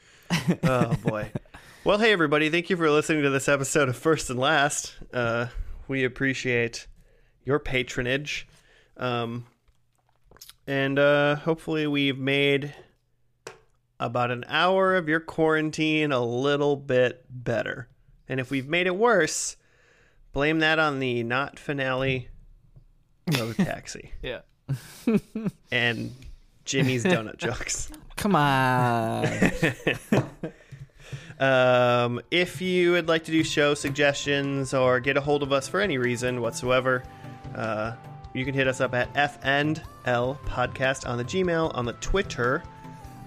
oh 0.64 0.94
boy. 1.04 1.30
Well, 1.84 1.98
hey 1.98 2.12
everybody, 2.12 2.48
thank 2.50 2.70
you 2.70 2.76
for 2.76 2.90
listening 2.90 3.22
to 3.22 3.30
this 3.30 3.48
episode 3.48 3.88
of 3.88 3.96
First 3.96 4.30
and 4.30 4.38
Last. 4.38 4.96
Uh, 5.12 5.48
we 5.86 6.02
appreciate 6.02 6.88
your 7.44 7.58
patronage. 7.58 8.48
Um, 8.96 9.46
and 10.66 10.98
uh, 10.98 11.36
hopefully 11.36 11.86
we've 11.86 12.18
made 12.18 12.74
about 14.00 14.30
an 14.30 14.44
hour 14.48 14.96
of 14.96 15.08
your 15.08 15.20
quarantine 15.20 16.12
a 16.12 16.24
little 16.24 16.76
bit 16.76 17.24
better. 17.30 17.88
And 18.28 18.40
if 18.40 18.50
we've 18.50 18.68
made 18.68 18.86
it 18.86 18.96
worse, 18.96 19.56
blame 20.32 20.60
that 20.60 20.78
on 20.78 20.98
the 20.98 21.22
not 21.22 21.58
finale 21.58 22.28
of 23.38 23.56
Taxi 23.56 24.12
Yeah. 24.22 24.40
and 25.70 26.14
Jimmy's 26.64 27.04
donut 27.04 27.36
jokes. 27.36 27.90
Come 28.16 28.36
on. 28.36 29.26
Um, 31.38 32.20
if 32.30 32.62
you 32.62 32.92
would 32.92 33.08
like 33.08 33.24
to 33.24 33.32
do 33.32 33.42
show 33.42 33.74
suggestions 33.74 34.72
or 34.72 35.00
get 35.00 35.16
a 35.16 35.20
hold 35.20 35.42
of 35.42 35.52
us 35.52 35.66
for 35.68 35.80
any 35.80 35.98
reason 35.98 36.40
whatsoever, 36.40 37.02
uh, 37.54 37.94
you 38.34 38.44
can 38.44 38.52
hit 38.52 38.66
us 38.68 38.80
up 38.80 38.94
at 38.94 39.12
FNL 39.14 40.38
Podcast 40.40 41.08
on 41.08 41.16
the 41.16 41.24
Gmail, 41.24 41.74
on 41.74 41.86
the 41.86 41.92
Twitter. 41.94 42.62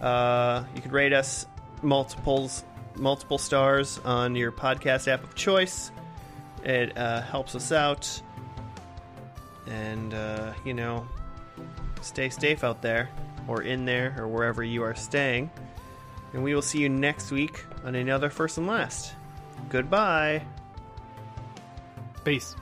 Uh, 0.02 0.64
you 0.76 0.82
can 0.82 0.92
rate 0.92 1.14
us 1.14 1.48
multiples, 1.82 2.64
multiple 2.96 3.38
stars 3.38 4.00
on 4.06 4.36
your 4.36 4.52
podcast 4.52 5.08
app 5.08 5.24
of 5.24 5.34
choice. 5.34 5.92
It 6.64 6.96
uh, 6.98 7.22
helps 7.22 7.56
us 7.56 7.72
out, 7.72 8.22
and 9.66 10.14
uh, 10.14 10.54
you 10.66 10.74
know, 10.74 11.08
stay 12.02 12.30
safe 12.30 12.64
out 12.66 12.82
there, 12.82 13.10
or 13.48 13.62
in 13.62 13.86
there, 13.86 14.14
or 14.20 14.28
wherever 14.28 14.62
you 14.62 14.84
are 14.84 14.96
staying. 14.96 15.50
And 16.34 16.44
we 16.44 16.54
will 16.54 16.62
see 16.62 16.80
you 16.80 16.90
next 16.90 17.32
week 17.32 17.64
on 17.86 17.96
another 17.96 18.30
First 18.30 18.58
and 18.58 18.68
Last. 18.68 19.14
Goodbye. 19.70 20.44
Peace. 22.26 22.56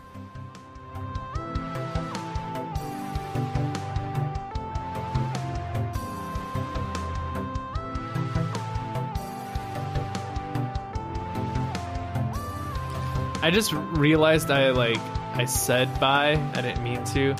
I 13.45 13.51
just 13.51 13.73
realized 13.73 14.49
I 14.49 14.71
like 14.71 14.97
I 15.35 15.45
said 15.45 15.99
bye. 15.99 16.33
I 16.55 16.61
didn't 16.61 16.83
mean 16.83 17.03
to. 17.13 17.35